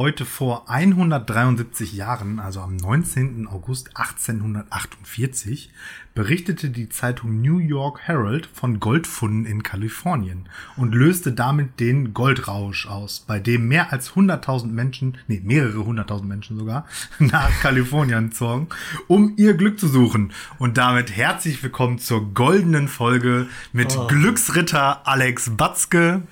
Heute 0.00 0.24
vor 0.24 0.70
173 0.70 1.92
Jahren, 1.92 2.38
also 2.40 2.60
am 2.60 2.74
19. 2.74 3.46
August 3.46 3.98
1848, 3.98 5.70
berichtete 6.14 6.70
die 6.70 6.88
Zeitung 6.88 7.42
New 7.42 7.58
York 7.58 8.00
Herald 8.04 8.46
von 8.46 8.80
Goldfunden 8.80 9.44
in 9.44 9.62
Kalifornien 9.62 10.48
und 10.78 10.94
löste 10.94 11.32
damit 11.32 11.80
den 11.80 12.14
Goldrausch 12.14 12.86
aus, 12.86 13.20
bei 13.20 13.40
dem 13.40 13.68
mehr 13.68 13.92
als 13.92 14.12
100.000 14.12 14.68
Menschen, 14.68 15.18
nee, 15.28 15.42
mehrere 15.44 15.84
hunderttausend 15.84 16.30
Menschen 16.30 16.56
sogar, 16.56 16.86
nach 17.18 17.50
Kalifornien 17.60 18.32
zogen, 18.32 18.68
um 19.06 19.34
ihr 19.36 19.52
Glück 19.52 19.78
zu 19.78 19.86
suchen. 19.86 20.32
Und 20.58 20.78
damit 20.78 21.14
herzlich 21.14 21.62
willkommen 21.62 21.98
zur 21.98 22.32
goldenen 22.32 22.88
Folge 22.88 23.48
mit 23.74 23.94
oh. 23.98 24.06
Glücksritter 24.06 25.06
Alex 25.06 25.50
Batzke 25.58 26.22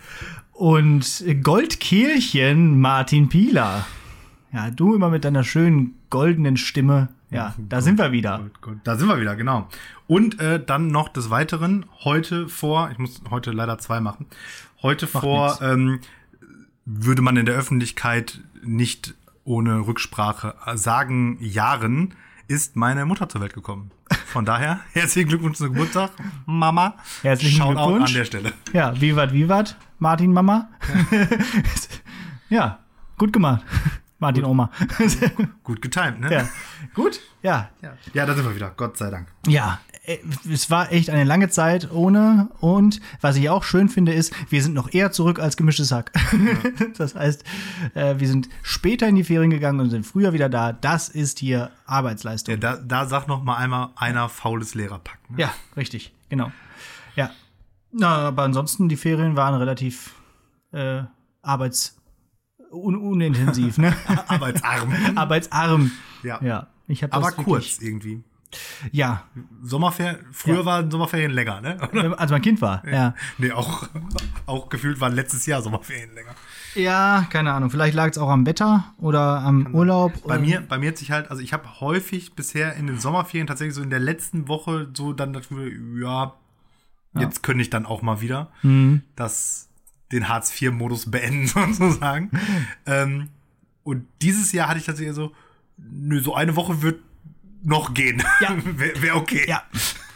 und 0.58 1.24
Goldkehlchen 1.44 2.80
Martin 2.80 3.28
Pieler. 3.28 3.86
Ja, 4.52 4.70
du 4.70 4.94
immer 4.94 5.08
mit 5.08 5.24
deiner 5.24 5.44
schönen 5.44 5.94
goldenen 6.10 6.56
Stimme. 6.56 7.10
Ja, 7.30 7.54
da 7.56 7.76
Gold, 7.76 7.84
sind 7.84 7.98
wir 7.98 8.10
wieder. 8.10 8.38
Gold, 8.38 8.60
Gold. 8.60 8.78
Da 8.82 8.96
sind 8.96 9.06
wir 9.06 9.20
wieder, 9.20 9.36
genau. 9.36 9.68
Und 10.08 10.40
äh, 10.40 10.62
dann 10.64 10.88
noch 10.88 11.10
des 11.10 11.30
Weiteren 11.30 11.86
heute 12.02 12.48
vor, 12.48 12.90
ich 12.90 12.98
muss 12.98 13.20
heute 13.30 13.52
leider 13.52 13.78
zwei 13.78 14.00
machen, 14.00 14.26
heute 14.82 15.06
Macht 15.06 15.22
vor 15.22 15.58
ähm, 15.62 16.00
würde 16.84 17.22
man 17.22 17.36
in 17.36 17.46
der 17.46 17.54
Öffentlichkeit 17.54 18.40
nicht 18.64 19.14
ohne 19.44 19.86
Rücksprache 19.86 20.54
sagen, 20.74 21.38
Jahren 21.40 22.14
ist 22.48 22.74
meine 22.74 23.06
Mutter 23.06 23.28
zur 23.28 23.42
Welt 23.42 23.54
gekommen. 23.54 23.92
Von 24.26 24.44
daher, 24.44 24.80
herzlichen 24.92 25.28
Glückwunsch 25.28 25.58
zum 25.58 25.72
Geburtstag, 25.72 26.10
Mama. 26.46 26.96
Herzlichen 27.22 27.58
Shout 27.58 27.74
Glückwunsch. 27.74 28.10
an 28.10 28.14
der 28.14 28.24
Stelle. 28.24 28.52
Ja, 28.72 29.00
vivat, 29.00 29.32
vivat, 29.32 29.76
Martin 29.98 30.32
Mama. 30.32 30.70
Ja, 31.10 31.28
ja 32.48 32.78
gut 33.16 33.32
gemacht. 33.32 33.64
Martin 34.18 34.42
gut. 34.42 34.50
Oma. 34.50 34.70
gut 35.62 35.80
getimt, 35.80 36.20
ne? 36.20 36.32
Ja. 36.32 36.48
Gut, 36.94 37.20
ja. 37.42 37.70
ja. 37.82 37.92
Ja, 38.12 38.26
da 38.26 38.34
sind 38.34 38.44
wir 38.44 38.54
wieder, 38.54 38.72
Gott 38.76 38.96
sei 38.96 39.10
Dank. 39.10 39.28
Ja, 39.46 39.80
äh, 40.04 40.18
es 40.52 40.70
war 40.70 40.90
echt 40.92 41.10
eine 41.10 41.24
lange 41.24 41.48
Zeit 41.50 41.90
ohne. 41.92 42.48
Und 42.60 43.00
was 43.20 43.36
ich 43.36 43.48
auch 43.48 43.62
schön 43.62 43.88
finde, 43.88 44.12
ist, 44.12 44.32
wir 44.50 44.62
sind 44.62 44.74
noch 44.74 44.92
eher 44.92 45.12
zurück 45.12 45.38
als 45.38 45.56
gemischtes 45.56 45.92
Hack. 45.92 46.12
Ja. 46.32 46.88
Das 46.98 47.14
heißt, 47.14 47.44
äh, 47.94 48.18
wir 48.18 48.26
sind 48.26 48.48
später 48.62 49.06
in 49.06 49.14
die 49.14 49.24
Ferien 49.24 49.50
gegangen 49.50 49.80
und 49.80 49.90
sind 49.90 50.04
früher 50.04 50.32
wieder 50.32 50.48
da. 50.48 50.72
Das 50.72 51.08
ist 51.08 51.38
hier 51.38 51.70
Arbeitsleistung. 51.86 52.54
Ja, 52.54 52.60
da, 52.60 52.76
da 52.76 53.06
sagt 53.06 53.28
noch 53.28 53.44
mal 53.44 53.56
einmal 53.56 53.90
einer 53.94 54.28
faules 54.28 54.74
Lehrerpack. 54.74 55.18
Ne? 55.30 55.38
Ja, 55.42 55.54
richtig, 55.76 56.12
genau. 56.28 56.50
Na, 57.98 58.28
aber 58.28 58.44
ansonsten, 58.44 58.88
die 58.88 58.96
Ferien 58.96 59.36
waren 59.36 59.54
relativ 59.54 60.14
äh, 60.72 61.02
arbeits 61.42 61.96
un 62.70 62.96
unintensiv, 62.96 63.78
ne? 63.78 63.94
Arbeitsarm. 64.28 64.92
Arbeitsarm. 65.16 65.90
Ja. 66.22 66.40
ja. 66.42 66.66
Ich 66.86 67.02
hab 67.02 67.14
Aber 67.14 67.32
kurz 67.32 67.80
irgendwie. 67.80 68.22
Ja. 68.92 69.24
Sommerferien, 69.62 70.18
früher 70.32 70.60
ja. 70.60 70.64
waren 70.64 70.90
Sommerferien 70.90 71.32
länger, 71.32 71.60
ne? 71.60 71.76
Oder? 71.92 72.18
Als 72.18 72.30
mein 72.30 72.40
Kind 72.40 72.62
war, 72.62 72.82
ja. 72.88 73.14
Nee, 73.36 73.52
auch, 73.52 73.88
auch 74.46 74.68
gefühlt 74.68 75.00
waren 75.00 75.14
letztes 75.14 75.44
Jahr 75.44 75.60
Sommerferien 75.60 76.14
länger. 76.14 76.34
Ja, 76.74 77.26
keine 77.30 77.52
Ahnung. 77.52 77.70
Vielleicht 77.70 77.94
lag 77.94 78.08
es 78.08 78.16
auch 78.16 78.30
am 78.30 78.46
Wetter 78.46 78.94
oder 78.98 79.40
am 79.40 79.64
Kann 79.64 79.74
Urlaub. 79.74 80.12
Bei 80.22 80.36
oder? 80.36 80.38
mir, 80.38 80.60
bei 80.60 80.78
mir 80.78 80.90
hat 80.90 80.98
sich 80.98 81.10
halt, 81.10 81.30
also 81.30 81.42
ich 81.42 81.52
habe 81.52 81.80
häufig 81.80 82.34
bisher 82.34 82.74
in 82.74 82.86
den 82.86 82.98
Sommerferien 83.00 83.46
tatsächlich 83.46 83.74
so 83.74 83.82
in 83.82 83.90
der 83.90 84.00
letzten 84.00 84.48
Woche 84.48 84.88
so 84.94 85.12
dann 85.12 85.32
dafür, 85.32 85.70
ja, 86.00 86.34
ja. 87.14 87.22
jetzt 87.22 87.42
könnte 87.42 87.62
ich 87.62 87.70
dann 87.70 87.86
auch 87.86 88.02
mal 88.02 88.20
wieder. 88.20 88.52
Mhm. 88.62 89.02
Das 89.16 89.68
den 90.12 90.28
Hartz-IV-Modus 90.28 91.10
beenden, 91.10 91.46
sozusagen. 91.72 92.30
ähm, 92.86 93.28
und 93.82 94.06
dieses 94.22 94.52
Jahr 94.52 94.68
hatte 94.68 94.78
ich 94.78 94.86
tatsächlich 94.86 95.14
so, 95.14 95.32
nö, 95.76 96.20
so 96.20 96.34
eine 96.34 96.56
Woche 96.56 96.82
wird 96.82 97.00
noch 97.62 97.94
gehen. 97.94 98.22
Ja. 98.40 98.56
Wäre 98.64 99.02
wär 99.02 99.16
okay. 99.16 99.44
Ja. 99.48 99.62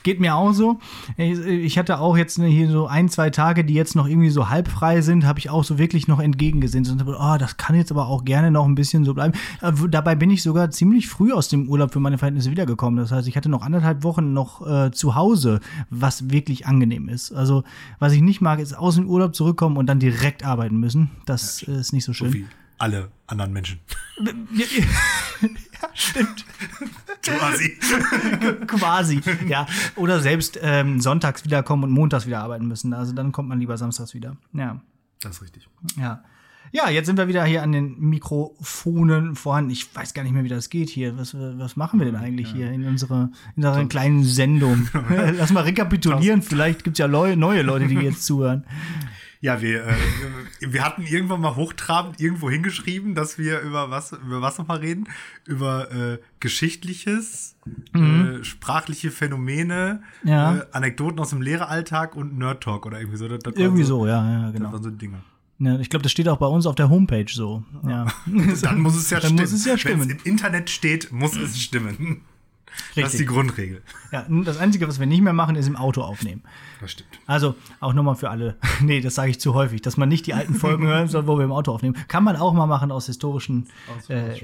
Geht 0.02 0.20
mir 0.20 0.34
auch 0.34 0.52
so. 0.52 0.78
Ich 1.16 1.78
hatte 1.78 1.98
auch 1.98 2.16
jetzt 2.16 2.40
hier 2.40 2.70
so 2.70 2.86
ein, 2.86 3.08
zwei 3.08 3.30
Tage, 3.30 3.64
die 3.64 3.74
jetzt 3.74 3.94
noch 3.94 4.08
irgendwie 4.08 4.30
so 4.30 4.48
halb 4.48 4.68
frei 4.68 5.00
sind, 5.00 5.24
habe 5.24 5.38
ich 5.38 5.50
auch 5.50 5.64
so 5.64 5.78
wirklich 5.78 6.08
noch 6.08 6.20
entgegengesehen. 6.20 6.88
Und 6.90 7.06
oh, 7.06 7.36
das 7.38 7.56
kann 7.56 7.76
jetzt 7.76 7.90
aber 7.90 8.06
auch 8.06 8.24
gerne 8.24 8.50
noch 8.50 8.66
ein 8.66 8.74
bisschen 8.74 9.04
so 9.04 9.14
bleiben. 9.14 9.34
Äh, 9.60 9.72
dabei 9.88 10.14
bin 10.14 10.30
ich 10.30 10.42
sogar 10.42 10.70
ziemlich 10.70 11.08
früh 11.08 11.32
aus 11.32 11.48
dem 11.48 11.68
Urlaub 11.68 11.92
für 11.92 12.00
meine 12.00 12.18
Verhältnisse 12.18 12.50
wiedergekommen. 12.50 12.98
Das 12.98 13.12
heißt, 13.12 13.28
ich 13.28 13.36
hatte 13.36 13.48
noch 13.48 13.62
anderthalb 13.62 14.02
Wochen 14.02 14.32
noch 14.32 14.66
äh, 14.66 14.90
zu 14.90 15.14
Hause, 15.14 15.60
was 15.90 16.30
wirklich 16.30 16.66
angenehm 16.66 17.08
ist. 17.08 17.32
Also, 17.32 17.64
was 17.98 18.12
ich 18.12 18.22
nicht 18.22 18.40
mag, 18.40 18.58
ist 18.58 18.76
aus 18.76 18.96
dem 18.96 19.08
Urlaub 19.08 19.34
zurückkommen 19.34 19.76
und 19.76 19.86
dann 19.86 19.98
direkt 19.98 20.44
arbeiten 20.44 20.78
müssen. 20.78 21.10
Das 21.26 21.62
ja, 21.62 21.74
ist 21.74 21.92
nicht 21.92 22.04
so 22.04 22.12
schön. 22.12 22.28
So 22.28 22.34
wie 22.34 22.46
alle 22.78 23.10
anderen 23.28 23.52
Menschen. 23.52 23.78
Stimmt. 25.94 26.44
Quasi. 27.22 27.78
Quasi, 28.66 29.20
ja. 29.48 29.66
Oder 29.96 30.20
selbst 30.20 30.58
ähm, 30.62 31.00
sonntags 31.00 31.44
wiederkommen 31.44 31.84
und 31.84 31.90
montags 31.90 32.26
wieder 32.26 32.40
arbeiten 32.40 32.66
müssen. 32.66 32.92
Also 32.92 33.12
dann 33.12 33.32
kommt 33.32 33.48
man 33.48 33.58
lieber 33.60 33.76
samstags 33.76 34.14
wieder. 34.14 34.36
Ja. 34.52 34.80
Das 35.20 35.36
ist 35.36 35.42
richtig. 35.42 35.68
Ja. 35.96 36.24
Ja, 36.74 36.88
jetzt 36.88 37.04
sind 37.04 37.18
wir 37.18 37.28
wieder 37.28 37.44
hier 37.44 37.62
an 37.62 37.72
den 37.72 38.00
Mikrofonen 38.00 39.36
vorhanden. 39.36 39.70
Ich 39.70 39.94
weiß 39.94 40.14
gar 40.14 40.22
nicht 40.22 40.32
mehr, 40.32 40.42
wie 40.42 40.48
das 40.48 40.70
geht 40.70 40.88
hier. 40.88 41.18
Was, 41.18 41.34
was 41.34 41.76
machen 41.76 41.98
wir 42.00 42.06
denn 42.06 42.16
eigentlich 42.16 42.48
ja. 42.48 42.54
hier 42.54 42.72
in 42.72 42.86
unserer, 42.86 43.30
in 43.56 43.64
unserer 43.64 43.84
kleinen 43.84 44.24
Sendung? 44.24 44.88
Lass 45.36 45.52
mal 45.52 45.64
rekapitulieren. 45.64 46.40
Vielleicht 46.40 46.82
gibt 46.82 46.98
es 46.98 46.98
ja 46.98 47.08
neue 47.08 47.62
Leute, 47.62 47.88
die 47.88 47.96
jetzt 47.96 48.24
zuhören. 48.24 48.64
Ja, 49.42 49.60
wir, 49.60 49.84
äh, 49.88 49.96
wir 50.60 50.84
hatten 50.84 51.02
irgendwann 51.02 51.40
mal 51.40 51.56
hochtrabend 51.56 52.20
irgendwo 52.20 52.48
hingeschrieben, 52.48 53.16
dass 53.16 53.38
wir 53.38 53.58
über 53.58 53.90
was, 53.90 54.12
über 54.12 54.40
was 54.40 54.56
nochmal 54.56 54.78
reden? 54.78 55.08
Über 55.46 55.90
äh, 55.90 56.18
Geschichtliches, 56.38 57.56
mhm. 57.92 58.40
äh, 58.40 58.44
sprachliche 58.44 59.10
Phänomene, 59.10 60.04
ja. 60.22 60.58
äh, 60.58 60.66
Anekdoten 60.70 61.18
aus 61.18 61.30
dem 61.30 61.42
Lehreralltag 61.42 62.14
und 62.14 62.38
Nerd 62.38 62.62
Talk 62.62 62.86
oder 62.86 63.00
irgendwie 63.00 63.18
so. 63.18 63.26
Das, 63.26 63.40
das 63.40 63.54
irgendwie 63.56 63.82
so, 63.82 64.02
so, 64.02 64.06
ja, 64.06 64.30
ja, 64.30 64.50
genau. 64.52 64.66
Das 64.66 64.74
waren 64.74 64.82
so 64.84 64.90
Dinge. 64.90 65.22
Ja, 65.58 65.76
ich 65.80 65.90
glaube, 65.90 66.04
das 66.04 66.12
steht 66.12 66.28
auch 66.28 66.38
bei 66.38 66.46
uns 66.46 66.64
auf 66.64 66.76
der 66.76 66.88
Homepage 66.88 67.26
so. 67.28 67.64
Ja. 67.84 68.06
Dann 68.62 68.80
muss 68.80 68.94
es 68.94 69.10
ja 69.10 69.18
Dann 69.18 69.30
stimmen. 69.30 69.40
Muss 69.40 69.52
es 69.52 69.64
ja 69.64 69.76
stimmen. 69.76 70.08
Wenn 70.08 70.16
es 70.16 70.22
im 70.24 70.30
Internet 70.30 70.70
steht, 70.70 71.10
muss 71.10 71.36
es 71.36 71.60
stimmen. 71.60 72.22
Richtig. 72.88 73.04
Das 73.04 73.12
ist 73.14 73.20
die 73.20 73.26
Grundregel. 73.26 73.82
Ja, 74.10 74.26
das 74.28 74.58
Einzige, 74.58 74.88
was 74.88 74.98
wir 74.98 75.06
nicht 75.06 75.22
mehr 75.22 75.32
machen, 75.32 75.56
ist 75.56 75.66
im 75.66 75.76
Auto 75.76 76.02
aufnehmen. 76.02 76.42
Das 76.80 76.92
stimmt. 76.92 77.10
Also 77.26 77.54
auch 77.80 77.92
nochmal 77.92 78.16
für 78.16 78.30
alle. 78.30 78.56
nee, 78.80 79.00
das 79.00 79.14
sage 79.14 79.30
ich 79.30 79.40
zu 79.40 79.54
häufig, 79.54 79.82
dass 79.82 79.96
man 79.96 80.08
nicht 80.08 80.26
die 80.26 80.34
alten 80.34 80.54
Folgen 80.54 80.86
hören 80.86 81.08
soll, 81.08 81.26
wo 81.26 81.36
wir 81.38 81.44
im 81.44 81.52
Auto 81.52 81.72
aufnehmen. 81.72 81.96
Kann 82.08 82.24
man 82.24 82.36
auch 82.36 82.52
mal 82.52 82.66
machen 82.66 82.90
aus 82.90 83.06
historischen 83.06 83.68
äh, 84.08 84.38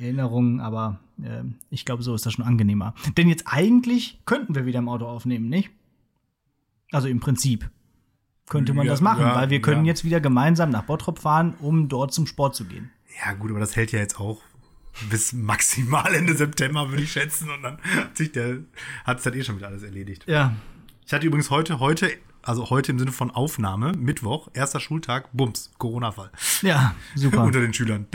Erinnerungen, 0.00 0.60
aber 0.60 1.00
äh, 1.22 1.42
ich 1.70 1.84
glaube, 1.84 2.02
so 2.02 2.14
ist 2.14 2.26
das 2.26 2.32
schon 2.34 2.44
angenehmer. 2.44 2.94
Denn 3.16 3.28
jetzt 3.28 3.44
eigentlich 3.46 4.20
könnten 4.26 4.54
wir 4.54 4.66
wieder 4.66 4.78
im 4.78 4.88
Auto 4.88 5.06
aufnehmen, 5.06 5.48
nicht? 5.48 5.70
Also 6.90 7.08
im 7.08 7.20
Prinzip 7.20 7.70
könnte 8.48 8.72
man 8.72 8.86
ja, 8.86 8.92
das 8.92 9.00
machen, 9.00 9.22
ja, 9.22 9.34
weil 9.34 9.50
wir 9.50 9.60
können 9.60 9.84
ja. 9.84 9.90
jetzt 9.90 10.04
wieder 10.04 10.20
gemeinsam 10.20 10.70
nach 10.70 10.84
Bottrop 10.84 11.18
fahren, 11.18 11.54
um 11.60 11.88
dort 11.88 12.12
zum 12.12 12.26
Sport 12.26 12.54
zu 12.54 12.64
gehen. 12.64 12.90
Ja, 13.24 13.34
gut, 13.34 13.50
aber 13.50 13.60
das 13.60 13.76
hält 13.76 13.92
ja 13.92 13.98
jetzt 13.98 14.18
auch 14.20 14.40
bis 15.10 15.32
maximal 15.32 16.14
Ende 16.14 16.34
September, 16.36 16.88
würde 16.90 17.02
ich 17.02 17.12
schätzen. 17.12 17.50
Und 17.50 17.62
dann 17.62 17.78
hat 17.96 18.16
sich 18.16 18.32
der, 18.32 18.58
hat 19.04 19.18
es 19.18 19.24
dann 19.24 19.34
eh 19.34 19.44
schon 19.44 19.56
wieder 19.56 19.68
alles 19.68 19.82
erledigt. 19.82 20.24
Ja. 20.26 20.54
Ich 21.06 21.12
hatte 21.12 21.26
übrigens 21.26 21.50
heute, 21.50 21.80
heute, 21.80 22.10
also 22.42 22.70
heute 22.70 22.92
im 22.92 22.98
Sinne 22.98 23.12
von 23.12 23.30
Aufnahme, 23.30 23.92
Mittwoch, 23.92 24.48
erster 24.52 24.80
Schultag, 24.80 25.28
Bums, 25.32 25.70
Corona-Fall. 25.78 26.30
Ja, 26.62 26.94
super. 27.14 27.42
Unter 27.44 27.60
den 27.60 27.72
Schülern. 27.72 28.06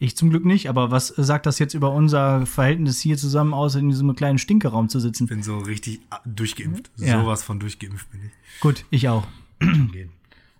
Ich 0.00 0.16
zum 0.16 0.30
Glück 0.30 0.44
nicht, 0.44 0.68
aber 0.68 0.92
was 0.92 1.08
sagt 1.08 1.46
das 1.46 1.58
jetzt 1.58 1.74
über 1.74 1.90
unser 1.90 2.46
Verhältnis 2.46 3.00
hier 3.00 3.16
zusammen 3.16 3.52
aus, 3.52 3.74
in 3.74 3.88
diesem 3.88 4.14
kleinen 4.14 4.38
Stinkeraum 4.38 4.88
zu 4.88 5.00
sitzen? 5.00 5.24
Ich 5.24 5.30
bin 5.30 5.42
so 5.42 5.58
richtig 5.58 6.00
durchgeimpft. 6.24 6.90
Ja. 6.96 7.20
Sowas 7.20 7.42
von 7.42 7.58
durchgeimpft 7.58 8.08
bin 8.12 8.20
ich. 8.26 8.60
Gut, 8.60 8.84
ich 8.90 9.08
auch. 9.08 9.26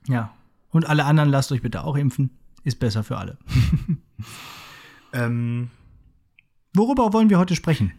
ja. 0.08 0.34
Und 0.70 0.86
alle 0.86 1.04
anderen 1.04 1.30
lasst 1.30 1.52
euch 1.52 1.62
bitte 1.62 1.84
auch 1.84 1.96
impfen. 1.96 2.30
Ist 2.68 2.80
besser 2.80 3.02
für 3.02 3.16
alle. 3.16 3.38
ähm, 5.14 5.70
Worüber 6.74 7.14
wollen 7.14 7.30
wir 7.30 7.38
heute 7.38 7.56
sprechen? 7.56 7.94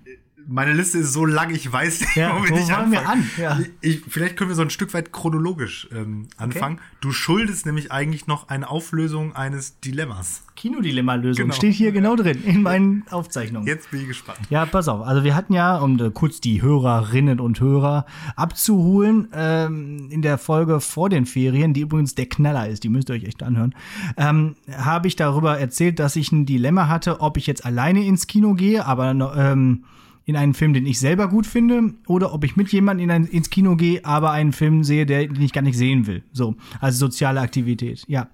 Meine 0.52 0.74
Liste 0.74 0.98
ist 0.98 1.14
so 1.14 1.26
lang, 1.26 1.52
ich 1.52 1.72
weiß 1.72 2.02
nicht, 2.02 2.16
ja, 2.16 2.36
womit 2.36 2.52
wo 2.52 2.56
ich 2.56 2.74
anfangen. 2.74 2.92
Wir 2.92 3.08
an? 3.08 3.30
Ja. 3.38 3.60
Ich, 3.82 4.02
vielleicht 4.08 4.36
können 4.36 4.50
wir 4.50 4.56
so 4.56 4.64
ein 4.64 4.72
Stück 4.72 4.94
weit 4.94 5.12
chronologisch 5.12 5.88
ähm, 5.94 6.28
anfangen. 6.38 6.76
Okay. 6.76 6.98
Du 7.02 7.12
schuldest 7.12 7.66
nämlich 7.66 7.92
eigentlich 7.92 8.26
noch 8.26 8.50
eine 8.50 8.70
Auflösung 8.70 9.36
eines 9.36 9.80
Dilemmas. 9.80 10.44
Kinodilemma-Lösung 10.56 11.46
genau. 11.46 11.54
steht 11.54 11.76
hier 11.76 11.92
genau 11.92 12.16
drin 12.16 12.44
in 12.44 12.64
meinen 12.64 13.06
Aufzeichnungen. 13.12 13.68
Jetzt 13.68 13.92
bin 13.92 14.02
ich 14.02 14.08
gespannt. 14.08 14.40
Ja, 14.50 14.66
pass 14.66 14.88
auf. 14.88 15.06
Also 15.06 15.24
wir 15.24 15.36
hatten 15.36 15.54
ja, 15.54 15.78
um 15.78 16.00
äh, 16.00 16.10
kurz 16.10 16.42
die 16.42 16.62
Hörerinnen 16.62 17.40
und 17.40 17.62
Hörer 17.62 18.06
abzuholen, 18.36 19.30
ähm, 19.34 20.10
in 20.10 20.22
der 20.22 20.38
Folge 20.38 20.80
vor 20.82 21.10
den 21.10 21.26
Ferien, 21.26 21.74
die 21.74 21.82
übrigens 21.82 22.16
der 22.16 22.26
Knaller 22.26 22.68
ist, 22.68 22.84
die 22.84 22.90
müsst 22.90 23.10
ihr 23.10 23.16
euch 23.16 23.24
echt 23.24 23.44
anhören, 23.44 23.76
ähm, 24.18 24.56
habe 24.76 25.08
ich 25.08 25.16
darüber 25.16 25.60
erzählt, 25.60 26.00
dass 26.00 26.16
ich 26.16 26.32
ein 26.32 26.46
Dilemma 26.46 26.88
hatte, 26.88 27.22
ob 27.22 27.38
ich 27.38 27.48
jetzt 27.48 27.66
alleine 27.66 28.04
ins 28.04 28.28
Kino 28.28 28.56
gehe, 28.56 28.86
aber 28.86 29.12
ähm, 29.38 29.84
in 30.26 30.36
einen 30.36 30.54
Film, 30.54 30.74
den 30.74 30.86
ich 30.86 31.00
selber 31.00 31.28
gut 31.28 31.48
finde, 31.48 31.94
oder 32.08 32.34
ob 32.34 32.44
ich 32.44 32.56
mit 32.56 32.72
jemandem 32.72 33.06
in 33.06 33.12
ein, 33.12 33.26
ins 33.26 33.50
Kino 33.50 33.76
gehe, 33.76 34.06
aber 34.06 34.32
einen 34.32 34.54
Film 34.54 34.84
sehe, 34.84 35.06
der, 35.06 35.28
den 35.28 35.42
ich 35.42 35.54
gar 35.54 35.62
nicht 35.62 35.78
sehen 35.78 36.08
will. 36.08 36.24
So, 36.32 36.56
also 36.80 37.08
soziale 37.08 37.42
Aktivität, 37.42 38.04
ja. 38.08 38.30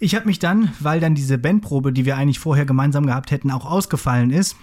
Ich 0.00 0.16
habe 0.16 0.26
mich 0.26 0.40
dann, 0.40 0.72
weil 0.80 0.98
dann 0.98 1.14
diese 1.14 1.38
Bandprobe, 1.38 1.92
die 1.92 2.04
wir 2.04 2.16
eigentlich 2.16 2.40
vorher 2.40 2.66
gemeinsam 2.66 3.06
gehabt 3.06 3.30
hätten, 3.30 3.52
auch 3.52 3.64
ausgefallen 3.64 4.30
ist, 4.30 4.56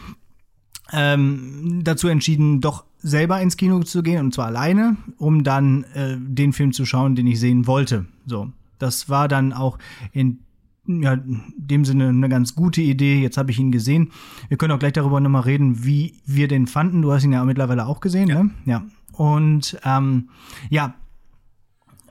ähm, 0.92 1.82
dazu 1.84 2.10
entschieden, 2.10 2.60
doch 2.60 2.84
selber 2.98 3.42
ins 3.42 3.56
Kino 3.56 3.82
zu 3.84 4.04
gehen 4.04 4.26
und 4.26 4.34
zwar 4.34 4.48
alleine, 4.48 4.98
um 5.18 5.44
dann 5.44 5.86
äh, 5.94 6.18
den 6.20 6.52
Film 6.52 6.74
zu 6.74 6.86
schauen, 6.86 7.16
den 7.16 7.28
ich 7.28 7.40
sehen 7.40 7.68
wollte. 7.68 8.06
So, 8.26 8.52
das 8.80 9.08
war 9.08 9.28
dann 9.28 9.54
auch 9.54 9.78
in 10.12 10.40
ja, 10.90 11.14
in 11.14 11.42
dem 11.56 11.86
Sinne 11.86 12.10
eine 12.10 12.30
ganz 12.30 12.56
gute 12.56 12.82
Idee. 12.82 13.22
Jetzt 13.22 13.38
habe 13.38 13.52
ich 13.52 13.60
ihn 13.60 13.72
gesehen. 13.72 14.12
Wir 14.48 14.58
können 14.58 14.74
auch 14.74 14.80
gleich 14.80 14.94
darüber 14.94 15.20
nochmal 15.20 15.44
reden, 15.44 15.86
wie 15.86 16.16
wir 16.26 16.48
den 16.48 16.68
fanden. 16.68 17.02
Du 17.02 17.12
hast 17.12 17.24
ihn 17.24 17.34
ja 17.34 17.46
mittlerweile 17.46 17.86
auch 17.86 18.00
gesehen, 18.00 18.28
ja. 18.28 18.44
ne? 18.44 18.50
Ja. 18.66 18.84
Und 19.14 19.78
ähm, 19.84 20.30
ja, 20.70 20.96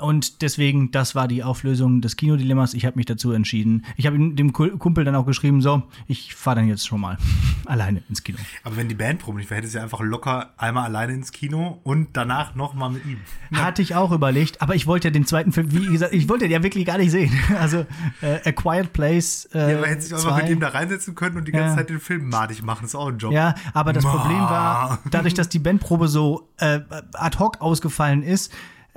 und 0.00 0.42
deswegen, 0.42 0.90
das 0.90 1.14
war 1.14 1.28
die 1.28 1.42
Auflösung 1.42 2.00
des 2.00 2.16
Kinodilemmas. 2.16 2.74
Ich 2.74 2.86
habe 2.86 2.96
mich 2.96 3.06
dazu 3.06 3.32
entschieden. 3.32 3.84
Ich 3.96 4.06
habe 4.06 4.18
dem 4.18 4.52
Kumpel 4.52 5.04
dann 5.04 5.14
auch 5.14 5.26
geschrieben, 5.26 5.60
so, 5.60 5.82
ich 6.06 6.34
fahre 6.34 6.56
dann 6.56 6.68
jetzt 6.68 6.86
schon 6.86 7.00
mal 7.00 7.18
alleine 7.66 8.02
ins 8.08 8.22
Kino. 8.22 8.38
Aber 8.64 8.76
wenn 8.76 8.88
die 8.88 8.94
Bandprobe 8.94 9.38
nicht 9.38 9.50
wäre, 9.50 9.58
hättest 9.58 9.74
du 9.74 9.78
ja 9.78 9.84
einfach 9.84 10.00
locker 10.00 10.52
einmal 10.56 10.84
alleine 10.84 11.12
ins 11.12 11.32
Kino 11.32 11.80
und 11.84 12.08
danach 12.12 12.54
noch 12.54 12.74
mal 12.74 12.90
mit 12.90 13.04
ihm. 13.04 13.18
Hatte 13.52 13.82
ich 13.82 13.94
auch 13.94 14.12
überlegt, 14.12 14.62
aber 14.62 14.74
ich 14.74 14.86
wollte 14.86 15.08
ja 15.08 15.12
den 15.12 15.26
zweiten 15.26 15.52
Film, 15.52 15.72
wie 15.72 15.86
gesagt, 15.86 16.14
ich 16.14 16.28
wollte 16.28 16.44
den 16.44 16.52
ja 16.52 16.62
wirklich 16.62 16.86
gar 16.86 16.98
nicht 16.98 17.10
sehen. 17.10 17.32
Also 17.58 17.86
äh, 18.22 18.48
A 18.48 18.52
Quiet 18.52 18.92
Place. 18.92 19.48
Äh, 19.52 19.72
ja, 19.72 19.78
aber 19.78 19.88
hätte 19.88 20.02
sich 20.02 20.14
einfach 20.14 20.36
mit 20.36 20.48
ihm 20.48 20.60
da 20.60 20.68
reinsetzen 20.68 21.14
können 21.14 21.36
und 21.38 21.48
die 21.48 21.52
ganze 21.52 21.70
ja. 21.70 21.76
Zeit 21.76 21.90
den 21.90 21.98
Film 21.98 22.28
madig 22.28 22.62
machen. 22.62 22.82
Das 22.82 22.90
ist 22.90 22.94
auch 22.94 23.08
ein 23.08 23.18
Job. 23.18 23.32
Ja, 23.32 23.54
aber 23.74 23.92
das 23.92 24.04
Ma. 24.04 24.10
Problem 24.10 24.40
war, 24.40 24.98
dadurch, 25.10 25.34
dass 25.34 25.48
die 25.48 25.58
Bandprobe 25.58 26.08
so 26.08 26.48
äh, 26.58 26.80
ad 27.14 27.38
hoc 27.38 27.60
ausgefallen 27.60 28.22
ist, 28.22 28.52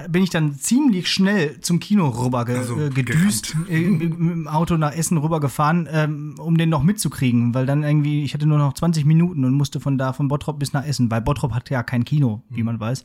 bin 0.09 0.23
ich 0.23 0.29
dann 0.29 0.55
ziemlich 0.55 1.09
schnell 1.09 1.59
zum 1.61 1.79
Kino 1.79 2.09
rüber 2.09 2.45
ge 2.45 2.57
also, 2.57 2.75
gedüst, 2.75 3.55
äh, 3.69 3.81
mit 3.81 4.13
dem 4.13 4.47
Auto 4.47 4.77
nach 4.77 4.93
Essen 4.93 5.17
rübergefahren, 5.17 5.87
ähm, 5.91 6.35
um 6.37 6.57
den 6.57 6.69
noch 6.69 6.83
mitzukriegen, 6.83 7.53
weil 7.53 7.65
dann 7.65 7.83
irgendwie, 7.83 8.23
ich 8.23 8.33
hatte 8.33 8.45
nur 8.45 8.57
noch 8.57 8.73
20 8.73 9.05
Minuten 9.05 9.45
und 9.45 9.53
musste 9.53 9.79
von 9.79 9.97
da, 9.97 10.13
von 10.13 10.27
Bottrop 10.27 10.59
bis 10.59 10.73
nach 10.73 10.85
Essen, 10.85 11.09
weil 11.11 11.21
Bottrop 11.21 11.53
hat 11.53 11.69
ja 11.69 11.83
kein 11.83 12.05
Kino, 12.05 12.43
wie 12.49 12.63
man 12.63 12.79
weiß. 12.79 13.03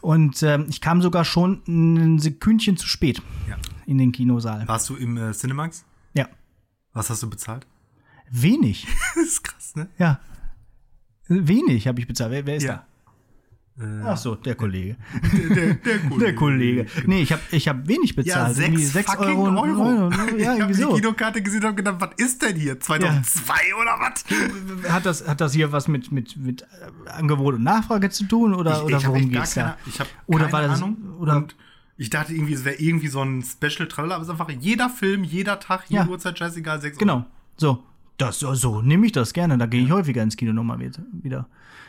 Und 0.00 0.42
ähm, 0.42 0.66
ich 0.68 0.80
kam 0.80 1.02
sogar 1.02 1.24
schon 1.24 1.62
ein 1.66 2.18
Sekündchen 2.18 2.76
zu 2.76 2.86
spät 2.86 3.22
ja. 3.48 3.56
in 3.86 3.98
den 3.98 4.12
Kinosaal. 4.12 4.66
Warst 4.68 4.88
du 4.88 4.96
im 4.96 5.16
äh, 5.16 5.32
Cinemax? 5.32 5.84
Ja. 6.14 6.28
Was 6.92 7.10
hast 7.10 7.22
du 7.22 7.30
bezahlt? 7.30 7.66
Wenig. 8.30 8.86
das 9.14 9.24
ist 9.24 9.44
krass, 9.44 9.74
ne? 9.76 9.88
Ja. 9.98 10.20
Wenig 11.28 11.86
habe 11.86 12.00
ich 12.00 12.06
bezahlt. 12.06 12.32
Wer, 12.32 12.46
wer 12.46 12.56
ist 12.56 12.64
ja. 12.64 12.72
da? 12.76 12.86
Äh, 13.82 14.06
Ach 14.06 14.16
so, 14.16 14.36
der 14.36 14.54
Kollege. 14.54 14.96
Der, 15.32 15.74
der, 15.74 15.74
der 15.74 15.98
Kollege. 16.08 16.24
Der 16.24 16.34
Kollege. 16.34 16.86
Nee, 17.06 17.22
ich 17.22 17.32
habe 17.32 17.42
ich 17.50 17.68
hab 17.68 17.88
wenig 17.88 18.14
bezahlt. 18.14 18.32
Ja, 18.32 18.54
sechs, 18.54 18.92
sechs 18.92 19.16
Euro. 19.18 19.48
Euro. 19.48 20.10
Ja, 20.38 20.54
ich 20.54 20.60
habe 20.62 20.72
die 20.72 20.82
Kinokarte 21.00 21.42
gesehen 21.42 21.64
und 21.64 21.76
gedacht, 21.76 21.96
was 21.98 22.10
ist 22.16 22.42
denn 22.42 22.56
hier? 22.56 22.78
2002 22.78 23.54
ja. 23.54 23.76
oder 23.76 23.96
was? 24.00 24.24
Hat 24.92 25.06
das, 25.06 25.26
hat 25.26 25.40
das 25.40 25.52
hier 25.52 25.72
was 25.72 25.88
mit, 25.88 26.12
mit, 26.12 26.36
mit 26.36 26.62
äh, 26.62 27.10
Angebot 27.10 27.54
und 27.54 27.62
Nachfrage 27.62 28.10
zu 28.10 28.24
tun 28.24 28.54
oder, 28.54 28.78
ich, 28.78 28.82
oder 28.82 28.98
ich 28.98 29.06
worum 29.06 29.30
geht's 29.30 29.54
da? 29.54 29.76
Ich 29.86 29.98
habe 30.00 30.10
keine 30.30 30.52
war 30.52 30.62
das, 30.62 30.82
Ahnung. 30.82 30.96
Oder 31.18 31.36
und 31.36 31.56
ich 31.96 32.10
dachte 32.10 32.34
irgendwie, 32.34 32.54
es 32.54 32.64
wäre 32.64 32.76
irgendwie 32.76 33.08
so 33.08 33.22
ein 33.22 33.42
Special 33.42 33.88
Trailer, 33.88 34.16
aber 34.16 34.22
es 34.22 34.28
ist 34.28 34.40
einfach 34.40 34.50
jeder 34.50 34.90
Film, 34.90 35.24
jeder 35.24 35.60
Tag, 35.60 35.84
jede 35.88 36.02
ja. 36.02 36.08
Uhrzeit, 36.08 36.38
scheißegal, 36.38 36.80
sechs 36.80 36.98
Genau, 36.98 37.14
Euro. 37.16 37.26
so. 37.56 37.84
Das, 38.18 38.40
so 38.40 38.82
nehme 38.82 39.06
ich 39.06 39.12
das 39.12 39.32
gerne. 39.32 39.58
Da 39.58 39.66
gehe 39.66 39.82
ich 39.82 39.90
häufiger 39.90 40.22
ins 40.22 40.36
Kino 40.36 40.52
nochmal 40.52 40.78
wieder. 40.80 41.46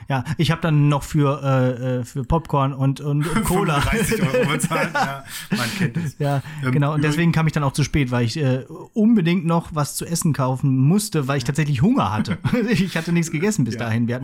Ja, 0.09 0.23
ich 0.37 0.51
habe 0.51 0.61
dann 0.61 0.89
noch 0.89 1.03
für, 1.03 1.41
äh, 1.43 1.99
äh 1.99 2.03
für 2.03 2.23
Popcorn 2.23 2.73
und, 2.73 3.01
und 3.01 3.23
Cola. 3.43 3.79
30 3.79 4.21
Euro 4.21 4.49
bezahlt, 4.51 4.91
ja, 4.93 5.23
man 5.51 5.69
kennt 5.77 5.97
es. 5.97 6.17
Ja, 6.19 6.41
ähm, 6.63 6.71
genau. 6.71 6.93
Und 6.93 7.03
deswegen 7.03 7.31
kam 7.31 7.47
ich 7.47 7.53
dann 7.53 7.63
auch 7.63 7.73
zu 7.73 7.83
spät, 7.83 8.11
weil 8.11 8.25
ich 8.25 8.37
äh, 8.37 8.65
unbedingt 8.93 9.45
noch 9.45 9.69
was 9.73 9.95
zu 9.95 10.05
essen 10.05 10.33
kaufen 10.33 10.77
musste, 10.77 11.27
weil 11.27 11.37
ich 11.37 11.43
tatsächlich 11.43 11.81
Hunger 11.81 12.11
hatte. 12.11 12.37
ich 12.69 12.95
hatte 12.97 13.11
nichts 13.11 13.31
gegessen 13.31 13.65
bis 13.65 13.75
ja. 13.75 13.81
dahin. 13.81 14.07
Ja 14.07 14.19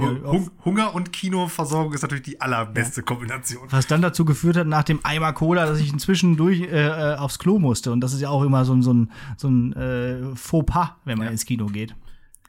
Hunger 0.66 0.94
und 0.94 1.14
Kinoversorgung 1.14 1.94
ist 1.94 2.02
natürlich 2.02 2.24
die 2.24 2.42
allerbeste 2.42 3.02
ja. 3.02 3.06
Kombination. 3.06 3.64
Was 3.70 3.88
dann 3.88 4.02
dazu 4.02 4.26
geführt 4.26 4.58
hat, 4.58 4.68
nach 4.68 4.84
dem 4.84 5.00
Eimer 5.04 5.34
Cola, 5.34 5.66
dass 5.66 5.80
ich 5.80 5.92
inzwischen 5.92 6.38
durch 6.38 6.62
äh, 6.62 7.14
äh, 7.14 7.16
aufs 7.16 7.40
Klo 7.40 7.60
musste. 7.60 7.92
Und 7.92 8.02
das 8.02 8.14
ist 8.14 8.22
ja 8.22 8.30
auch 8.30 8.44
immer 8.44 8.66
so, 8.66 8.74
ein 8.74 8.84
so 8.84 8.94
ein, 8.94 9.12
so 9.38 9.48
ein 9.48 9.74
äh, 9.74 10.36
Fauxpas, 10.36 10.96
wenn 11.06 11.18
man 11.18 11.28
ins 11.30 11.46
Kino 11.46 11.68
geht. 11.68 11.96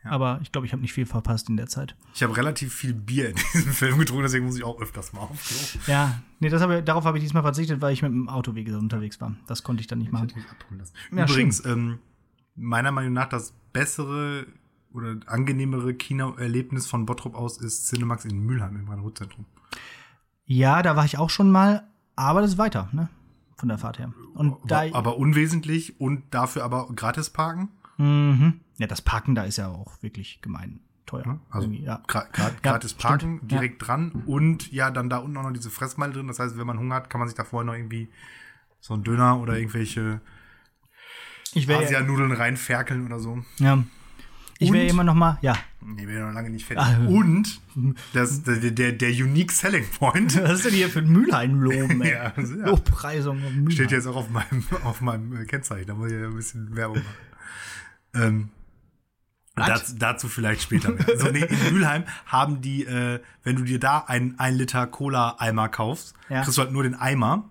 Ja. 0.04 0.12
Aber 0.12 0.38
ich 0.42 0.50
glaube, 0.50 0.66
ich 0.66 0.72
habe 0.72 0.80
nicht 0.80 0.94
viel 0.94 1.04
verpasst 1.04 1.50
in 1.50 1.58
der 1.58 1.66
Zeit. 1.66 1.94
Ich 2.14 2.22
habe 2.22 2.34
relativ 2.36 2.72
viel 2.72 2.94
Bier 2.94 3.30
in 3.30 3.36
diesem 3.54 3.72
Film 3.72 3.98
getrunken, 3.98 4.22
deswegen 4.22 4.46
muss 4.46 4.56
ich 4.56 4.64
auch 4.64 4.80
öfters 4.80 5.12
mal 5.12 5.20
auf 5.20 5.46
Klo. 5.46 5.80
Ja, 5.92 6.22
nee, 6.38 6.48
das 6.48 6.62
hab, 6.62 6.84
darauf 6.86 7.04
habe 7.04 7.18
ich 7.18 7.24
diesmal 7.24 7.42
verzichtet, 7.42 7.82
weil 7.82 7.92
ich 7.92 8.00
mit 8.00 8.10
dem 8.10 8.28
Auto 8.28 8.54
wie 8.54 8.64
gesagt, 8.64 8.82
unterwegs 8.82 9.20
war. 9.20 9.36
Das 9.46 9.62
konnte 9.62 9.82
ich 9.82 9.86
dann 9.88 9.98
nicht 9.98 10.08
ich 10.08 10.12
machen. 10.12 10.32
Ja, 11.12 11.24
Übrigens, 11.24 11.64
ähm, 11.66 11.98
meiner 12.56 12.92
Meinung 12.92 13.12
nach 13.12 13.28
das 13.28 13.52
bessere 13.72 14.46
oder 14.92 15.16
angenehmere 15.26 15.94
Kinoerlebnis 15.94 16.86
von 16.86 17.06
Bottrop 17.06 17.34
aus 17.34 17.58
ist 17.58 17.88
Cinemax 17.88 18.24
in 18.24 18.38
Mülheim 18.40 18.76
im 18.76 18.88
Rhein-Ruhr-Zentrum. 18.88 19.44
Ja, 20.46 20.82
da 20.82 20.96
war 20.96 21.04
ich 21.04 21.18
auch 21.18 21.30
schon 21.30 21.50
mal, 21.50 21.86
aber 22.16 22.40
das 22.40 22.52
ist 22.52 22.58
weiter, 22.58 22.88
ne? 22.92 23.08
Von 23.56 23.68
der 23.68 23.78
Fahrt 23.78 23.98
her. 23.98 24.12
Und 24.34 24.54
aber, 24.54 24.66
da, 24.66 24.94
aber 24.94 25.18
unwesentlich 25.18 26.00
und 26.00 26.22
dafür 26.34 26.64
aber 26.64 26.88
gratis 26.94 27.30
parken? 27.30 27.68
Mhm. 27.98 28.60
Ja, 28.80 28.86
das 28.86 29.02
Parken 29.02 29.34
da 29.34 29.42
ist 29.44 29.58
ja 29.58 29.68
auch 29.68 30.02
wirklich 30.02 30.40
gemein 30.40 30.80
teuer. 31.04 31.38
Also 31.50 31.68
ja. 31.68 32.02
gratis 32.06 32.94
Parken 32.94 33.36
stimmt. 33.36 33.52
direkt 33.52 33.82
ja. 33.82 33.86
dran 33.86 34.22
und 34.24 34.72
ja, 34.72 34.90
dann 34.90 35.10
da 35.10 35.18
unten 35.18 35.36
auch 35.36 35.42
noch 35.42 35.52
diese 35.52 35.68
Fressmeile 35.68 36.14
drin. 36.14 36.28
Das 36.28 36.38
heißt, 36.38 36.56
wenn 36.56 36.66
man 36.66 36.78
Hunger 36.78 36.94
hat, 36.94 37.10
kann 37.10 37.18
man 37.18 37.28
sich 37.28 37.36
da 37.36 37.44
vorher 37.44 37.66
noch 37.66 37.74
irgendwie 37.74 38.08
so 38.80 38.94
einen 38.94 39.04
Döner 39.04 39.38
oder 39.38 39.58
irgendwelche 39.58 40.22
Asianudeln 41.54 42.32
reinferkeln 42.32 43.04
oder 43.04 43.18
so. 43.18 43.44
Ja. 43.58 43.84
Ich 44.58 44.72
wäre 44.72 44.86
immer 44.86 45.04
noch 45.04 45.14
mal, 45.14 45.38
ja. 45.42 45.56
Nee, 45.82 46.06
bin 46.06 46.14
ja 46.14 46.26
noch 46.26 46.34
lange 46.34 46.48
nicht 46.48 46.64
fertig. 46.64 46.82
Ah, 46.82 47.06
und 47.06 47.60
das, 48.14 48.42
der, 48.44 48.70
der, 48.70 48.92
der 48.92 49.10
Unique 49.10 49.52
Selling 49.52 49.84
Point. 49.98 50.42
Was 50.42 50.52
ist 50.52 50.66
denn 50.66 50.74
hier 50.74 50.88
für 50.88 51.00
ein 51.00 51.08
Mülheim-Loben, 51.08 52.00
ey? 52.00 52.12
ja, 52.12 52.32
also, 52.34 52.54
ja. 52.56 52.66
Lobpreisung. 52.66 53.70
Steht 53.70 53.90
jetzt 53.90 54.06
auch 54.06 54.16
auf 54.16 54.30
meinem, 54.30 54.64
auf 54.84 55.02
meinem 55.02 55.46
Kennzeichen. 55.46 55.86
Da 55.86 55.94
muss 55.94 56.10
ich 56.10 56.18
ja 56.18 56.26
ein 56.26 56.36
bisschen 56.36 56.74
Werbung 56.76 56.98
machen. 56.98 57.16
Ähm, 58.12 58.48
das, 59.66 59.96
dazu 59.96 60.28
vielleicht 60.28 60.62
später 60.62 60.90
mehr. 60.92 61.06
Also 61.08 61.30
nee, 61.30 61.44
in 61.44 61.74
Mülheim 61.74 62.04
haben 62.26 62.60
die, 62.60 62.84
äh, 62.84 63.20
wenn 63.42 63.56
du 63.56 63.64
dir 63.64 63.78
da 63.78 64.04
ein, 64.06 64.34
ein 64.38 64.54
Liter 64.54 64.86
Cola-Eimer 64.86 65.68
kaufst, 65.68 66.14
ja. 66.28 66.42
kriegst 66.42 66.58
du 66.58 66.62
halt 66.62 66.72
nur 66.72 66.82
den 66.82 66.94
Eimer. 66.94 67.44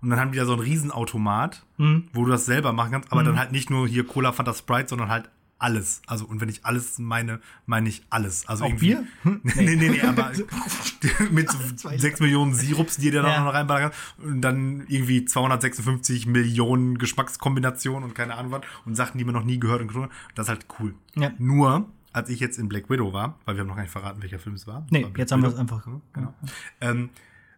Und 0.00 0.10
dann 0.10 0.18
haben 0.18 0.32
die 0.32 0.38
da 0.38 0.44
so 0.44 0.54
einen 0.54 0.62
Riesenautomat, 0.62 1.64
mhm. 1.76 2.08
wo 2.12 2.24
du 2.24 2.30
das 2.32 2.44
selber 2.44 2.72
machen 2.72 2.90
kannst, 2.90 3.12
aber 3.12 3.22
mhm. 3.22 3.26
dann 3.26 3.38
halt 3.38 3.52
nicht 3.52 3.70
nur 3.70 3.86
hier 3.86 4.04
Cola, 4.04 4.32
Fanta, 4.32 4.52
Sprite, 4.52 4.88
sondern 4.88 5.08
halt 5.08 5.30
alles. 5.62 6.02
Also, 6.06 6.26
und 6.26 6.40
wenn 6.40 6.48
ich 6.48 6.64
alles 6.64 6.98
meine, 6.98 7.40
meine 7.66 7.88
ich 7.88 8.02
alles. 8.10 8.46
Also 8.48 8.64
Auch 8.64 8.68
irgendwie. 8.68 8.86
Bier? 8.86 9.04
Hm? 9.22 9.40
Nee, 9.44 9.76
nee, 9.76 9.88
nee, 9.90 10.00
aber 10.02 10.32
mit 11.30 11.48
so 11.50 11.88
sechs 11.96 12.20
Millionen 12.20 12.54
Sirups, 12.54 12.96
die 12.96 13.06
ihr 13.06 13.22
da 13.22 13.28
ja. 13.28 13.44
noch 13.44 13.54
reinballern 13.54 13.90
kannst. 13.90 13.98
Und 14.18 14.40
dann 14.40 14.84
irgendwie 14.88 15.24
256 15.24 16.26
Millionen 16.26 16.98
Geschmackskombinationen 16.98 18.02
und 18.02 18.14
keine 18.14 18.34
Ahnung 18.34 18.52
was. 18.52 18.62
Und 18.84 18.96
Sachen, 18.96 19.18
die 19.18 19.24
man 19.24 19.34
noch 19.34 19.44
nie 19.44 19.60
gehört 19.60 19.80
und 19.80 19.88
getrunken 19.88 20.12
Das 20.34 20.46
ist 20.46 20.50
halt 20.50 20.66
cool. 20.80 20.94
Ja. 21.14 21.30
Nur, 21.38 21.88
als 22.12 22.28
ich 22.28 22.40
jetzt 22.40 22.58
in 22.58 22.68
Black 22.68 22.90
Widow 22.90 23.12
war, 23.12 23.38
weil 23.44 23.54
wir 23.54 23.60
haben 23.60 23.68
noch 23.68 23.76
gar 23.76 23.82
nicht 23.82 23.92
verraten, 23.92 24.20
welcher 24.22 24.40
Film 24.40 24.56
es 24.56 24.66
war. 24.66 24.86
Nee, 24.90 25.04
war 25.04 25.10
jetzt 25.16 25.30
haben 25.30 25.42
wir 25.42 25.48
es 25.48 25.56
einfach. 25.56 25.86
Genau. 26.12 26.34
Ähm, 26.80 27.10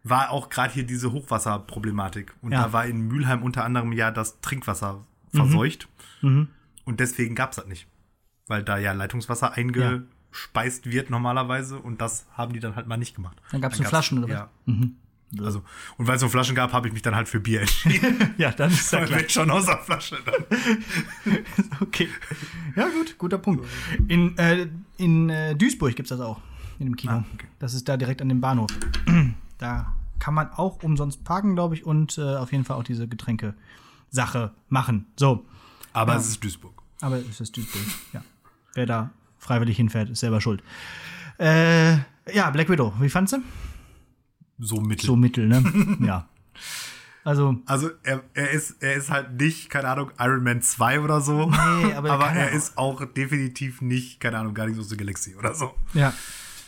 war 0.03 0.31
auch 0.31 0.51
gerade 0.51 0.75
hier 0.75 0.85
diese 0.85 1.13
Hochwasserproblematik. 1.13 2.35
Und 2.43 2.53
ja. 2.53 2.65
da 2.65 2.73
war 2.75 2.85
in 2.85 3.09
Mülheim 3.09 3.43
unter 3.43 3.65
anderem 3.65 3.93
ja 3.93 4.11
das 4.11 4.41
Trinkwasser 4.43 5.03
verseucht. 5.33 5.89
Mhm. 6.21 6.31
Mhm. 6.31 6.49
Und 6.85 7.01
deswegen 7.01 7.35
gab's 7.35 7.57
das 7.57 7.67
nicht 7.67 7.89
weil 8.47 8.63
da 8.63 8.79
ja 8.79 8.93
Leitungswasser 8.93 9.53
eingespeist 9.53 10.87
ja. 10.87 10.93
wird 10.93 11.11
normalerweise 11.11 11.79
und 11.79 12.01
das 12.01 12.27
haben 12.33 12.53
die 12.53 12.61
dann 12.61 12.77
halt 12.77 12.87
mal 12.87 12.97
nicht 12.97 13.15
gemacht. 13.15 13.41
Dann 13.51 13.61
gab 13.61 13.73
es 13.73 13.79
so 13.79 13.85
Flaschen 13.85 14.19
oder 14.19 14.29
was? 14.29 14.35
Ja. 14.35 14.51
Mhm. 14.67 14.97
Also, 15.41 15.63
und 15.97 16.07
weil 16.07 16.17
es 16.17 16.21
so 16.21 16.29
Flaschen 16.29 16.55
gab, 16.55 16.73
habe 16.73 16.87
ich 16.89 16.93
mich 16.93 17.03
dann 17.03 17.15
halt 17.15 17.29
für 17.29 17.41
Bier 17.41 17.63
entschieden. 17.63 18.35
ja, 18.39 18.53
dann 18.53 18.71
ist 18.73 18.93
das 18.93 19.09
klar. 19.09 19.29
schon 19.29 19.51
aus 19.51 19.67
der 19.67 19.79
Flasche 19.79 20.19
dann. 20.25 20.45
okay. 21.81 22.09
Ja, 22.77 22.89
gut, 22.89 23.19
guter 23.19 23.39
Punkt. 23.39 23.67
In, 24.09 24.37
äh, 24.39 24.69
in 24.97 25.31
äh, 25.31 25.57
Duisburg 25.57 25.97
gibt's 25.97 26.11
das 26.11 26.21
auch, 26.21 26.41
in 26.79 26.87
dem 26.87 26.97
Kino. 26.97 27.13
Ah, 27.13 27.25
okay. 27.35 27.47
Das 27.59 27.75
ist 27.75 27.89
da 27.89 27.97
direkt 27.97 28.23
an 28.23 28.29
dem 28.29 28.41
Bahnhof. 28.41 28.71
da 29.59 29.93
kann 30.19 30.35
man 30.35 30.51
auch 30.51 30.83
umsonst 30.83 31.25
parken, 31.25 31.55
glaube 31.55 31.75
ich, 31.75 31.85
und 31.85 32.17
äh, 32.19 32.37
auf 32.37 32.53
jeden 32.53 32.65
Fall 32.65 32.77
auch 32.77 32.85
diese 32.85 33.09
Getränke-Sache 33.09 34.53
machen. 34.69 35.07
So. 35.17 35.45
Aber 35.93 36.13
ja. 36.13 36.19
es 36.19 36.29
ist 36.29 36.45
Duisburg. 36.45 36.83
Aber 37.01 37.19
es 37.19 37.41
ist 37.41 37.57
Duisburg, 37.57 37.83
ja. 38.13 38.23
Wer 38.75 38.87
da 38.87 39.11
freiwillig 39.39 39.77
hinfährt, 39.77 40.11
ist 40.11 40.21
selber 40.21 40.41
schuld. 40.41 40.63
Äh, 41.39 41.95
ja, 42.33 42.51
Black 42.51 42.69
Widow, 42.69 42.95
wie 43.01 43.09
fandst 43.11 43.35
du? 43.35 43.39
So 44.59 44.81
mittel. 44.81 45.07
So 45.07 45.17
mittel, 45.17 45.47
ne? 45.49 45.97
ja. 46.07 46.29
Also, 47.25 47.57
also 47.67 47.91
er, 48.03 48.23
er, 48.35 48.51
ist, 48.51 48.83
er 48.83 48.95
ist 48.95 49.11
halt 49.11 49.41
nicht, 49.41 49.71
keine 49.71 49.89
Ahnung, 49.89 50.11
Iron 50.19 50.43
Man 50.45 50.61
2 50.61 51.01
oder 51.01 51.21
so. 51.21 51.51
Nee, 51.51 51.95
aber, 51.95 52.11
aber 52.13 52.27
er 52.29 52.51
ist 52.53 52.77
auch 52.77 53.05
definitiv 53.05 53.81
nicht, 53.81 54.21
keine 54.21 54.39
Ahnung, 54.39 54.55
Guardians 54.55 54.79
of 54.81 54.89
the 54.89 54.97
Galaxy 54.97 55.35
oder 55.35 55.55
so. 55.55 55.75
Ja. 55.95 56.13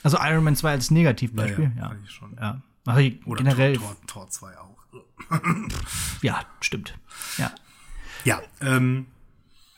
Also 0.02 0.18
Iron 0.22 0.44
Man 0.44 0.56
2 0.56 0.70
als 0.70 0.90
Negativbeispiel, 0.90 1.72
ja. 1.76 1.88
fand 1.88 2.00
ich 2.04 2.10
schon. 2.10 2.36
ja. 2.40 2.60
Ich- 2.98 3.26
Oder 3.26 3.42
generell, 3.42 3.76
Tor, 3.76 3.96
Tor, 4.06 4.28
Tor 4.28 4.30
2 4.30 4.58
auch. 4.58 4.76
ja, 6.22 6.40
stimmt. 6.60 6.96
Ja. 7.36 7.50
Ja, 8.24 8.40
ähm, 8.60 9.06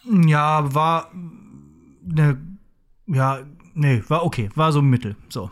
Ja, 0.05 0.75
war 0.75 1.11
ne, 2.15 2.39
ja, 3.07 3.41
nee, 3.75 4.03
war 4.09 4.25
okay, 4.25 4.51
war 4.55 4.73
so 4.73 4.83
Mittel, 4.83 5.17
so. 5.29 5.51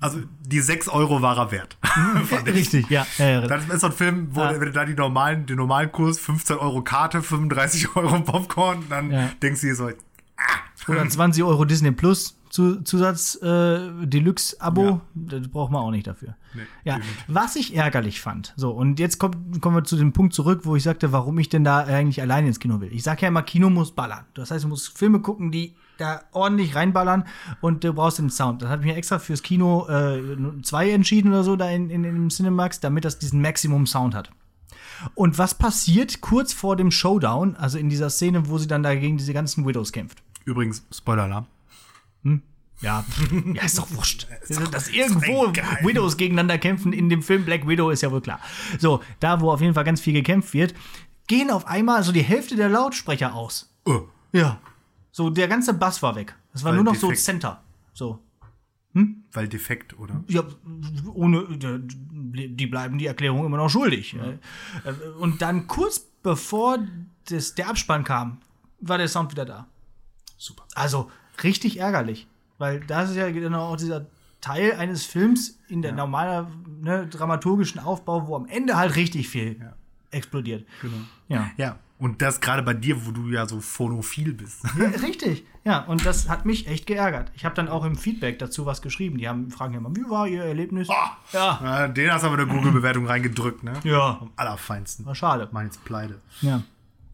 also 0.00 0.20
die 0.40 0.60
6 0.60 0.88
Euro 0.88 1.22
war 1.22 1.36
er 1.38 1.50
wert. 1.50 1.76
Ich. 2.46 2.54
Richtig, 2.54 2.90
ja. 2.90 3.06
ja, 3.18 3.46
Das 3.46 3.66
ist 3.68 3.80
so 3.80 3.86
ein 3.88 3.92
Film, 3.92 4.28
wo 4.32 4.40
Ja. 4.40 4.52
wenn 4.52 4.60
du 4.60 4.72
da 4.72 4.84
die 4.84 4.94
normalen, 4.94 5.46
den 5.46 5.56
normalen 5.56 5.90
Kurs 5.92 6.18
15 6.18 6.56
Euro 6.58 6.82
Karte, 6.82 7.22
35 7.22 7.94
Euro 7.96 8.20
Popcorn, 8.20 8.84
dann 8.88 9.10
Ja. 9.10 9.30
denkst 9.42 9.60
du 9.62 9.66
dir 9.68 9.74
so, 9.76 9.90
Oder 10.88 11.08
20 11.08 11.42
Euro 11.44 11.64
Disney 11.64 11.92
Plus 11.92 12.36
zu, 12.54 12.82
Zusatz 12.82 13.34
äh, 13.42 14.06
Deluxe-Abo, 14.06 14.84
Ja. 14.84 15.00
das 15.14 15.48
braucht 15.48 15.72
man 15.72 15.82
auch 15.82 15.90
nicht 15.90 16.06
dafür. 16.06 16.36
Nee, 16.54 16.62
ja, 16.84 16.98
definitiv. 16.98 17.24
was 17.26 17.56
ich 17.56 17.74
ärgerlich 17.74 18.20
fand. 18.20 18.54
So, 18.56 18.70
und 18.70 19.00
jetzt 19.00 19.18
kommt, 19.18 19.60
kommen 19.60 19.74
wir 19.76 19.82
zu 19.82 19.96
dem 19.96 20.12
Punkt 20.12 20.34
zurück, 20.34 20.60
wo 20.62 20.76
ich 20.76 20.84
sagte, 20.84 21.10
warum 21.10 21.36
ich 21.40 21.48
denn 21.48 21.64
da 21.64 21.80
eigentlich 21.80 22.22
alleine 22.22 22.46
ins 22.46 22.60
Kino 22.60 22.80
will. 22.80 22.92
Ich 22.92 23.02
sage 23.02 23.22
ja 23.22 23.28
immer, 23.28 23.42
Kino 23.42 23.70
muss 23.70 23.90
ballern. 23.90 24.24
Das 24.34 24.52
heißt, 24.52 24.62
du 24.62 24.68
musst 24.68 24.96
Filme 24.96 25.18
gucken, 25.18 25.50
die 25.50 25.74
da 25.98 26.20
ordentlich 26.30 26.76
reinballern 26.76 27.24
und 27.60 27.82
du 27.82 27.92
brauchst 27.92 28.20
den 28.20 28.30
Sound. 28.30 28.62
Das 28.62 28.68
hat 28.70 28.82
mich 28.82 28.94
extra 28.94 29.18
fürs 29.18 29.42
Kino 29.42 29.86
2 30.62 30.90
entschieden 30.90 31.30
oder 31.32 31.42
so 31.42 31.56
da 31.56 31.68
in, 31.70 31.90
in, 31.90 32.04
in 32.04 32.14
dem 32.14 32.28
Cinemax, 32.30 32.78
damit 32.78 33.04
das 33.04 33.18
diesen 33.18 33.42
Maximum 33.42 33.86
Sound 33.88 34.14
hat. 34.14 34.30
Und 35.16 35.38
was 35.38 35.54
passiert 35.54 36.20
kurz 36.20 36.52
vor 36.52 36.76
dem 36.76 36.92
Showdown, 36.92 37.56
also 37.56 37.78
in 37.78 37.88
dieser 37.88 38.10
Szene, 38.10 38.48
wo 38.48 38.58
sie 38.58 38.68
dann 38.68 38.84
da 38.84 38.94
gegen 38.94 39.16
diese 39.18 39.32
ganzen 39.32 39.66
Widows 39.66 39.90
kämpft? 39.92 40.22
übrigens, 40.46 40.84
Spoiler-Alarm. 40.92 41.46
Ja, 42.80 43.04
ja, 43.54 43.62
ist 43.62 43.78
doch 43.78 43.90
wurscht. 43.92 44.26
doch- 44.48 44.68
Dass 44.70 44.88
ist 44.88 44.94
irgendwo. 44.94 45.46
Widows 45.86 46.16
gegeneinander 46.16 46.58
kämpfen 46.58 46.92
in 46.92 47.08
dem 47.08 47.22
Film 47.22 47.44
Black 47.44 47.66
Widow 47.68 47.90
ist 47.90 48.02
ja 48.02 48.10
wohl 48.10 48.20
klar. 48.20 48.40
So, 48.78 49.00
da 49.20 49.40
wo 49.40 49.50
auf 49.52 49.60
jeden 49.60 49.74
Fall 49.74 49.84
ganz 49.84 50.00
viel 50.00 50.12
gekämpft 50.12 50.52
wird, 50.54 50.74
gehen 51.28 51.50
auf 51.50 51.66
einmal 51.66 52.02
so 52.02 52.10
die 52.12 52.22
Hälfte 52.24 52.56
der 52.56 52.68
Lautsprecher 52.68 53.34
aus. 53.34 53.72
Oh, 53.84 54.02
Ja. 54.32 54.60
So, 55.12 55.30
der 55.30 55.46
ganze 55.46 55.72
Bass 55.74 56.02
war 56.02 56.16
weg. 56.16 56.34
Es 56.52 56.64
war 56.64 56.70
Weil 56.72 56.76
nur 56.82 56.84
noch 56.92 56.96
so 56.96 57.06
defekt. 57.06 57.24
Center. 57.24 57.62
So. 57.92 58.18
weil 59.32 59.48
defekt, 59.48 59.96
oder? 59.98 60.22
Ja, 60.28 60.42
ohne, 61.14 61.46
die 61.48 62.66
bleiben 62.66 62.98
die 62.98 63.06
Erklärung 63.06 63.44
immer 63.46 63.56
noch 63.56 63.68
schuldig. 63.70 64.14
Äh, 64.14 64.90
Und 65.20 65.40
dann 65.42 65.66
kurz 65.68 66.00
bevor 66.22 66.78
das, 67.28 67.54
der 67.54 67.68
Abspann 67.68 68.02
kam, 68.04 68.38
war 68.80 68.98
der 68.98 69.08
Sound 69.08 69.30
wieder 69.30 69.44
da. 69.44 69.66
Super. 70.36 70.64
Also 70.74 71.10
richtig 71.42 71.78
ärgerlich, 71.80 72.26
weil 72.58 72.80
das 72.80 73.10
ist 73.10 73.16
ja 73.16 73.30
genau 73.30 73.72
auch 73.72 73.76
dieser 73.76 74.06
Teil 74.40 74.72
eines 74.74 75.04
Films 75.06 75.58
in 75.68 75.80
der 75.82 75.92
normalen 75.92 76.46
ne, 76.82 77.06
dramaturgischen 77.06 77.80
Aufbau, 77.80 78.26
wo 78.28 78.36
am 78.36 78.46
Ende 78.46 78.76
halt 78.76 78.94
richtig 78.96 79.28
viel 79.28 79.56
Ja. 79.58 79.72
explodiert. 80.10 80.66
Genau. 80.82 80.96
Ja. 81.28 81.50
Ja, 81.56 81.78
und 81.98 82.20
das 82.20 82.40
gerade 82.42 82.62
bei 82.62 82.74
dir, 82.74 83.06
wo 83.06 83.10
du 83.10 83.28
ja 83.30 83.46
so 83.48 83.60
phonophil 83.60 84.34
bist. 84.34 84.62
Ja, 84.78 84.88
richtig. 85.00 85.44
Ja, 85.64 85.78
und 85.84 86.04
das 86.04 86.28
hat 86.28 86.44
mich 86.44 86.66
echt 86.68 86.86
geärgert. 86.86 87.32
Ich 87.34 87.46
habe 87.46 87.54
dann 87.54 87.68
auch 87.68 87.84
im 87.86 87.96
Feedback 87.96 88.38
dazu 88.38 88.66
was 88.66 88.82
geschrieben. 88.82 89.16
Die 89.16 89.26
haben 89.26 89.50
fragen 89.50 89.72
ja 89.72 89.80
immer, 89.80 89.96
wie 89.96 90.04
war 90.10 90.28
ihr 90.28 90.44
Erlebnis? 90.44 90.88
Ja, 90.88 91.16
Ja, 91.62 91.88
Den 91.88 92.12
hast 92.12 92.20
du 92.22 92.26
aber 92.26 92.36
eine 92.36 92.46
Google-Bewertung 92.46 93.06
reingedrückt, 93.06 93.62
ne? 93.64 93.72
ja, 93.82 94.18
Am 94.20 94.30
allerfeinsten. 94.36 95.06
war 95.06 95.14
schade. 95.14 95.48
Meins 95.52 95.78
Pleide. 95.78 96.20
Ja. 96.42 96.62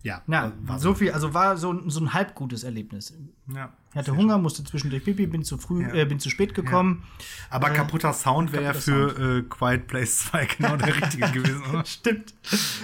Ja, 0.03 0.23
Ja, 0.27 0.51
war 0.63 0.81
so 0.81 0.95
viel, 0.95 1.13
also 1.13 1.33
war 1.33 1.57
so, 1.59 1.73
ein- 1.73 1.89
so 1.91 2.01
ein 2.01 2.13
halb 2.13 2.35
gutes 2.35 2.65
Erlebnis. 2.65 3.15
Ja. 3.55 3.69
Ich 3.93 3.97
hatte 3.97 4.15
Hunger, 4.17 4.39
musste 4.39 4.63
zwischendurch 4.63 5.05
pipi, 5.05 5.27
bin 5.27 5.43
zu 5.43 5.59
früh, 5.59 5.83
Ja. 5.83 5.93
äh, 5.95 6.05
bin 6.05 6.21
zu 6.21 6.31
spät 6.31 6.55
gekommen. 6.55 7.03
Aber 7.51 7.71
kaputter 7.71 8.13
Sound 8.13 8.53
wäre 8.53 8.63
ja 8.65 8.73
für 8.73 9.39
äh, 9.39 9.43
Quiet 9.43 9.89
Place 9.89 10.19
2 10.31 10.47
genau 10.59 10.77
der 10.77 10.95
richtige 10.97 11.29
gewesen, 11.33 11.63
oder? 11.71 11.85
Stimmt. 11.85 12.33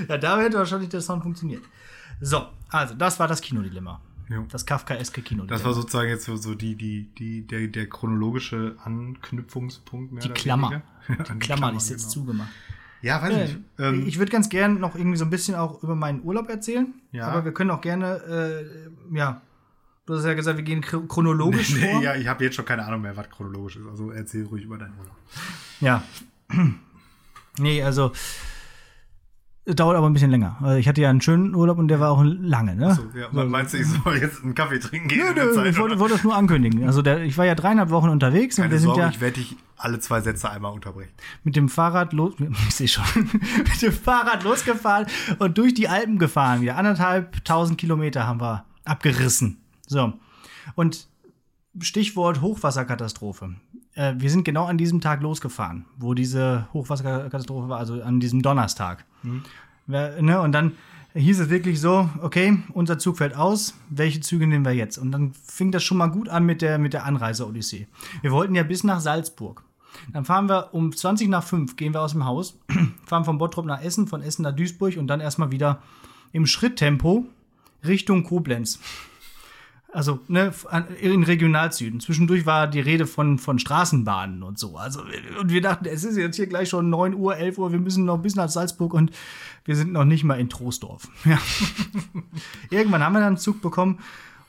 Ja, 0.08 0.18
da 0.18 0.40
hätte 0.40 0.56
wahrscheinlich 0.58 0.88
der 0.88 1.00
Sound 1.00 1.22
funktioniert. 1.22 1.62
So, 2.20 2.46
also 2.70 2.94
das 2.94 3.20
war 3.20 3.28
das 3.28 3.40
Kinodilemma. 3.40 4.00
Jo. 4.28 4.44
Das 4.50 4.66
Kafkaeske 4.66 5.22
Kinodilemma. 5.22 5.56
Das 5.56 5.64
war 5.64 5.74
sozusagen 5.74 6.08
jetzt 6.08 6.24
so, 6.24 6.34
so 6.34 6.56
die, 6.56 6.74
die, 6.74 7.08
die, 7.16 7.46
der, 7.46 7.68
der 7.68 7.88
chronologische 7.88 8.74
Anknüpfungspunkt. 8.82 10.12
Mehr 10.12 10.22
die 10.22 10.28
oder 10.30 10.34
Klammer. 10.34 10.70
weniger. 11.08 11.24
Die 11.24 11.32
Die 11.34 11.38
Klammer 11.38 11.72
ist 11.76 11.86
genau. 11.88 11.98
jetzt 11.98 12.10
zugemacht. 12.10 12.48
Ja, 13.02 13.22
weiß 13.22 13.32
Äh, 13.34 13.42
nicht. 13.44 13.58
Ähm, 13.78 14.06
ich 14.08 14.18
würde 14.18 14.32
ganz 14.32 14.48
gern 14.48 14.80
noch 14.80 14.96
irgendwie 14.96 15.18
so 15.18 15.24
ein 15.24 15.30
bisschen 15.30 15.54
auch 15.54 15.82
über 15.84 15.94
meinen 15.94 16.22
Urlaub 16.24 16.48
erzählen. 16.48 16.92
Ja. 17.12 17.28
Aber 17.28 17.44
wir 17.44 17.52
können 17.52 17.70
auch 17.70 17.80
gerne, 17.80 18.16
äh, 19.12 19.16
ja, 19.16 19.42
du 20.06 20.14
hast 20.14 20.24
ja 20.24 20.34
gesagt, 20.34 20.56
wir 20.56 20.64
gehen 20.64 20.82
chro- 20.82 21.06
chronologisch 21.06 21.74
nee, 21.74 21.92
vor. 21.92 22.02
ja, 22.02 22.14
ich 22.14 22.26
habe 22.28 22.44
jetzt 22.44 22.54
schon 22.56 22.64
keine 22.64 22.84
Ahnung 22.84 23.02
mehr, 23.02 23.16
was 23.16 23.28
chronologisch 23.30 23.76
ist. 23.76 23.86
Also 23.88 24.10
erzähl 24.10 24.44
ruhig 24.46 24.64
über 24.64 24.78
deinen 24.78 24.94
Urlaub. 24.98 25.16
Ja. 25.80 26.02
nee, 27.58 27.82
also 27.82 28.12
dauert 29.68 29.96
aber 29.96 30.06
ein 30.08 30.12
bisschen 30.12 30.30
länger. 30.30 30.56
Also 30.62 30.76
ich 30.78 30.86
hatte 30.86 31.00
ja 31.00 31.10
einen 31.10 31.20
schönen 31.20 31.52
Urlaub 31.52 31.78
und 31.78 31.88
der 31.88 31.98
war 31.98 32.12
auch 32.12 32.22
lange, 32.22 32.76
ne? 32.76 32.94
So, 32.94 33.18
ja, 33.18 33.28
meinst 33.44 33.74
du, 33.74 33.78
ich 33.78 33.86
soll 33.88 34.16
jetzt 34.18 34.44
einen 34.44 34.54
Kaffee 34.54 34.78
trinken 34.78 35.08
gehen 35.08 35.34
Nö, 35.34 35.44
nö, 35.44 35.54
Zeit? 35.54 35.66
ich 35.66 35.78
wollte, 35.78 35.98
wollte 35.98 36.14
das 36.14 36.22
nur 36.22 36.36
ankündigen. 36.36 36.84
Also 36.86 37.02
der, 37.02 37.22
ich 37.24 37.36
war 37.36 37.46
ja 37.46 37.56
dreieinhalb 37.56 37.90
Wochen 37.90 38.08
unterwegs 38.08 38.56
und 38.58 38.62
Keine 38.62 38.72
wir 38.74 38.78
sind 38.78 38.88
Sorge, 38.90 39.00
ja 39.02 39.08
ich 39.08 39.20
werde 39.20 39.40
dich 39.40 39.56
alle 39.76 39.98
zwei 39.98 40.20
Sätze 40.20 40.48
einmal 40.50 40.72
unterbrechen. 40.72 41.10
mit 41.42 41.56
dem 41.56 41.68
Fahrrad 41.68 42.12
los, 42.12 42.34
ich 42.68 42.74
sehe 42.76 42.86
schon, 42.86 43.04
mit 43.24 43.82
dem 43.82 43.92
Fahrrad 43.92 44.44
losgefahren 44.44 45.06
und 45.40 45.58
durch 45.58 45.74
die 45.74 45.88
Alpen 45.88 46.20
gefahren. 46.20 46.60
Wieder 46.60 46.76
anderthalb 46.76 47.44
tausend 47.44 47.76
Kilometer 47.76 48.24
haben 48.24 48.40
wir 48.40 48.64
abgerissen. 48.84 49.58
So. 49.86 50.12
Und 50.74 51.06
Stichwort 51.80 52.40
Hochwasserkatastrophe. 52.40 53.54
Äh, 53.94 54.14
wir 54.18 54.30
sind 54.30 54.44
genau 54.44 54.64
an 54.64 54.78
diesem 54.78 55.00
Tag 55.00 55.22
losgefahren, 55.22 55.84
wo 55.98 56.14
diese 56.14 56.68
Hochwasserkatastrophe 56.72 57.68
war, 57.68 57.78
also 57.78 58.02
an 58.02 58.20
diesem 58.20 58.42
Donnerstag. 58.42 59.04
Wer- 59.86 60.20
Ne, 60.22 60.40
und 60.40 60.52
dann 60.52 60.72
hieß 61.14 61.40
es 61.40 61.48
wirklich 61.50 61.80
so, 61.80 62.08
okay, 62.22 62.58
unser 62.72 62.98
Zug 62.98 63.18
fällt 63.18 63.36
aus, 63.36 63.74
welche 63.88 64.20
Züge 64.20 64.46
nehmen 64.46 64.64
wir 64.64 64.72
jetzt? 64.74 64.98
Und 64.98 65.12
dann 65.12 65.32
fing 65.32 65.70
das 65.72 65.82
schon 65.84 65.96
mal 65.98 66.08
gut 66.08 66.28
an 66.28 66.44
mit 66.44 66.60
der, 66.62 66.78
mit 66.78 66.92
der 66.92 67.04
Anreise-Odyssee. 67.06 67.86
Wir 68.22 68.32
wollten 68.32 68.54
ja 68.54 68.62
bis 68.64 68.82
nach 68.84 69.00
Salzburg. 69.00 69.62
Dann 70.12 70.24
fahren 70.26 70.48
wir 70.48 70.74
um 70.74 70.94
20 70.94 71.28
nach 71.28 71.42
5, 71.42 71.76
gehen 71.76 71.94
wir 71.94 72.02
aus 72.02 72.12
dem 72.12 72.24
Haus, 72.26 72.58
fahren 73.06 73.24
von 73.24 73.38
Bottrop 73.38 73.64
nach 73.64 73.80
Essen, 73.82 74.06
von 74.08 74.20
Essen 74.22 74.42
nach 74.42 74.52
Duisburg 74.54 74.96
und 74.98 75.06
dann 75.06 75.20
erstmal 75.20 75.50
wieder 75.52 75.80
im 76.32 76.46
Schritttempo 76.46 77.24
Richtung 77.86 78.24
Koblenz. 78.24 78.78
Also 79.96 80.20
ne, 80.28 80.52
in 81.00 81.22
Regionalsüden. 81.22 82.00
Zwischendurch 82.00 82.44
war 82.44 82.66
die 82.66 82.80
Rede 82.80 83.06
von, 83.06 83.38
von 83.38 83.58
Straßenbahnen 83.58 84.42
und 84.42 84.58
so. 84.58 84.76
Also, 84.76 85.00
und 85.40 85.50
wir 85.50 85.62
dachten, 85.62 85.86
es 85.86 86.04
ist 86.04 86.18
jetzt 86.18 86.36
hier 86.36 86.46
gleich 86.46 86.68
schon 86.68 86.90
9 86.90 87.14
Uhr, 87.14 87.34
11 87.34 87.56
Uhr, 87.56 87.72
wir 87.72 87.78
müssen 87.78 88.04
noch 88.04 88.18
bis 88.18 88.34
nach 88.34 88.50
Salzburg 88.50 88.92
und 88.92 89.10
wir 89.64 89.74
sind 89.74 89.94
noch 89.94 90.04
nicht 90.04 90.22
mal 90.22 90.38
in 90.38 90.50
Troisdorf. 90.50 91.08
Ja. 91.24 91.38
Irgendwann 92.70 93.02
haben 93.02 93.14
wir 93.14 93.20
dann 93.20 93.28
einen 93.28 93.36
Zug 93.38 93.62
bekommen 93.62 93.98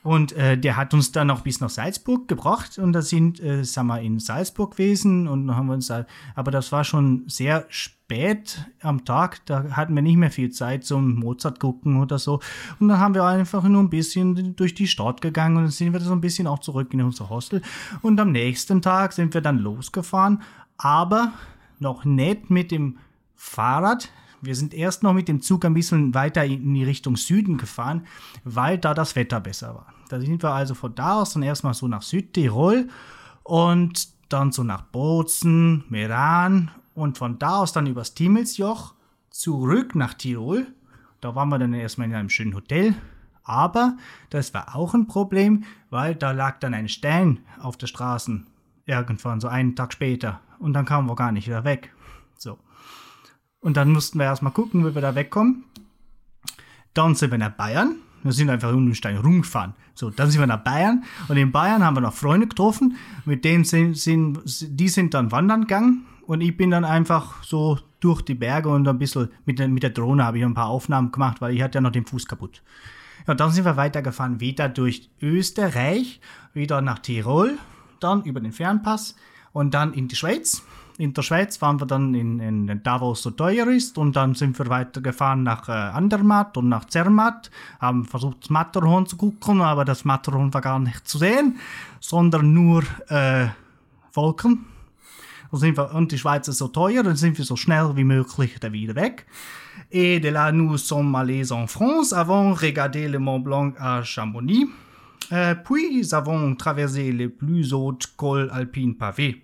und 0.03 0.31
äh, 0.33 0.57
der 0.57 0.77
hat 0.77 0.93
uns 0.93 1.11
dann 1.11 1.27
noch 1.27 1.41
bis 1.41 1.59
nach 1.59 1.69
Salzburg 1.69 2.27
gebracht 2.27 2.77
und 2.77 2.93
da 2.93 3.01
sind, 3.01 3.41
äh, 3.41 3.63
sagen 3.63 3.87
wir, 3.87 4.01
in 4.01 4.19
Salzburg 4.19 4.71
gewesen 4.71 5.27
und 5.27 5.47
dann 5.47 5.55
haben 5.55 5.67
wir 5.67 5.73
uns 5.73 5.87
da, 5.87 6.05
aber 6.35 6.51
das 6.51 6.71
war 6.71 6.83
schon 6.83 7.23
sehr 7.27 7.65
spät 7.69 8.65
am 8.81 9.05
Tag, 9.05 9.45
da 9.45 9.71
hatten 9.71 9.95
wir 9.95 10.01
nicht 10.01 10.17
mehr 10.17 10.31
viel 10.31 10.51
Zeit 10.51 10.85
zum 10.85 11.15
Mozart 11.15 11.59
gucken 11.59 12.01
oder 12.01 12.19
so 12.19 12.39
und 12.79 12.87
dann 12.87 12.99
haben 12.99 13.15
wir 13.15 13.23
einfach 13.23 13.63
nur 13.63 13.81
ein 13.81 13.89
bisschen 13.89 14.55
durch 14.55 14.73
die 14.73 14.87
Stadt 14.87 15.21
gegangen 15.21 15.57
und 15.57 15.63
dann 15.63 15.71
sind 15.71 15.93
wir 15.93 15.99
so 15.99 16.13
ein 16.13 16.21
bisschen 16.21 16.47
auch 16.47 16.59
zurück 16.59 16.93
in 16.93 17.01
unser 17.01 17.29
Hostel 17.29 17.61
und 18.01 18.19
am 18.19 18.31
nächsten 18.31 18.81
Tag 18.81 19.13
sind 19.13 19.33
wir 19.33 19.41
dann 19.41 19.59
losgefahren, 19.59 20.41
aber 20.77 21.33
noch 21.79 22.05
nicht 22.05 22.49
mit 22.49 22.71
dem 22.71 22.97
Fahrrad. 23.35 24.09
Wir 24.41 24.55
sind 24.55 24.73
erst 24.73 25.03
noch 25.03 25.13
mit 25.13 25.27
dem 25.27 25.41
Zug 25.41 25.65
ein 25.65 25.73
bisschen 25.73 26.13
weiter 26.13 26.45
in 26.45 26.73
die 26.73 26.83
Richtung 26.83 27.15
Süden 27.15 27.57
gefahren, 27.57 28.05
weil 28.43 28.77
da 28.77 28.93
das 28.93 29.15
Wetter 29.15 29.39
besser 29.39 29.73
war. 29.73 29.87
Da 30.09 30.19
sind 30.19 30.43
wir 30.43 30.51
also 30.51 30.75
von 30.75 30.93
da 30.93 31.21
aus 31.21 31.33
dann 31.33 31.43
erstmal 31.43 31.73
so 31.73 31.87
nach 31.87 32.01
Südtirol 32.01 32.87
und 33.43 34.09
dann 34.29 34.51
so 34.51 34.63
nach 34.63 34.83
Bozen, 34.83 35.85
Meran 35.89 36.71
und 36.93 37.17
von 37.17 37.39
da 37.39 37.59
aus 37.59 37.73
dann 37.73 37.87
übers 37.87 38.13
Timmelsjoch 38.13 38.93
zurück 39.29 39.95
nach 39.95 40.13
Tirol. 40.13 40.67
Da 41.21 41.35
waren 41.35 41.49
wir 41.49 41.59
dann 41.59 41.73
erstmal 41.73 42.07
in 42.07 42.15
einem 42.15 42.29
schönen 42.29 42.55
Hotel. 42.55 42.95
Aber 43.43 43.95
das 44.29 44.53
war 44.53 44.75
auch 44.75 44.93
ein 44.93 45.07
Problem, 45.07 45.63
weil 45.89 46.15
da 46.15 46.31
lag 46.31 46.59
dann 46.59 46.73
ein 46.73 46.89
Stein 46.89 47.39
auf 47.61 47.77
der 47.77 47.87
Straße 47.87 48.41
irgendwann, 48.85 49.39
so 49.39 49.47
einen 49.47 49.75
Tag 49.75 49.93
später. 49.93 50.41
Und 50.59 50.73
dann 50.73 50.85
kamen 50.85 51.07
wir 51.07 51.15
gar 51.15 51.31
nicht 51.31 51.47
wieder 51.47 51.63
weg. 51.63 51.93
Und 53.59 53.77
dann 53.77 53.91
mussten 53.91 54.19
wir 54.19 54.25
erstmal 54.25 54.53
gucken, 54.53 54.85
wie 54.85 54.93
wir 54.93 55.01
da 55.01 55.15
wegkommen. 55.15 55.63
Dann 56.93 57.15
sind 57.15 57.31
wir 57.31 57.37
nach 57.37 57.51
Bayern. 57.51 57.95
Wir 58.23 58.31
sind 58.31 58.49
einfach 58.49 58.71
um 58.73 58.85
den 58.85 58.95
Stein 58.95 59.17
rumgefahren. 59.17 59.73
So, 59.93 60.09
dann 60.09 60.29
sind 60.29 60.39
wir 60.39 60.47
nach 60.47 60.63
Bayern. 60.63 61.03
Und 61.27 61.37
in 61.37 61.51
Bayern 61.51 61.83
haben 61.83 61.95
wir 61.95 62.01
noch 62.01 62.13
Freunde 62.13 62.47
getroffen. 62.47 62.97
Mit 63.25 63.45
denen 63.45 63.63
sind, 63.63 63.97
sind 63.97 64.39
die 64.45 64.89
sind 64.89 65.13
dann 65.13 65.31
wandern 65.31 65.61
gegangen. 65.61 66.05
Und 66.25 66.41
ich 66.41 66.57
bin 66.57 66.71
dann 66.71 66.83
einfach 66.83 67.43
so 67.43 67.79
durch 67.99 68.21
die 68.21 68.35
Berge 68.35 68.69
und 68.69 68.87
ein 68.87 68.99
bisschen 68.99 69.29
mit 69.45 69.59
der, 69.59 69.67
mit 69.67 69.83
der 69.83 69.91
Drohne 69.91 70.25
habe 70.25 70.37
ich 70.37 70.45
ein 70.45 70.53
paar 70.53 70.67
Aufnahmen 70.67 71.11
gemacht, 71.11 71.41
weil 71.41 71.55
ich 71.55 71.61
hatte 71.61 71.77
ja 71.77 71.81
noch 71.81 71.91
den 71.91 72.05
Fuß 72.05 72.27
kaputt. 72.27 72.61
Ja, 73.27 73.33
dann 73.33 73.51
sind 73.51 73.65
wir 73.65 73.77
weitergefahren, 73.77 74.39
wieder 74.39 74.69
durch 74.69 75.09
Österreich, 75.21 76.19
wieder 76.53 76.81
nach 76.81 76.99
Tirol. 76.99 77.57
dann 77.99 78.23
über 78.23 78.39
den 78.39 78.51
Fernpass 78.51 79.15
und 79.53 79.73
dann 79.73 79.93
in 79.93 80.07
die 80.07 80.15
Schweiz. 80.15 80.63
In 80.99 81.13
der 81.13 81.21
Schweiz 81.21 81.61
waren 81.61 81.79
wir 81.79 81.85
dann 81.85 82.15
in, 82.15 82.39
in 82.39 82.81
Davos 82.81 83.21
so 83.21 83.29
teuer 83.29 83.67
ist 83.67 83.99
und 83.99 84.15
dann 84.15 84.33
sind 84.33 84.57
wir 84.57 84.67
weitergefahren 84.67 85.43
nach 85.43 85.69
äh, 85.69 85.71
Andermatt 85.71 86.57
und 86.57 86.69
nach 86.69 86.85
Zermatt, 86.85 87.51
haben 87.79 88.03
versucht 88.03 88.41
das 88.41 88.49
Matterhorn 88.49 89.05
zu 89.05 89.15
gucken, 89.15 89.61
aber 89.61 89.85
das 89.85 90.05
Matterhorn 90.05 90.51
war 90.55 90.61
gar 90.61 90.79
nicht 90.79 91.07
zu 91.07 91.19
sehen, 91.19 91.59
sondern 91.99 92.51
nur 92.51 92.83
äh, 93.09 93.47
Wolken. 94.13 94.65
Und, 95.51 95.59
sind 95.59 95.77
wir, 95.77 95.93
und 95.93 96.11
die 96.11 96.17
Schweiz 96.17 96.47
ist 96.47 96.57
so 96.57 96.67
teuer, 96.67 97.03
dann 97.03 97.15
sind 97.15 97.37
wir 97.37 97.45
so 97.45 97.55
schnell 97.55 97.95
wie 97.95 98.03
möglich 98.03 98.57
da 98.59 98.71
wieder 98.71 98.95
weg. 98.95 99.27
Et 99.91 100.19
de 100.19 100.31
là, 100.31 100.51
nous 100.51 100.77
sommes 100.77 101.15
allés 101.15 101.51
en 101.51 101.67
France, 101.67 102.11
avons 102.11 102.53
regardé 102.53 103.07
le 103.07 103.19
Mont 103.19 103.39
Blanc 103.39 103.73
à 103.79 104.03
Chamonix. 104.03 104.67
Euh, 105.31 105.55
puis, 105.55 105.99
nous 105.99 106.15
avons 106.15 106.55
traversé 106.55 107.11
les 107.11 107.29
plus 107.29 107.73
hautes 107.73 108.07
cols 108.17 108.49
alpines 108.51 108.95
pavés. 108.95 109.43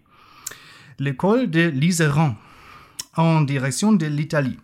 Le 0.97 1.15
col 1.15 1.49
de 1.49 1.69
l'Iseran, 1.69 2.35
en 3.15 3.45
direzione 3.45 3.97
dell'Italia. 3.97 4.57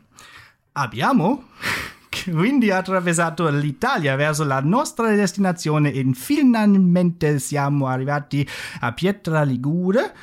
Abbiamo 0.74 1.46
quindi 2.24 2.72
attraversato 2.72 3.50
l'Italia 3.50 4.16
verso 4.16 4.44
la 4.44 4.62
nostra 4.62 5.14
destinazione 5.14 5.92
e 5.92 6.08
finalmente 6.14 7.40
siamo 7.40 7.88
arrivati 7.88 8.48
a 8.82 8.92
Pietra 8.94 9.44
Ligure 9.44 10.16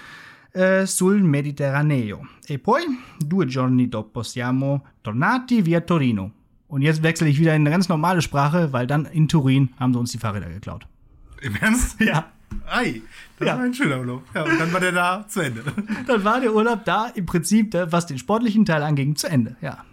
eh, 0.53 0.87
sul 0.87 1.23
Mediterraneo. 1.23 2.29
E 2.45 2.59
poi, 2.59 2.83
due 3.19 3.47
giorni 3.47 3.89
dopo, 3.89 4.23
siamo 4.23 4.87
tornati 5.01 5.61
via 5.63 5.81
Torino. 5.81 6.33
Und 6.69 6.83
jetzt 6.83 7.03
wechsle 7.03 7.29
ich 7.29 7.39
wieder 7.39 7.55
in 7.55 7.63
eine 7.63 7.71
ganz 7.71 7.89
normale 7.89 8.23
Sprache, 8.23 8.73
weil 8.73 8.87
dann 8.87 9.07
in 9.07 9.29
Turin 9.29 9.71
haben 9.79 9.93
sie 9.93 10.01
uns 10.01 10.11
die 10.13 10.19
Fahrräder 10.19 10.49
geklaut. 10.49 10.87
Im 11.41 11.55
Ernst? 11.57 12.01
Ja. 12.01 12.33
Ei, 12.71 13.03
das 13.39 13.49
Ja. 13.49 13.57
war 13.57 13.65
ein 13.65 13.75
schöner 13.75 13.99
Urlaub. 14.01 14.23
Ja, 14.35 14.43
und 14.45 14.59
dann 14.59 14.73
war 14.73 14.81
der 14.81 14.93
da 14.93 15.27
zu 15.29 15.41
Ende. 15.41 15.63
Dann 16.07 16.25
war 16.25 16.41
der 16.41 16.55
Urlaub 16.55 16.85
da 16.85 17.07
im 17.15 17.27
Prinzip, 17.27 17.75
was 17.91 18.07
den 18.07 18.19
sportlichen 18.19 18.65
Teil 18.65 18.83
anging, 18.83 19.17
zu 19.17 19.29
Ende. 19.29 19.57
Ja. 19.61 19.85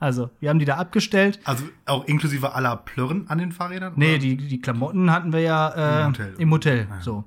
Also, 0.00 0.30
wir 0.38 0.48
haben 0.50 0.60
die 0.60 0.64
da 0.64 0.76
abgestellt. 0.76 1.40
Also 1.44 1.64
auch 1.86 2.04
inklusive 2.04 2.54
aller 2.54 2.76
Plörren 2.76 3.28
an 3.28 3.38
den 3.38 3.50
Fahrrädern? 3.52 3.94
Nee, 3.96 4.10
oder? 4.10 4.18
die, 4.18 4.36
die 4.36 4.60
Klamotten 4.60 5.10
hatten 5.10 5.32
wir 5.32 5.40
ja 5.40 5.68
äh, 5.70 6.02
Im 6.02 6.08
Hotel. 6.12 6.34
Im 6.38 6.50
Hotel 6.52 6.88
so. 7.00 7.24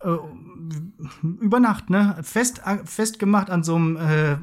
Äh, 0.00 0.16
über 1.40 1.60
Nacht, 1.60 1.88
ne? 1.90 2.16
Fest, 2.22 2.60
festgemacht 2.84 3.48
an 3.50 3.62
so 3.62 3.76
einem 3.76 3.96
äh, 3.96 4.36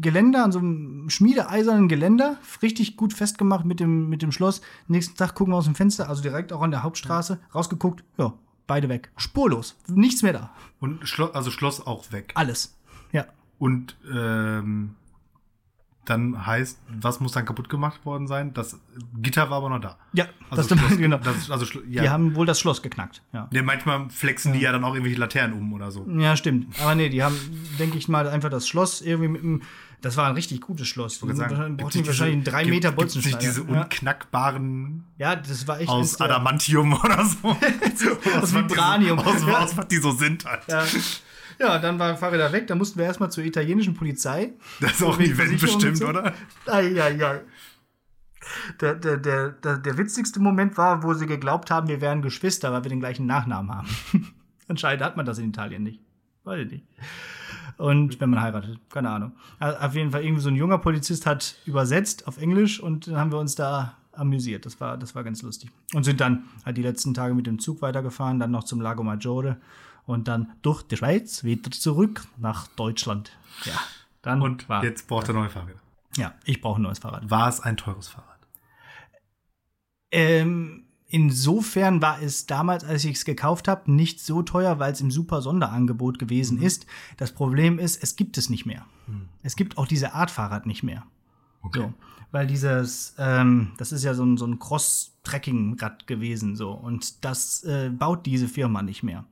Geländer, 0.00 0.44
an 0.44 0.52
so 0.52 0.58
einem 0.58 1.08
schmiedeeisernen 1.08 1.88
Geländer. 1.88 2.36
Richtig 2.62 2.96
gut 2.96 3.14
festgemacht 3.14 3.64
mit 3.64 3.80
dem, 3.80 4.08
mit 4.10 4.20
dem 4.22 4.32
Schloss. 4.32 4.60
Nächsten 4.86 5.16
Tag 5.16 5.34
gucken 5.34 5.52
wir 5.54 5.58
aus 5.58 5.64
dem 5.64 5.74
Fenster, 5.74 6.08
also 6.10 6.22
direkt 6.22 6.52
auch 6.52 6.60
an 6.62 6.70
der 6.70 6.82
Hauptstraße, 6.82 7.38
rausgeguckt. 7.54 8.04
Ja, 8.18 8.34
beide 8.68 8.88
weg. 8.88 9.10
Spurlos. 9.16 9.76
Nichts 9.88 10.22
mehr 10.22 10.32
da. 10.32 10.54
Und 10.78 11.08
Schloss, 11.08 11.34
also 11.34 11.50
Schloss 11.50 11.84
auch 11.84 12.12
weg. 12.12 12.30
Alles. 12.36 12.76
Ja. 13.10 13.26
Und 13.58 13.96
ähm, 14.14 14.94
dann 16.10 16.46
heißt, 16.46 16.78
was 17.00 17.20
muss 17.20 17.32
dann 17.32 17.44
kaputt 17.44 17.68
gemacht 17.68 18.04
worden 18.04 18.26
sein? 18.26 18.54
Das 18.54 18.78
Gitter 19.20 19.50
war 19.50 19.58
aber 19.58 19.68
noch 19.68 19.80
da. 19.80 19.96
Ja, 20.12 20.26
Also 20.50 20.68
das 20.74 20.78
Schloss, 20.78 20.98
genau. 20.98 21.18
Das, 21.18 21.50
also 21.50 21.66
ja. 21.88 22.02
Die 22.02 22.08
haben 22.10 22.34
wohl 22.34 22.46
das 22.46 22.58
Schloss 22.60 22.82
geknackt. 22.82 23.22
Ja. 23.32 23.48
ja, 23.50 23.62
manchmal 23.62 24.08
flexen 24.10 24.52
die 24.52 24.60
ja 24.60 24.72
dann 24.72 24.84
auch 24.84 24.94
irgendwelche 24.94 25.18
Laternen 25.20 25.56
um 25.58 25.72
oder 25.72 25.90
so. 25.90 26.06
Ja, 26.08 26.36
stimmt. 26.36 26.74
Aber 26.80 26.94
nee, 26.94 27.08
die 27.08 27.22
haben, 27.22 27.36
denke 27.78 27.98
ich 27.98 28.08
mal, 28.08 28.28
einfach 28.28 28.50
das 28.50 28.66
Schloss 28.68 29.00
irgendwie 29.00 29.28
mit 29.28 29.42
dem. 29.42 29.62
Das 30.00 30.16
war 30.16 30.28
ein 30.28 30.34
richtig 30.34 30.60
gutes 30.60 30.86
Schloss. 30.86 31.14
Ich 31.14 31.36
sagen, 31.36 31.76
brauchten 31.76 32.06
wahrscheinlich 32.06 32.34
einen 32.34 32.44
diese- 32.44 32.50
3 32.52 32.62
gibt- 32.62 32.70
Meter 32.74 32.92
gibt's 32.92 33.14
nicht 33.16 33.24
Bolzenschneider. 33.32 33.38
diese 33.64 33.72
ja. 33.74 33.82
unknackbaren 33.82 35.04
ja, 35.18 35.34
das 35.36 35.66
war 35.66 35.80
echt. 35.80 35.88
aus 35.88 36.18
ja. 36.18 36.24
Adamantium 36.26 36.92
oder 36.92 37.24
so. 37.24 37.48
aus 38.40 38.54
Vibranium. 38.54 39.18
Aus, 39.18 39.42
aus, 39.42 39.76
was 39.76 39.88
die 39.88 39.96
so 39.96 40.12
sind 40.12 40.44
halt. 40.44 40.62
Ja. 40.68 40.84
Ja, 41.58 41.78
dann 41.78 41.98
waren 41.98 42.16
Fahrräder 42.16 42.52
weg. 42.52 42.66
Da 42.66 42.74
mussten 42.74 42.98
wir 42.98 43.06
erstmal 43.06 43.30
zur 43.30 43.44
italienischen 43.44 43.94
Polizei. 43.94 44.52
Das 44.80 44.92
ist 44.92 45.02
auch 45.02 45.16
Versicherung 45.16 45.52
und 45.52 45.60
bestimmt, 45.60 45.96
so. 45.98 46.08
oder? 46.08 46.32
Eieiei. 46.66 47.40
Der, 48.80 48.94
der, 48.94 49.16
der, 49.16 49.50
der, 49.50 49.78
der 49.78 49.98
witzigste 49.98 50.40
Moment 50.40 50.78
war, 50.78 51.02
wo 51.02 51.12
sie 51.14 51.26
geglaubt 51.26 51.70
haben, 51.70 51.88
wir 51.88 52.00
wären 52.00 52.22
Geschwister, 52.22 52.72
weil 52.72 52.84
wir 52.84 52.88
den 52.88 53.00
gleichen 53.00 53.26
Nachnamen 53.26 53.74
haben. 53.74 53.88
Anscheinend 54.68 55.02
hat 55.02 55.16
man 55.16 55.26
das 55.26 55.38
in 55.38 55.48
Italien 55.48 55.82
nicht. 55.82 56.00
Weiß 56.44 56.60
ich 56.64 56.70
nicht. 56.70 56.84
Und 57.76 58.20
wenn 58.20 58.30
man 58.30 58.40
heiratet, 58.40 58.78
keine 58.90 59.10
Ahnung. 59.10 59.32
Also 59.58 59.78
auf 59.78 59.94
jeden 59.94 60.10
Fall, 60.10 60.24
irgendwie 60.24 60.42
so 60.42 60.48
ein 60.48 60.56
junger 60.56 60.78
Polizist 60.78 61.26
hat 61.26 61.56
übersetzt 61.66 62.26
auf 62.26 62.38
Englisch 62.38 62.80
und 62.80 63.06
dann 63.06 63.16
haben 63.16 63.32
wir 63.32 63.38
uns 63.38 63.54
da 63.54 63.96
amüsiert. 64.12 64.66
Das 64.66 64.80
war, 64.80 64.96
das 64.96 65.14
war 65.14 65.24
ganz 65.24 65.42
lustig. 65.42 65.70
Und 65.94 66.04
sind 66.04 66.20
dann 66.20 66.44
halt 66.64 66.76
die 66.76 66.82
letzten 66.82 67.14
Tage 67.14 67.34
mit 67.34 67.46
dem 67.46 67.58
Zug 67.58 67.82
weitergefahren, 67.82 68.38
dann 68.38 68.50
noch 68.50 68.64
zum 68.64 68.80
Lago 68.80 69.02
Maggiore 69.04 69.58
und 70.08 70.26
dann 70.26 70.52
durch 70.62 70.82
die 70.82 70.96
Schweiz 70.96 71.44
wieder 71.44 71.70
zurück 71.70 72.26
nach 72.38 72.66
Deutschland. 72.68 73.30
Ja. 73.64 73.74
Dann 74.22 74.40
Und 74.42 74.68
war, 74.68 74.82
jetzt 74.82 75.06
braucht 75.06 75.28
er 75.28 75.34
neue 75.34 75.50
Fahrräder. 75.50 75.78
ja, 76.16 76.34
ich 76.44 76.60
brauche 76.60 76.80
ein 76.80 76.82
neues 76.82 76.98
Fahrrad. 76.98 77.30
War 77.30 77.48
es 77.48 77.60
ein 77.60 77.76
teures 77.76 78.08
Fahrrad? 78.08 78.38
Ähm, 80.10 80.84
insofern 81.06 82.00
war 82.00 82.22
es 82.22 82.46
damals, 82.46 82.84
als 82.84 83.04
ich 83.04 83.16
es 83.16 83.24
gekauft 83.24 83.68
habe, 83.68 83.92
nicht 83.92 84.20
so 84.20 84.42
teuer, 84.42 84.78
weil 84.78 84.92
es 84.92 85.00
im 85.00 85.10
super 85.10 85.42
Sonderangebot 85.42 86.18
gewesen 86.18 86.60
ist. 86.60 86.86
Das 87.18 87.32
Problem 87.32 87.78
ist, 87.78 88.02
es 88.02 88.16
gibt 88.16 88.38
es 88.38 88.48
nicht 88.50 88.64
mehr. 88.66 88.86
Es 89.42 89.56
gibt 89.56 89.78
auch 89.78 89.86
diese 89.86 90.14
Art 90.14 90.30
Fahrrad 90.30 90.66
nicht 90.66 90.82
mehr. 90.82 91.04
Okay. 91.62 91.80
So, 91.80 91.94
weil 92.30 92.46
dieses, 92.46 93.14
ähm, 93.18 93.72
das 93.78 93.92
ist 93.92 94.04
ja 94.04 94.14
so 94.14 94.24
ein, 94.24 94.36
so 94.36 94.46
ein 94.46 94.58
Cross-Tracking-Rad 94.58 96.06
gewesen, 96.06 96.56
so. 96.56 96.72
Und 96.72 97.24
das 97.24 97.64
äh, 97.64 97.90
baut 97.90 98.26
diese 98.26 98.48
Firma 98.48 98.82
nicht 98.82 99.02
mehr. 99.02 99.24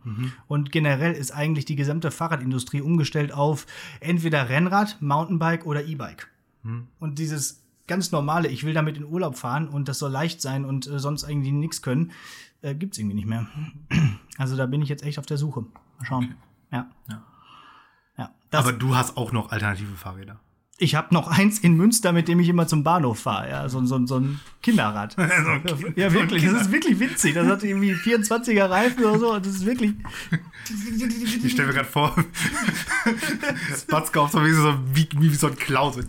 Und 0.48 0.72
generell 0.72 1.12
ist 1.12 1.30
eigentlich 1.30 1.64
die 1.64 1.76
gesamte 1.76 2.11
Fahrradindustrie 2.11 2.80
umgestellt 2.80 3.32
auf 3.32 3.66
entweder 4.00 4.48
Rennrad, 4.48 5.00
Mountainbike 5.00 5.66
oder 5.66 5.85
E-Bike. 5.85 6.28
Und 6.98 7.18
dieses 7.18 7.62
ganz 7.87 8.12
normale, 8.12 8.48
ich 8.48 8.64
will 8.64 8.74
damit 8.74 8.96
in 8.96 9.04
Urlaub 9.04 9.37
fahren 9.37 9.68
und 9.68 9.88
das 9.88 9.98
soll 9.98 10.11
leicht 10.11 10.40
sein 10.40 10.64
und 10.64 10.87
äh, 10.87 10.98
sonst 10.98 11.28
irgendwie 11.28 11.52
nichts 11.52 11.82
können, 11.82 12.12
äh, 12.62 12.74
gibt's 12.74 12.98
irgendwie 12.98 13.16
nicht 13.16 13.28
mehr. 13.28 13.46
Also 14.38 14.54
da 14.54 14.66
bin 14.66 14.82
ich 14.82 14.90
jetzt 14.90 15.02
echt 15.02 15.18
auf 15.18 15.24
der 15.24 15.38
Suche. 15.38 15.62
Mal 15.62 16.04
schauen. 16.04 16.35
Ja. 16.70 16.90
Ja. 17.09 17.22
Ja. 18.18 18.35
Das, 18.50 18.66
Aber 18.66 18.74
du 18.74 18.94
hast 18.94 19.16
auch 19.16 19.32
noch 19.32 19.50
alternative 19.50 19.96
Fahrräder. 19.96 20.38
Ich 20.79 20.95
habe 20.95 21.15
noch 21.15 21.29
eins 21.29 21.59
in 21.59 21.77
Münster, 21.77 22.12
mit 22.12 22.29
dem 22.29 22.39
ich 22.41 22.49
immer 22.49 22.67
zum 22.67 22.85
Bahnhof 22.85 23.21
fahre. 23.21 23.49
Ja, 23.51 23.69
so, 23.69 23.85
so, 23.87 24.05
so 24.07 24.17
ein 24.21 24.41
Kinderrad. 24.62 25.15
So 25.17 25.23
ein 25.23 25.65
Kind- 25.65 25.97
ja, 25.97 26.11
so 26.11 26.15
wirklich. 26.17 26.43
Das 26.43 26.51
Kinder- 26.53 26.61
ist 26.61 26.73
wirklich 26.73 27.01
witzig. 27.01 27.35
Das 27.35 27.47
hat 27.47 27.62
irgendwie 27.65 27.93
24er 27.95 28.69
Reifen 28.69 29.05
oder 29.05 29.19
so. 29.19 29.33
Und 29.35 29.47
das 29.47 29.55
ist 29.55 29.67
wirklich. 29.67 29.95
Ich 31.45 31.53
stelle 31.53 31.69
mir 31.69 31.75
gerade 31.75 31.89
vor, 31.89 32.12
Spatzka 33.79 34.19
auf 34.21 34.33
so 34.33 34.45
wie 34.45 34.51
so, 34.51 34.75
wie, 34.93 35.09
wie 35.17 35.33
so 35.33 35.47
ein 35.47 35.55
Clown. 35.55 35.93
So. 35.93 36.01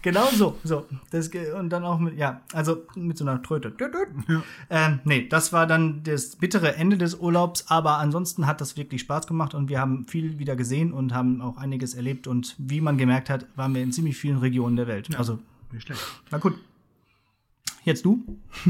Genau 0.00 0.26
so. 0.34 0.56
so. 0.64 0.86
Das, 1.10 1.28
und 1.58 1.68
dann 1.68 1.84
auch 1.84 1.98
mit, 1.98 2.16
ja, 2.16 2.40
also 2.54 2.78
mit 2.94 3.18
so 3.18 3.26
einer 3.26 3.42
Tröte. 3.42 3.74
Ähm, 4.70 5.00
nee, 5.04 5.28
das 5.28 5.52
war 5.52 5.66
dann 5.66 6.02
das 6.02 6.36
bittere 6.36 6.76
Ende 6.76 6.96
des 6.96 7.14
Urlaubs, 7.16 7.66
aber 7.68 7.98
ansonsten 7.98 8.46
hat 8.46 8.62
das 8.62 8.78
wirklich 8.78 9.02
Spaß 9.02 9.26
gemacht 9.26 9.52
und 9.54 9.68
wir 9.68 9.80
haben 9.80 10.06
viel 10.06 10.38
wieder 10.38 10.56
gesehen 10.56 10.90
und 10.90 11.12
haben 11.12 11.42
auch 11.42 11.58
einiges 11.58 11.92
erlebt 11.92 12.26
und 12.26 12.54
wie 12.56 12.80
man 12.80 12.96
gemerkt 12.96 13.19
hat, 13.28 13.46
waren 13.56 13.74
wir 13.74 13.82
in 13.82 13.92
ziemlich 13.92 14.16
vielen 14.16 14.38
Regionen 14.38 14.76
der 14.76 14.86
Welt. 14.86 15.14
Also, 15.16 15.38
Nicht 15.72 15.86
schlecht. 15.86 16.00
na 16.30 16.38
gut. 16.38 16.58
Jetzt 17.84 18.04
du? 18.04 18.24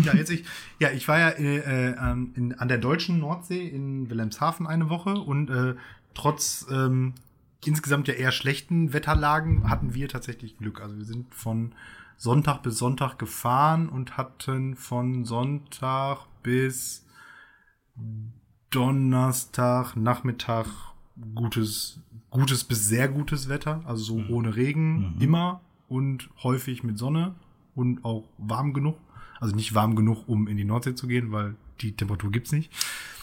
Ja, 0.05 0.15
jetzt 0.15 0.31
ich, 0.31 0.45
ja, 0.79 0.91
ich 0.91 1.07
war 1.09 1.19
ja 1.19 1.29
äh, 1.31 1.59
äh, 1.59 2.13
in, 2.35 2.55
an 2.59 2.69
der 2.69 2.79
deutschen 2.79 3.19
Nordsee 3.19 3.67
in 3.67 4.09
Wilhelmshaven 4.09 4.67
eine 4.67 4.89
Woche 4.89 5.15
und 5.15 5.51
äh, 5.51 5.75
trotz 6.15 6.67
ähm, 6.71 7.15
insgesamt 7.65 8.09
ja 8.09 8.15
eher 8.15 8.33
schlechten 8.33 8.93
Wetterlagen 8.93 9.69
hatten 9.69 9.95
wir 9.95 10.09
tatsächlich 10.09 10.57
Glück. 10.59 10.81
Also 10.81 10.97
wir 10.97 11.05
sind 11.05 11.35
von 11.35 11.75
Sonntag 12.17 12.63
bis 12.63 12.79
Sonntag 12.79 13.19
gefahren 13.19 13.89
und 13.89 14.17
hatten 14.17 14.77
von 14.77 15.25
Sonntag 15.25 16.27
bis 16.43 17.07
Donnerstag 18.71 19.97
Nachmittag 19.97 20.67
gutes, 21.35 22.01
gutes 22.31 22.65
bis 22.65 22.87
sehr 22.87 23.09
gutes 23.09 23.49
Wetter, 23.49 23.83
also 23.85 24.03
so 24.03 24.25
ohne 24.29 24.57
Regen 24.57 25.17
immer 25.21 25.61
und 25.89 26.29
häufig 26.43 26.83
mit 26.83 26.99
Sonne 26.99 27.35
und 27.75 28.05
auch 28.05 28.25
warm 28.39 28.73
genug. 28.73 28.97
Also 29.41 29.57
nicht 29.57 29.75
warm 29.75 29.97
genug, 29.97 30.29
um 30.29 30.49
in 30.49 30.57
die 30.57 30.65
Nordsee 30.65 30.95
zu 30.95 31.07
gehen, 31.07 31.33
weil 31.33 31.55
die 31.81 31.93
Temperatur 31.97 32.31
gibt's 32.31 32.53
nicht. 32.53 32.71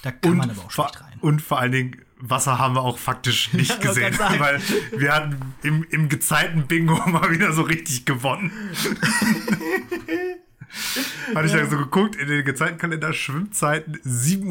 Da 0.01 0.11
kann 0.11 0.31
Und, 0.31 0.37
man 0.37 0.49
aber 0.49 0.61
auch 0.65 0.71
schlecht 0.71 1.01
rein. 1.01 1.19
und 1.21 1.41
vor 1.41 1.59
allen 1.59 1.71
Dingen 1.71 1.95
Wasser 2.19 2.57
haben 2.57 2.73
wir 2.75 2.81
auch 2.81 2.97
faktisch 2.97 3.53
nicht 3.53 3.79
gesehen, 3.81 4.17
weil 4.39 4.59
wir 4.97 5.13
hatten 5.13 5.37
im, 5.61 5.83
im 5.91 6.09
gezeiten 6.09 6.65
Bingo 6.65 6.95
mal 7.09 7.29
wieder 7.31 7.53
so 7.53 7.61
richtig 7.61 8.05
gewonnen. 8.05 8.51
Hatte 11.35 11.45
ich 11.47 11.53
dann 11.53 11.69
so 11.69 11.77
geguckt, 11.77 12.15
in 12.15 12.27
den 12.27 12.43
Gezeitenkalender 12.45 13.13
Schwimmzeiten 13.13 13.95
7.30 14.05 14.47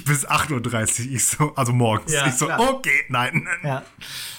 Uhr 0.00 0.04
bis 0.04 0.28
8.30 0.28 1.06
Uhr. 1.08 1.12
Ich 1.14 1.26
so, 1.26 1.54
also 1.54 1.72
morgens. 1.72 2.12
Ja, 2.12 2.26
ich 2.26 2.34
so, 2.34 2.46
klar. 2.46 2.60
okay, 2.60 3.04
nein. 3.08 3.46
Ja. 3.62 3.82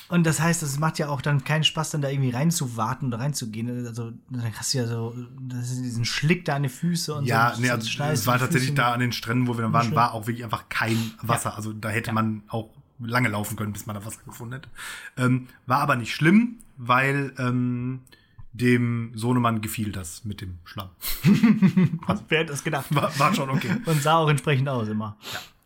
Und 0.08 0.26
das 0.26 0.40
heißt, 0.42 0.64
es 0.64 0.80
macht 0.80 0.98
ja 0.98 1.10
auch 1.10 1.22
dann 1.22 1.44
keinen 1.44 1.64
Spaß, 1.64 1.92
dann 1.92 2.02
da 2.02 2.10
irgendwie 2.10 2.32
reinzuwarten 2.32 3.10
oder 3.10 3.20
reinzugehen. 3.20 3.86
Also, 3.86 4.12
dann 4.30 4.52
hast 4.58 4.74
du 4.74 4.80
ja 4.80 4.88
so 4.88 5.16
diesen 5.40 6.06
Schlick 6.06 6.46
da 6.46 6.56
an 6.56 6.64
die 6.64 6.70
Füße 6.70 7.14
und 7.14 7.26
Ja, 7.26 7.54
so. 7.56 7.62
nee, 7.62 7.68
so 7.68 7.74
also 7.74 8.04
es 8.04 8.26
war 8.26 8.40
tatsächlich 8.40 8.74
da 8.74 8.94
an 8.94 9.00
den 9.02 9.12
Stränden, 9.12 9.48
wo 9.48 9.56
wir 9.58 9.62
dann 9.62 9.74
waren, 9.74 9.94
war 9.96 10.14
auch 10.14 10.26
wirklich 10.26 10.44
einfach 10.44 10.68
kein 10.70 11.12
Wasser. 11.22 11.56
Also 11.56 11.74
da 11.74 11.90
hätte 11.90 12.08
Ja. 12.08 12.14
man 12.14 12.42
auch 12.48 12.70
lange 13.00 13.30
laufen 13.30 13.56
können, 13.56 13.72
bis 13.72 13.86
man 13.86 13.96
da 13.96 14.04
Wasser 14.06 14.20
gefunden 14.26 14.54
hätte. 14.56 14.70
Ähm, 15.18 15.48
war 15.68 15.80
aber 15.80 15.96
nicht 15.96 16.14
schlimm, 16.14 16.58
weil 16.76 17.34
ähm, 17.38 18.02
dem 18.52 19.12
Sohnemann 19.16 19.62
gefiel 19.62 19.92
das 19.92 20.26
mit 20.26 20.42
dem 20.42 20.58
Schlamm. 20.66 20.90
mit. 21.24 21.42
Wer 22.30 22.40
hätte 22.40 22.52
das 22.52 22.64
gedacht? 22.64 22.94
War, 22.94 23.18
war 23.20 23.34
schon 23.34 23.50
okay. 23.50 23.76
Und 23.86 24.02
sah 24.02 24.16
auch 24.18 24.30
entsprechend 24.30 24.68
aus 24.70 24.88
immer. 24.88 25.18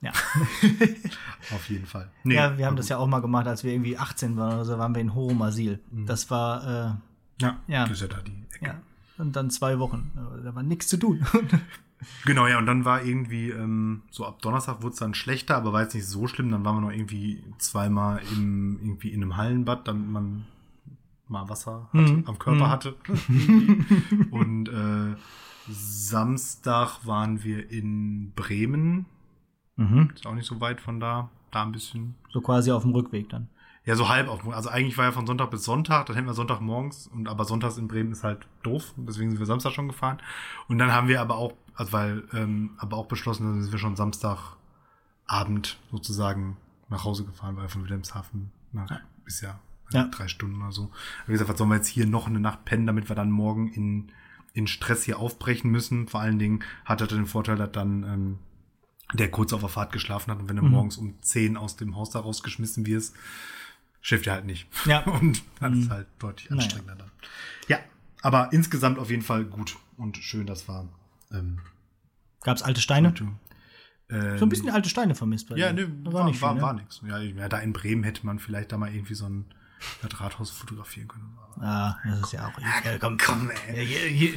Ja. 0.02 0.12
Auf 1.54 1.70
jeden 1.70 1.86
Fall. 1.86 2.10
Nee, 2.24 2.36
Ja, 2.36 2.58
wir 2.58 2.66
haben 2.66 2.76
das 2.76 2.86
gut. 2.88 2.92
ja 2.92 2.98
auch 2.98 3.08
mal 3.08 3.22
gemacht, 3.22 3.48
als 3.48 3.64
wir 3.64 3.72
irgendwie 3.72 3.98
18 3.98 4.36
waren 4.36 4.56
oder 4.56 4.66
so, 4.66 4.78
waren 4.78 4.94
wir 4.94 5.02
in 5.02 5.14
Hohem 5.16 5.42
Asyl. 5.42 5.80
Das 5.92 6.30
war, 6.30 7.00
Ja, 7.40 7.60
Ja. 7.68 7.84
das 7.84 7.92
ist 7.94 8.02
ja 8.02 8.08
da 8.08 8.22
die 8.22 8.32
Ecke. 8.56 8.66
äh, 8.66 8.68
ja. 8.68 8.82
Und 9.18 9.36
dann 9.36 9.50
zwei 9.50 9.80
Wochen. 9.80 10.12
Da 10.44 10.54
war 10.56 10.64
nichts 10.64 10.88
zu 10.88 10.98
tun. 10.98 11.26
Genau, 12.26 12.48
ja, 12.48 12.58
und 12.58 12.66
dann 12.66 12.84
war 12.84 13.04
irgendwie, 13.04 13.50
ähm, 13.52 14.02
so 14.12 14.26
ab 14.26 14.42
Donnerstag 14.42 14.82
wurde 14.82 14.92
es 14.94 15.00
dann 15.00 15.14
schlechter, 15.14 15.56
aber 15.56 15.72
war 15.72 15.84
jetzt 15.84 15.94
nicht 15.96 16.08
so 16.08 16.28
schlimm. 16.28 16.52
Dann 16.52 16.66
waren 16.66 16.76
wir 16.78 16.82
noch 16.82 16.92
irgendwie 16.92 17.42
zweimal 17.60 18.20
im, 18.36 18.78
irgendwie 18.82 19.10
in 19.10 19.22
einem 19.22 19.38
Hallenbad, 19.38 19.88
damit 19.88 20.10
man 20.10 20.46
mal 21.28 21.48
Wasser 21.50 21.90
hatte, 21.94 22.14
Mhm. 22.14 22.24
am 22.28 22.40
Körper 22.40 22.70
hatte. 22.70 22.96
und 24.32 24.70
äh, 24.70 25.16
Samstag 25.70 27.06
waren 27.06 27.44
wir 27.44 27.70
in 27.72 28.32
Bremen. 28.36 29.06
mhm. 29.76 30.12
Ist 30.14 30.28
auch 30.28 30.36
nicht 30.36 30.48
so 30.48 30.60
weit 30.62 30.82
von 30.82 31.00
da. 31.00 31.30
Da 31.52 31.64
ein 31.64 31.72
bisschen. 31.72 32.16
So 32.32 32.42
quasi 32.42 32.72
auf 32.72 32.82
dem 32.84 32.92
Rückweg 32.94 33.30
dann. 33.30 33.48
Ja, 33.86 33.96
so 33.96 34.08
halb 34.10 34.28
auf. 34.28 34.48
Also 34.48 34.70
eigentlich 34.70 34.98
war 34.98 35.06
ja 35.06 35.12
von 35.12 35.28
Sonntag 35.28 35.52
bis 35.52 35.66
Sonntag, 35.66 36.06
dann 36.06 36.16
hätten 36.16 36.28
wir 36.28 36.34
Sonntag 36.34 36.62
morgens 36.62 37.08
und 37.08 37.28
aber 37.28 37.44
sonntags 37.46 37.78
in 37.78 37.88
Bremen 37.90 38.12
ist 38.14 38.24
halt 38.24 38.48
doof, 38.64 38.94
deswegen 38.98 39.30
sind 39.30 39.40
wir 39.40 39.46
Samstag 39.46 39.74
schon 39.74 39.88
gefahren. 39.90 40.20
Und 40.70 40.78
dann 40.80 40.92
haben 40.94 41.10
wir 41.10 41.20
aber 41.22 41.36
auch, 41.36 41.54
also 41.76 41.92
weil, 41.92 42.24
ähm, 42.34 42.72
aber 42.78 42.96
auch 42.98 43.08
beschlossen, 43.08 43.44
dann 43.44 43.62
sind 43.62 43.72
wir 43.74 43.80
schon 43.80 43.96
Samstagabend 43.98 45.78
sozusagen 45.92 46.58
nach 46.90 47.04
Hause 47.04 47.26
gefahren, 47.26 47.58
weil 47.58 47.68
von 47.68 47.84
Wilhelmshaven 47.84 48.52
nach 48.72 48.90
ist 49.26 49.42
ja, 49.42 49.60
Ja. 49.94 50.06
drei 50.06 50.28
Stunden 50.28 50.62
oder 50.62 50.72
so. 50.72 50.92
Wie 51.28 51.32
gesagt, 51.34 51.50
was 51.50 51.58
sollen 51.58 51.70
wir 51.70 51.76
jetzt 51.78 51.88
hier 51.88 52.06
noch 52.06 52.28
eine 52.28 52.40
Nacht 52.40 52.66
pennen, 52.66 52.86
damit 52.88 53.10
wir 53.10 53.16
dann 53.16 53.32
morgen 53.32 53.68
in, 53.72 54.12
in 54.54 54.68
Stress 54.68 55.04
hier 55.04 55.20
aufbrechen 55.20 55.72
müssen. 55.72 56.08
Vor 56.08 56.20
allen 56.22 56.40
Dingen 56.40 56.64
hat 56.86 57.02
er 57.02 57.08
den 57.08 57.26
Vorteil, 57.26 57.56
dass 57.58 57.72
dann 57.72 58.04
ähm, 58.04 58.40
der 59.14 59.30
kurz 59.32 59.54
auf 59.54 59.60
der 59.62 59.70
Fahrt 59.70 59.92
geschlafen 59.92 60.32
hat 60.32 60.40
und 60.40 60.50
wenn 60.50 60.56
du 60.56 60.64
morgens 60.64 60.98
um 60.98 61.22
10 61.22 61.56
aus 61.58 61.76
dem 61.76 61.96
Haus 61.96 62.10
da 62.10 62.20
rausgeschmissen 62.20 62.86
wirst, 62.88 63.16
schläft 64.02 64.28
er 64.28 64.34
halt 64.34 64.46
nicht. 64.46 64.68
Ja. 64.86 65.00
Und 65.06 65.44
das 65.60 65.74
ist 65.78 65.90
halt 65.90 66.08
deutlich 66.20 66.50
Naja. 66.50 66.64
anstrengender 66.64 66.96
dann. 66.96 67.12
Ja, 67.68 67.78
aber 68.22 68.52
insgesamt 68.52 68.98
auf 69.00 69.10
jeden 69.10 69.22
Fall 69.22 69.46
gut 69.46 69.78
und 69.98 70.18
schön, 70.18 70.46
das 70.48 70.68
war. 70.68 70.90
Ähm, 71.32 71.60
Gab 72.42 72.58
es 72.58 72.64
alte 72.64 72.82
Steine? 72.82 73.14
ähm, 74.10 74.38
So 74.38 74.46
ein 74.46 74.50
bisschen 74.50 74.70
alte 74.72 74.90
Steine 74.90 75.16
vermisst 75.16 75.48
bei 75.50 75.56
Ja, 75.58 75.72
ne, 75.72 75.88
Da 76.04 76.12
war, 76.12 76.26
nicht 76.26 76.42
war, 76.42 76.54
viel, 76.54 76.62
war, 76.62 76.74
ne? 76.74 76.82
nix. 76.82 77.02
Ja, 77.08 77.20
ja, 77.20 77.48
da 77.50 77.60
in 77.60 77.72
Bremen 77.72 78.04
hätte 78.04 78.26
man 78.26 78.40
vielleicht 78.40 78.72
da 78.72 78.78
mal 78.78 78.94
irgendwie 78.94 79.14
so 79.14 79.26
ein 79.26 79.46
das 80.02 80.20
Rathaus 80.20 80.52
fotografieren 80.52 81.08
können. 81.08 81.38
Ah, 81.60 81.96
das 82.06 82.22
ist 82.22 82.34
ja 82.34 82.48
auch. 82.48 82.60
Ja, 82.60 82.98
komm, 83.00 83.18
Komm, 83.18 83.50
Ja, 83.68 83.74
ey. 83.74 83.86
hier, 83.86 84.00
hier, 84.08 84.34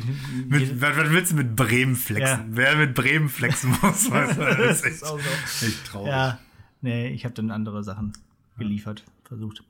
Mit, 0.49 0.81
was, 0.81 0.97
was 0.97 1.11
willst 1.11 1.33
du 1.33 1.37
mit 1.37 1.57
Bremen 1.57 1.97
flexen? 1.97 2.39
Ja. 2.39 2.45
Wer 2.49 2.77
mit 2.77 2.95
Bremen 2.95 3.29
flexen 3.29 3.71
muss, 3.83 4.11
weißt 4.11 4.37
du, 4.39 4.41
das 4.43 4.79
ist 4.81 4.85
echt, 4.85 5.05
auch 5.05 5.19
so. 5.19 5.67
echt 5.67 5.87
traurig. 5.87 6.09
Ja, 6.09 6.39
nee, 6.83 7.09
ich 7.09 7.25
habe 7.25 7.35
dann 7.35 7.51
andere 7.51 7.83
Sachen 7.85 8.13
geliefert, 8.59 9.05
versucht. 9.25 9.63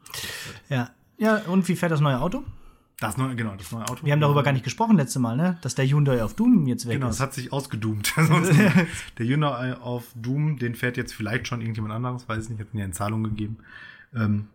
Ja. 0.68 0.90
Ja, 1.18 1.36
und 1.46 1.66
wie 1.68 1.76
fährt 1.76 1.92
das 1.92 2.00
neue 2.00 2.20
Auto? 2.20 2.44
Das 2.98 3.16
neue, 3.18 3.36
genau, 3.36 3.54
das 3.56 3.72
neue 3.72 3.84
Auto. 3.88 4.04
Wir 4.04 4.12
haben 4.12 4.20
darüber 4.20 4.42
gar 4.42 4.52
nicht 4.52 4.64
gesprochen 4.64 4.96
letzte 4.96 5.18
Mal, 5.18 5.36
ne? 5.36 5.58
Dass 5.60 5.74
der 5.74 5.86
Hyundai 5.86 6.22
auf 6.24 6.34
Doom 6.34 6.66
jetzt 6.66 6.86
weg 6.86 6.94
Genau, 6.94 7.08
ist. 7.08 7.16
das 7.20 7.26
hat 7.26 7.34
sich 7.34 7.52
ausgedoomt. 7.52 8.12
Der 9.18 9.26
Hyundai 9.26 9.74
auf 9.76 10.04
Doom, 10.14 10.58
den 10.58 10.74
fährt 10.74 10.96
jetzt 10.96 11.12
vielleicht 11.14 11.46
schon 11.46 11.60
irgendjemand 11.60 11.92
anderes, 11.94 12.26
weiß 12.28 12.44
ich 12.44 12.50
nicht, 12.50 12.60
hat 12.60 12.72
mir 12.74 12.80
ja 12.80 12.86
in 12.86 12.92
Zahlung 12.94 13.22
gegeben. 13.22 13.58
Ähm, 14.14 14.48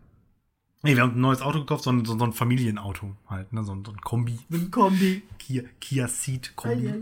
nee, 0.84 0.96
wir 0.96 1.04
haben 1.04 1.16
ein 1.16 1.22
neues 1.22 1.42
Auto 1.42 1.60
gekauft, 1.60 1.84
so 1.84 1.92
ein, 1.92 2.06
so, 2.06 2.18
so 2.18 2.26
ein 2.26 2.34
Familienauto 2.34 3.16
halt, 3.28 3.52
ne? 3.54 3.64
so, 3.64 3.74
ein, 3.74 3.84
so 3.86 3.92
ein 3.92 4.02
Kombi. 4.02 4.40
Ein 4.52 4.72
Kombi. 4.72 5.24
Kia, 5.40 5.64
Kia 5.80 6.08
Ceed 6.08 6.56
Kombi. 6.56 6.94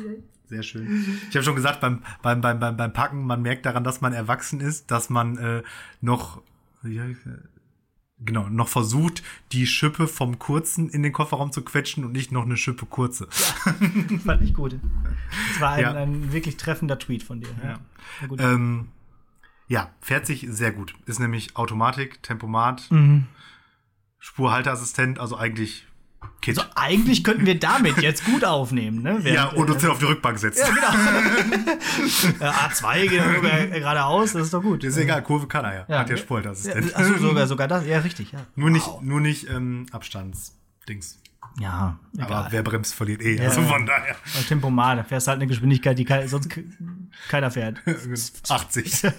Sehr 0.48 0.64
schön. 0.64 1.06
Ich 1.30 1.36
habe 1.36 1.44
schon 1.44 1.56
gesagt, 1.56 1.80
beim, 1.80 2.02
beim, 2.24 2.42
beim, 2.42 2.60
beim, 2.60 2.76
beim 2.76 2.92
Packen, 2.94 3.24
man 3.26 3.42
merkt 3.44 3.66
daran, 3.68 3.84
dass 3.84 4.02
man 4.02 4.14
erwachsen 4.14 4.60
ist, 4.62 4.90
dass 4.90 5.10
man 5.12 5.38
äh, 5.38 5.62
noch, 6.02 6.42
ich, 6.84 6.98
äh, 6.98 7.14
genau, 8.20 8.50
noch 8.50 8.68
versucht, 8.68 9.22
die 9.52 9.68
Schippe 9.68 10.08
vom 10.08 10.40
Kurzen 10.40 10.90
in 10.90 11.04
den 11.04 11.14
Kofferraum 11.14 11.52
zu 11.52 11.62
quetschen 11.62 12.04
und 12.04 12.14
nicht 12.14 12.32
noch 12.32 12.46
eine 12.46 12.58
Schippe 12.58 12.88
kurze. 12.88 13.28
Fand 13.32 14.42
ich 14.42 14.56
gut. 14.56 14.76
Das 15.52 15.62
war 15.62 15.74
ein, 15.74 15.82
Ja. 15.82 15.94
ein 15.94 16.32
wirklich 16.34 16.58
treffender 16.58 16.98
Tweet 16.98 17.22
von 17.22 17.42
dir. 17.42 17.50
Ja. 17.64 17.80
Ja. 18.36 18.54
Ähm, 18.54 18.88
ja, 19.68 19.92
fährt 20.02 20.26
sich 20.26 20.48
sehr 20.50 20.72
gut. 20.72 20.96
Ist 21.06 21.20
nämlich 21.20 21.56
Automatik, 21.58 22.24
Tempomat, 22.24 22.90
Mhm. 22.90 23.28
Spurhalteassistent, 24.20 25.20
also 25.20 25.38
eigentlich 25.38 25.86
Kit. 26.42 26.58
Also 26.58 26.70
eigentlich 26.76 27.24
könnten 27.24 27.46
wir 27.46 27.58
damit 27.60 28.02
jetzt 28.02 28.26
gut 28.26 28.44
aufnehmen, 28.44 29.02
ne? 29.02 29.20
ja, 29.20 29.24
Während, 29.24 29.54
und 29.54 29.70
uns 29.70 29.82
dann 29.82 29.92
auf 29.92 30.00
die 30.00 30.06
Rückbank 30.06 30.38
setzen. 30.38 30.60
Ja, 30.60 30.74
genau. 30.74 31.72
äh, 32.40 32.50
A2 32.50 33.08
geht 33.08 33.24
sogar 33.36 33.68
geradeaus, 33.68 34.34
das 34.34 34.44
ist 34.44 34.54
doch 34.54 34.62
gut. 34.62 34.84
Ist 34.84 34.98
egal, 34.98 35.22
Kurve 35.24 35.48
kann 35.48 35.66
er 35.66 35.74
ja. 35.74 35.86
Ja. 35.88 36.00
Hat 36.00 36.10
ja 36.10 36.16
Ja, 36.16 36.22
Spurhalteassistent. 36.22 36.96
Achso, 36.96 37.18
sogar, 37.18 37.48
sogar 37.48 37.68
das. 37.68 37.86
Ja, 37.86 38.00
richtig, 38.00 38.32
ja. 38.34 38.40
Nur 38.56 38.70
nicht, 38.70 38.86
Wow. 38.88 39.02
nur 39.02 39.20
nicht 39.22 39.50
ähm, 39.50 39.86
Abstandsdings. 39.92 41.20
Ja, 41.60 42.00
Aber 42.18 42.26
egal. 42.26 42.48
wer 42.52 42.64
bremst, 42.64 42.94
verliert 42.96 43.22
eh. 43.22 43.40
Also 43.42 43.62
von 43.64 43.86
daher. 43.86 44.16
Bei 44.34 44.42
Tempomat, 44.48 45.00
da 45.00 45.04
fährst 45.04 45.28
du 45.28 45.30
halt 45.32 45.40
eine 45.42 45.48
Geschwindigkeit, 45.48 45.98
die 46.00 46.06
kein, 46.06 46.28
sonst 46.28 46.50
ke- 46.50 46.64
keiner 47.28 47.52
fährt. 47.52 47.82
80. 48.50 49.04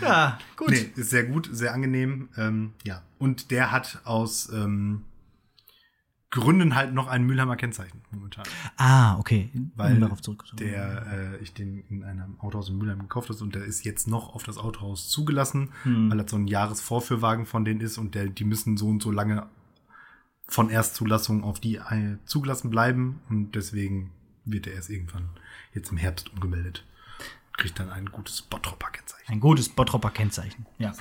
Ja, 0.00 0.38
gut. 0.56 0.70
nee, 0.70 0.90
ist 0.96 1.10
sehr 1.10 1.24
gut, 1.24 1.48
sehr 1.52 1.72
angenehm. 1.72 2.28
Ähm, 2.36 2.72
ja. 2.84 3.02
Und 3.18 3.50
der 3.52 3.70
hat 3.70 4.00
aus 4.04 4.50
ähm, 4.52 5.04
Gründen 6.30 6.74
halt 6.74 6.92
noch 6.92 7.06
ein 7.06 7.22
Mülheimer 7.24 7.56
Kennzeichen 7.56 8.00
momentan. 8.10 8.44
Ah, 8.76 9.16
okay. 9.18 9.50
Weil 9.76 9.94
um 9.94 10.00
darauf 10.00 10.20
zurückzukommen. 10.20 10.58
der 10.70 11.36
äh, 11.38 11.42
ich 11.42 11.52
den 11.54 11.84
in 11.88 12.02
einem 12.04 12.40
Autohaus 12.40 12.68
in 12.68 12.78
Mülheim 12.78 12.98
gekauft 13.00 13.28
habe 13.28 13.38
und 13.44 13.54
der 13.54 13.64
ist 13.64 13.84
jetzt 13.84 14.08
noch 14.08 14.34
auf 14.34 14.42
das 14.42 14.58
Autohaus 14.58 15.08
zugelassen, 15.08 15.70
Hm. 15.84 16.10
weil 16.10 16.18
das 16.18 16.30
so 16.30 16.36
ein 16.36 16.46
Jahresvorführwagen 16.48 17.46
von 17.46 17.64
denen 17.64 17.80
ist 17.80 17.96
und 17.98 18.14
der, 18.16 18.26
die 18.26 18.44
müssen 18.44 18.76
so 18.76 18.88
und 18.88 19.02
so 19.02 19.10
lange 19.12 19.46
von 20.46 20.70
Erstzulassung 20.70 21.44
auf 21.44 21.60
die 21.60 21.76
äh, 21.76 22.18
zugelassen 22.24 22.70
bleiben 22.70 23.20
und 23.28 23.54
deswegen 23.54 24.12
wird 24.44 24.66
er 24.66 24.74
erst 24.74 24.90
irgendwann 24.90 25.30
jetzt 25.74 25.90
im 25.90 25.96
Herbst 25.96 26.32
umgemeldet. 26.32 26.84
Kriegt 27.56 27.78
dann 27.78 27.90
ein 27.90 28.06
gutes 28.06 28.42
Bottropper 28.42 28.90
Kennzeichen. 28.90 29.32
Ein 29.32 29.40
gutes 29.40 29.68
Bottropper 29.68 30.10
Kennzeichen. 30.10 30.66
Ja. 30.78 30.92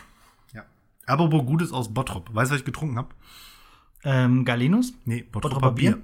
Ja. 0.54 0.65
Apropos 1.06 1.45
Gutes 1.45 1.71
aus 1.71 1.93
Bottrop. 1.93 2.34
Weißt 2.34 2.51
du, 2.51 2.54
was 2.54 2.60
ich 2.62 2.65
getrunken 2.65 2.97
habe? 2.97 3.10
Ähm, 4.04 4.45
Galenus? 4.45 4.93
Nee, 5.06 5.23
Bottropper, 5.23 5.56
Bottroper 5.56 5.75
Bier. 5.75 5.91
Bier? 5.95 6.04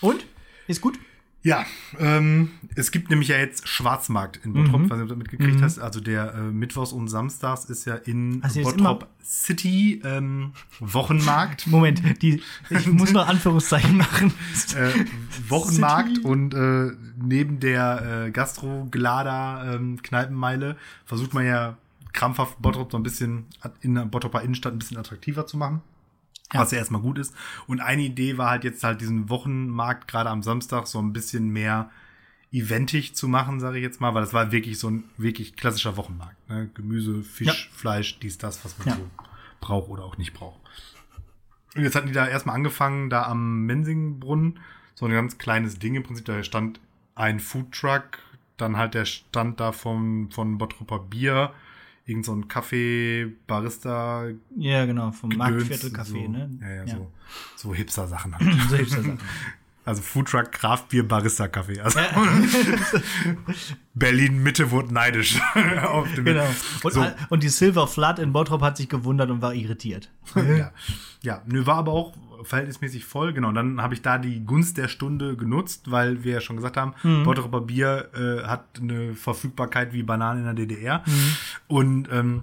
Und? 0.00 0.26
Ist 0.66 0.80
gut? 0.80 0.98
Ja, 1.46 1.64
ähm, 2.00 2.50
es 2.74 2.90
gibt 2.90 3.08
nämlich 3.10 3.28
ja 3.28 3.36
jetzt 3.38 3.68
Schwarzmarkt 3.68 4.40
in 4.44 4.52
Bottrop, 4.52 4.80
Mhm. 4.80 4.90
was 4.90 5.06
du 5.08 5.14
mitgekriegt 5.14 5.62
hast. 5.62 5.78
Also 5.78 6.00
der 6.00 6.34
äh, 6.34 6.40
Mittwochs 6.40 6.90
und 6.92 7.06
Samstags 7.06 7.66
ist 7.66 7.84
ja 7.84 7.94
in 7.94 8.42
Also 8.42 8.62
Bottrop 8.62 9.06
City 9.24 10.02
ähm, 10.04 10.54
Wochenmarkt. 10.80 11.66
Moment, 11.68 12.02
die, 12.20 12.42
ich 12.68 12.86
muss 12.92 13.12
noch 13.12 13.28
Anführungszeichen 13.28 13.96
machen. 13.96 14.32
äh, 14.76 14.90
Wochenmarkt 15.48 16.16
City. 16.16 16.26
und 16.26 16.52
äh, 16.54 16.90
neben 17.16 17.60
der 17.60 18.24
äh, 18.26 18.30
Gastro 18.32 18.88
Glada 18.90 19.72
ähm, 19.74 20.02
Kneipenmeile 20.02 20.76
versucht 21.04 21.32
man 21.32 21.46
ja 21.46 21.76
krampfhaft 22.12 22.60
Bottrop 22.60 22.90
so 22.90 22.96
ein 22.98 23.04
bisschen 23.04 23.44
in 23.82 23.94
der 23.94 24.06
Bottroper 24.06 24.40
Innenstadt 24.42 24.72
ein 24.72 24.80
bisschen 24.80 24.96
attraktiver 24.96 25.46
zu 25.46 25.56
machen. 25.58 25.80
Ja. 26.52 26.60
Was 26.60 26.70
ja 26.70 26.78
erstmal 26.78 27.00
gut 27.00 27.18
ist. 27.18 27.34
Und 27.66 27.80
eine 27.80 28.02
Idee 28.02 28.38
war 28.38 28.50
halt 28.50 28.64
jetzt 28.64 28.84
halt 28.84 29.00
diesen 29.00 29.28
Wochenmarkt 29.28 30.06
gerade 30.08 30.30
am 30.30 30.42
Samstag 30.42 30.86
so 30.86 31.00
ein 31.00 31.12
bisschen 31.12 31.48
mehr 31.50 31.90
eventig 32.52 33.14
zu 33.16 33.26
machen, 33.28 33.58
sage 33.58 33.78
ich 33.78 33.82
jetzt 33.82 34.00
mal, 34.00 34.14
weil 34.14 34.22
das 34.22 34.32
war 34.32 34.52
wirklich 34.52 34.78
so 34.78 34.88
ein 34.88 35.04
wirklich 35.16 35.56
klassischer 35.56 35.96
Wochenmarkt. 35.96 36.48
Ne? 36.48 36.70
Gemüse, 36.74 37.22
Fisch, 37.24 37.68
Ja. 37.70 37.76
Fleisch, 37.76 38.18
dies, 38.20 38.38
das, 38.38 38.64
was 38.64 38.78
man 38.78 38.88
Ja. 38.88 38.94
so 38.96 39.10
braucht 39.60 39.88
oder 39.90 40.04
auch 40.04 40.16
nicht 40.18 40.32
braucht. 40.34 40.60
Und 41.74 41.82
jetzt 41.82 41.94
hatten 41.96 42.06
die 42.06 42.12
da 42.12 42.26
erstmal 42.26 42.54
angefangen, 42.54 43.10
da 43.10 43.24
am 43.24 43.66
Mensingbrunnen, 43.66 44.60
so 44.94 45.04
ein 45.06 45.12
ganz 45.12 45.36
kleines 45.38 45.78
Ding 45.78 45.94
im 45.94 46.04
Prinzip, 46.04 46.24
da 46.24 46.42
stand 46.42 46.80
ein 47.16 47.40
Foodtruck, 47.40 48.20
dann 48.56 48.76
halt 48.76 48.94
der 48.94 49.04
Stand 49.04 49.60
da 49.60 49.72
vom, 49.72 50.30
von 50.30 50.56
Bottroper 50.56 51.00
Bier, 51.00 51.52
irgend 52.06 52.24
so 52.24 52.32
ein 52.32 52.48
Kaffee, 52.48 53.26
Barista, 53.46 54.26
Ja, 54.56 54.86
genau, 54.86 55.10
vom 55.10 55.30
Gedöns, 55.30 55.50
Marktviertel 55.50 55.90
Café, 55.90 56.24
so, 56.24 56.28
ne? 56.28 56.50
Ja, 56.60 56.84
ja, 56.84 56.86
so, 56.86 57.12
so 57.56 57.74
Hipster-Sachen 57.74 58.38
halt. 58.38 58.46
So 58.70 58.76
Hipster-Sachen. 58.76 59.18
Also 59.84 60.02
Foodtruck, 60.02 60.50
Kraftbier, 60.50 61.06
Barista 61.06 61.46
Kaffee. 61.46 61.80
Also 61.80 62.00
Berlin 63.94 64.42
Mitte 64.42 64.72
wurde 64.72 64.92
neidisch. 64.92 65.40
auf 65.84 66.12
dem 66.12 66.24
Genau. 66.24 66.48
Und, 66.82 66.92
so, 66.92 67.06
und 67.28 67.44
die 67.44 67.48
Silver 67.48 67.86
Flood 67.86 68.18
in 68.18 68.32
Bottrop 68.32 68.62
hat 68.62 68.76
sich 68.76 68.88
gewundert 68.88 69.30
und 69.30 69.42
war 69.42 69.54
irritiert. 69.54 70.10
ja. 70.34 70.72
ja, 71.22 71.42
nö, 71.46 71.66
war 71.66 71.76
aber 71.76 71.92
auch 71.92 72.14
verhältnismäßig 72.44 73.04
voll. 73.04 73.32
Genau, 73.32 73.52
dann 73.52 73.80
habe 73.80 73.94
ich 73.94 74.02
da 74.02 74.18
die 74.18 74.44
Gunst 74.44 74.76
der 74.78 74.88
Stunde 74.88 75.36
genutzt, 75.36 75.90
weil 75.90 76.24
wir 76.24 76.32
ja 76.34 76.40
schon 76.40 76.56
gesagt 76.56 76.76
haben, 76.76 76.94
Mhm. 77.02 77.24
Bottroper 77.24 77.60
Bier 77.62 78.10
äh, 78.14 78.46
hat 78.46 78.78
eine 78.80 79.14
Verfügbarkeit 79.14 79.92
wie 79.92 80.02
Bananen 80.02 80.40
in 80.40 80.44
der 80.44 80.66
DDR. 80.66 81.02
Mhm. 81.06 81.36
Und 81.68 82.08
ähm, 82.12 82.42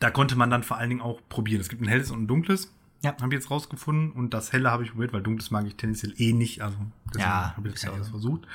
da 0.00 0.10
konnte 0.10 0.36
man 0.36 0.50
dann 0.50 0.62
vor 0.62 0.76
allen 0.76 0.90
Dingen 0.90 1.00
auch 1.02 1.20
probieren. 1.28 1.60
Es 1.60 1.68
gibt 1.68 1.82
ein 1.82 1.88
helles 1.88 2.10
und 2.10 2.22
ein 2.22 2.26
dunkles. 2.26 2.72
Ja. 3.02 3.10
Habe 3.20 3.28
ich 3.28 3.40
jetzt 3.40 3.50
rausgefunden. 3.50 4.10
Und 4.12 4.34
das 4.34 4.52
helle 4.52 4.70
habe 4.70 4.82
ich 4.84 4.90
probiert, 4.92 5.12
weil 5.12 5.22
dunkles 5.22 5.50
mag 5.50 5.66
ich 5.66 5.76
tendenziell 5.76 6.14
eh 6.18 6.32
nicht. 6.32 6.60
Also 6.62 6.76
deswegen 7.08 7.20
Ja, 7.28 7.54
habe 7.56 7.68
ich 7.68 7.74
das 7.74 7.82
ja 7.84 7.96
so. 8.02 8.10
versucht. 8.10 8.46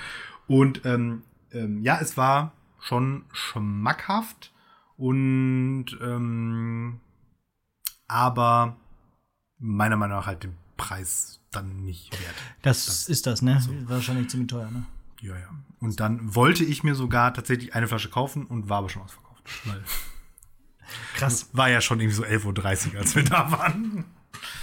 Und 0.47 0.81
ähm, 0.85 1.23
ähm, 1.51 1.81
ja, 1.83 1.99
es 2.01 2.17
war 2.17 2.53
schon 2.79 3.25
schmackhaft 3.31 4.51
und 4.97 5.85
ähm, 6.01 6.99
aber 8.07 8.75
meiner 9.61 9.95
Meinung 9.95 10.17
nach 10.17 10.25
halt 10.27 10.43
den 10.43 10.55
Preis 10.77 11.39
dann 11.51 11.83
nicht 11.85 12.11
wert. 12.13 12.35
Das, 12.61 13.07
ist 13.07 13.25
das, 13.27 13.41
ne? 13.41 13.61
Wahrscheinlich 13.85 14.29
ziemlich 14.29 14.49
teuer, 14.49 14.69
ne? 14.71 14.83
Ja, 15.21 15.35
ja. 15.37 15.47
Und 15.79 15.99
dann 15.99 16.33
wollte 16.35 16.63
ich 16.63 16.83
mir 16.83 16.95
sogar 16.95 17.33
tatsächlich 17.33 17.75
eine 17.75 17.87
Flasche 17.87 18.09
kaufen 18.09 18.45
und 18.45 18.69
war 18.69 18.79
aber 18.79 18.89
schon 18.89 19.03
ausverkauft. 19.03 19.43
Weil 19.65 19.83
Krass. 21.15 21.49
war 21.53 21.69
ja 21.69 21.81
schon 21.81 21.99
irgendwie 21.99 22.15
so 22.15 22.23
11.30 22.23 22.93
Uhr, 22.93 22.99
als 22.99 23.15
wir 23.15 23.23
da 23.25 23.51
waren. 23.51 24.05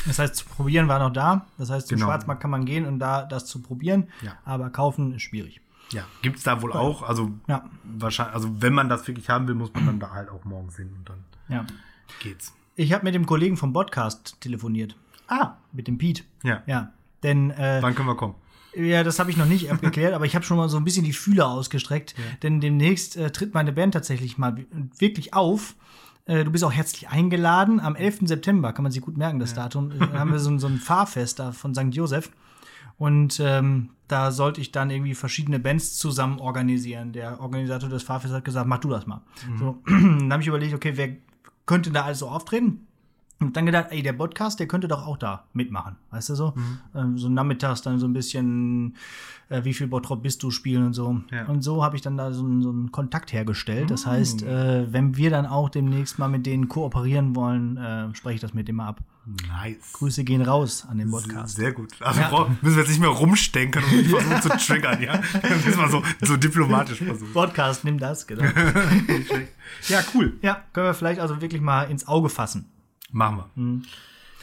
Das 0.07 0.19
heißt, 0.19 0.35
zu 0.35 0.45
probieren 0.47 0.89
war 0.89 0.99
noch 0.99 1.13
da. 1.13 1.47
Das 1.59 1.71
heißt, 1.71 1.89
zum 1.89 1.97
Genau. 1.97 2.09
Schwarzmarkt 2.09 2.43
kann 2.43 2.51
man 2.51 2.65
gehen 2.65 2.85
und 2.87 2.99
da 2.99 3.23
das 3.25 3.47
zu 3.47 3.63
probieren. 3.63 4.09
Ja. 4.23 4.33
Aber 4.45 4.71
kaufen 4.71 5.15
ist 5.15 5.23
schwierig. 5.23 5.61
Ja, 5.93 6.05
gibt's 6.23 6.43
da 6.43 6.61
wohl 6.61 6.73
auch. 6.73 7.03
Also 7.03 7.31
Ja. 7.47 7.65
wahrscheinlich, 7.85 8.35
also 8.35 8.61
wenn 8.61 8.75
man 8.75 8.89
das 8.89 9.07
wirklich 9.07 9.31
haben 9.31 9.47
will, 9.49 9.55
muss 9.55 9.73
man 9.73 9.87
dann 9.87 10.01
da 10.01 10.11
halt 10.11 10.29
auch 10.29 10.45
morgens 10.45 10.77
hin 10.77 10.93
und 10.93 11.09
dann 11.09 11.25
Ja. 11.49 11.65
geht's. 12.21 12.53
Ich 12.81 12.93
habe 12.93 13.03
mit 13.05 13.13
dem 13.15 13.27
Kollegen 13.27 13.57
vom 13.57 13.73
Podcast 13.73 14.37
telefoniert. 14.41 14.95
Ah, 15.27 15.57
Mit 15.73 15.89
dem 15.89 15.99
Pete. 15.99 16.23
ja. 16.45 16.63
Ja. 16.67 16.93
Denn 17.25 17.51
äh, 17.51 17.79
Wann 17.83 17.97
können 17.97 18.09
wir 18.09 18.15
kommen? 18.15 18.37
Ja, 18.77 19.03
das 19.03 19.19
habe 19.19 19.31
ich 19.33 19.37
noch 19.37 19.47
nicht 19.47 19.73
abgeklärt, 19.73 20.15
aber 20.15 20.25
ich 20.27 20.37
habe 20.37 20.45
schon 20.45 20.57
mal 20.57 20.69
so 20.69 20.77
ein 20.77 20.85
bisschen 20.85 21.05
die 21.05 21.13
Fühler 21.13 21.49
ausgestreckt, 21.49 22.15
denn 22.45 22.61
demnächst 22.61 23.17
äh, 23.17 23.33
tritt 23.33 23.53
meine 23.53 23.73
Band 23.73 23.95
tatsächlich 23.95 24.39
mal 24.39 24.57
wi- 24.57 24.67
wirklich 24.99 25.35
auf. 25.35 25.75
Äh, 26.27 26.45
du 26.45 26.53
bist 26.53 26.63
auch 26.63 26.71
herzlich 26.73 27.09
eingeladen. 27.09 27.81
Am 27.81 27.97
11. 27.97 28.21
September, 28.29 28.73
kann 28.73 28.85
man 28.85 28.93
sich 28.93 29.03
gut 29.03 29.17
merken, 29.17 29.41
das 29.41 29.55
Datum, 29.55 29.91
äh, 29.91 29.99
haben 30.17 30.31
wir 30.31 30.39
so, 30.39 30.51
ein- 30.51 30.61
so 30.61 30.69
ein 30.69 30.77
Fahrfest 30.79 31.41
da 31.41 31.51
von 31.51 31.75
St. 31.75 31.93
Josef. 31.93 32.31
Und 32.97 33.41
ähm, 33.43 33.91
da 34.07 34.31
sollte 34.31 34.61
ich 34.61 34.71
dann 34.71 34.91
irgendwie 34.91 35.15
verschiedene 35.17 35.59
Bands 35.59 35.97
zusammen 35.99 36.39
organisieren. 36.39 37.13
Der 37.13 37.41
Organisator 37.41 37.89
des 37.89 38.05
Fahrfests 38.05 38.37
hat 38.37 38.45
gesagt, 38.45 38.69
mach 38.69 38.79
du 38.79 38.91
das 38.91 39.07
mal. 39.09 39.23
So, 39.59 39.79
dann 39.89 40.33
habe 40.33 40.43
ich 40.43 40.49
überlegt, 40.49 40.75
okay, 40.75 40.93
wer 40.95 41.17
könnte 41.69 41.93
da 41.93 42.03
alles 42.03 42.19
so 42.19 42.29
auftreten? 42.29 42.88
Und 43.41 43.57
dann 43.57 43.67
gedacht, 43.67 43.87
ey, 43.91 44.03
der 44.03 44.15
Podcast, 44.15 44.59
der 44.59 44.67
könnte 44.67 44.89
doch 44.89 45.07
auch 45.07 45.17
da 45.17 45.45
mitmachen. 45.53 45.95
Weißt 46.11 46.29
du 46.31 46.35
so? 46.35 46.55
Ähm, 46.93 47.17
so 47.19 47.29
nachmittags 47.29 47.83
dann 47.83 48.01
so 48.01 48.07
ein 48.09 48.13
bisschen, 48.13 48.97
äh, 49.49 49.63
wie 49.63 49.73
viel 49.75 49.87
Bottrop 49.87 50.25
bist 50.25 50.43
du 50.43 50.51
spielen 50.51 50.87
und 50.87 50.93
so. 50.93 51.21
Ja. 51.31 51.45
Und 51.47 51.63
so 51.63 51.85
habe 51.85 51.95
ich 51.95 52.03
dann 52.03 52.17
da 52.17 52.33
so, 52.33 52.45
einen- 52.45 52.63
so 52.63 52.71
einen 52.71 52.91
Kontakt 52.91 53.33
hergestellt. 53.33 53.93
Das 53.93 54.07
heißt, 54.07 54.43
äh, 54.43 54.93
wenn 54.93 55.17
wir 55.17 55.31
dann 55.31 55.47
auch 55.47 55.69
demnächst 55.69 56.19
mal 56.19 56.27
mit 56.27 56.47
denen 56.47 56.69
kooperieren 56.69 57.37
wollen, 57.37 57.77
äh, 57.77 58.13
spreche 58.17 58.35
ich 58.35 58.41
das 58.41 58.55
mit 58.55 58.67
dem 58.67 58.75
mal 58.77 58.89
ab. 58.89 59.01
Nice. 59.47 59.93
Grüße 59.93 60.25
gehen 60.25 60.43
raus 60.43 60.85
an 60.91 60.99
den 60.99 61.11
Podcast. 61.11 61.55
Sehr 61.57 61.71
gut. 61.73 61.93
Also 62.01 62.21
Ja. 62.21 62.31
brauchen- 62.31 62.59
müssen 62.61 62.75
wir 62.75 62.83
jetzt 62.83 62.91
nicht 62.91 63.01
mehr 63.01 63.11
rumstenken 63.11 63.85
und 63.85 64.07
versuchen 64.07 64.43
zu 64.43 64.49
triggern, 64.49 65.01
ja? 65.01 65.17
Müssen 65.65 65.79
wir 65.79 65.89
so, 65.91 66.03
so 66.23 66.37
diplomatisch 66.37 66.99
versuchen. 66.99 67.33
Podcast, 67.35 67.85
nimm 67.85 67.99
das, 68.01 68.27
genau. 68.27 68.43
Ja, 69.89 70.01
cool. 70.15 70.37
ja, 70.43 70.63
können 70.73 70.87
wir 70.87 70.95
vielleicht 70.95 71.21
also 71.21 71.41
wirklich 71.41 71.61
mal 71.63 71.85
ins 71.85 72.09
Auge 72.09 72.29
fassen. 72.31 72.67
Machen 73.11 73.37
wir. 73.39 73.51
Mhm. 73.63 73.83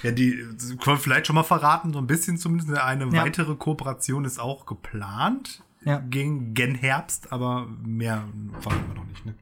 Ja, 0.04 0.12
die 0.12 0.32
können 0.34 0.80
wir 0.86 0.97
vielleicht 0.97 1.28
schon 1.28 1.36
mal 1.36 1.43
verraten, 1.43 1.93
so 1.93 1.99
ein 1.99 2.08
bisschen 2.08 2.38
zumindest. 2.38 2.71
Eine 2.71 3.06
Ja. 3.06 3.23
weitere 3.23 3.56
Kooperation 3.56 4.25
ist 4.25 4.39
auch 4.39 4.65
geplant. 4.65 5.63
Ja. 5.84 5.99
Gegen 5.99 6.54
gen 6.54 6.75
Herbst, 6.75 7.32
aber 7.32 7.67
mehr 7.84 8.23
verraten 8.60 8.88
wir 8.88 8.95
noch 8.95 9.06
nicht, 9.08 9.25
ne? 9.25 9.36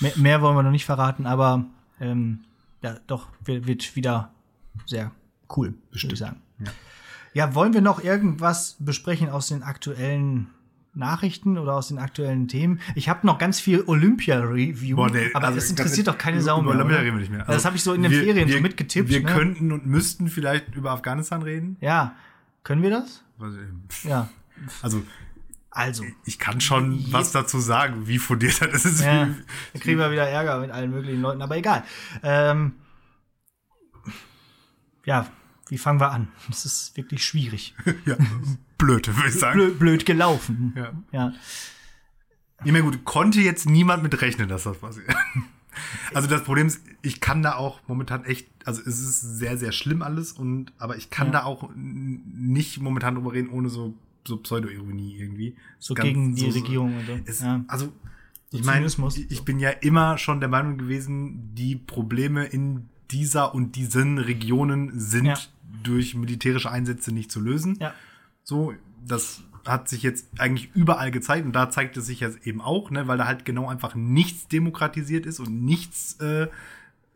Mehr, 0.00 0.12
mehr 0.16 0.40
wollen 0.42 0.56
wir 0.56 0.62
noch 0.62 0.70
nicht 0.70 0.86
verraten, 0.86 1.26
aber 1.26 1.66
ähm, 2.00 2.40
ja, 2.82 2.96
doch, 3.06 3.28
wird, 3.44 3.96
wieder 3.96 4.30
sehr 4.86 5.10
cool, 5.56 5.74
würde 5.90 6.12
ich 6.14 6.18
sagen. 6.18 6.40
Ja. 6.58 6.70
Ja, 7.34 7.54
wollen 7.54 7.74
wir 7.74 7.82
noch 7.82 8.02
irgendwas 8.02 8.76
besprechen 8.80 9.28
aus 9.28 9.48
den 9.48 9.62
aktuellen 9.62 10.48
Nachrichten 10.94 11.56
oder 11.58 11.74
aus 11.74 11.88
den 11.88 11.98
aktuellen 11.98 12.48
Themen? 12.48 12.80
Ich 12.94 13.08
habe 13.08 13.26
noch 13.26 13.38
ganz 13.38 13.60
viel 13.60 13.82
Olympia-Review, 13.86 14.98
aber 15.00 15.46
also 15.46 15.54
das 15.54 15.70
interessiert 15.70 16.08
doch 16.08 16.18
keine 16.18 16.40
Sau 16.42 16.60
mehr. 16.62 16.74
Olympia 16.74 16.98
reden 16.98 17.14
wir 17.16 17.20
nicht 17.20 17.30
mehr. 17.30 17.40
das 17.40 17.48
Also, 17.48 17.64
habe 17.66 17.76
ich 17.76 17.82
so 17.84 17.92
in 17.94 18.02
den 18.02 18.10
wir- 18.12 18.24
Ferien 18.24 18.48
wir, 18.48 18.56
so 18.56 18.60
mitgetippt. 18.62 19.08
Wir 19.08 19.20
ne? 19.22 19.32
könnten 19.32 19.72
und 19.72 19.86
müssten 19.86 20.28
vielleicht 20.28 20.74
über 20.74 20.90
Afghanistan 20.90 21.42
reden. 21.42 21.76
Ja, 21.80 22.14
können 22.64 22.82
wir 22.82 22.90
das? 22.90 23.22
Ja, 24.04 24.28
Also, 24.82 25.02
also. 25.70 26.04
ich 26.26 26.38
kann 26.38 26.60
schon 26.60 27.10
was 27.12 27.32
dazu 27.32 27.58
sagen, 27.60 28.06
wie 28.06 28.18
fundiert 28.18 28.60
das 28.60 28.84
ist. 28.84 29.00
Ja, 29.00 29.28
Wie, 29.28 29.34
dann 29.72 29.82
kriegen 29.82 29.98
wir 29.98 30.10
wieder 30.10 30.28
Ärger 30.28 30.58
mit 30.60 30.70
allen 30.70 30.90
möglichen 30.90 31.22
Leuten, 31.22 31.40
aber 31.40 31.56
egal. 31.56 31.84
Ähm, 32.22 32.72
ja, 35.06 35.26
wie 35.68 35.78
fangen 35.78 36.00
wir 36.00 36.10
an? 36.10 36.28
Das 36.48 36.64
ist 36.64 36.96
wirklich 36.96 37.24
schwierig. 37.24 37.74
ja, 38.04 38.16
blöd, 38.80 39.06
würde 39.16 39.28
ich 39.28 39.34
sagen. 39.34 39.58
Blöd, 39.58 39.78
blöd 39.78 40.06
gelaufen. 40.06 40.72
Ja. 40.76 40.92
ja. 41.12 41.32
Meine, 42.64 42.82
gut, 42.82 43.04
konnte 43.04 43.40
jetzt 43.40 43.68
niemand 43.68 44.02
mit 44.02 44.20
rechnen, 44.20 44.48
dass 44.48 44.64
das 44.64 44.78
passiert. 44.78 45.06
Also 46.12 46.28
das 46.28 46.42
Problem 46.42 46.66
ist, 46.66 46.82
ich 47.00 47.20
kann 47.20 47.44
da 47.44 47.54
auch 47.54 47.80
momentan 47.86 48.24
echt, 48.24 48.48
also 48.64 48.80
es 48.82 48.98
ist 48.98 49.20
sehr, 49.38 49.56
sehr 49.56 49.70
schlimm 49.70 50.02
alles 50.02 50.32
und, 50.32 50.72
aber 50.78 50.96
ich 50.96 51.10
kann 51.10 51.28
Ja. 51.28 51.32
da 51.34 51.44
auch 51.44 51.70
nicht 51.76 52.80
momentan 52.80 53.14
drüber 53.14 53.32
reden, 53.32 53.50
ohne 53.50 53.68
so, 53.68 53.94
so 54.26 54.36
Pseudo-Ironie 54.38 55.16
irgendwie. 55.16 55.54
So 55.78 55.94
Ganz- 55.94 56.08
gegen 56.08 56.34
die 56.34 56.40
so- 56.42 56.50
so- 56.50 56.58
Regierung 56.58 56.94
so. 57.06 57.18
Es, 57.24 57.40
ja. 57.40 57.64
Also, 57.68 57.92
ich 58.50 58.64
meine, 58.64 58.84
ich 58.84 59.44
bin 59.44 59.60
ja 59.60 59.70
immer 59.70 60.18
schon 60.18 60.40
der 60.40 60.48
Meinung 60.48 60.76
gewesen, 60.76 61.54
die 61.54 61.76
Probleme 61.76 62.44
in 62.46 62.88
dieser 63.12 63.54
und 63.54 63.76
diesen 63.76 64.18
Regionen 64.18 64.90
sind 64.98 65.26
Ja. 65.26 65.38
durch 65.84 66.16
militärische 66.16 66.70
Einsätze 66.70 67.12
nicht 67.14 67.30
zu 67.30 67.40
lösen. 67.40 67.78
ja. 67.80 67.94
So, 68.50 68.74
das 69.06 69.42
hat 69.64 69.88
sich 69.88 70.02
jetzt 70.02 70.26
eigentlich 70.40 70.70
überall 70.74 71.12
gezeigt 71.12 71.46
und 71.46 71.52
da 71.52 71.70
zeigt 71.70 71.96
es 71.96 72.06
sich 72.06 72.18
jetzt 72.18 72.44
eben 72.48 72.60
auch, 72.60 72.90
ne, 72.90 73.06
weil 73.06 73.16
da 73.16 73.26
halt 73.26 73.44
genau 73.44 73.68
einfach 73.68 73.94
nichts 73.94 74.48
demokratisiert 74.48 75.24
ist 75.24 75.38
und 75.38 75.64
nichts 75.64 76.18
äh, 76.18 76.48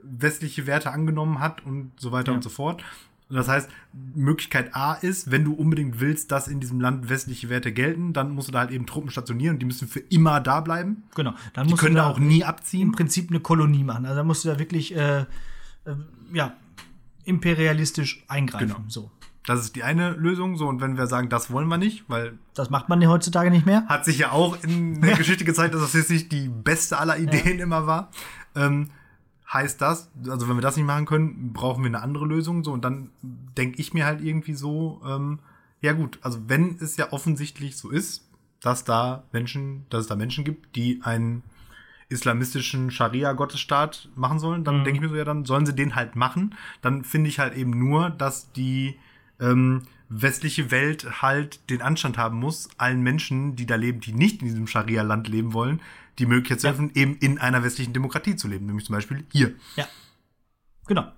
westliche 0.00 0.66
Werte 0.68 0.92
angenommen 0.92 1.40
hat 1.40 1.66
und 1.66 1.90
so 1.98 2.12
weiter 2.12 2.30
Ja. 2.30 2.36
und 2.36 2.42
so 2.42 2.50
fort. 2.50 2.84
Und 3.28 3.34
das 3.34 3.48
heißt, 3.48 3.68
Möglichkeit 4.14 4.76
A 4.76 4.94
ist, 4.94 5.32
wenn 5.32 5.44
du 5.44 5.54
unbedingt 5.54 5.98
willst, 5.98 6.30
dass 6.30 6.46
in 6.46 6.60
diesem 6.60 6.80
Land 6.80 7.08
westliche 7.08 7.48
Werte 7.48 7.72
gelten, 7.72 8.12
dann 8.12 8.30
musst 8.30 8.46
du 8.46 8.52
da 8.52 8.60
halt 8.60 8.70
eben 8.70 8.86
Truppen 8.86 9.10
stationieren 9.10 9.56
und 9.56 9.60
die 9.60 9.66
müssen 9.66 9.88
für 9.88 9.98
immer 10.00 10.38
da 10.40 10.60
bleiben. 10.60 11.02
Genau. 11.16 11.34
Dann 11.54 11.66
Die 11.66 11.72
musst 11.72 11.80
können 11.82 11.96
du 11.96 12.02
da 12.02 12.06
auch 12.10 12.20
nie 12.20 12.42
im 12.42 12.46
abziehen. 12.46 12.92
Prinzip 12.92 13.30
eine 13.30 13.40
Kolonie 13.40 13.82
machen. 13.82 14.04
Also 14.04 14.16
da 14.18 14.22
musst 14.24 14.44
du 14.44 14.50
da 14.50 14.58
wirklich 14.60 14.94
äh, 14.94 15.22
äh, 15.22 15.24
ja, 16.32 16.52
imperialistisch 17.24 18.22
eingreifen. 18.28 18.68
Genau. 18.68 18.84
So. 18.86 19.10
Das 19.46 19.60
ist 19.60 19.76
die 19.76 19.82
eine 19.82 20.12
Lösung. 20.12 20.56
So, 20.56 20.66
und 20.68 20.80
wenn 20.80 20.96
wir 20.96 21.06
sagen, 21.06 21.28
das 21.28 21.50
wollen 21.50 21.68
wir 21.68 21.76
nicht, 21.78 22.04
weil 22.08 22.38
Das 22.54 22.70
macht 22.70 22.88
man 22.88 23.02
ja 23.02 23.08
heutzutage 23.08 23.50
nicht 23.50 23.66
mehr. 23.66 23.84
hat 23.88 24.04
sich 24.04 24.18
ja 24.18 24.32
auch 24.32 24.56
in 24.62 25.00
der 25.02 25.16
Geschichte 25.16 25.44
gezeigt, 25.44 25.74
dass 25.74 25.82
das 25.82 25.92
jetzt 25.92 26.10
nicht 26.10 26.32
die 26.32 26.48
beste 26.48 26.98
aller 26.98 27.18
Ideen 27.18 27.58
immer 27.58 27.86
war. 27.86 28.10
Ähm, 28.56 28.90
heißt 29.52 29.80
das, 29.82 30.10
also 30.28 30.48
wenn 30.48 30.56
wir 30.56 30.62
das 30.62 30.76
nicht 30.76 30.86
machen 30.86 31.04
können, 31.06 31.52
brauchen 31.52 31.82
wir 31.84 31.88
eine 31.88 32.00
andere 32.02 32.24
Lösung. 32.26 32.64
So, 32.64 32.72
und 32.72 32.84
dann 32.84 33.10
denke 33.22 33.80
ich 33.80 33.92
mir 33.92 34.06
halt 34.06 34.22
irgendwie 34.22 34.54
so, 34.54 35.02
ähm, 35.06 35.38
ja 35.80 35.92
gut, 35.92 36.18
also 36.22 36.40
wenn 36.48 36.78
es 36.80 36.96
ja 36.96 37.12
offensichtlich 37.12 37.76
so 37.76 37.90
ist, 37.90 38.26
dass 38.62 38.84
da 38.84 39.24
Menschen, 39.32 39.84
dass 39.90 40.00
es 40.02 40.06
da 40.06 40.16
Menschen 40.16 40.44
gibt, 40.44 40.74
die 40.74 41.00
einen 41.04 41.42
islamistischen 42.08 42.90
Scharia-Gottesstaat 42.90 44.08
machen 44.14 44.38
sollen, 44.38 44.64
dann 44.64 44.80
Mhm. 44.80 44.84
denke 44.84 44.96
ich 44.98 45.02
mir 45.02 45.08
so, 45.10 45.16
ja, 45.16 45.24
dann 45.24 45.44
sollen 45.44 45.66
sie 45.66 45.74
den 45.74 45.94
halt 45.94 46.16
machen. 46.16 46.54
Dann 46.80 47.04
finde 47.04 47.28
ich 47.28 47.38
halt 47.38 47.54
eben 47.54 47.70
nur, 47.78 48.10
dass 48.10 48.52
die 48.52 48.98
ähm, 49.40 49.82
westliche 50.08 50.70
Welt 50.70 51.22
halt 51.22 51.68
den 51.70 51.82
Anstand 51.82 52.18
haben 52.18 52.38
muss, 52.38 52.68
allen 52.76 53.02
Menschen, 53.02 53.56
die 53.56 53.66
da 53.66 53.74
leben, 53.76 54.00
die 54.00 54.12
nicht 54.12 54.42
in 54.42 54.48
diesem 54.48 54.66
Scharia-Land 54.66 55.28
leben 55.28 55.52
wollen, 55.52 55.80
die 56.18 56.26
Möglichkeit 56.26 56.60
zu 56.60 56.66
Ja. 56.66 56.72
helfen, 56.72 56.90
eben 56.94 57.16
in 57.16 57.38
einer 57.38 57.62
westlichen 57.64 57.92
Demokratie 57.92 58.36
zu 58.36 58.46
leben. 58.48 58.66
Nämlich 58.66 58.86
zum 58.86 58.94
Beispiel 58.94 59.24
hier. 59.32 59.52
Ja. 59.76 59.86
Genau. 60.86 61.10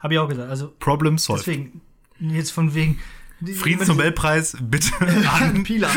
Habe 0.00 0.14
ich 0.14 0.20
auch 0.20 0.28
gesagt. 0.28 0.50
Also 0.50 0.72
Problem 0.78 1.18
solved. 1.18 1.46
deswegen, 1.46 1.80
jetzt 2.20 2.50
von 2.52 2.74
wegen. 2.74 2.98
Friedensnobelpreis, 3.44 4.56
bitte. 4.62 4.90
an 5.30 5.64
Pila. 5.64 5.88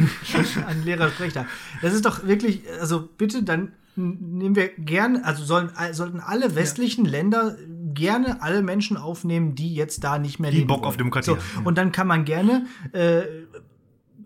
an 0.66 0.84
Lehrer 0.84 1.10
spricht 1.10 1.36
da. 1.36 1.46
Das 1.82 1.92
ist 1.92 2.04
doch 2.06 2.24
wirklich, 2.26 2.62
also 2.80 3.08
bitte, 3.18 3.42
dann 3.42 3.72
nehmen 3.96 4.54
wir 4.54 4.68
gerne, 4.68 5.24
also 5.24 5.44
sollen, 5.44 5.70
sollten 5.92 6.20
alle 6.20 6.54
westlichen 6.54 7.04
Länder 7.04 7.56
gerne 7.96 8.40
alle 8.42 8.62
Menschen 8.62 8.96
aufnehmen, 8.96 9.56
die 9.56 9.74
jetzt 9.74 10.04
da 10.04 10.18
nicht 10.20 10.38
mehr 10.38 10.52
Die 10.52 10.58
leben 10.58 10.68
Bock 10.68 10.82
wollen. 10.82 10.88
auf 10.90 10.96
Demokratie 10.96 11.30
So, 11.30 11.36
ja. 11.36 11.42
Und 11.64 11.76
dann 11.78 11.90
kann 11.90 12.06
man 12.06 12.24
gerne 12.24 12.66
äh, 12.92 13.22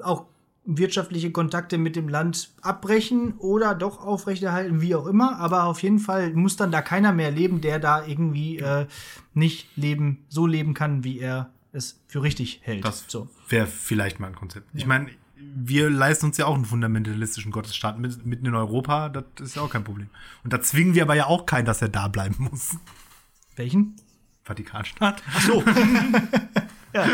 auch 0.02 0.26
wirtschaftliche 0.66 1.33
Kontakte 1.33 1.78
mit 1.78 1.96
dem 1.96 2.09
Land 2.09 2.50
abbrechen 2.61 3.33
oder 3.38 3.74
doch 3.74 4.04
aufrechterhalten, 4.04 4.83
wie 4.83 4.94
auch 4.94 5.06
immer. 5.06 5.38
Aber 5.38 5.64
auf 5.64 5.83
jeden 5.83 5.98
Fall 5.98 6.33
muss 6.35 6.56
dann 6.56 6.70
da 6.70 6.83
keiner 6.83 7.12
mehr 7.12 7.30
leben, 7.30 7.61
der 7.62 7.78
da 7.78 8.04
irgendwie 8.06 8.59
äh, 8.59 8.87
nicht 9.33 9.74
leben, 9.76 10.18
so 10.28 10.46
leben 10.46 10.74
kann, 10.74 11.02
wie 11.02 11.18
er 11.18 11.50
es 11.72 12.00
für 12.09 12.22
richtig 12.22 12.61
hält. 12.62 12.85
Das 12.85 13.04
so. 13.09 13.28
wäre 13.48 13.66
vielleicht 13.66 14.20
mal 14.20 14.26
ein 14.28 14.35
Konzept. 14.37 14.68
Ich 14.74 14.87
meine, 14.87 15.09
wir 15.56 15.88
leisten 15.88 16.26
uns 16.26 16.37
ja 16.37 16.44
auch 16.46 16.54
einen 16.54 16.66
fundamentalistischen 16.66 17.50
Gottesstaat 17.50 17.98
mit- 17.98 18.26
mitten 18.26 18.46
in 18.46 18.54
Europa, 18.54 19.09
das 19.09 19.24
ist 19.40 19.56
ja 19.56 19.62
auch 19.62 19.70
kein 19.70 19.83
Problem. 19.85 20.11
Und 20.44 20.52
da 20.52 20.61
zwingen 20.61 20.94
wir 20.94 21.02
aber 21.02 21.14
ja 21.14 21.26
auch 21.26 21.46
keinen, 21.46 21.64
dass 21.64 21.80
er 21.80 21.88
da 21.88 22.06
bleiben 22.09 22.37
muss. 22.50 22.76
Welchen? 23.60 23.94
Vatikanstaat. 24.42 25.22
Ach 25.28 25.40
so. 25.42 25.62
ja, 26.94 27.06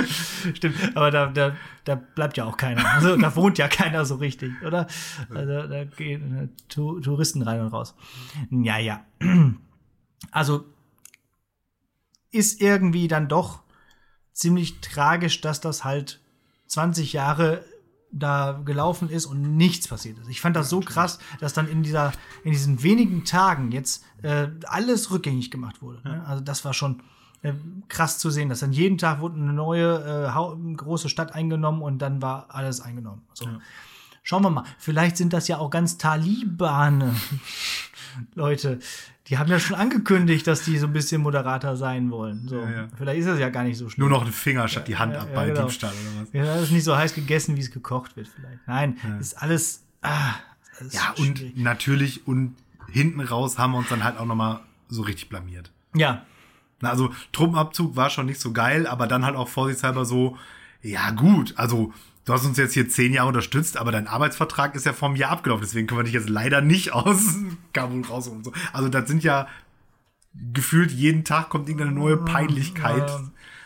stimmt. 0.54 0.76
Aber 0.96 1.10
da, 1.10 1.26
da, 1.26 1.56
da 1.84 1.96
bleibt 1.96 2.36
ja 2.36 2.44
auch 2.44 2.56
keiner. 2.56 2.88
Also 2.94 3.16
da 3.16 3.34
wohnt 3.34 3.58
ja 3.58 3.66
keiner 3.66 4.04
so 4.04 4.14
richtig, 4.14 4.52
oder? 4.64 4.86
Also 5.34 5.66
da 5.66 5.82
gehen 5.84 6.36
äh, 6.38 6.48
Tu- 6.68 7.00
Touristen 7.00 7.42
rein 7.42 7.60
und 7.62 7.66
raus. 7.72 7.96
Ja, 8.50 8.78
ja. 8.78 9.04
Also 10.30 10.64
ist 12.30 12.60
irgendwie 12.60 13.08
dann 13.08 13.26
doch 13.28 13.62
ziemlich 14.32 14.80
tragisch, 14.80 15.40
dass 15.40 15.60
das 15.60 15.82
halt 15.84 16.20
20 16.68 17.12
Jahre 17.12 17.64
da 18.12 18.60
gelaufen 18.64 19.08
ist 19.10 19.26
und 19.26 19.56
nichts 19.56 19.88
passiert 19.88 20.18
ist. 20.18 20.28
Ich 20.28 20.40
fand 20.40 20.56
das 20.56 20.68
so 20.68 20.80
krass, 20.80 21.18
dass 21.40 21.52
dann 21.52 21.68
in 21.68 21.82
dieser 21.82 22.12
in 22.44 22.52
diesen 22.52 22.82
wenigen 22.82 23.24
Tagen 23.24 23.72
jetzt 23.72 24.04
äh, 24.22 24.48
alles 24.66 25.10
rückgängig 25.10 25.50
gemacht 25.50 25.82
wurde. 25.82 26.00
Ne? 26.08 26.24
Also 26.26 26.42
das 26.42 26.64
war 26.64 26.72
schon 26.72 27.02
äh, 27.42 27.52
krass 27.88 28.18
zu 28.18 28.30
sehen, 28.30 28.48
dass 28.48 28.60
dann 28.60 28.72
jeden 28.72 28.98
Tag 28.98 29.20
wurde 29.20 29.36
eine 29.36 29.52
neue 29.52 30.26
äh, 30.26 30.74
große 30.76 31.08
Stadt 31.08 31.34
eingenommen 31.34 31.82
und 31.82 31.98
dann 31.98 32.22
war 32.22 32.46
alles 32.48 32.80
eingenommen. 32.80 33.22
So. 33.34 33.46
Schauen 34.22 34.42
wir 34.42 34.50
mal. 34.50 34.64
Vielleicht 34.78 35.16
sind 35.16 35.32
das 35.32 35.46
ja 35.46 35.58
auch 35.58 35.70
ganz 35.70 35.98
Talibane 35.98 37.14
Leute. 38.34 38.80
Die 39.28 39.38
haben 39.38 39.50
ja 39.50 39.58
schon 39.58 39.76
angekündigt, 39.76 40.46
dass 40.46 40.62
die 40.62 40.78
so 40.78 40.86
ein 40.86 40.92
bisschen 40.92 41.20
moderater 41.20 41.76
sein 41.76 42.10
wollen. 42.12 42.46
So. 42.48 42.60
Ja, 42.60 42.70
ja. 42.70 42.88
Vielleicht 42.96 43.20
ist 43.20 43.26
das 43.28 43.38
ja 43.40 43.48
gar 43.48 43.64
nicht 43.64 43.76
so 43.76 43.88
schlimm. 43.88 44.08
Nur 44.08 44.18
noch 44.18 44.24
ein 44.24 44.32
Finger 44.32 44.68
statt 44.68 44.86
die 44.86 44.96
Hand 44.96 45.16
ab 45.16 45.28
bei 45.34 45.48
genau. 45.48 45.62
Diebstahl 45.62 45.90
oder 45.90 46.22
was. 46.22 46.32
Ja, 46.32 46.44
das 46.44 46.62
ist 46.64 46.70
nicht 46.70 46.84
so 46.84 46.96
heiß 46.96 47.14
gegessen, 47.14 47.56
wie 47.56 47.60
es 47.60 47.70
gekocht 47.72 48.16
wird, 48.16 48.28
vielleicht. 48.28 48.58
Nein, 48.66 48.96
ist 49.20 49.34
alles. 49.42 49.82
Ah, 50.02 50.34
alles 50.78 50.92
Ja, 50.94 51.12
schwierig. 51.16 51.54
und 51.56 51.62
natürlich, 51.62 52.26
und 52.28 52.54
hinten 52.88 53.20
raus 53.20 53.58
haben 53.58 53.72
wir 53.72 53.78
uns 53.78 53.88
dann 53.88 54.04
halt 54.04 54.16
auch 54.18 54.26
noch 54.26 54.36
mal 54.36 54.60
so 54.88 55.02
richtig 55.02 55.28
blamiert. 55.28 55.72
Ja, 55.94 56.24
Na, 56.80 56.90
also 56.90 57.10
Truppenabzug 57.32 57.96
war 57.96 58.10
schon 58.10 58.26
nicht 58.26 58.38
so 58.40 58.52
geil, 58.52 58.86
aber 58.86 59.06
dann 59.08 59.24
halt 59.24 59.34
auch 59.34 59.48
vorsichtshalber 59.48 60.04
so, 60.04 60.36
ja 60.82 61.10
gut, 61.10 61.54
also 61.56 61.92
du 62.26 62.32
hast 62.34 62.44
uns 62.44 62.58
jetzt 62.58 62.74
hier 62.74 62.88
zehn 62.90 63.14
Jahre 63.14 63.28
unterstützt, 63.28 63.78
aber 63.78 63.90
dein 63.92 64.06
Arbeitsvertrag 64.06 64.74
ist 64.74 64.84
ja 64.84 64.92
vom 64.92 65.16
Jahr 65.16 65.30
abgelaufen, 65.30 65.62
deswegen 65.64 65.86
können 65.86 66.00
wir 66.00 66.04
dich 66.04 66.12
jetzt 66.12 66.28
leider 66.28 66.60
nicht 66.60 66.92
aus 66.92 67.36
Kabul 67.72 68.02
raus 68.04 68.28
und 68.28 68.44
so. 68.44 68.52
Also 68.74 68.88
das 68.90 69.08
sind 69.08 69.24
ja 69.24 69.48
gefühlt 70.52 70.90
jeden 70.90 71.24
Tag 71.24 71.48
kommt 71.48 71.68
irgendeine 71.68 71.98
neue 71.98 72.18
Peinlichkeit. 72.18 73.08
ja. 73.08 73.20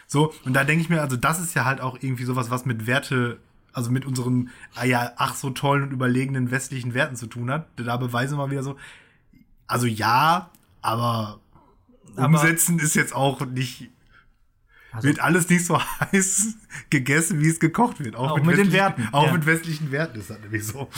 So, 0.06 0.32
und 0.44 0.54
da 0.54 0.64
denke 0.64 0.82
ich 0.82 0.88
mir, 0.88 1.00
also 1.02 1.16
das 1.16 1.40
ist 1.40 1.54
ja 1.54 1.64
halt 1.64 1.80
auch 1.80 1.96
irgendwie 2.00 2.24
sowas, 2.24 2.50
was 2.50 2.64
mit 2.64 2.86
Werte, 2.86 3.38
also 3.72 3.90
mit 3.92 4.04
unseren, 4.04 4.50
ah 4.74 4.84
ja, 4.84 5.12
ach 5.16 5.34
so 5.36 5.50
tollen 5.50 5.84
und 5.84 5.92
überlegenen 5.92 6.50
westlichen 6.50 6.94
Werten 6.94 7.14
zu 7.16 7.26
tun 7.28 7.50
hat. 7.50 7.68
Da 7.76 7.96
beweisen 7.96 8.36
wir 8.36 8.46
mal 8.46 8.50
wieder 8.50 8.64
so, 8.64 8.76
also 9.68 9.86
ja, 9.86 10.50
aber, 10.82 11.38
Aber- 12.16 12.26
umsetzen 12.26 12.78
ist 12.80 12.94
jetzt 12.96 13.14
auch 13.14 13.46
nicht, 13.46 13.90
Also- 14.92 15.08
wird 15.08 15.20
alles 15.20 15.48
nicht 15.48 15.64
so 15.64 15.80
heiß 16.00 16.56
gegessen, 16.90 17.40
wie 17.40 17.48
es 17.48 17.60
gekocht 17.60 18.00
wird. 18.00 18.16
Auch 18.16 18.36
mit 18.36 18.44
den 18.44 18.48
westlichen- 18.50 18.72
Werten, 18.72 19.08
Auch 19.12 19.26
ja. 19.26 19.32
mit 19.32 19.46
westlichen 19.46 19.90
Werten 19.90 20.18
ist 20.18 20.30
das 20.30 20.40
nämlich 20.40 20.66
so. 20.66 20.88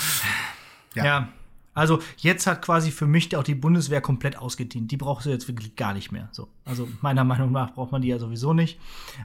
ja. 0.94 1.04
Ja. 1.04 1.28
Also 1.74 2.02
jetzt 2.18 2.46
hat 2.46 2.60
quasi 2.60 2.90
für 2.90 3.06
mich 3.06 3.34
auch 3.34 3.42
die 3.42 3.54
Bundeswehr 3.54 4.02
komplett 4.02 4.36
ausgedient. 4.36 4.90
Die 4.90 4.98
brauchst 4.98 5.24
du 5.24 5.30
jetzt 5.30 5.48
wirklich 5.48 5.74
gar 5.74 5.94
nicht 5.94 6.12
mehr. 6.12 6.28
So. 6.30 6.48
Also 6.66 6.86
meiner 7.00 7.24
Meinung 7.24 7.50
nach 7.50 7.72
braucht 7.72 7.92
man 7.92 8.02
die 8.02 8.08
ja 8.08 8.18
sowieso 8.18 8.52
nicht. 8.52 8.78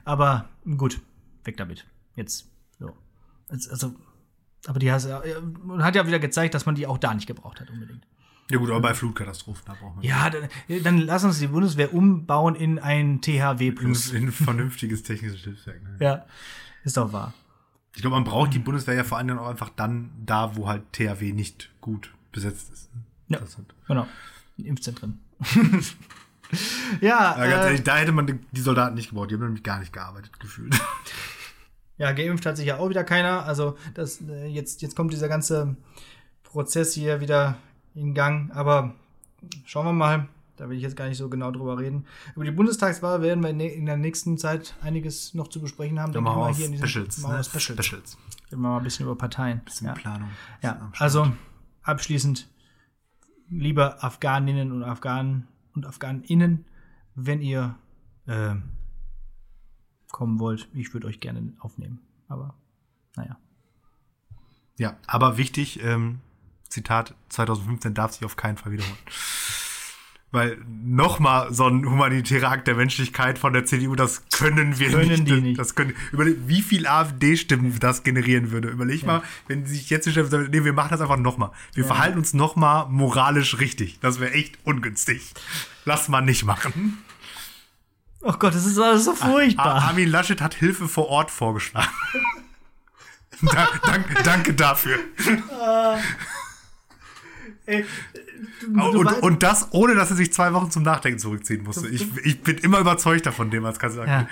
Aber 0.06 0.48
gut, 0.78 0.98
weg 1.44 1.58
damit. 1.58 1.84
Jetzt. 2.16 2.48
So. 2.78 2.96
Jetzt, 3.50 3.70
Also, 3.70 3.94
aber 4.66 4.78
die 4.78 4.90
hat, 4.90 5.04
hat 5.04 5.94
ja 5.94 6.06
wieder 6.06 6.18
gezeigt, 6.18 6.54
dass 6.54 6.64
man 6.64 6.74
die 6.74 6.86
auch 6.86 6.96
da 6.96 7.12
nicht 7.12 7.26
gebraucht 7.26 7.60
hat 7.60 7.68
unbedingt. 7.68 8.06
Ja 8.50 8.58
gut, 8.58 8.70
aber 8.70 8.80
bei 8.80 8.94
Flutkatastrophen, 8.94 9.62
da 9.66 9.74
braucht 9.74 9.96
man 9.96 10.04
Ja, 10.04 10.30
dann, 10.30 10.48
dann 10.82 10.98
lass 10.98 11.22
uns 11.24 11.38
die 11.38 11.48
Bundeswehr 11.48 11.92
umbauen 11.92 12.54
in 12.54 12.78
ein 12.78 13.20
THW 13.20 13.72
Plus. 13.72 14.12
ein 14.14 14.32
vernünftiges 14.32 15.02
technisches 15.02 15.40
Hilfswerk. 15.42 15.82
Ne? 15.82 15.96
Ja, 16.00 16.24
ist 16.84 16.96
doch 16.96 17.12
wahr. 17.12 17.34
Ich 17.94 18.00
glaube, 18.00 18.14
man 18.16 18.24
braucht 18.24 18.54
die 18.54 18.58
Bundeswehr 18.58 18.94
ja 18.94 19.04
vor 19.04 19.18
allem 19.18 19.28
dann 19.28 19.38
auch 19.38 19.48
einfach 19.48 19.68
dann 19.70 20.10
da, 20.24 20.56
wo 20.56 20.68
halt 20.68 20.92
THW 20.92 21.32
nicht 21.32 21.70
gut 21.80 22.12
besetzt 22.32 22.70
ist. 22.72 22.88
Ja. 23.28 23.38
Das 23.40 23.58
hat, 23.58 23.64
Genau. 23.86 24.06
In 24.56 24.64
Impfzentren. 24.66 25.18
ja, 27.00 27.36
ja, 27.38 27.46
ganz 27.50 27.64
äh, 27.64 27.66
ehrlich, 27.66 27.82
da 27.82 27.96
hätte 27.96 28.12
man 28.12 28.26
die- 28.26 28.38
die 28.52 28.60
Soldaten 28.60 28.94
nicht 28.94 29.10
gebraucht. 29.10 29.30
Die 29.30 29.34
haben 29.34 29.42
nämlich 29.42 29.62
gar 29.62 29.78
nicht 29.80 29.92
gearbeitet, 29.92 30.40
gefühlt. 30.40 30.74
ja, 31.98 32.12
geimpft 32.12 32.46
hat 32.46 32.56
sich 32.56 32.66
ja 32.66 32.78
auch 32.78 32.88
wieder 32.88 33.04
keiner. 33.04 33.44
Also 33.44 33.76
das, 33.94 34.20
äh, 34.22 34.46
jetzt, 34.46 34.80
jetzt 34.82 34.96
kommt 34.96 35.12
dieser 35.12 35.28
ganze 35.28 35.76
Prozess 36.42 36.94
hier 36.94 37.20
wieder 37.20 37.58
in 37.98 38.14
Gang. 38.14 38.50
Aber 38.52 38.94
schauen 39.64 39.86
wir 39.86 39.92
mal. 39.92 40.28
Da 40.56 40.68
will 40.68 40.76
ich 40.76 40.82
jetzt 40.82 40.96
gar 40.96 41.06
nicht 41.08 41.18
so 41.18 41.28
genau 41.28 41.52
drüber 41.52 41.78
reden. 41.78 42.04
Über 42.34 42.44
die 42.44 42.50
Bundestagswahl 42.50 43.22
werden 43.22 43.44
wir 43.44 43.50
in 43.50 43.86
der- 43.86 43.96
nächsten 43.96 44.38
Zeit 44.38 44.74
einiges 44.82 45.32
noch 45.32 45.46
zu 45.46 45.60
besprechen 45.60 46.00
haben. 46.00 46.12
Dann 46.12 46.24
machen 46.24 46.40
wir 46.40 46.48
hier 46.52 46.66
in 46.66 46.72
diesem- 46.72 46.88
Specials. 46.88 47.18
machen 47.18 47.32
wir 47.34 47.38
Ne? 47.38 47.44
Specials. 47.44 47.86
Specials. 47.86 48.18
Reden 48.50 48.62
wir 48.62 48.68
mal 48.68 48.78
ein 48.78 48.82
bisschen 48.82 49.06
über 49.06 49.14
Parteien. 49.14 49.60
Bisschen 49.64 49.86
ja. 49.86 49.92
Planung. 49.94 50.30
Ja, 50.62 50.90
also 50.98 51.30
abschließend, 51.82 52.48
liebe 53.48 54.02
Afghaninnen 54.02 54.72
und 54.72 54.82
Afghanen 54.82 55.46
und 55.74 55.86
Afghaninnen, 55.86 56.64
wenn 57.14 57.40
ihr 57.40 57.76
äh, 58.26 58.56
kommen 60.10 60.40
wollt, 60.40 60.68
ich 60.74 60.92
würde 60.92 61.06
euch 61.06 61.20
gerne 61.20 61.52
aufnehmen. 61.60 62.00
Aber 62.26 62.54
naja. 63.16 63.38
Ja, 64.76 64.96
aber 65.06 65.36
wichtig, 65.36 65.82
ähm, 65.84 66.20
Zitat, 66.68 67.14
2015 67.30 67.94
darf 67.94 68.12
sich 68.12 68.24
auf 68.24 68.36
keinen 68.36 68.56
Fall 68.56 68.72
wiederholen. 68.72 68.96
Weil 70.30 70.58
nochmal 70.84 71.54
so 71.54 71.66
ein 71.66 71.86
humanitärer 71.88 72.50
Akt 72.50 72.66
der 72.66 72.74
Menschlichkeit 72.74 73.38
von 73.38 73.54
der 73.54 73.64
CDU, 73.64 73.94
das 73.96 74.28
können 74.28 74.78
wir 74.78 74.90
Können 74.90 75.08
nicht. 75.08 75.26
die 75.26 75.30
das, 75.30 75.40
nicht. 75.40 75.58
Das 75.58 75.74
können, 75.74 75.94
überleg, 76.12 76.36
wie 76.46 76.60
viel 76.60 76.86
AfD-Stimmen 76.86 77.78
das 77.80 78.02
generieren 78.02 78.50
würde. 78.50 78.68
Überleg 78.68 79.06
mal, 79.06 79.22
wenn 79.46 79.64
sie 79.64 79.76
sich 79.76 79.88
jetzt 79.88 80.04
hinstellen 80.04 80.50
nee, 80.50 80.64
wir 80.64 80.74
machen 80.74 80.90
das 80.90 81.00
einfach 81.00 81.16
nochmal. 81.16 81.50
Wir 81.72 81.86
verhalten 81.86 82.18
uns 82.18 82.34
nochmal 82.34 82.86
moralisch 82.90 83.58
richtig. 83.58 84.00
Das 84.00 84.20
wäre 84.20 84.32
echt 84.32 84.58
ungünstig. 84.64 85.32
Lass 85.86 86.08
mal 86.08 86.20
nicht 86.20 86.44
machen. 86.44 86.98
Oh 88.20 88.32
Gott, 88.34 88.54
das 88.54 88.66
ist 88.66 88.78
alles 88.78 89.06
so 89.06 89.14
furchtbar. 89.14 89.76
Ar- 89.76 89.82
Armin 89.88 90.10
Laschet 90.10 90.42
hat 90.42 90.52
Hilfe 90.52 90.88
vor 90.88 91.08
Ort 91.08 91.30
vorgeschlagen. 91.30 91.88
da, 93.40 93.66
dank, 93.86 94.24
danke 94.24 94.52
dafür. 94.52 94.98
Ey, 97.68 97.84
Oh, 98.76 98.92
du 98.92 99.00
und, 99.00 99.08
und 99.22 99.42
das, 99.42 99.68
ohne 99.72 99.94
dass 99.94 100.10
er 100.10 100.16
sich 100.16 100.32
zwei 100.32 100.52
Wochen 100.52 100.70
zum 100.70 100.82
Nachdenken 100.82 101.18
zurückziehen 101.18 101.62
musste. 101.64 101.88
Ich, 101.88 102.06
ich 102.24 102.40
bin 102.42 102.56
immer 102.58 102.78
überzeugt 102.78 103.26
davon, 103.26 103.50
dem 103.50 103.64
als 103.64 103.78
Kanzler. 103.78 104.06
ja. 104.06 104.26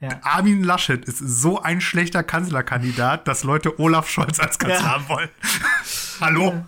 Ja. 0.00 0.10
Armin 0.22 0.62
Laschet 0.62 1.04
ist 1.06 1.18
so 1.18 1.60
ein 1.60 1.80
schlechter 1.80 2.22
Kanzlerkandidat, 2.22 3.26
dass 3.26 3.42
Leute 3.42 3.80
Olaf 3.80 4.08
Scholz 4.08 4.38
als 4.38 4.56
Kanzler 4.58 4.78
Ja. 4.80 4.92
haben 4.92 5.08
wollen. 5.08 5.28
Hallo? 6.20 6.64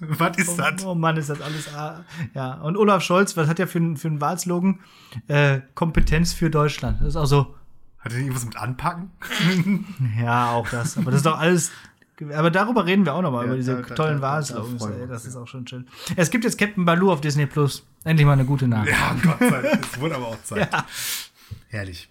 Was 0.00 0.36
ist 0.38 0.56
das? 0.58 0.84
Oh 0.84 0.94
Mann, 0.94 1.16
ist 1.18 1.28
das 1.30 1.40
alles. 1.40 1.68
ah, 1.74 2.04
Ja, 2.34 2.54
und 2.54 2.76
Olaf 2.76 3.02
Scholz, 3.02 3.36
was 3.36 3.48
hat 3.48 3.58
er 3.60 3.68
für, 3.68 3.78
einen- 3.78 3.96
für 3.96 4.08
einen 4.08 4.20
Wahlslogan? 4.20 4.80
Äh, 5.28 5.60
Kompetenz 5.74 6.32
für 6.32 6.48
Deutschland. 6.50 7.00
Das 7.00 7.08
ist 7.08 7.16
auch 7.16 7.26
so. 7.26 7.54
Hat 7.98 8.12
er 8.12 8.18
irgendwas 8.18 8.44
mit 8.44 8.56
anpacken? 8.56 9.10
Ja, 10.20 10.50
auch 10.52 10.68
das. 10.68 10.96
Aber 10.98 11.10
das 11.10 11.18
ist 11.20 11.26
doch 11.26 11.38
alles. 11.38 11.70
Aber 12.34 12.50
darüber 12.50 12.86
reden 12.86 13.04
wir 13.04 13.14
auch 13.14 13.22
nochmal, 13.22 13.42
Ja, 13.42 13.46
über 13.48 13.56
diese 13.56 13.82
da- 13.82 13.94
tollen 13.94 14.20
Wahlslogans. 14.20 14.86
Das 15.08 15.24
ist 15.24 15.36
auch 15.36 15.48
schon 15.48 15.66
schön. 15.66 15.86
Es 16.16 16.30
gibt 16.30 16.44
jetzt 16.44 16.58
Captain 16.58 16.84
Baloo 16.84 17.12
auf 17.12 17.20
Disney 17.20 17.46
Plus. 17.46 17.84
Endlich 18.04 18.26
mal 18.26 18.34
eine 18.34 18.44
gute 18.44 18.68
Nachricht. 18.68 18.96
Ja, 18.96 19.16
Gott 19.22 19.38
sei 19.40 19.62
Dank. 19.62 19.86
Es 19.92 20.00
wurde 20.00 20.14
aber 20.16 20.26
auch 20.28 20.42
Zeit. 20.44 20.72
Ja. 20.72 20.84
Herrlich. 21.68 22.08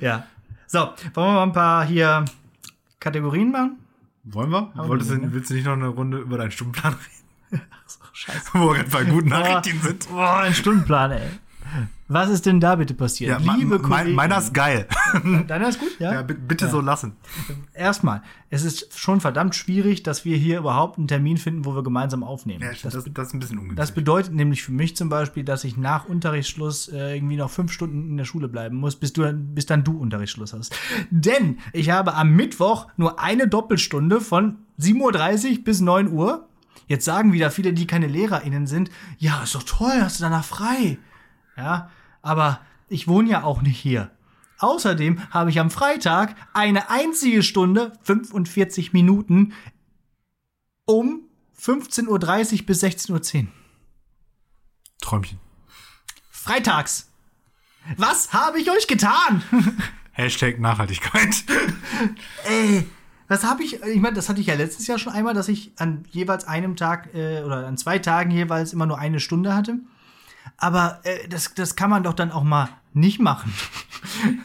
Ja. 0.00 0.26
So, 0.66 0.78
wollen 0.78 0.94
wir 1.14 1.32
mal 1.32 1.42
ein 1.44 1.52
paar 1.52 1.84
hier 1.84 2.24
Kategorien 3.00 3.50
machen? 3.50 3.78
Wollen 4.24 4.50
wir? 4.50 4.70
Wolltest 4.74 5.10
du, 5.10 5.32
willst 5.32 5.50
du 5.50 5.54
nicht 5.54 5.64
noch 5.66 5.72
eine 5.74 5.88
Runde 5.88 6.18
über 6.18 6.38
deinen 6.38 6.50
Stundenplan 6.50 6.94
reden? 7.50 7.62
Scheiße. 8.12 8.50
Wo 8.52 8.68
wir 8.68 8.74
gerade 8.76 8.90
bei 8.90 9.04
guten 9.04 9.28
Nachrichten 9.28 9.78
Boah, 9.80 9.86
sind. 9.88 10.08
Boah, 10.08 10.38
ein 10.38 10.54
Stundenplan, 10.54 11.10
ey. 11.12 11.28
Was 12.06 12.28
ist 12.28 12.44
denn 12.44 12.60
da 12.60 12.76
bitte 12.76 12.92
passiert? 12.92 13.40
Ja, 13.40 13.54
Liebe 13.54 13.78
Kollegen. 13.78 14.14
meiner 14.14 14.36
ist 14.36 14.52
geil. 14.52 14.86
Deiner 15.48 15.68
ist 15.70 15.80
gut, 15.80 15.98
ja? 15.98 16.12
Ja, 16.12 16.22
bi- 16.22 16.34
bitte 16.34 16.68
so 16.68 16.82
lassen. 16.82 17.16
Erstmal, 17.72 18.22
es 18.50 18.62
ist 18.62 18.98
schon 18.98 19.22
verdammt 19.22 19.54
schwierig, 19.54 20.02
dass 20.02 20.24
wir 20.26 20.36
hier 20.36 20.58
überhaupt 20.58 20.98
einen 20.98 21.08
Termin 21.08 21.38
finden, 21.38 21.64
wo 21.64 21.74
wir 21.74 21.82
gemeinsam 21.82 22.22
aufnehmen. 22.22 22.62
Ja, 22.62 22.70
das, 22.72 22.82
das, 22.82 23.04
das, 23.12 23.28
ist 23.28 23.34
ein 23.34 23.40
bisschen 23.40 23.56
ungünstig. 23.56 23.76
das 23.78 23.92
bedeutet 23.92 24.34
nämlich 24.34 24.62
für 24.62 24.72
mich 24.72 24.96
zum 24.96 25.08
Beispiel, 25.08 25.44
dass 25.44 25.64
ich 25.64 25.78
nach 25.78 26.04
Unterrichtsschluss 26.04 26.88
äh, 26.88 27.16
irgendwie 27.16 27.36
noch 27.36 27.48
fünf 27.50 27.72
Stunden 27.72 28.10
in 28.10 28.16
der 28.18 28.24
Schule 28.26 28.48
bleiben 28.48 28.76
muss, 28.76 28.96
bis, 28.96 29.14
du, 29.14 29.32
bis 29.32 29.64
dann 29.64 29.82
du 29.82 29.96
Unterrichtsschluss 29.98 30.52
hast. 30.52 30.76
Denn 31.10 31.58
ich 31.72 31.88
habe 31.88 32.14
am 32.14 32.32
Mittwoch 32.32 32.88
nur 32.98 33.18
eine 33.18 33.48
Doppelstunde 33.48 34.20
von 34.20 34.56
7.30 34.78 35.58
Uhr 35.58 35.64
bis 35.64 35.80
9 35.80 36.12
Uhr. 36.12 36.48
Jetzt 36.86 37.06
sagen 37.06 37.32
wieder 37.32 37.50
viele, 37.50 37.72
die 37.72 37.86
keine 37.86 38.08
LehrerInnen 38.08 38.66
sind, 38.66 38.90
ja, 39.16 39.42
ist 39.42 39.54
doch 39.54 39.62
toll, 39.62 39.94
hast 40.02 40.20
du 40.20 40.24
danach 40.24 40.44
frei. 40.44 40.98
Ja, 41.56 41.90
aber 42.22 42.60
ich 42.88 43.08
wohne 43.08 43.30
ja 43.30 43.42
auch 43.42 43.62
nicht 43.62 43.78
hier. 43.78 44.10
Außerdem 44.58 45.30
habe 45.30 45.50
ich 45.50 45.60
am 45.60 45.70
Freitag 45.70 46.36
eine 46.52 46.90
einzige 46.90 47.42
Stunde, 47.42 47.92
45 48.02 48.92
Minuten, 48.92 49.52
um 50.86 51.22
15.30 51.60 52.08
Uhr 52.60 52.66
bis 52.66 52.82
16.10 52.82 53.42
Uhr. 53.42 53.48
Träumchen. 55.00 55.40
Freitags. 56.30 57.10
Was 57.96 58.32
habe 58.32 58.60
ich 58.60 58.70
euch 58.70 58.86
getan? 58.86 59.42
Hashtag 60.12 60.60
Nachhaltigkeit. 60.60 61.44
Ey, 62.44 62.86
was 63.28 63.44
habe 63.44 63.62
ich, 63.62 63.82
ich 63.82 64.00
meine, 64.00 64.14
das 64.14 64.28
hatte 64.28 64.40
ich 64.40 64.46
ja 64.46 64.54
letztes 64.54 64.86
Jahr 64.86 64.98
schon 64.98 65.12
einmal, 65.12 65.34
dass 65.34 65.48
ich 65.48 65.72
an 65.78 66.04
jeweils 66.10 66.46
einem 66.46 66.76
Tag 66.76 67.14
äh, 67.14 67.42
oder 67.42 67.66
an 67.66 67.76
zwei 67.76 67.98
Tagen 67.98 68.30
jeweils 68.30 68.72
immer 68.72 68.86
nur 68.86 68.98
eine 68.98 69.20
Stunde 69.20 69.54
hatte. 69.54 69.78
Aber 70.56 71.00
äh, 71.04 71.28
das, 71.28 71.54
das 71.54 71.76
kann 71.76 71.90
man 71.90 72.02
doch 72.02 72.14
dann 72.14 72.30
auch 72.30 72.44
mal 72.44 72.68
nicht 72.92 73.20
machen. 73.20 73.52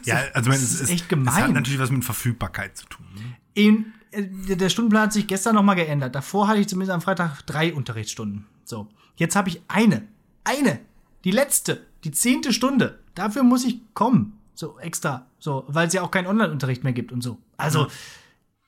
Ja, 0.04 0.22
also 0.32 0.50
das 0.50 0.62
es 0.62 0.72
ist 0.74 0.80
ist 0.80 0.90
echt 0.90 1.08
gemein. 1.10 1.34
Es 1.34 1.42
hat 1.42 1.52
natürlich 1.52 1.78
was 1.78 1.90
mit 1.90 2.02
Verfügbarkeit 2.02 2.76
zu 2.78 2.86
tun. 2.86 3.04
ne? 3.14 3.36
In, 3.52 3.92
äh, 4.10 4.56
der 4.56 4.70
Stundenplan 4.70 5.02
hat 5.02 5.12
sich 5.12 5.26
gestern 5.26 5.54
noch 5.54 5.62
mal 5.62 5.74
geändert. 5.74 6.14
Davor 6.14 6.48
hatte 6.48 6.60
ich 6.60 6.66
zumindest 6.68 6.94
am 6.94 7.02
Freitag 7.02 7.42
drei 7.46 7.74
Unterrichtsstunden. 7.74 8.46
So, 8.64 8.88
jetzt 9.16 9.36
habe 9.36 9.50
ich 9.50 9.60
eine, 9.68 10.08
eine, 10.44 10.80
die 11.24 11.30
letzte, 11.30 11.86
die 12.04 12.10
zehnte 12.10 12.52
Stunde. 12.54 13.00
Dafür 13.14 13.42
muss 13.42 13.64
ich 13.64 13.80
kommen, 13.92 14.38
so 14.54 14.78
extra, 14.78 15.26
so, 15.38 15.64
weil 15.68 15.88
es 15.88 15.92
ja 15.92 16.00
auch 16.02 16.10
keinen 16.10 16.26
Online-Unterricht 16.26 16.82
mehr 16.82 16.94
gibt 16.94 17.12
und 17.12 17.20
so. 17.22 17.38
Also, 17.58 17.88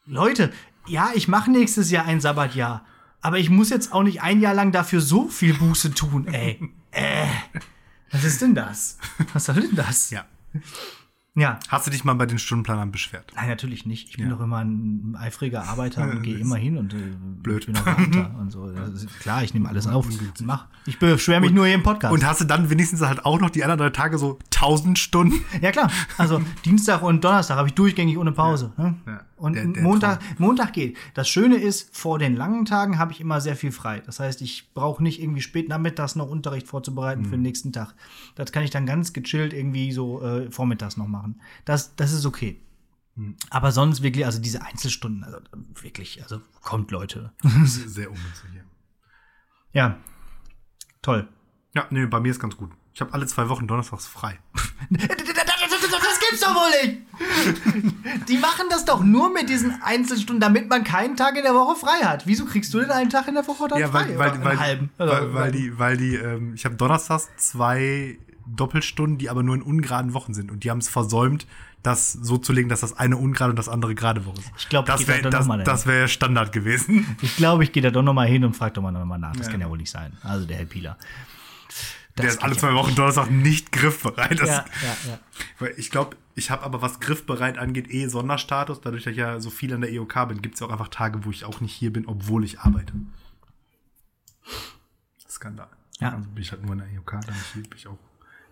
Leute, 0.04 0.52
ja, 0.86 1.10
ich 1.14 1.26
mache 1.26 1.50
nächstes 1.50 1.90
Jahr 1.90 2.04
ein 2.04 2.20
Sabbatjahr, 2.20 2.84
aber 3.22 3.38
ich 3.38 3.48
muss 3.48 3.70
jetzt 3.70 3.92
auch 3.92 4.02
nicht 4.02 4.20
ein 4.20 4.40
Jahr 4.40 4.54
lang 4.54 4.72
dafür 4.72 5.00
so 5.00 5.28
viel 5.28 5.54
Buße 5.54 5.94
tun, 5.94 6.26
ey. 6.28 6.60
äh, 6.92 7.26
was 8.10 8.24
ist 8.24 8.40
denn 8.42 8.54
das? 8.54 8.98
Was 9.32 9.46
soll 9.46 9.56
denn 9.60 9.74
das? 9.74 10.10
Ja. 10.10 10.24
ja. 11.34 11.58
Hast 11.68 11.86
du 11.86 11.90
dich 11.90 12.04
mal 12.04 12.12
bei 12.14 12.26
den 12.26 12.38
Stundenplanern 12.38 12.92
beschwert? 12.92 13.32
Nein, 13.34 13.48
natürlich 13.48 13.86
nicht. 13.86 14.10
Ich 14.10 14.16
bin 14.18 14.26
Ja. 14.28 14.34
doch 14.34 14.40
immer 14.42 14.58
ein 14.58 15.16
eifriger 15.18 15.64
Arbeiter 15.64 16.02
und 16.10 16.22
gehe 16.22 16.36
immer 16.38 16.56
hin 16.56 16.76
und 16.76 16.92
äh, 16.92 16.98
Blöd. 17.42 17.64
Bin 17.66 17.76
auch 17.76 17.82
Beamter 17.84 18.34
und 18.38 18.50
so. 18.50 18.66
Ist, 18.68 19.18
klar, 19.20 19.42
ich 19.42 19.54
nehme 19.54 19.68
alles 19.68 19.86
auf. 19.86 20.06
Mach. 20.42 20.66
Ich 20.84 20.98
beschwere 20.98 21.40
mich 21.40 21.52
nur 21.52 21.64
hier 21.64 21.74
im 21.76 21.82
Podcast. 21.82 22.12
Und 22.12 22.26
hast 22.26 22.42
du 22.42 22.44
dann 22.44 22.68
wenigstens 22.68 23.00
halt 23.00 23.24
auch 23.24 23.40
noch 23.40 23.48
die 23.50 23.64
anderen 23.64 23.78
drei 23.78 23.90
Tage 23.90 24.18
so 24.18 24.38
1000 24.54 24.98
Stunden? 24.98 25.42
ja 25.62 25.72
klar. 25.72 25.90
Also 26.18 26.42
Dienstag 26.66 27.00
und 27.02 27.24
Donnerstag 27.24 27.56
habe 27.56 27.68
ich 27.68 27.74
durchgängig 27.74 28.18
ohne 28.18 28.32
Pause. 28.32 28.72
ne? 28.76 28.96
Ja. 29.06 29.20
Und 29.42 29.54
Der- 29.54 29.66
der 29.66 29.82
Montag, 29.82 30.20
Montag 30.38 30.72
geht. 30.72 30.96
Das 31.14 31.28
Schöne 31.28 31.56
ist, 31.56 31.96
vor 31.96 32.18
den 32.20 32.36
langen 32.36 32.64
Tagen 32.64 32.98
habe 32.98 33.10
ich 33.12 33.20
immer 33.20 33.40
sehr 33.40 33.56
viel 33.56 33.72
frei. 33.72 34.00
Das 34.06 34.20
heißt, 34.20 34.40
ich 34.40 34.72
brauche 34.72 35.02
nicht 35.02 35.20
irgendwie 35.20 35.40
spät 35.42 35.68
nachmittags 35.68 36.14
noch 36.14 36.28
Unterricht 36.30 36.68
vorzubereiten 36.68 37.22
Mhm. 37.22 37.24
für 37.26 37.30
den 37.32 37.42
nächsten 37.42 37.72
Tag. 37.72 37.94
Das 38.36 38.52
kann 38.52 38.62
ich 38.62 38.70
dann 38.70 38.86
ganz 38.86 39.12
gechillt 39.12 39.52
irgendwie 39.52 39.90
so 39.92 40.22
äh, 40.22 40.50
vormittags 40.50 40.96
noch 40.96 41.08
machen. 41.08 41.40
Das, 41.64 41.96
das 41.96 42.12
ist 42.12 42.24
okay. 42.24 42.60
Mhm. 43.16 43.34
Aber 43.50 43.72
sonst 43.72 44.02
wirklich, 44.02 44.24
also 44.24 44.40
diese 44.40 44.62
Einzelstunden, 44.62 45.24
also 45.24 45.38
wirklich, 45.80 46.22
also 46.22 46.40
kommt 46.62 46.90
Leute. 46.92 47.32
Sehr 47.64 48.10
ungünstig. 48.10 48.50
Ja. 48.54 48.62
Ja, 49.74 49.98
toll. 51.02 51.26
ja, 51.74 51.86
nee, 51.90 52.06
bei 52.06 52.20
mir 52.20 52.30
ist 52.30 52.38
ganz 52.40 52.56
gut. 52.56 52.70
Ich 52.94 53.00
habe 53.00 53.12
alle 53.14 53.26
zwei 53.26 53.48
Wochen 53.48 53.66
donnerstags 53.66 54.06
frei. 54.06 54.38
Das 54.90 56.18
gibt's 56.20 56.40
doch 56.40 56.54
wohl 56.54 56.70
nicht! 56.90 58.28
Die 58.28 58.38
machen 58.38 58.64
das 58.70 58.84
doch 58.84 59.02
nur 59.02 59.32
mit 59.32 59.48
diesen 59.48 59.80
Einzelstunden, 59.82 60.40
damit 60.40 60.68
man 60.68 60.84
keinen 60.84 61.16
Tag 61.16 61.36
in 61.36 61.42
der 61.42 61.54
Woche 61.54 61.76
frei 61.78 62.04
hat. 62.04 62.26
Wieso 62.26 62.44
kriegst 62.44 62.72
du 62.74 62.80
denn 62.80 62.90
einen 62.90 63.10
Tag 63.10 63.28
in 63.28 63.34
der 63.34 63.46
Woche 63.46 63.68
dann 63.68 63.78
Ja, 63.78 63.88
frei? 63.88 64.16
weil, 64.16 64.18
weil, 64.18 64.30
Oder 64.32 64.44
weil, 64.44 64.50
einen 64.50 64.60
halben? 64.60 64.90
weil, 64.98 65.08
Oder- 65.08 65.34
weil 65.34 65.52
die, 65.52 65.78
weil 65.78 65.96
die, 65.96 66.14
ähm, 66.16 66.54
ich 66.54 66.64
habe 66.64 66.74
donnerstags 66.76 67.28
zwei 67.36 68.18
Doppelstunden, 68.46 69.18
die 69.18 69.30
aber 69.30 69.42
nur 69.42 69.54
in 69.54 69.62
ungeraden 69.62 70.14
Wochen 70.14 70.34
sind. 70.34 70.50
Und 70.50 70.64
die 70.64 70.70
haben 70.70 70.78
es 70.78 70.88
versäumt, 70.88 71.46
das 71.82 72.12
so 72.12 72.38
zu 72.38 72.52
legen, 72.52 72.68
dass 72.68 72.80
das 72.80 72.96
eine 72.96 73.16
ungerade 73.16 73.50
und 73.50 73.58
das 73.58 73.68
andere 73.68 73.94
gerade 73.94 74.24
Woche 74.26 74.38
ist. 74.40 74.50
Ich 74.58 74.68
glaub, 74.68 74.86
das 74.86 75.06
wäre 75.06 75.22
das, 75.30 75.48
das 75.64 75.86
wär 75.86 76.08
Standard 76.08 76.52
gewesen. 76.52 77.16
Ich 77.22 77.36
glaube, 77.36 77.64
ich 77.64 77.72
gehe 77.72 77.82
da 77.82 77.90
doch 77.90 78.02
noch 78.02 78.14
mal 78.14 78.26
hin 78.26 78.44
und 78.44 78.54
frage 78.56 78.74
doch 78.74 78.82
mal 78.82 78.90
noch 78.92 79.04
mal 79.04 79.18
nach. 79.18 79.34
Das 79.36 79.46
Ja. 79.46 79.52
kann 79.52 79.60
ja 79.60 79.68
wohl 79.70 79.78
nicht 79.78 79.90
sein. 79.90 80.12
Also 80.22 80.46
der 80.46 80.58
Herr 80.58 80.66
Pieler. 80.66 80.96
Der 82.18 82.28
ist 82.28 82.42
alle 82.42 82.56
zwei 82.56 82.74
Wochen 82.74 82.94
Donnerstag 82.94 83.30
nicht 83.30 83.72
griffbereit. 83.72 84.38
Das, 84.38 84.48
Ja, 84.48 84.64
ja, 84.82 84.96
ja. 85.08 85.18
Weil 85.58 85.74
ich 85.78 85.90
glaube, 85.90 86.16
ich 86.34 86.50
habe 86.50 86.62
aber 86.62 86.82
was 86.82 87.00
griffbereit 87.00 87.58
angeht, 87.58 87.90
eh 87.90 88.06
Sonderstatus. 88.06 88.80
Dadurch, 88.80 89.04
dass 89.04 89.12
ich 89.12 89.18
ja 89.18 89.40
so 89.40 89.50
viel 89.50 89.72
an 89.72 89.80
der 89.80 89.92
EOK 89.92 90.28
bin, 90.28 90.42
gibt 90.42 90.54
es 90.54 90.60
ja 90.60 90.66
auch 90.66 90.70
einfach 90.70 90.88
Tage, 90.88 91.24
wo 91.24 91.30
ich 91.30 91.44
auch 91.44 91.60
nicht 91.60 91.72
hier 91.72 91.92
bin, 91.92 92.06
obwohl 92.06 92.44
ich 92.44 92.60
arbeite. 92.60 92.92
Skandal. 95.28 95.68
Ja. 96.00 96.10
Also 96.10 96.28
bin 96.28 96.42
ich 96.42 96.52
halt 96.52 96.62
nur 96.62 96.72
an 96.72 96.78
der 96.78 96.88
EOK, 96.88 97.10
dann 97.12 97.34
bin 97.54 97.68
ich 97.76 97.86
auch 97.86 97.98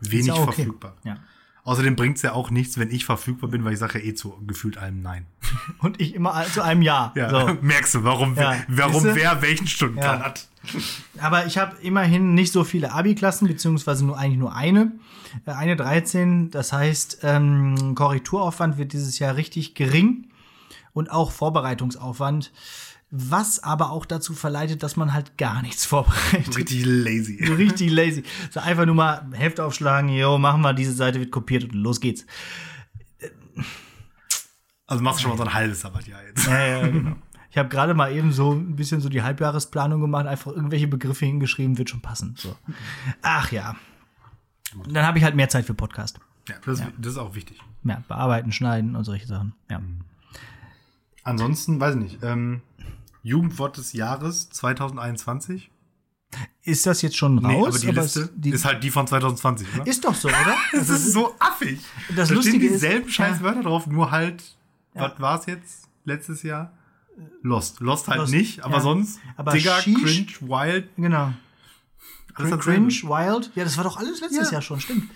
wenig 0.00 0.26
ja 0.26 0.34
okay. 0.34 0.52
verfügbar. 0.52 0.96
Ja. 1.04 1.18
Außerdem 1.64 1.94
bringt 1.96 2.16
es 2.16 2.22
ja 2.22 2.32
auch 2.32 2.50
nichts, 2.50 2.78
wenn 2.78 2.90
ich 2.90 3.04
verfügbar 3.04 3.50
bin, 3.50 3.64
weil 3.64 3.74
ich 3.74 3.78
sage 3.78 3.98
ja 3.98 4.04
eh 4.06 4.14
zu 4.14 4.34
gefühlt 4.46 4.78
allem 4.78 5.02
Nein. 5.02 5.26
Und 5.78 6.00
ich 6.00 6.14
immer 6.14 6.44
zu 6.52 6.62
einem 6.62 6.82
Jahr. 6.82 7.12
Ja, 7.16 7.28
So. 7.30 7.56
merkst 7.60 7.94
du, 7.96 8.04
warum, 8.04 8.34
Ja. 8.36 8.56
warum 8.68 8.94
Siehste? 9.02 9.14
wer 9.16 9.42
welchen 9.42 9.66
Stundenplan 9.66 10.20
Ja. 10.20 10.24
hat. 10.26 10.48
Aber 11.20 11.46
ich 11.46 11.58
habe 11.58 11.76
immerhin 11.82 12.34
nicht 12.34 12.52
so 12.52 12.64
viele 12.64 12.92
Abi-Klassen, 12.92 13.46
beziehungsweise 13.48 14.04
nur 14.04 14.18
eigentlich 14.18 14.38
nur 14.38 14.54
eine. 14.54 14.92
Äh, 15.46 15.52
Eine 15.52 15.76
13. 15.76 16.50
Das 16.50 16.72
heißt, 16.72 17.18
ähm, 17.22 17.94
Korrekturaufwand 17.94 18.78
wird 18.78 18.92
dieses 18.92 19.18
Jahr 19.18 19.36
richtig 19.36 19.74
gering 19.74 20.26
und 20.92 21.10
auch 21.10 21.30
Vorbereitungsaufwand. 21.30 22.52
Was 23.12 23.62
aber 23.62 23.90
auch 23.90 24.06
dazu 24.06 24.34
verleitet, 24.34 24.82
dass 24.84 24.96
man 24.96 25.12
halt 25.12 25.36
gar 25.36 25.62
nichts 25.62 25.84
vorbereitet. 25.86 26.56
Richtig 26.56 26.84
lazy. 26.84 27.44
Richtig 27.56 27.90
lazy. 27.90 28.22
So 28.50 28.60
einfach 28.60 28.86
nur 28.86 28.94
mal 28.94 29.26
Heft 29.32 29.60
aufschlagen, 29.60 30.10
jo, 30.10 30.38
machen 30.38 30.62
wir, 30.62 30.74
diese 30.74 30.92
Seite 30.92 31.18
wird 31.18 31.30
kopiert 31.32 31.64
und 31.64 31.74
los 31.74 32.00
geht's. 32.00 32.24
Also 34.86 35.02
machst 35.02 35.20
du 35.20 35.22
schon 35.22 35.30
mal 35.32 35.36
so 35.36 35.44
ein 35.44 35.54
halbes 35.54 35.80
Sabbatjahr 35.80 36.22
jetzt. 36.24 36.46
Ja, 36.46 36.66
ja, 36.66 36.86
genau. 36.86 37.16
Ich 37.50 37.58
habe 37.58 37.68
gerade 37.68 37.94
mal 37.94 38.12
eben 38.12 38.32
so 38.32 38.52
ein 38.52 38.76
bisschen 38.76 39.00
so 39.00 39.08
die 39.08 39.22
Halbjahresplanung 39.22 40.00
gemacht, 40.00 40.26
einfach 40.26 40.52
irgendwelche 40.52 40.86
Begriffe 40.86 41.26
hingeschrieben, 41.26 41.78
wird 41.78 41.90
schon 41.90 42.00
passen. 42.00 42.34
So. 42.38 42.56
Ach 43.22 43.50
ja. 43.50 43.74
Und 44.74 44.94
dann 44.94 45.04
habe 45.04 45.18
ich 45.18 45.24
halt 45.24 45.34
mehr 45.34 45.48
Zeit 45.48 45.66
für 45.66 45.74
Podcast. 45.74 46.20
Ja, 46.48 46.54
das, 46.64 46.82
das 46.96 47.12
ist 47.12 47.18
auch 47.18 47.34
wichtig. 47.34 47.58
Ja, 47.82 48.02
bearbeiten, 48.06 48.52
schneiden 48.52 48.94
und 48.94 49.02
solche 49.04 49.26
Sachen. 49.26 49.52
Ja. 49.68 49.80
Ansonsten, 51.24 51.80
weiß 51.80 51.96
ich 51.96 52.00
nicht, 52.00 52.18
ähm, 52.22 52.62
Jugendwort 53.22 53.76
des 53.76 53.92
Jahres 53.92 54.48
2021. 54.50 55.70
Ist 56.62 56.86
das 56.86 57.02
jetzt 57.02 57.16
schon 57.16 57.38
raus? 57.38 57.48
Nee, 57.52 57.66
aber 57.66 57.78
die 57.78 57.88
Aber 57.88 58.02
Liste 58.02 58.20
es- 58.22 58.30
die, 58.36 58.50
ist 58.50 58.64
halt 58.64 58.82
die 58.84 58.90
von 58.90 59.06
2020, 59.06 59.66
oder? 59.74 59.86
ist 59.86 60.04
doch 60.04 60.14
so, 60.14 60.28
oder? 60.28 60.56
das 60.72 60.88
ist 60.88 61.12
so 61.12 61.34
affig. 61.40 61.80
Das 62.14 62.28
da 62.28 62.34
Lustige 62.36 62.58
stehen 62.58 62.74
ist- 62.74 62.82
dieselben 62.82 63.08
scheiß 63.10 63.38
ja. 63.38 63.42
Wörter 63.42 63.62
drauf, 63.62 63.86
nur 63.88 64.10
halt, 64.10 64.42
Ja. 64.94 65.02
was 65.02 65.20
war's 65.20 65.46
jetzt 65.46 65.88
letztes 66.04 66.42
Jahr? 66.44 66.72
Lost. 67.42 67.80
Lost 67.80 68.06
halt 68.08 68.20
Lost, 68.20 68.32
nicht, 68.32 68.64
aber 68.64 68.74
ja. 68.76 68.80
sonst 68.80 69.18
Aber 69.36 69.52
Digger, 69.52 69.76
Sheesh- 69.80 70.02
Cringe, 70.02 70.50
Wild. 70.50 70.88
Genau. 70.96 71.32
Cringe, 72.34 72.56
dasselbe. 72.56 72.86
Wild. 72.86 73.50
Ja, 73.56 73.64
das 73.64 73.76
war 73.76 73.84
doch 73.84 73.96
alles 73.98 74.20
letztes 74.20 74.46
Ja. 74.48 74.52
Jahr 74.54 74.62
schon, 74.62 74.80
stimmt. 74.80 75.10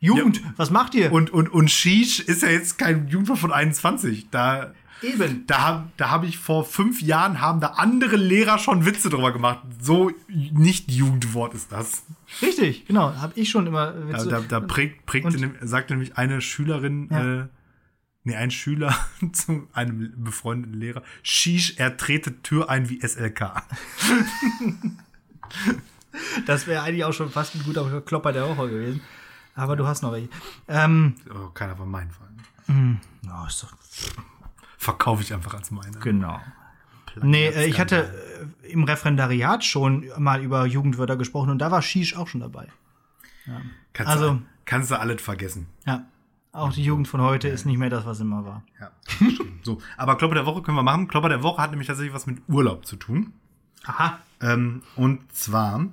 Jugend, 0.00 0.40
was 0.56 0.70
macht 0.70 0.94
ihr? 0.96 1.12
Und, 1.12 1.30
und, 1.30 1.48
und 1.50 1.70
Sheesh 1.70 2.18
ist 2.20 2.42
ja 2.42 2.48
jetzt 2.48 2.76
kein 2.78 3.06
Jugendwort 3.06 3.38
von 3.38 3.52
21. 3.52 4.30
Da, 4.30 4.72
Eben. 5.02 5.46
da 5.46 5.58
habe 5.60 5.88
da 5.96 6.10
hab 6.10 6.24
ich 6.24 6.38
vor 6.38 6.64
fünf 6.64 7.02
Jahren, 7.02 7.40
haben 7.40 7.60
da 7.60 7.68
andere 7.68 8.16
Lehrer 8.16 8.58
schon 8.58 8.84
Witze 8.86 9.10
drüber 9.10 9.32
gemacht. 9.32 9.60
So 9.80 10.10
nicht 10.28 10.90
Jugendwort 10.90 11.54
ist 11.54 11.72
das. 11.72 12.04
Richtig, 12.40 12.86
genau. 12.86 13.14
Habe 13.16 13.32
ich 13.36 13.50
schon 13.50 13.66
immer. 13.66 13.92
Da, 13.92 14.08
Witze- 14.18 14.28
da, 14.28 14.40
da 14.40 14.60
prägt, 14.60 15.04
prägte, 15.06 15.28
Und- 15.28 15.40
nehm- 15.40 15.56
sagte 15.60 15.94
nämlich 15.94 16.16
eine 16.16 16.40
Schülerin, 16.40 17.08
Ja. 17.10 17.40
äh, 17.42 17.46
nee, 18.24 18.36
ein 18.36 18.50
Schüler 18.50 18.94
zu 19.32 19.68
einem 19.72 20.12
befreundeten 20.22 20.78
Lehrer, 20.78 21.02
Shish, 21.22 21.74
er 21.78 21.96
trete 21.96 22.40
Tür 22.42 22.70
ein 22.70 22.88
wie 22.88 23.00
SLK. 23.00 23.62
Das 26.46 26.66
wäre 26.66 26.82
eigentlich 26.82 27.04
auch 27.04 27.12
schon 27.12 27.30
fast 27.30 27.54
ein 27.54 27.62
guter 27.64 28.00
Klopper 28.02 28.32
der 28.32 28.48
Woche 28.48 28.68
gewesen. 28.68 29.00
Aber 29.54 29.76
du 29.76 29.86
hast 29.86 30.02
noch 30.02 30.12
welche. 30.12 30.28
Ähm, 30.68 31.14
Oh, 31.34 31.48
keiner 31.48 31.76
von 31.76 31.90
meinen 31.90 32.10
Fall. 32.10 32.28
oh, 32.68 33.46
ist 33.46 33.62
doch, 33.62 33.72
Verkaufe 34.82 35.22
ich 35.22 35.32
einfach 35.32 35.54
als 35.54 35.70
meine. 35.70 35.96
genau. 35.98 36.40
Nee, 37.22 37.46
äh, 37.46 37.66
ich 37.66 37.78
hatte 37.78 38.12
äh, 38.64 38.72
im 38.72 38.82
Referendariat 38.84 39.64
schon 39.64 40.06
mal 40.18 40.42
über 40.42 40.66
Jugendwörter 40.66 41.16
gesprochen 41.16 41.50
und 41.50 41.58
da 41.58 41.70
war 41.70 41.82
Shish 41.82 42.16
auch 42.16 42.26
schon 42.26 42.40
dabei. 42.40 42.66
Kannst, 43.92 44.10
Also- 44.12 44.30
du, 44.34 44.42
kannst 44.64 44.90
du 44.90 44.98
alles 44.98 45.22
vergessen. 45.22 45.66
Ja. 45.86 46.06
Auch 46.50 46.72
die 46.72 46.82
Jugend 46.84 47.06
von 47.08 47.20
heute 47.22 47.48
ist 47.48 47.64
nicht 47.64 47.78
mehr 47.78 47.90
das, 47.90 48.04
was 48.06 48.18
immer 48.20 48.44
war. 48.44 48.62
Ja, 48.80 48.90
stimmt. 49.06 49.64
so. 49.64 49.80
Aber 49.96 50.16
Klopper 50.18 50.34
der 50.34 50.46
Woche 50.46 50.62
können 50.62 50.76
wir 50.76 50.82
machen. 50.82 51.06
Klopper 51.08 51.28
der 51.30 51.42
Woche 51.42 51.62
hat 51.62 51.70
nämlich 51.70 51.86
tatsächlich 51.86 52.12
was 52.14 52.26
mit 52.26 52.42
Urlaub 52.48 52.84
zu 52.84 52.96
tun. 52.96 53.32
Aha. 53.84 54.18
Ähm, 54.40 54.82
und 54.96 55.32
zwar 55.34 55.86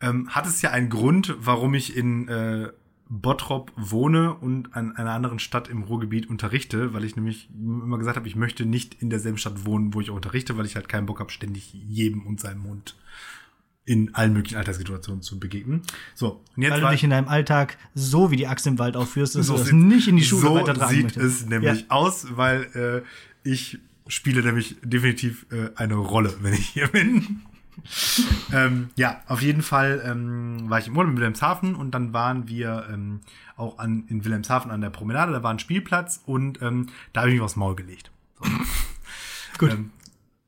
ähm, 0.00 0.28
hat 0.30 0.46
es 0.46 0.62
ja 0.62 0.70
einen 0.70 0.88
Grund, 0.88 1.34
warum 1.38 1.74
ich 1.74 1.96
in 1.96 2.26
äh, 2.28 2.70
Bottrop 3.14 3.72
wohne 3.76 4.32
und 4.32 4.74
an 4.74 4.96
einer 4.96 5.10
anderen 5.12 5.38
Stadt 5.38 5.68
im 5.68 5.82
Ruhrgebiet 5.82 6.30
unterrichte, 6.30 6.94
weil 6.94 7.04
ich 7.04 7.14
nämlich 7.14 7.50
immer 7.54 7.98
gesagt 7.98 8.16
habe, 8.16 8.26
ich 8.26 8.36
möchte 8.36 8.64
nicht 8.64 8.94
in 9.02 9.10
derselben 9.10 9.36
Stadt 9.36 9.66
wohnen, 9.66 9.92
wo 9.92 10.00
ich 10.00 10.08
auch 10.10 10.14
unterrichte, 10.16 10.56
weil 10.56 10.64
ich 10.64 10.76
halt 10.76 10.88
keinen 10.88 11.04
Bock 11.04 11.20
habe, 11.20 11.30
ständig 11.30 11.74
jedem 11.74 12.26
und 12.26 12.40
seinem 12.40 12.64
Hund 12.64 12.96
in 13.84 14.14
allen 14.14 14.32
möglichen 14.32 14.56
Alltagssituationen 14.56 15.20
zu 15.22 15.38
begegnen. 15.38 15.82
So, 16.14 16.40
und 16.56 16.62
jetzt 16.62 16.72
Weil 16.72 16.80
du 16.80 16.88
dich 16.88 17.04
in 17.04 17.10
deinem 17.10 17.28
Alltag 17.28 17.76
so 17.94 18.30
wie 18.30 18.36
die 18.36 18.46
Axt 18.46 18.66
im 18.66 18.78
Wald 18.78 18.96
aufführst, 18.96 19.34
dass 19.34 19.46
so 19.46 19.54
du 19.54 19.58
das 19.58 19.68
sieht- 19.68 19.76
nicht 19.76 20.08
in 20.08 20.16
die 20.16 20.24
Schule 20.24 20.42
so 20.42 20.54
weitertragen 20.54 20.94
sieht 20.94 21.02
möchtest. 21.04 21.42
es 21.42 21.46
nämlich 21.46 21.80
Ja. 21.80 21.86
aus, 21.90 22.26
weil 22.36 23.02
äh, 23.44 23.48
ich 23.48 23.78
spiele 24.06 24.42
nämlich 24.42 24.76
definitiv 24.82 25.44
äh, 25.50 25.68
eine 25.76 25.96
Rolle, 25.96 26.32
wenn 26.40 26.54
ich 26.54 26.66
hier 26.68 26.86
bin. 26.88 27.42
ähm, 28.52 28.90
ja, 28.96 29.22
auf 29.26 29.42
jeden 29.42 29.62
Fall 29.62 30.02
ähm, 30.04 30.68
war 30.68 30.78
ich 30.78 30.88
im 30.88 30.96
Urlaub 30.96 31.12
in 31.12 31.16
Wilhelmshaven 31.16 31.74
und 31.74 31.92
dann 31.92 32.12
waren 32.12 32.48
wir 32.48 32.86
ähm, 32.92 33.20
auch 33.56 33.78
an, 33.78 34.04
in 34.08 34.24
Wilhelmshaven 34.24 34.70
an 34.70 34.80
der 34.80 34.90
Promenade, 34.90 35.32
da 35.32 35.42
war 35.42 35.50
ein 35.50 35.58
Spielplatz 35.58 36.22
und 36.26 36.60
ähm, 36.62 36.88
da 37.12 37.20
habe 37.20 37.30
ich 37.30 37.34
mich 37.34 37.42
aufs 37.42 37.56
Maul 37.56 37.76
gelegt. 37.76 38.10
Gut. 39.58 39.72
Ähm, 39.72 39.90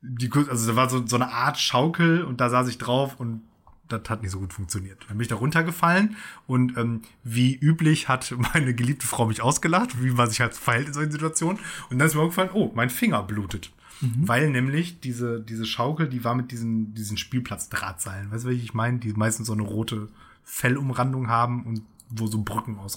die, 0.02 0.30
also 0.32 0.70
da 0.70 0.76
war 0.76 0.90
so, 0.90 1.06
so 1.06 1.16
eine 1.16 1.32
Art 1.32 1.58
Schaukel 1.58 2.24
und 2.24 2.40
da 2.40 2.50
saß 2.50 2.68
ich 2.68 2.78
drauf 2.78 3.18
und 3.18 3.42
das 3.88 4.02
hat 4.08 4.22
nicht 4.22 4.30
so 4.30 4.40
gut 4.40 4.52
funktioniert. 4.52 4.98
Dann 5.08 5.16
bin 5.16 5.22
ich 5.22 5.28
da 5.28 5.36
runtergefallen 5.36 6.16
und 6.46 6.76
ähm, 6.76 7.02
wie 7.22 7.54
üblich 7.54 8.08
hat 8.08 8.34
meine 8.54 8.74
geliebte 8.74 9.06
Frau 9.06 9.26
mich 9.26 9.42
ausgelacht, 9.42 10.02
wie 10.02 10.10
man 10.10 10.28
sich 10.28 10.40
halt 10.40 10.54
verhält 10.54 10.88
in 10.88 10.94
solchen 10.94 11.12
Situationen. 11.12 11.58
Und 11.90 11.98
dann 11.98 12.06
ist 12.06 12.14
mir 12.14 12.22
aufgefallen, 12.22 12.50
oh, 12.52 12.72
mein 12.74 12.90
Finger 12.90 13.22
blutet. 13.22 13.72
Weil 14.00 14.50
nämlich 14.50 15.00
diese, 15.00 15.40
diese 15.40 15.64
Schaukel, 15.64 16.08
die 16.08 16.24
war 16.24 16.34
mit 16.34 16.50
diesen, 16.52 16.94
diesen 16.94 17.16
Spielplatzdrahtseilen. 17.16 18.30
Weißt 18.30 18.44
du, 18.44 18.48
welche 18.48 18.62
ich 18.62 18.74
meine? 18.74 18.98
Die 18.98 19.12
meistens 19.14 19.46
so 19.46 19.52
eine 19.52 19.62
rote 19.62 20.08
Fellumrandung 20.44 21.28
haben 21.28 21.64
und 21.64 21.82
wo 22.10 22.26
so 22.26 22.42
Brücken 22.42 22.78
aus, 22.78 22.96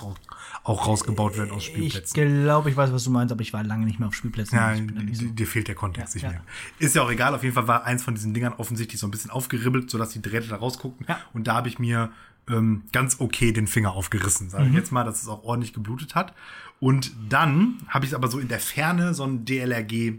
auch 0.63 0.87
rausgebaut 0.87 1.37
werden 1.37 1.51
aus 1.51 1.63
Ich 1.63 1.69
Spielplätzen. 1.73 2.43
glaube, 2.43 2.69
ich 2.69 2.75
weiß, 2.77 2.91
was 2.91 3.03
du 3.05 3.09
meinst, 3.09 3.31
aber 3.31 3.41
ich 3.41 3.53
war 3.53 3.63
lange 3.63 3.85
nicht 3.85 3.99
mehr 3.99 4.09
auf 4.09 4.13
Spielplätzen. 4.13 4.57
Ja, 4.57 4.73
Ich 4.73 5.17
so- 5.17 5.25
dir 5.27 5.47
fehlt 5.47 5.67
der 5.69 5.75
Kontext 5.75 6.13
Ja, 6.15 6.17
nicht 6.17 6.23
ja. 6.23 6.29
mehr. 6.31 6.41
Ist 6.79 6.93
ja 6.95 7.01
auch 7.03 7.09
egal, 7.09 7.33
auf 7.33 7.41
jeden 7.41 7.55
Fall 7.55 7.67
war 7.67 7.85
eins 7.85 8.03
von 8.03 8.13
diesen 8.15 8.33
Dingern 8.33 8.53
offensichtlich 8.53 8.99
so 8.99 9.07
ein 9.07 9.11
bisschen 9.11 9.31
aufgeribbelt, 9.31 9.89
sodass 9.89 10.09
die 10.09 10.21
Drähte 10.21 10.47
da 10.49 10.57
rausguckten. 10.57 11.05
Ja. 11.07 11.19
Und 11.33 11.47
da 11.47 11.55
habe 11.55 11.69
ich 11.69 11.79
mir 11.79 12.11
ähm, 12.49 12.83
ganz 12.93 13.17
okay 13.19 13.51
den 13.51 13.67
Finger 13.67 13.91
aufgerissen, 13.93 14.47
Mhm. 14.47 14.51
sage 14.51 14.67
ich 14.69 14.73
jetzt 14.73 14.91
mal, 14.91 15.03
dass 15.03 15.21
es 15.21 15.27
auch 15.27 15.43
ordentlich 15.43 15.73
geblutet 15.73 16.15
hat. 16.15 16.33
Und 16.79 17.11
dann 17.27 17.75
habe 17.89 18.05
ich 18.05 18.13
aber 18.15 18.27
so 18.29 18.39
in 18.39 18.47
der 18.49 18.59
Ferne 18.59 19.13
so 19.13 19.23
einen 19.23 19.43
DLRG 19.45 20.13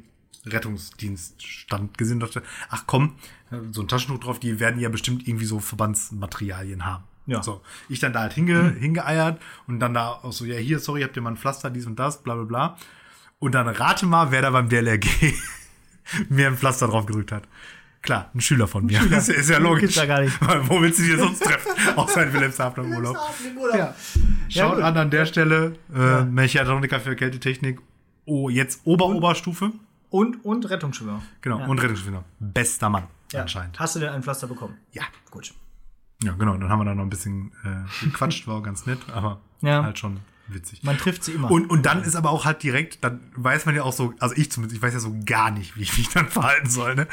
Rettungsdienststand 0.52 1.98
gesehen 1.98 2.14
und 2.14 2.20
dachte, 2.20 2.42
ach 2.70 2.84
komm, 2.86 3.14
so 3.72 3.82
ein 3.82 3.88
Taschentuch 3.88 4.20
drauf, 4.20 4.40
die 4.40 4.60
werden 4.60 4.80
ja 4.80 4.88
bestimmt 4.88 5.26
irgendwie 5.26 5.46
so 5.46 5.60
Verbandsmaterialien 5.60 6.84
haben. 6.84 7.04
Ja. 7.26 7.42
So, 7.42 7.60
ich 7.88 8.00
dann 8.00 8.12
da 8.12 8.20
halt 8.20 8.32
hinge, 8.32 8.70
hingeeiert 8.80 9.40
und 9.66 9.80
dann 9.80 9.94
da 9.94 10.08
auch 10.08 10.32
so, 10.32 10.44
ja, 10.44 10.56
hier, 10.56 10.78
sorry, 10.78 11.02
habt 11.02 11.16
ihr 11.16 11.22
mal 11.22 11.30
ein 11.30 11.36
Pflaster, 11.36 11.70
dies 11.70 11.86
und 11.86 11.98
das, 11.98 12.22
bla 12.22 12.34
bla 12.34 12.44
bla. 12.44 12.76
Und 13.38 13.54
dann 13.54 13.68
rate 13.68 14.06
mal, 14.06 14.30
wer 14.30 14.42
da 14.42 14.50
beim 14.50 14.68
DLRG 14.68 15.06
mir 16.28 16.48
ein 16.48 16.56
Pflaster 16.56 16.88
drauf 16.88 17.06
gedrückt 17.06 17.32
hat. 17.32 17.44
Klar, 18.02 18.30
ein 18.34 18.40
Schüler 18.40 18.66
von 18.66 18.86
mir. 18.86 19.00
Das 19.10 19.28
ist 19.28 19.50
ja 19.50 19.58
logisch. 19.58 19.94
Da 19.94 20.06
gar 20.06 20.20
nicht. 20.20 20.38
Wo 20.40 20.80
willst 20.80 20.98
du 20.98 21.02
dich 21.02 21.18
sonst 21.18 21.42
treffen? 21.42 21.72
Außer 21.96 22.26
in 22.26 22.32
Wilhelmshaven 22.32 22.84
im 22.84 22.96
Urlaub. 22.96 23.16
Ja. 23.74 23.94
Schaut 24.48 24.76
gut. 24.76 24.84
an 24.84 24.96
an 24.96 25.10
der 25.10 25.26
Stelle. 25.26 25.76
Äh, 25.94 26.24
Mechatroniker 26.24 27.00
für 27.00 27.16
Kältetechnik. 27.16 27.80
Oh, 28.24 28.48
jetzt 28.48 28.80
Ober-Oberstufe. 28.84 29.72
Und, 30.10 30.44
und 30.44 30.68
Rettungsschwimmer. 30.70 31.22
Genau. 31.42 31.58
Ja. 31.60 31.66
Und 31.66 31.78
Rettungsschwimmer. 31.82 32.24
Bester 32.40 32.88
Mann. 32.88 33.04
Ja. 33.32 33.42
Anscheinend. 33.42 33.78
Hast 33.78 33.94
du 33.96 34.00
denn 34.00 34.10
ein 34.10 34.22
Pflaster 34.22 34.46
bekommen? 34.46 34.76
Ja. 34.92 35.02
Gut. 35.30 35.52
Ja, 36.22 36.32
genau. 36.32 36.56
Dann 36.56 36.68
haben 36.70 36.78
wir 36.80 36.84
da 36.86 36.94
noch 36.94 37.04
ein 37.04 37.10
bisschen 37.10 37.52
äh, 37.64 38.04
gequatscht. 38.04 38.46
War 38.46 38.56
auch 38.56 38.62
ganz 38.62 38.86
nett, 38.86 38.98
aber 39.12 39.40
Ja. 39.60 39.82
halt 39.84 39.98
schon 39.98 40.20
witzig. 40.48 40.82
Man 40.82 40.96
trifft 40.96 41.22
sie 41.24 41.32
immer. 41.32 41.50
Und, 41.50 41.68
und 41.70 41.84
dann 41.84 42.02
ist 42.02 42.16
aber 42.16 42.30
auch 42.30 42.46
halt 42.46 42.62
direkt, 42.62 43.04
dann 43.04 43.20
weiß 43.36 43.66
man 43.66 43.74
ja 43.76 43.82
auch 43.82 43.92
so, 43.92 44.14
also 44.18 44.34
ich 44.34 44.50
zumindest, 44.50 44.76
ich 44.78 44.82
weiß 44.82 44.94
ja 44.94 45.00
so 45.00 45.14
gar 45.26 45.50
nicht, 45.50 45.76
wie 45.76 45.82
ich 45.82 45.96
mich 45.98 46.08
dann 46.08 46.26
verhalten 46.30 46.70
soll, 46.70 46.94
ne? 46.94 47.06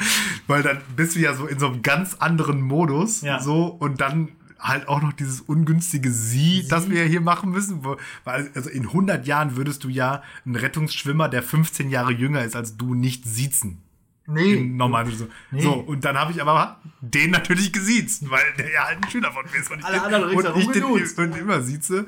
Weil 0.46 0.62
dann 0.62 0.80
bist 0.96 1.16
du 1.16 1.20
ja 1.20 1.34
so 1.34 1.46
in 1.46 1.58
so 1.58 1.66
einem 1.66 1.82
ganz 1.82 2.14
anderen 2.14 2.62
Modus, 2.62 3.20
Ja. 3.20 3.38
so, 3.40 3.66
und 3.66 4.00
dann 4.00 4.30
halt 4.66 4.88
auch 4.88 5.02
noch 5.02 5.12
dieses 5.12 5.40
ungünstige 5.40 6.10
Sie, 6.10 6.66
das 6.68 6.90
wir 6.90 7.02
ja 7.02 7.08
hier 7.08 7.20
machen 7.20 7.50
müssen, 7.50 7.84
weil, 8.24 8.50
also 8.54 8.70
in 8.70 8.84
100 8.84 9.26
Jahren 9.26 9.56
würdest 9.56 9.84
du 9.84 9.88
ja 9.88 10.22
einen 10.44 10.56
Rettungsschwimmer, 10.56 11.28
der 11.28 11.42
15 11.42 11.90
Jahre 11.90 12.12
jünger 12.12 12.44
ist 12.44 12.56
als 12.56 12.76
du, 12.76 12.94
nicht 12.94 13.24
siezen. 13.24 13.82
Im 14.26 14.76
normalen 14.76 15.16
so. 15.16 15.28
so, 15.56 15.72
und 15.74 16.04
dann 16.04 16.18
habe 16.18 16.32
ich 16.32 16.42
aber 16.42 16.80
den 17.00 17.30
natürlich 17.30 17.72
gesiezt, 17.72 18.28
weil 18.28 18.42
der 18.58 18.72
ja 18.72 18.84
halt 18.86 19.04
ein 19.04 19.08
Schüler 19.08 19.30
von 19.30 19.44
mir 19.44 19.56
ist. 19.56 19.70
Und 19.70 19.78
ich 19.78 19.84
Alle 19.84 19.98
den, 19.98 20.04
anderen 20.04 20.24
und 20.36 20.56
ich 20.56 20.70
den 20.72 20.84
und 20.84 21.36
immer 21.36 21.62
sieze. 21.62 22.04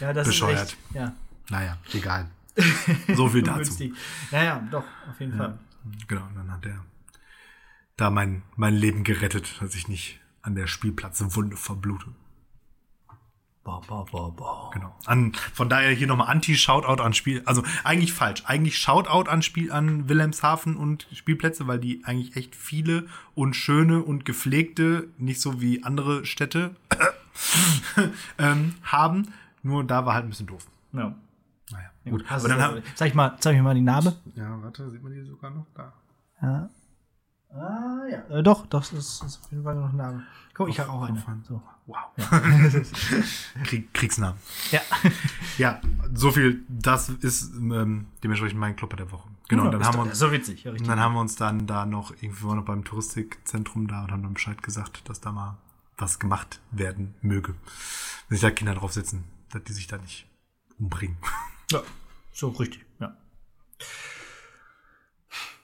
ja, 0.00 0.12
das 0.12 0.26
bescheuert. 0.26 0.62
ist 0.62 0.72
echt. 0.72 0.78
Ja. 0.94 1.14
Naja, 1.48 1.78
egal. 1.94 2.28
So 3.14 3.28
viel 3.28 3.42
dazu. 3.42 3.58
Günstig. 3.58 3.94
Ja, 4.30 4.42
ja, 4.42 4.68
doch, 4.70 4.84
auf 5.08 5.18
jeden 5.18 5.36
Fall. 5.36 5.58
Genau, 6.06 6.22
und 6.26 6.36
dann 6.36 6.52
hat 6.52 6.66
er 6.66 6.84
da 8.00 8.10
mein, 8.10 8.42
mein 8.56 8.74
Leben 8.74 9.04
gerettet, 9.04 9.60
dass 9.60 9.74
ich 9.74 9.88
nicht 9.88 10.20
an 10.42 10.54
der 10.54 10.66
Spielplatzwunde 10.66 11.56
verblute. 11.56 12.06
Boah, 13.62 13.82
boah, 13.86 14.06
boah, 14.06 14.34
boah. 14.34 14.70
Genau. 14.72 14.96
An, 15.04 15.34
von 15.52 15.68
daher 15.68 15.90
hier 15.90 16.06
nochmal 16.06 16.28
Anti-Shoutout 16.28 17.02
an 17.02 17.12
Spiel. 17.12 17.42
Also 17.44 17.62
eigentlich 17.84 18.12
falsch. 18.14 18.42
Eigentlich 18.46 18.78
Shoutout 18.78 19.28
an 19.30 19.42
Spiel 19.42 19.70
an 19.70 20.08
Wilhelmshaven 20.08 20.76
und 20.76 21.06
Spielplätze, 21.12 21.66
weil 21.66 21.78
die 21.78 22.02
eigentlich 22.04 22.36
echt 22.36 22.56
viele 22.56 23.06
und 23.34 23.54
schöne 23.54 24.02
und 24.02 24.24
gepflegte, 24.24 25.08
nicht 25.18 25.42
so 25.42 25.60
wie 25.60 25.84
andere 25.84 26.24
Städte 26.24 26.74
ähm, 28.38 28.74
haben. 28.82 29.28
Nur 29.62 29.84
da 29.84 30.06
war 30.06 30.14
halt 30.14 30.24
ein 30.24 30.30
bisschen 30.30 30.46
doof. 30.46 30.66
Ja. 30.92 31.14
Naja, 31.70 31.90
Gut, 32.04 32.12
gut. 32.12 32.30
hast 32.30 32.44
Aber 32.44 32.54
dann 32.54 32.62
haben, 32.62 32.82
sag 32.94 33.08
ich 33.08 33.14
mal, 33.14 33.36
zeig 33.40 33.54
mir 33.54 33.62
mal 33.62 33.74
die 33.74 33.82
Narbe. 33.82 34.16
ja, 34.34 34.60
warte, 34.62 34.90
sieht 34.90 35.02
man 35.02 35.12
die 35.12 35.22
sogar 35.22 35.50
noch 35.50 35.66
da? 35.74 35.92
Ja. 36.40 36.70
Ah, 37.52 38.06
ja. 38.08 38.38
Äh, 38.38 38.42
doch, 38.42 38.66
das 38.66 38.92
ist, 38.92 39.22
ist 39.24 39.40
auf 39.42 39.50
jeden 39.50 39.64
Fall 39.64 39.74
noch 39.74 39.88
eine 39.88 39.96
Narbe. 39.96 40.22
Guck, 40.54 40.68
ich 40.68 40.78
habe 40.78 40.90
auch 40.90 41.02
eine. 41.02 41.22
So. 41.48 41.62
Wow. 41.86 41.98
Krieg, 43.64 43.92
Kriegsnamen. 43.94 44.38
Ja. 44.70 44.80
Ja, 45.58 45.80
so 46.14 46.30
viel. 46.30 46.64
Das 46.68 47.08
ist 47.10 47.52
ähm, 47.54 48.06
dementsprechend 48.22 48.58
mein 48.58 48.76
Klopper 48.76 48.96
der 48.96 49.10
Woche. 49.12 49.28
Genau, 49.48 49.64
Ja, 49.64 49.70
dann 49.70 49.84
haben 49.84 49.96
wir 49.96 50.02
uns, 50.02 50.18
So 50.18 50.32
witzig, 50.32 50.64
ja, 50.64 50.72
dann 50.72 51.00
haben 51.00 51.12
wir 51.14 51.20
uns 51.20 51.36
dann 51.36 51.66
da 51.66 51.84
noch 51.84 52.12
irgendwie 52.12 52.42
waren 52.42 52.50
wir 52.50 52.54
noch 52.56 52.64
beim 52.64 52.84
Touristikzentrum 52.84 53.88
da 53.88 54.04
und 54.04 54.12
haben 54.12 54.22
dann 54.22 54.32
Bescheid 54.32 54.62
gesagt, 54.62 55.06
dass 55.08 55.20
da 55.20 55.32
mal 55.32 55.58
was 55.98 56.18
gemacht 56.18 56.60
werden 56.70 57.14
möge. 57.20 57.54
Wenn 58.28 58.36
sich 58.36 58.40
da 58.40 58.50
Kinder 58.50 58.74
drauf 58.74 58.92
sitzen, 58.92 59.24
dass 59.50 59.64
die 59.64 59.72
sich 59.74 59.86
da 59.86 59.98
nicht 59.98 60.26
umbringen. 60.78 61.18
Ja, 61.70 61.82
so 62.32 62.48
richtig, 62.48 62.86
ja. 63.00 63.14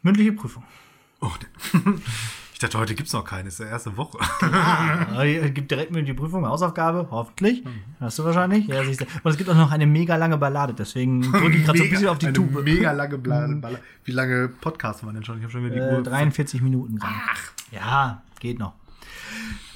Mündliche 0.02 0.32
Prüfung. 0.32 0.64
Oh, 1.20 1.30
ich 2.52 2.58
dachte, 2.58 2.78
heute 2.78 2.94
gibt's 2.94 3.12
noch 3.12 3.24
keine, 3.24 3.48
ist 3.48 3.58
ja 3.58 3.66
erste 3.66 3.96
Woche. 3.96 4.18
Äh, 5.18 5.50
gibt 5.50 5.70
direkt 5.70 5.90
mündliche 5.92 6.14
Prüfung, 6.14 6.46
Hausaufgabe, 6.46 7.08
hoffentlich. 7.10 7.62
Hast 8.00 8.18
du 8.18 8.24
wahrscheinlich. 8.24 8.66
Ja, 8.66 8.84
siehst 8.84 9.00
du. 9.00 9.04
Und 9.22 9.30
es 9.30 9.36
gibt 9.36 9.48
auch 9.50 9.54
noch 9.54 9.72
eine 9.72 9.86
mega 9.86 10.16
lange 10.16 10.36
Ballade, 10.36 10.74
deswegen 10.74 11.22
drücke 11.32 11.56
ich 11.56 11.64
gerade 11.64 11.78
so 11.78 11.84
ein 11.84 11.90
bisschen 11.90 12.08
auf 12.08 12.18
die 12.18 12.26
eine 12.26 12.34
Tube. 12.34 12.62
Mega 12.62 12.92
lange 12.92 13.18
Bla 13.18 13.46
Bla 13.46 13.70
Wie 14.04 14.12
lange 14.12 14.48
Podcasts 14.48 15.04
waren 15.04 15.14
denn 15.14 15.24
schon? 15.24 15.38
Ich 15.38 15.42
habe 15.44 15.52
schon 15.52 15.64
wieder 15.64 15.74
die 15.74 15.80
Äh, 15.80 15.96
Uhr. 15.96 16.02
43 16.02 16.60
Minuten. 16.60 16.98
Ach. 17.02 17.52
Ja, 17.72 18.22
geht 18.40 18.58
noch. 18.58 18.74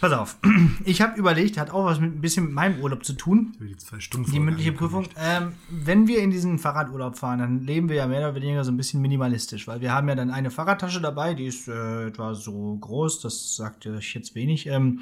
Pass 0.01 0.13
auf. 0.13 0.37
Ich 0.85 1.03
habe 1.03 1.19
überlegt, 1.19 1.59
hat 1.59 1.71
auch 1.71 1.85
was 1.85 2.01
mit 2.01 2.15
ein 2.15 2.21
bisschen 2.21 2.47
mit 2.47 2.55
meinem 2.55 2.81
Urlaub 2.81 3.05
zu 3.05 3.13
tun. 3.13 3.55
Die 3.61 3.77
zwei 3.77 4.01
Stunden 4.01 4.31
Die 4.31 4.41
mündliche 4.41 4.73
Prüfung. 4.73 5.07
Ähm, 5.17 5.53
wenn 5.69 6.07
wir 6.07 6.21
in 6.21 6.31
diesen 6.31 6.59
Fahrradurlaub 6.59 7.19
fahren, 7.19 7.39
dann 7.39 7.65
leben 7.65 7.89
wir 7.89 7.97
ja 7.97 8.07
mehr 8.07 8.21
oder 8.21 8.35
weniger 8.35 8.65
so 8.65 8.73
ein 8.73 8.77
bisschen 8.77 9.03
minimalistisch, 9.03 9.69
weil 9.69 9.81
wir 9.81 9.93
haben 9.93 10.09
ja 10.09 10.15
dann 10.15 10.31
eine 10.31 10.51
Fahrradtasche 10.51 11.01
dabei, 11.01 11.35
die 11.35 11.47
ist 11.47 11.69
äh, 11.69 12.07
etwa 12.07 12.35
so 12.35 12.79
groß, 12.81 13.21
das 13.21 13.57
sagt 13.57 13.87
euch 13.87 14.15
jetzt 14.15 14.35
wenig, 14.35 14.67
ähm, 14.67 15.01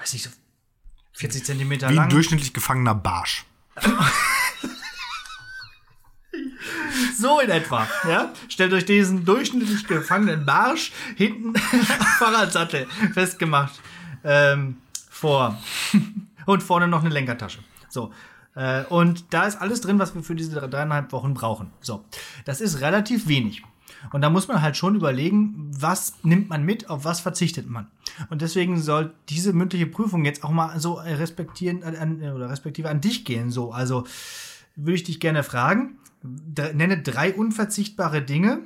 weiß 0.00 0.14
ich, 0.14 0.24
so 0.24 0.30
40 1.12 1.44
Zentimeter 1.44 1.86
Wie 1.88 1.92
ein 1.92 1.96
lang. 1.96 2.08
durchschnittlich 2.08 2.52
gefangener 2.52 2.94
Barsch. 2.94 3.44
So 7.16 7.40
in 7.40 7.48
etwa, 7.50 7.88
ja. 8.08 8.32
Stellt 8.48 8.72
euch 8.72 8.84
diesen 8.84 9.24
durchschnittlich 9.24 9.86
gefangenen 9.86 10.44
Barsch 10.44 10.92
hinten 11.16 11.54
am 11.56 12.06
Fahrradsattel 12.18 12.86
festgemacht 13.14 13.80
ähm, 14.24 14.78
vor. 15.08 15.58
Und 16.46 16.62
vorne 16.62 16.88
noch 16.88 17.00
eine 17.00 17.08
Lenkertasche. 17.08 17.60
So. 17.88 18.12
Äh, 18.54 18.84
und 18.84 19.32
da 19.32 19.44
ist 19.44 19.60
alles 19.62 19.80
drin, 19.80 19.98
was 19.98 20.14
wir 20.14 20.22
für 20.22 20.34
diese 20.34 20.60
dreieinhalb 20.60 21.10
Wochen 21.12 21.32
brauchen. 21.32 21.70
So. 21.80 22.04
Das 22.44 22.60
ist 22.60 22.82
relativ 22.82 23.28
wenig. 23.28 23.62
Und 24.12 24.20
da 24.20 24.30
muss 24.30 24.48
man 24.48 24.60
halt 24.60 24.76
schon 24.76 24.94
überlegen, 24.94 25.70
was 25.74 26.14
nimmt 26.22 26.50
man 26.50 26.64
mit, 26.64 26.90
auf 26.90 27.04
was 27.04 27.20
verzichtet 27.20 27.68
man. 27.68 27.86
Und 28.28 28.42
deswegen 28.42 28.80
soll 28.80 29.14
diese 29.28 29.52
mündliche 29.52 29.86
Prüfung 29.86 30.24
jetzt 30.24 30.44
auch 30.44 30.50
mal 30.50 30.78
so 30.78 30.94
respektieren 30.94 31.82
an, 31.82 32.20
oder 32.22 32.50
respektive 32.50 32.90
an 32.90 33.00
dich 33.00 33.24
gehen. 33.24 33.50
So, 33.50 33.72
also 33.72 34.04
würde 34.76 34.96
ich 34.96 35.04
dich 35.04 35.20
gerne 35.20 35.42
fragen, 35.42 35.98
nenne 36.22 37.00
drei 37.00 37.32
unverzichtbare 37.32 38.22
Dinge, 38.22 38.60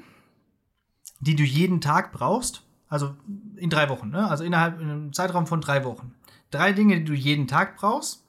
die 1.20 1.36
du 1.36 1.42
jeden 1.42 1.80
Tag 1.80 2.12
brauchst. 2.12 2.62
Also 2.88 3.14
in 3.56 3.70
drei 3.70 3.88
Wochen, 3.88 4.10
ne? 4.10 4.28
Also 4.28 4.44
innerhalb 4.44 4.80
in 4.80 4.88
einem 4.88 5.12
Zeitraum 5.12 5.46
von 5.46 5.60
drei 5.60 5.84
Wochen. 5.84 6.14
Drei 6.50 6.72
Dinge, 6.72 6.98
die 6.98 7.04
du 7.04 7.12
jeden 7.12 7.46
Tag 7.46 7.76
brauchst 7.76 8.24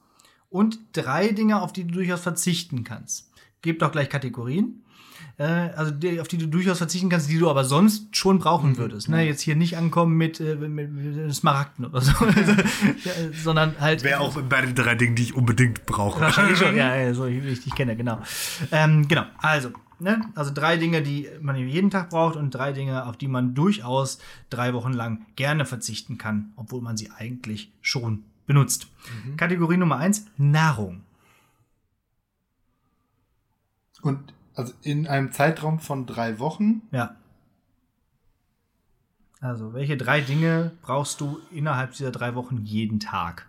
und 0.49 0.79
drei 0.93 1.29
Dinge, 1.29 1.61
auf 1.61 1.71
die 1.71 1.85
du 1.85 1.93
durchaus 1.93 2.21
verzichten 2.21 2.83
kannst. 2.83 3.31
Gebt 3.61 3.81
doch 3.81 3.91
gleich 3.91 4.09
Kategorien. 4.09 4.83
Äh, 5.37 5.43
also 5.43 5.91
die, 5.91 6.19
auf 6.19 6.27
die 6.27 6.37
du 6.37 6.47
durchaus 6.47 6.77
verzichten 6.77 7.09
kannst, 7.09 7.29
die 7.29 7.39
du 7.39 7.49
aber 7.49 7.63
sonst 7.63 8.15
schon 8.15 8.39
brauchen 8.39 8.71
mhm. 8.71 8.77
würdest. 8.77 9.07
Ne? 9.07 9.25
Jetzt 9.25 9.41
hier 9.41 9.55
nicht 9.55 9.77
ankommen 9.77 10.17
mit, 10.17 10.39
äh, 10.39 10.55
mit, 10.55 10.91
mit 10.91 11.33
Smaragden 11.33 11.85
oder 11.85 12.01
so, 12.01 12.11
sondern 13.43 13.79
halt. 13.79 14.03
Wäre 14.03 14.19
auch 14.19 14.39
bei 14.41 14.61
den 14.61 14.75
drei 14.75 14.95
Dingen, 14.95 15.15
die 15.15 15.23
ich 15.23 15.35
unbedingt 15.35 15.85
brauche. 15.85 16.19
Wahrscheinlich 16.19 16.57
schon, 16.57 16.75
ja, 16.75 17.13
so 17.13 17.27
wie 17.27 17.37
ich 17.39 17.63
dich 17.63 17.73
kenne, 17.73 17.95
genau. 17.95 18.19
Ähm, 18.71 19.07
genau, 19.07 19.23
also. 19.37 19.71
Ne? 19.99 20.31
Also 20.35 20.51
drei 20.53 20.77
Dinge, 20.77 21.01
die 21.01 21.29
man 21.41 21.55
jeden 21.55 21.89
Tag 21.89 22.09
braucht 22.09 22.35
und 22.35 22.51
drei 22.51 22.71
Dinge, 22.71 23.05
auf 23.05 23.17
die 23.17 23.27
man 23.27 23.53
durchaus 23.53 24.19
drei 24.49 24.73
Wochen 24.73 24.93
lang 24.93 25.25
gerne 25.35 25.65
verzichten 25.65 26.17
kann, 26.17 26.53
obwohl 26.55 26.81
man 26.81 26.95
sie 26.95 27.11
eigentlich 27.11 27.71
schon 27.81 28.23
benutzt. 28.45 28.87
Mhm. 29.25 29.37
Kategorie 29.37 29.77
Nummer 29.77 29.97
eins, 29.97 30.25
Nahrung. 30.37 31.03
Und 34.01 34.33
also 34.55 34.73
in 34.81 35.07
einem 35.07 35.31
Zeitraum 35.31 35.79
von 35.79 36.05
drei 36.05 36.39
Wochen? 36.39 36.81
Ja. 36.91 37.15
Also, 39.41 39.73
welche 39.73 39.95
drei 39.95 40.19
Dinge 40.19 40.71
brauchst 40.81 41.21
du 41.21 41.39
innerhalb 41.51 41.91
dieser 41.93 42.11
drei 42.11 42.35
Wochen 42.35 42.65
jeden 42.65 42.99
Tag? 42.99 43.47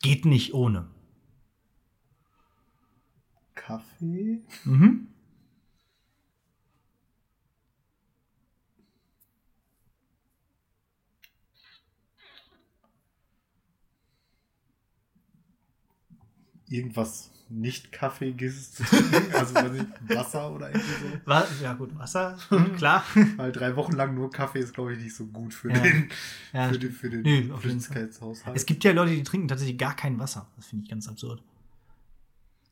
Geht 0.00 0.24
nicht 0.24 0.54
ohne. 0.54 0.86
Kaffee. 3.68 4.40
Mhm. 4.64 5.08
Irgendwas 16.70 17.30
nicht 17.50 17.92
Kaffeeiges 17.92 18.74
zu 18.74 18.84
trinken, 18.84 19.34
also 19.34 19.54
weiß 19.54 19.72
ich, 19.72 20.16
Wasser 20.16 20.50
oder 20.54 20.68
irgendwie 20.68 20.88
so. 20.88 21.20
Was? 21.24 21.60
Ja 21.62 21.72
gut, 21.74 21.98
Wasser, 21.98 22.38
klar. 22.76 23.04
Weil 23.36 23.52
drei 23.52 23.74
Wochen 23.76 23.92
lang 23.92 24.14
nur 24.14 24.30
Kaffee 24.30 24.60
ist, 24.60 24.74
glaube 24.74 24.94
ich, 24.94 24.98
nicht 24.98 25.14
so 25.14 25.26
gut 25.26 25.52
für 25.52 25.70
ja. 25.70 25.80
den, 25.80 26.08
ja, 26.52 26.68
für 26.70 26.78
den, 26.78 26.92
für 26.92 27.10
den 27.10 27.56
Flüssigkeitshaushalt. 27.56 28.56
Es 28.56 28.64
gibt 28.64 28.84
ja 28.84 28.92
Leute, 28.92 29.14
die 29.14 29.22
trinken 29.22 29.48
tatsächlich 29.48 29.78
gar 29.78 29.96
kein 29.96 30.18
Wasser. 30.18 30.46
Das 30.56 30.66
finde 30.66 30.84
ich 30.84 30.90
ganz 30.90 31.08
absurd. 31.08 31.42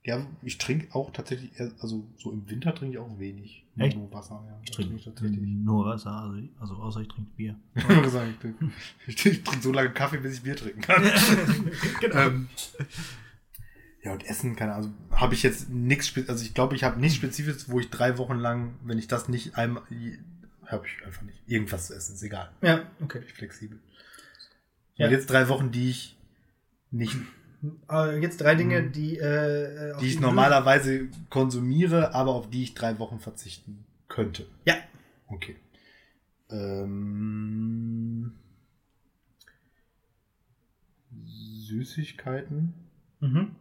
Ja, 0.07 0.25
ich 0.43 0.57
trinke 0.59 0.95
auch 0.95 1.13
tatsächlich, 1.13 1.51
also 1.81 2.07
so 2.17 2.31
im 2.31 2.49
Winter 2.49 2.73
trinke 2.73 2.95
ich 2.95 2.99
auch 3.01 3.19
wenig. 3.19 3.65
Echt? 3.77 3.97
Nur 3.97 4.13
Wasser, 4.13 4.41
ja. 4.47 4.57
Ich 4.63 4.71
trinke 4.71 5.03
tatsächlich. 5.03 5.41
Nur 5.41 5.85
Wasser, 5.85 6.13
also, 6.13 6.41
also 6.61 6.75
außer 6.77 7.01
ich 7.01 7.09
trinke 7.09 7.31
Bier. 7.37 7.57
ich 7.75 7.85
trinke, 7.85 8.71
ich 9.09 9.17
trinke 9.17 9.61
so 9.61 9.73
lange 9.73 9.91
Kaffee, 9.91 10.19
bis 10.19 10.35
ich 10.35 10.43
Bier 10.45 10.55
trinken 10.55 10.81
kann. 10.81 11.03
genau. 12.01 12.17
Ähm, 12.17 12.49
ja, 14.05 14.13
und 14.13 14.25
Essen, 14.25 14.55
keine 14.55 14.75
Ahnung, 14.75 14.95
also 15.11 15.21
habe 15.21 15.35
ich 15.35 15.43
jetzt 15.43 15.71
nichts, 15.71 16.15
also 16.29 16.45
ich 16.45 16.55
glaube, 16.55 16.77
ich 16.77 16.85
habe 16.85 17.01
nichts 17.01 17.17
Spezifisches, 17.17 17.69
wo 17.69 17.81
ich 17.81 17.91
drei 17.91 18.17
Wochen 18.17 18.39
lang, 18.39 18.75
wenn 18.85 18.99
ich 18.99 19.09
das 19.09 19.29
nicht 19.29 19.57
einmal, 19.57 19.83
habe 20.67 20.87
ich 20.87 21.05
einfach 21.05 21.23
nicht. 21.23 21.43
Irgendwas 21.49 21.89
zu 21.89 21.95
essen, 21.97 22.15
ist 22.15 22.23
egal. 22.23 22.53
Ja, 22.63 22.89
okay. 23.01 23.23
Ich 23.27 23.33
flexibel. 23.33 23.81
Ja. 24.95 25.07
Und 25.07 25.13
jetzt 25.13 25.29
drei 25.29 25.49
Wochen, 25.49 25.73
die 25.73 25.91
ich 25.91 26.17
nicht. 26.93 27.17
Äh, 27.91 28.21
jetzt 28.21 28.41
drei 28.41 28.55
Dinge, 28.55 28.83
mhm. 28.83 28.93
die, 28.93 29.19
äh, 29.19 29.99
die 30.01 30.07
ich 30.07 30.21
normalerweise 30.21 31.09
konsumiere, 31.31 32.15
aber 32.15 32.35
auf 32.35 32.51
die 32.51 32.63
ich 32.63 32.75
drei 32.75 32.99
Wochen 32.99 33.19
verzichten 33.19 33.85
könnte. 34.09 34.47
Ja. 34.65 34.75
Okay. 35.29 35.57
Ähm, 36.51 38.33
Süßigkeiten. 41.25 42.75
Mhm. 43.21 43.57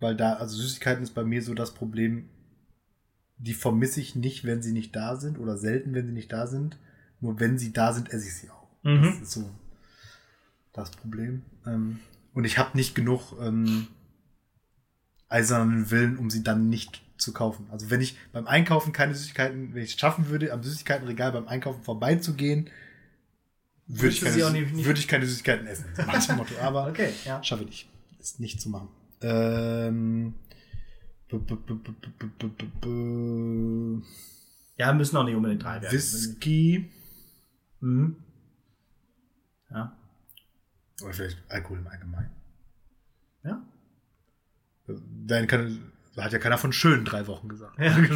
Weil 0.00 0.16
da, 0.16 0.34
also 0.34 0.56
Süßigkeiten 0.56 1.02
ist 1.02 1.14
bei 1.14 1.24
mir 1.24 1.42
so 1.42 1.54
das 1.54 1.74
Problem, 1.74 2.28
die 3.38 3.54
vermisse 3.54 4.00
ich 4.00 4.16
nicht, 4.16 4.44
wenn 4.44 4.62
sie 4.62 4.72
nicht 4.72 4.94
da 4.96 5.16
sind 5.16 5.38
oder 5.38 5.56
selten, 5.56 5.94
wenn 5.94 6.06
sie 6.06 6.12
nicht 6.12 6.32
da 6.32 6.46
sind. 6.46 6.78
Nur 7.20 7.38
wenn 7.38 7.58
sie 7.58 7.72
da 7.72 7.92
sind, 7.92 8.12
esse 8.12 8.26
ich 8.26 8.34
sie 8.34 8.50
auch. 8.50 8.68
Mhm. 8.82 9.02
Das 9.02 9.20
ist 9.20 9.32
so 9.32 9.50
das 10.72 10.90
Problem. 10.90 11.42
Ähm, 11.66 12.00
und 12.34 12.44
ich 12.44 12.58
habe 12.58 12.76
nicht 12.76 12.94
genug 12.94 13.32
ähm, 13.40 13.88
eisernen 15.28 15.90
Willen, 15.90 16.18
um 16.18 16.30
sie 16.30 16.42
dann 16.42 16.68
nicht 16.68 17.02
zu 17.16 17.32
kaufen. 17.32 17.66
Also 17.70 17.90
wenn 17.90 18.00
ich 18.00 18.16
beim 18.32 18.46
Einkaufen 18.46 18.92
keine 18.92 19.14
Süßigkeiten, 19.14 19.74
wenn 19.74 19.82
ich 19.82 19.94
es 19.94 20.00
schaffen 20.00 20.28
würde, 20.28 20.52
am 20.52 20.62
Süßigkeitenregal 20.62 21.32
beim 21.32 21.48
Einkaufen 21.48 21.82
vorbeizugehen, 21.82 22.70
würde 23.86 24.08
ich, 24.08 24.20
keine, 24.20 24.50
nicht, 24.52 24.84
würde 24.84 25.00
ich 25.00 25.08
keine 25.08 25.26
Süßigkeiten 25.26 25.66
essen. 25.66 25.86
So 25.96 26.32
Motto. 26.34 26.54
Aber 26.60 26.86
okay, 26.90 27.12
ja. 27.24 27.42
schaffe 27.42 27.64
ich 27.64 27.68
nicht. 27.70 27.88
Ist 28.20 28.40
nicht 28.40 28.60
zu 28.60 28.68
machen. 28.68 28.88
Ähm, 29.22 30.34
ja, 34.76 34.92
müssen 34.92 35.16
auch 35.16 35.24
nicht 35.24 35.34
unbedingt 35.34 35.62
drei 35.62 35.82
werden. 35.82 35.92
Whisky. 35.92 36.90
Mhm. 37.80 38.16
Ja. 39.70 39.96
Oder 41.02 41.12
vielleicht 41.12 41.38
Alkohol 41.48 41.78
im 41.78 41.86
Allgemeinen. 41.86 42.30
Ja. 43.44 43.62
Dann 45.26 45.46
kann, 45.46 45.92
hat 46.16 46.32
ja 46.32 46.38
keiner 46.38 46.58
von 46.58 46.72
schönen 46.72 47.04
drei 47.04 47.26
Wochen 47.26 47.48
gesagt. 47.48 47.78
Ja. 47.78 47.96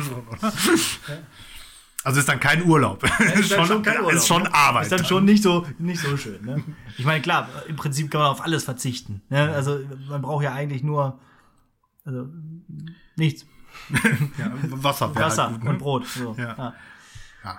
Also 2.04 2.20
ist 2.20 2.28
dann 2.28 2.38
kein 2.38 2.62
Urlaub. 2.64 3.02
Ja, 3.02 3.30
ist, 3.32 3.48
schon, 3.54 3.64
schon 3.64 3.82
kein 3.82 3.96
Urlaub. 3.96 4.12
ist 4.12 4.26
schon 4.26 4.46
Arbeit. 4.48 4.82
Ist 4.82 4.92
dann, 4.92 4.98
dann, 4.98 5.06
schon 5.06 5.24
nicht 5.24 5.42
so, 5.42 5.66
nicht 5.78 6.02
so 6.02 6.14
schön. 6.18 6.44
Ne? 6.44 6.62
Ich 6.98 7.06
meine, 7.06 7.22
klar, 7.22 7.48
im 7.66 7.76
Prinzip 7.76 8.10
kann 8.10 8.20
man 8.20 8.30
auf 8.30 8.42
alles 8.44 8.62
verzichten. 8.62 9.22
Ne? 9.30 9.50
Also 9.50 9.80
man 10.10 10.20
braucht 10.20 10.44
ja 10.44 10.52
eigentlich 10.52 10.82
nur 10.82 11.18
also, 12.04 12.28
nichts. 13.16 13.46
ja, 14.38 14.52
Wasser. 14.68 15.14
Wasser 15.14 15.44
halt 15.44 15.54
gut, 15.54 15.64
ne? 15.64 15.70
und 15.70 15.78
Brot. 15.78 16.06
So. 16.06 16.34
Ja. 16.38 16.54
Ja. 16.56 16.74
ja. 17.42 17.58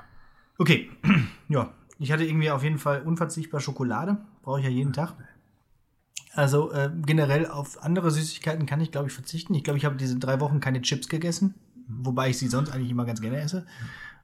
Okay, 0.60 0.92
ja. 1.50 1.74
Ich 1.98 2.12
hatte 2.12 2.26
irgendwie 2.26 2.52
auf 2.52 2.62
jeden 2.64 2.78
Fall 2.78 3.02
unverzichtbar 3.02 3.62
Schokolade. 3.62 4.18
Brauche 4.46 4.60
ich 4.60 4.66
ja 4.66 4.72
jeden 4.72 4.94
Tag. 4.94 5.16
Also 6.34 6.72
äh, 6.72 6.92
generell 7.04 7.48
auf 7.48 7.82
andere 7.82 8.12
Süßigkeiten 8.12 8.68
kann 8.68 8.80
ich, 8.80 8.92
glaube 8.92 9.08
ich, 9.08 9.14
verzichten. 9.14 9.56
Ich 9.56 9.64
glaube, 9.64 9.80
ich 9.80 9.86
habe 9.86 9.96
diese 9.96 10.20
drei 10.20 10.40
Wochen 10.40 10.60
keine 10.60 10.84
Chips 10.84 11.10
gegessen, 11.10 11.56
wobei 11.88 12.30
ich 12.30 12.38
sie 12.38 12.48
sonst 12.48 12.70
eigentlich 12.70 12.92
immer 12.92 13.06
ganz 13.06 13.22
gerne 13.22 13.40
esse. 13.40 13.66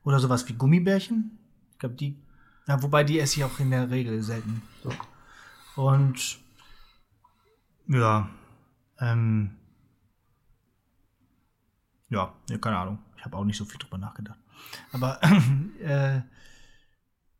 Oder 0.03 0.19
sowas 0.19 0.47
wie 0.47 0.53
Gummibärchen. 0.53 1.39
Ich 1.71 1.79
glaube, 1.79 1.95
die. 1.95 2.19
Ja, 2.67 2.83
wobei 2.83 3.03
die 3.03 3.19
esse 3.19 3.39
ich 3.39 3.43
auch 3.43 3.59
in 3.59 3.71
der 3.71 3.89
Regel 3.89 4.21
selten. 4.21 4.61
So. 4.83 4.91
Und 5.81 6.37
ja, 7.87 8.29
ähm, 8.99 9.55
ja, 12.09 12.31
keine 12.61 12.77
Ahnung. 12.77 12.99
Ich 13.17 13.25
habe 13.25 13.37
auch 13.37 13.43
nicht 13.43 13.57
so 13.57 13.65
viel 13.65 13.79
drüber 13.79 13.97
nachgedacht. 13.97 14.37
Aber 14.91 15.19
äh, 15.81 16.21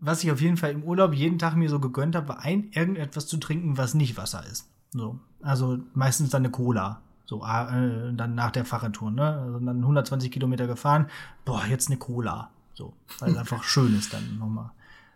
was 0.02 0.24
ich 0.24 0.32
auf 0.32 0.42
jeden 0.42 0.58
Fall 0.58 0.72
im 0.72 0.84
Urlaub 0.84 1.14
jeden 1.14 1.40
Tag 1.40 1.56
mir 1.56 1.70
so 1.70 1.80
gegönnt 1.80 2.16
habe, 2.16 2.30
war 2.30 2.40
ein 2.40 2.70
irgendetwas 2.72 3.28
zu 3.28 3.38
trinken, 3.38 3.78
was 3.78 3.94
nicht 3.94 4.18
Wasser 4.18 4.44
ist. 4.52 4.68
So, 4.92 5.20
also 5.42 5.80
meistens 5.94 6.32
dann 6.32 6.42
eine 6.42 6.52
Cola. 6.52 7.02
So, 7.26 7.46
äh, 7.46 8.14
dann 8.14 8.36
nach 8.36 8.52
der 8.52 8.66
Fahrradtour, 8.66 9.12
ne? 9.12 9.24
Also 9.24 9.60
dann 9.60 9.78
120 9.78 10.32
Kilometer 10.32 10.68
gefahren. 10.68 11.06
Boah, 11.46 11.64
jetzt 11.70 11.88
eine 11.88 11.98
Cola. 11.98 12.50
So, 12.74 12.94
weil 13.20 13.32
es 13.32 13.38
einfach 13.38 13.64
schön 13.64 13.98
ist 13.98 14.14
dann 14.14 14.38
nochmal. 14.38 14.72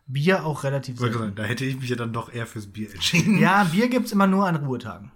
Bier 0.07 0.45
auch 0.45 0.63
relativ 0.63 0.99
selten. 0.99 1.33
Da 1.35 1.43
hätte 1.43 1.65
ich 1.65 1.79
mich 1.79 1.89
ja 1.89 1.95
dann 1.95 2.13
doch 2.13 2.31
eher 2.31 2.45
fürs 2.45 2.67
Bier 2.67 2.93
entschieden. 2.93 3.39
Ja, 3.39 3.63
Bier 3.65 3.89
gibt's 3.89 4.11
immer 4.11 4.27
nur 4.27 4.47
an 4.47 4.55
Ruhetagen. 4.55 5.11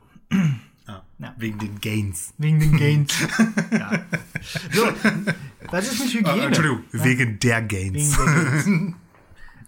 Ah, 0.88 1.04
ja. 1.20 1.36
Wegen 1.38 1.60
den 1.60 1.80
Gains. 1.80 2.34
Wegen 2.40 2.60
den 2.60 2.76
Gains. 2.76 3.14
ja. 3.72 3.92
So, 4.72 4.88
was 5.70 5.92
ist 5.92 6.00
mit 6.00 6.14
Hygiene? 6.16 6.42
Ah, 6.42 6.46
Entschuldigung, 6.48 6.84
ja? 6.92 7.04
wegen 7.04 7.40
der 7.40 7.62
Gains. 7.62 8.18
Wegen 8.18 8.36
der 8.36 8.64
Gains. 8.64 8.96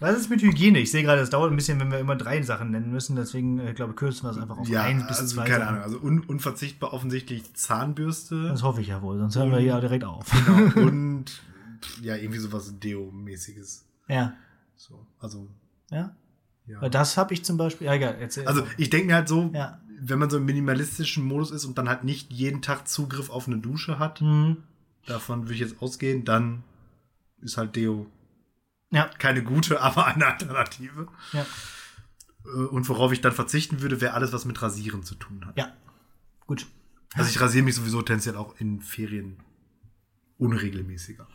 Was 0.02 0.18
ist 0.18 0.32
mit 0.32 0.42
Hygiene? 0.42 0.80
Ich 0.80 0.90
sehe 0.90 1.04
gerade, 1.04 1.22
es 1.22 1.30
dauert 1.30 1.52
ein 1.52 1.56
bisschen, 1.56 1.80
wenn 1.80 1.92
wir 1.92 2.00
immer 2.00 2.16
drei 2.16 2.42
Sachen 2.42 2.72
nennen 2.72 2.92
müssen. 2.92 3.16
Deswegen, 3.16 3.60
ich 3.60 3.70
äh, 3.70 3.74
glaube, 3.74 3.94
kürzen 3.94 4.24
wir 4.24 4.32
es 4.32 4.38
einfach 4.38 4.58
auf 4.58 4.68
ja, 4.68 4.82
ein 4.82 5.06
bis 5.06 5.20
also 5.20 5.36
zwei. 5.36 5.44
Keine 5.44 5.60
Sachen. 5.60 5.76
Ahnung. 5.76 5.84
Also 5.84 6.00
un 6.00 6.22
unverzichtbar 6.22 6.92
offensichtlich 6.92 7.54
Zahnbürste. 7.54 8.48
Das 8.50 8.64
hoffe 8.64 8.82
ich 8.82 8.88
ja 8.88 9.04
wohl, 9.04 9.20
sonst 9.20 9.36
hören 9.36 9.52
wir 9.52 9.60
hier 9.60 9.80
direkt 9.80 10.04
auf. 10.04 10.26
Genau. 10.32 10.88
Und 10.88 11.26
ja, 12.02 12.16
irgendwie 12.16 12.40
sowas 12.40 12.74
Deo-mäßiges. 12.80 13.86
Ja. 14.08 14.34
So, 14.76 15.06
also. 15.20 15.48
Ja. 15.92 16.16
ja. 16.66 16.90
Das 16.90 17.16
habe 17.16 17.36
ich 17.36 17.46
zum 17.46 17.58
Beispiel. 17.58 17.86
Ja, 17.86 17.94
egal, 17.94 18.18
erzähl. 18.20 18.48
Also 18.48 18.64
ich 18.78 18.90
denke 18.90 19.06
mir 19.06 19.14
halt 19.14 19.28
so, 19.28 19.52
ja. 19.54 19.80
wenn 20.00 20.18
man 20.18 20.32
so 20.32 20.38
im 20.38 20.46
minimalistischen 20.46 21.24
Modus 21.24 21.52
ist 21.52 21.66
und 21.66 21.78
dann 21.78 21.88
halt 21.88 22.04
nicht 22.06 22.34
jeden 22.34 22.64
Tag 22.64 22.88
Zugriff 22.88 23.30
auf 23.30 23.48
eine 23.48 23.60
Dusche 23.60 24.00
hat, 24.00 24.20
mhm. 24.22 24.58
davon 25.06 25.44
würde 25.44 25.54
ich 25.54 25.60
jetzt 25.60 25.80
ausgehen, 25.80 26.26
dann 26.26 26.64
ist 27.40 27.58
halt 27.58 27.76
Deo 27.76 28.08
Ja, 28.92 29.10
keine 29.18 29.42
gute, 29.44 29.82
aber 29.82 30.06
eine 30.08 30.28
Alternative. 30.28 31.08
ja, 31.34 31.46
Äh, 32.46 32.50
Und 32.68 32.88
worauf 32.90 33.12
ich 33.12 33.22
dann 33.22 33.32
verzichten 33.32 33.82
würde, 33.82 34.02
wäre 34.02 34.14
alles, 34.14 34.34
was 34.34 34.46
mit 34.46 34.62
Rasieren 34.62 35.04
zu 35.04 35.16
tun 35.16 35.44
hat. 35.46 35.58
ja. 35.58 35.68
Gut. 36.48 36.66
Also 37.14 37.30
ich 37.30 37.40
rasiere 37.42 37.64
mich 37.66 37.76
sowieso 37.76 38.02
tendenziell 38.02 38.36
auch 38.38 38.56
in 38.60 38.82
Ferien 38.82 39.38
unregelmäßiger. 40.38 41.28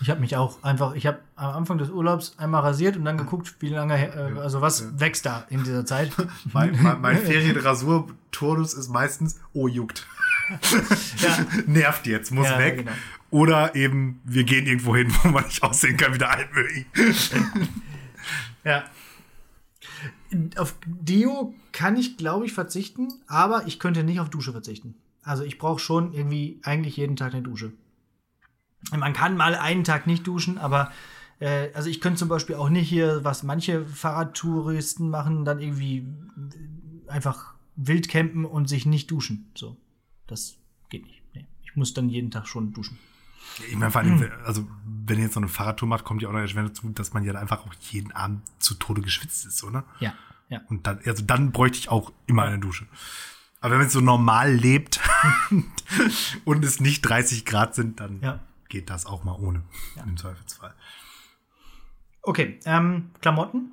Ich 0.00 0.08
habe 0.10 0.20
mich 0.20 0.36
auch 0.36 0.62
einfach, 0.62 0.94
ich 0.94 1.06
habe 1.06 1.20
am 1.36 1.54
Anfang 1.56 1.78
des 1.78 1.90
Urlaubs 1.90 2.34
einmal 2.38 2.62
rasiert 2.62 2.96
und 2.96 3.04
dann 3.04 3.18
geguckt, 3.18 3.56
wie 3.60 3.68
lange, 3.68 4.14
äh, 4.14 4.38
also 4.40 4.60
was 4.60 4.98
wächst 4.98 5.26
da 5.26 5.44
in 5.50 5.62
dieser 5.62 5.84
Zeit. 5.84 6.12
Mein, 6.52 6.80
mein, 6.82 7.00
mein 7.00 7.18
Ferienrasur-Turnus 7.18 8.74
ist 8.74 8.88
meistens, 8.88 9.40
oh, 9.52 9.68
juckt. 9.68 10.06
Ja. 11.18 11.38
Nervt 11.66 12.06
jetzt, 12.06 12.30
muss 12.32 12.46
Ja, 12.48 12.58
weg. 12.58 12.78
genau. 12.78 12.92
Oder 13.30 13.74
eben, 13.76 14.20
wir 14.24 14.44
gehen 14.44 14.66
irgendwo 14.66 14.96
hin, 14.96 15.12
wo 15.22 15.28
man 15.28 15.44
nicht 15.44 15.62
aussehen 15.62 15.96
kann 15.96 16.14
wie 16.14 16.18
der 16.18 16.30
Altmüll. 16.30 16.86
Ja. 18.62 18.84
Auf 20.56 20.76
Deo 20.84 21.54
kann 21.72 21.96
ich, 21.96 22.18
glaube 22.18 22.44
ich, 22.44 22.52
verzichten, 22.52 23.08
aber 23.26 23.66
ich 23.66 23.78
könnte 23.78 24.04
nicht 24.04 24.20
auf 24.20 24.28
Dusche 24.28 24.52
verzichten. 24.52 24.94
Also 25.22 25.44
ich 25.44 25.58
brauche 25.58 25.78
schon 25.80 26.12
irgendwie 26.12 26.60
eigentlich 26.62 26.96
jeden 26.98 27.16
Tag 27.16 27.32
eine 27.32 27.42
Dusche. 27.42 27.72
Man 28.90 29.12
kann 29.12 29.36
mal 29.36 29.54
einen 29.54 29.84
Tag 29.84 30.06
nicht 30.06 30.26
duschen, 30.26 30.58
aber 30.58 30.92
äh, 31.40 31.70
also 31.74 31.90
ich 31.90 32.00
könnte 32.00 32.18
zum 32.18 32.28
Beispiel 32.28 32.56
auch 32.56 32.68
nicht 32.68 32.88
hier, 32.88 33.24
was 33.24 33.42
manche 33.42 33.86
Fahrradtouristen 33.86 35.10
machen, 35.10 35.44
dann 35.44 35.60
irgendwie 35.60 35.98
äh, 35.98 37.10
einfach 37.10 37.54
wild 37.76 38.08
campen 38.08 38.44
und 38.44 38.68
sich 38.68 38.86
nicht 38.86 39.10
duschen. 39.10 39.50
So, 39.54 39.76
das 40.26 40.56
geht 40.88 41.04
nicht. 41.06 41.22
Nee. 41.34 41.46
Ich 41.64 41.76
muss 41.76 41.92
dann 41.92 42.08
jeden 42.08 42.30
Tag 42.30 42.46
schon 42.46 42.72
duschen. 42.72 42.98
Ich 43.68 43.76
meine, 43.76 43.90
vor 43.90 44.00
allem, 44.00 44.30
also, 44.44 44.66
wenn 44.84 45.18
ihr 45.18 45.24
jetzt 45.24 45.34
so 45.34 45.40
eine 45.40 45.48
Fahrradtour 45.48 45.88
macht, 45.88 46.04
kommt 46.04 46.22
ja 46.22 46.28
auch 46.28 46.32
noch 46.32 46.40
erschwerend 46.40 46.70
dazu, 46.70 46.88
dass 46.90 47.12
man 47.12 47.24
ja 47.24 47.34
einfach 47.34 47.66
auch 47.66 47.74
jeden 47.90 48.12
Abend 48.12 48.42
zu 48.58 48.74
Tode 48.74 49.02
geschwitzt 49.02 49.44
ist, 49.46 49.62
oder? 49.64 49.84
Ja, 49.98 50.14
ja. 50.48 50.60
Und 50.68 50.86
dann, 50.86 51.00
also 51.04 51.22
dann 51.24 51.52
bräuchte 51.52 51.78
ich 51.78 51.88
auch 51.88 52.12
immer 52.26 52.44
eine 52.44 52.58
Dusche. 52.58 52.86
Aber 53.60 53.72
wenn 53.72 53.80
man 53.80 53.90
so 53.90 54.00
normal 54.00 54.52
lebt 54.54 55.00
und 56.44 56.64
es 56.64 56.80
nicht 56.80 57.02
30 57.02 57.44
Grad 57.44 57.74
sind, 57.74 58.00
dann 58.00 58.20
Ja. 58.22 58.40
geht 58.68 58.88
das 58.88 59.04
auch 59.04 59.22
mal 59.24 59.34
ohne. 59.34 59.62
Im 60.06 60.16
Zweifelsfall. 60.16 60.74
Okay, 62.22 62.58
ähm, 62.64 63.10
Klamotten. 63.20 63.72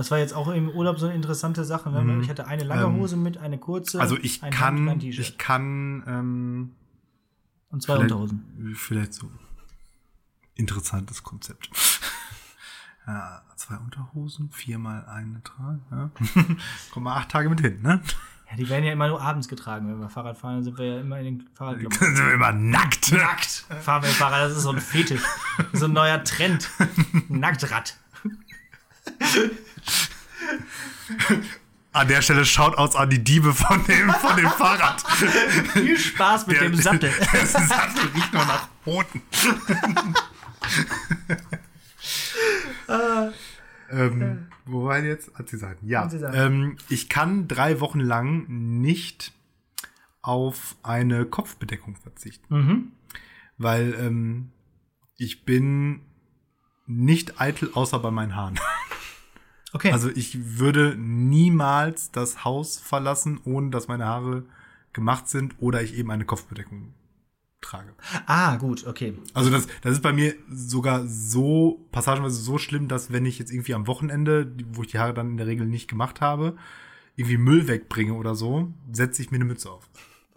Das 0.00 0.10
war 0.10 0.16
jetzt 0.16 0.32
auch 0.32 0.48
im 0.48 0.70
Urlaub 0.70 0.98
so 0.98 1.04
eine 1.04 1.14
interessante 1.14 1.62
Sache. 1.62 1.90
Ne? 1.90 2.22
Ich 2.22 2.30
hatte 2.30 2.46
eine 2.46 2.64
lange 2.64 2.90
Hose 2.94 3.18
mit, 3.18 3.36
eine 3.36 3.58
kurze. 3.58 3.98
Mhm. 3.98 4.00
Ähm, 4.00 4.02
Also 4.02 4.16
ich 4.16 4.42
ein 4.42 4.50
kann, 4.50 4.98
ich 4.98 5.36
kann 5.36 6.02
ähm, 6.06 6.70
und 7.68 7.82
zwei 7.82 7.96
vielleicht, 7.96 8.12
Unterhosen. 8.12 8.74
vielleicht 8.76 9.12
so 9.12 9.30
interessantes 10.54 11.22
Konzept. 11.22 11.68
Ja, 13.06 13.42
zwei 13.56 13.76
Unterhosen, 13.76 14.50
viermal 14.50 15.04
eine 15.06 15.42
tragen. 15.42 15.82
Ja. 15.90 16.10
Kommen 16.92 17.06
wir 17.06 17.16
acht 17.16 17.30
Tage 17.30 17.48
mit 17.48 17.60
hin, 17.60 17.82
ne? 17.82 18.00
Ja, 18.48 18.56
die 18.56 18.68
werden 18.68 18.84
ja 18.84 18.92
immer 18.92 19.08
nur 19.08 19.20
abends 19.20 19.48
getragen. 19.48 19.88
Wenn 19.88 19.98
wir 19.98 20.08
Fahrrad 20.08 20.38
fahren, 20.38 20.56
dann 20.56 20.64
sind 20.64 20.78
wir 20.78 20.84
ja 20.86 21.00
immer 21.00 21.18
in 21.18 21.24
den 21.24 21.48
Fahrradklamotten. 21.54 22.16
Sind 22.16 22.26
wir 22.26 22.34
immer 22.34 22.52
nackt. 22.52 23.10
Nackt. 23.10 23.66
Fahren 23.80 24.02
wir 24.02 24.10
Fahrrad, 24.10 24.42
das 24.50 24.56
ist 24.58 24.62
so 24.62 24.70
ein 24.70 24.80
Fetisch. 24.80 25.22
So 25.72 25.86
ein 25.86 25.92
neuer 25.92 26.22
Trend. 26.22 26.70
Nacktrad. 27.28 27.96
An 31.92 32.06
der 32.06 32.22
Stelle 32.22 32.44
Shoutouts 32.44 32.94
an 32.94 33.10
die 33.10 33.22
Diebe 33.22 33.52
von 33.52 33.84
dem, 33.86 34.10
von 34.10 34.36
dem 34.36 34.48
Fahrrad. 34.48 35.02
Viel 35.72 35.98
Spaß 35.98 36.46
mit 36.46 36.60
dem 36.60 36.76
Sattel. 36.76 37.10
Der 37.32 37.46
Sattel 37.46 38.08
riecht 38.14 38.32
nur 38.32 38.44
nach 38.44 38.68
Boden. 38.84 39.22
ähm, 43.90 44.46
wo 44.66 44.84
waren 44.84 45.04
jetzt? 45.04 45.34
Anziehsachen. 45.34 45.78
Ja. 45.82 46.02
Anziehsachen. 46.02 46.34
Ähm, 46.38 46.76
ich 46.88 47.08
kann 47.08 47.48
drei 47.48 47.80
Wochen 47.80 47.98
lang 47.98 48.46
nicht 48.48 49.32
auf 50.22 50.76
eine 50.84 51.24
Kopfbedeckung 51.24 51.96
verzichten. 51.96 52.54
Mhm. 52.54 52.92
Weil 53.58 53.94
ähm, 53.98 54.52
ich 55.16 55.44
bin 55.44 56.02
nicht 56.86 57.40
eitel, 57.40 57.70
außer 57.74 57.98
bei 57.98 58.10
meinen 58.10 58.36
Haaren. 58.36 58.60
Okay. 59.72 59.92
Also 59.92 60.10
ich 60.10 60.58
würde 60.58 60.96
niemals 60.98 62.10
das 62.10 62.44
Haus 62.44 62.78
verlassen, 62.78 63.40
ohne 63.44 63.70
dass 63.70 63.88
meine 63.88 64.06
Haare 64.06 64.44
gemacht 64.92 65.28
sind 65.28 65.54
oder 65.58 65.82
ich 65.82 65.96
eben 65.96 66.10
eine 66.10 66.24
Kopfbedeckung 66.24 66.94
trage. 67.60 67.94
ah, 68.26 68.56
gut, 68.56 68.86
okay. 68.86 69.14
Also 69.34 69.50
das, 69.50 69.68
das 69.82 69.92
ist 69.92 70.02
bei 70.02 70.12
mir 70.12 70.34
sogar 70.50 71.06
so 71.06 71.86
passagenweise 71.92 72.40
so 72.40 72.58
schlimm, 72.58 72.88
dass 72.88 73.12
wenn 73.12 73.26
ich 73.26 73.38
jetzt 73.38 73.52
irgendwie 73.52 73.74
am 73.74 73.86
Wochenende, 73.86 74.50
wo 74.72 74.82
ich 74.82 74.88
die 74.88 74.98
Haare 74.98 75.14
dann 75.14 75.32
in 75.32 75.36
der 75.36 75.46
Regel 75.46 75.66
nicht 75.66 75.88
gemacht 75.88 76.20
habe, 76.20 76.56
irgendwie 77.16 77.36
Müll 77.36 77.68
wegbringe 77.68 78.14
oder 78.14 78.34
so, 78.34 78.72
setze 78.90 79.22
ich 79.22 79.30
mir 79.30 79.36
eine 79.36 79.44
Mütze 79.44 79.70
auf. 79.70 79.88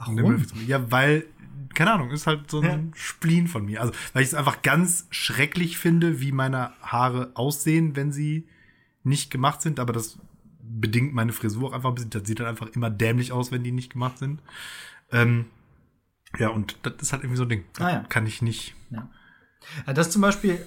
Um 0.06 0.18
Warum? 0.18 0.46
Ja, 0.68 0.92
weil, 0.92 1.26
keine 1.74 1.94
Ahnung, 1.94 2.12
ist 2.12 2.28
halt 2.28 2.52
so 2.52 2.60
ein 2.60 2.92
Spleen 2.94 3.48
von 3.48 3.66
mir. 3.66 3.80
Also, 3.80 3.94
weil 4.12 4.24
ich 4.24 4.30
es 4.30 4.34
einfach 4.34 4.62
ganz 4.62 5.08
schrecklich 5.10 5.78
finde, 5.78 6.20
wie 6.20 6.34
meine 6.34 6.72
Haare 6.82 7.32
aussehen, 7.36 7.96
wenn 7.96 8.12
sie 8.12 8.48
nicht 9.04 9.32
gemacht 9.32 9.62
sind, 9.62 9.80
aber 9.80 9.94
das 9.94 10.18
bedingt 10.62 11.14
meine 11.14 11.34
Frisur 11.34 11.70
auch 11.70 11.74
einfach 11.74 11.90
ein 11.90 11.96
bisschen. 11.96 12.10
Das 12.12 12.26
sieht 12.26 12.40
dann 12.40 12.48
einfach 12.48 12.68
immer 12.68 12.90
dämlich 12.90 13.32
aus, 13.32 13.52
wenn 13.52 13.64
die 13.64 13.72
nicht 13.72 13.92
gemacht 13.94 14.18
sind. 14.18 14.42
Ähm, 15.12 15.46
ja, 16.40 16.50
und 16.50 16.78
das 16.84 16.94
ist 17.02 17.14
halt 17.14 17.24
irgendwie 17.24 17.38
so 17.38 17.44
ein 17.44 17.50
Ding. 17.50 17.64
Ah, 17.80 17.90
ja. 17.92 18.00
Kann 18.10 18.26
ich 18.26 18.42
nicht. 18.42 18.76
Ja. 18.90 19.10
Das 19.94 20.10
zum 20.10 20.22
Beispiel 20.22 20.66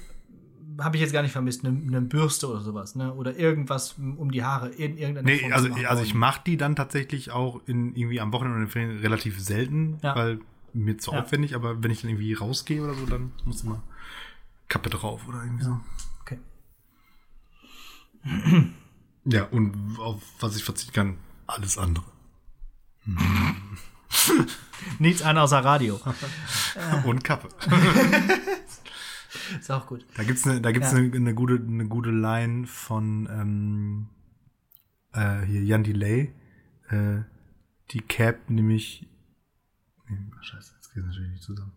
habe 0.78 0.97
ich 0.97 1.03
jetzt 1.03 1.12
gar 1.12 1.22
nicht 1.22 1.32
vermisst, 1.32 1.64
eine, 1.64 1.76
eine 1.76 2.03
Bürste 2.03 2.49
oder 2.49 2.61
sowas, 2.61 2.95
ne? 2.95 3.14
Oder 3.14 3.37
irgendwas 3.37 3.95
um 3.99 4.30
die 4.30 4.45
Haare 4.45 4.68
in 4.68 4.99
irgendeiner 4.99 5.22
Nee, 5.26 5.39
Form 5.39 5.53
also, 5.53 5.72
also 5.89 6.03
ich 6.03 6.12
mache 6.14 6.43
die 6.47 6.57
dann 6.59 6.76
tatsächlich 6.76 7.30
auch 7.30 7.62
in 7.66 7.95
irgendwie 7.95 8.20
am 8.20 8.32
Wochenende 8.32 8.59
und 8.59 8.64
in 8.64 8.68
Ferien 8.70 8.99
relativ 8.99 9.41
selten, 9.41 9.99
Ja. 10.03 10.14
weil 10.14 10.41
mir 10.74 10.99
zu 10.99 11.12
Ja. 11.12 11.20
aufwendig, 11.22 11.55
aber 11.55 11.82
wenn 11.82 11.91
ich 11.91 12.03
dann 12.03 12.11
irgendwie 12.11 12.34
rausgehe 12.34 12.82
oder 12.82 12.93
so, 12.95 13.07
dann 13.07 13.32
muss 13.47 13.62
immer 13.62 13.82
Kappe 14.68 14.91
drauf 14.91 15.26
oder 15.26 15.43
irgendwie 15.43 15.64
so. 15.64 15.80
Ja, 19.24 19.45
und 19.45 19.97
auf 19.99 20.22
was 20.41 20.57
ich 20.57 20.64
verzichten 20.64 20.93
kann, 20.93 21.16
alles 21.47 21.79
andere. 21.79 22.05
Nichts 24.99 25.22
an 25.22 25.39
außer 25.39 25.59
Radio. 25.64 26.01
Und 27.05 27.24
Kappe. 27.24 27.49
Ist 29.59 29.70
auch 29.70 29.87
gut. 29.87 30.05
Da 30.16 30.24
gibt's 30.24 30.47
eine, 30.47 30.61
da 30.61 30.72
gibt's 30.72 30.93
Ja. 30.93 30.99
eine, 30.99 31.12
eine 31.14 31.35
gute, 31.35 31.55
eine 31.55 31.87
gute 31.87 32.11
Line 32.11 32.66
von 32.66 33.29
ähm, 33.31 34.09
äh, 35.12 35.43
hier 35.47 35.62
Jan 35.64 35.85
Delay. 35.85 36.33
Äh, 36.89 37.18
die 37.91 38.01
Cap 38.01 38.49
nämlich. 38.51 39.07
Nee, 40.09 40.18
scheiße, 40.41 40.72
jetzt 40.77 40.95
geht 40.95 41.05
natürlich 41.05 41.31
nicht 41.31 41.43
zusammen. 41.43 41.72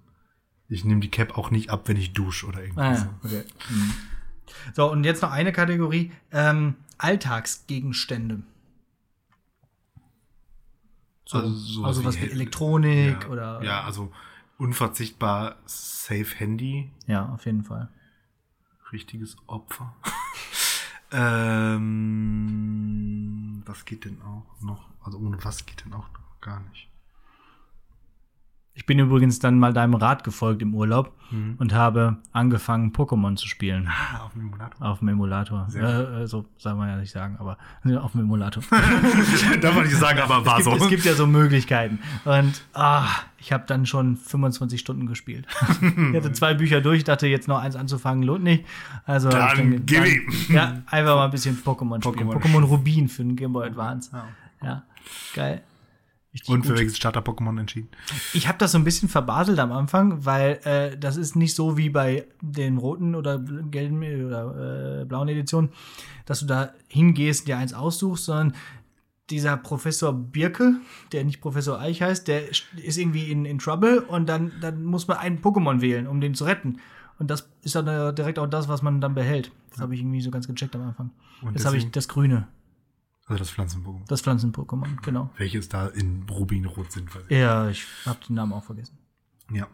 Ich 0.67 0.83
nehme 0.85 1.01
die 1.01 1.09
Cap 1.11 1.37
auch 1.37 1.49
nicht 1.51 1.69
ab, 1.71 1.87
wenn 1.87 1.97
ich 1.97 2.13
dusche 2.13 2.45
oder 2.47 2.59
Ah, 2.59 2.61
irgendwas. 2.61 3.01
ja. 3.01 3.13
okay. 3.23 3.43
So, 4.73 4.91
und 4.91 5.03
jetzt 5.03 5.21
noch 5.21 5.31
eine 5.31 5.51
Kategorie. 5.51 6.11
Ähm, 6.31 6.75
Alltagsgegenstände. 6.97 8.43
So, 11.25 11.37
Also 11.37 11.85
also 11.85 12.01
sowas 12.01 12.17
wie 12.17 12.23
wie 12.23 12.31
Elektronik 12.31 13.23
ja, 13.23 13.29
oder. 13.29 13.63
Ja, 13.63 13.83
also 13.83 14.11
unverzichtbar 14.57 15.57
Safe 15.65 16.25
Handy. 16.37 16.91
Ja, 17.07 17.29
auf 17.29 17.45
jeden 17.45 17.63
Fall. 17.63 17.89
Richtiges 18.91 19.37
Opfer. 19.47 19.95
ähm, 21.11 22.01
was 23.65 23.85
geht 23.85 24.05
denn 24.05 24.21
auch 24.23 24.59
noch? 24.61 24.89
Also 25.03 25.19
ohne 25.19 25.37
was 25.43 25.65
geht 25.65 25.85
denn 25.85 25.93
auch 25.93 26.11
noch 26.11 26.41
gar 26.41 26.59
nicht. 26.61 26.88
Ich 28.79 28.85
bin 28.85 28.97
übrigens 28.97 29.39
dann 29.39 29.59
mal 29.59 29.73
deinem 29.73 29.93
Rat 29.93 30.23
gefolgt 30.23 30.61
im 30.61 30.73
Urlaub 30.73 31.11
Mhm. 31.31 31.55
und 31.59 31.73
habe 31.73 32.15
angefangen, 32.31 32.91
Pokémon 32.93 33.35
zu 33.35 33.45
spielen. 33.47 33.87
Ah, 33.89 34.23
auf 34.23 34.31
dem 34.33 34.43
Emulator. 34.47 34.87
Auf 34.87 34.99
dem 34.99 35.09
Emulator. 35.09 35.67
Äh, 35.75 36.25
so 36.25 36.45
soll 36.57 36.75
man 36.75 36.87
ja 36.87 36.95
nicht 36.95 37.11
sagen, 37.11 37.35
aber 37.39 37.57
auf 38.01 38.13
dem 38.13 38.21
Emulator. 38.21 38.63
Darf 39.61 39.75
man 39.75 39.83
nicht 39.83 39.97
sagen, 39.97 40.19
aber 40.21 40.45
war 40.45 40.59
es, 40.59 40.65
gibt, 40.65 40.77
so. 40.79 40.83
es 40.85 40.89
gibt 40.89 41.03
ja 41.05 41.13
so 41.13 41.27
Möglichkeiten. 41.27 41.99
Und 42.23 42.63
ah, 42.73 43.05
ich 43.37 43.51
habe 43.51 43.65
dann 43.67 43.85
schon 43.85 44.15
25 44.15 44.79
Stunden 44.79 45.07
gespielt. 45.07 45.45
ich 45.81 46.15
hatte 46.15 46.31
zwei 46.31 46.53
Bücher 46.53 46.79
durch, 46.79 47.03
dachte 47.03 47.27
jetzt 47.27 47.49
noch 47.49 47.59
eins 47.59 47.75
anzufangen, 47.75 48.23
lohnt 48.23 48.45
nicht. 48.45 48.65
Also 49.05 49.27
ich 49.27 49.35
Dann 49.35 49.85
gib 49.85 50.05
ihm. 50.05 50.31
Ja, 50.55 50.81
einfach 50.87 51.15
mal 51.15 51.25
ein 51.25 51.31
bisschen 51.31 51.57
Pokémon 51.61 52.01
spielen. 52.01 52.29
Pokémon. 52.29 52.63
Rubin 52.63 53.09
für 53.09 53.23
den 53.23 53.35
Game 53.35 53.51
Boy 53.53 53.67
Advance. 53.67 54.09
Ja. 54.13 54.25
Ja, 54.63 54.83
geil. 55.35 55.61
Und 56.47 56.59
gut. 56.59 56.67
für 56.67 56.77
welches 56.77 56.97
Starter-Pokémon 56.97 57.59
entschieden? 57.59 57.89
Ich 58.33 58.47
habe 58.47 58.57
das 58.59 58.73
so 58.73 58.77
ein 58.77 58.83
bisschen 58.83 59.09
verbaselt 59.09 59.57
am 59.57 59.71
Anfang, 59.71 60.25
weil 60.25 60.59
äh, 60.63 60.95
das 60.95 61.17
ist 61.17 61.35
nicht 61.35 61.55
so 61.55 61.75
wie 61.75 61.89
bei 61.89 62.27
den 62.41 62.77
roten 62.77 63.15
oder 63.15 63.39
gelben 63.39 63.97
oder 63.97 65.01
äh, 65.01 65.05
blauen 65.05 65.27
Editionen, 65.27 65.71
dass 66.25 66.41
du 66.41 66.45
da 66.45 66.73
hingehst, 66.87 67.47
dir 67.47 67.57
eins 67.57 67.73
aussuchst, 67.73 68.25
sondern 68.25 68.53
dieser 69.31 69.57
Professor 69.57 70.13
Birke, 70.13 70.75
der 71.11 71.23
nicht 71.23 71.41
Professor 71.41 71.79
Eich 71.79 72.01
heißt, 72.01 72.27
der 72.27 72.49
ist 72.49 72.67
irgendwie 72.97 73.31
in, 73.31 73.45
in 73.45 73.57
Trouble 73.57 74.01
und 74.01 74.27
dann, 74.27 74.51
dann 74.61 74.83
muss 74.83 75.07
man 75.07 75.17
einen 75.17 75.39
Pokémon 75.39 75.81
wählen, 75.81 76.07
um 76.07 76.21
den 76.21 76.35
zu 76.35 76.45
retten. 76.45 76.77
Und 77.17 77.29
das 77.29 77.49
ist 77.63 77.75
dann 77.75 77.87
äh, 77.87 78.13
direkt 78.13 78.39
auch 78.39 78.47
das, 78.47 78.67
was 78.69 78.81
man 78.81 79.01
dann 79.01 79.13
behält. 79.13 79.51
Das 79.71 79.81
habe 79.81 79.93
ich 79.93 80.01
irgendwie 80.01 80.21
so 80.21 80.31
ganz 80.31 80.47
gecheckt 80.47 80.75
am 80.75 80.83
Anfang. 80.83 81.11
Und 81.41 81.53
Jetzt 81.53 81.65
habe 81.65 81.77
ich 81.77 81.89
das 81.91 82.07
Grüne, 82.07 82.47
Also 83.29 83.39
das 83.39 83.51
Pflanzen-Pokémon. 83.51 84.05
das 84.07 84.21
Pflanzen-Pokémon, 84.21 85.01
genau. 85.03 85.29
Welches 85.37 85.69
da 85.69 85.87
in 85.87 86.25
Rubinrot 86.29 86.91
sind. 86.91 87.13
Weiß 87.15 87.23
ich. 87.29 87.37
Ja, 87.37 87.69
ich 87.69 87.85
habe 88.05 88.19
den 88.27 88.35
Namen 88.35 88.53
auch 88.53 88.63
vergessen. 88.63 88.97
Ja. 89.51 89.67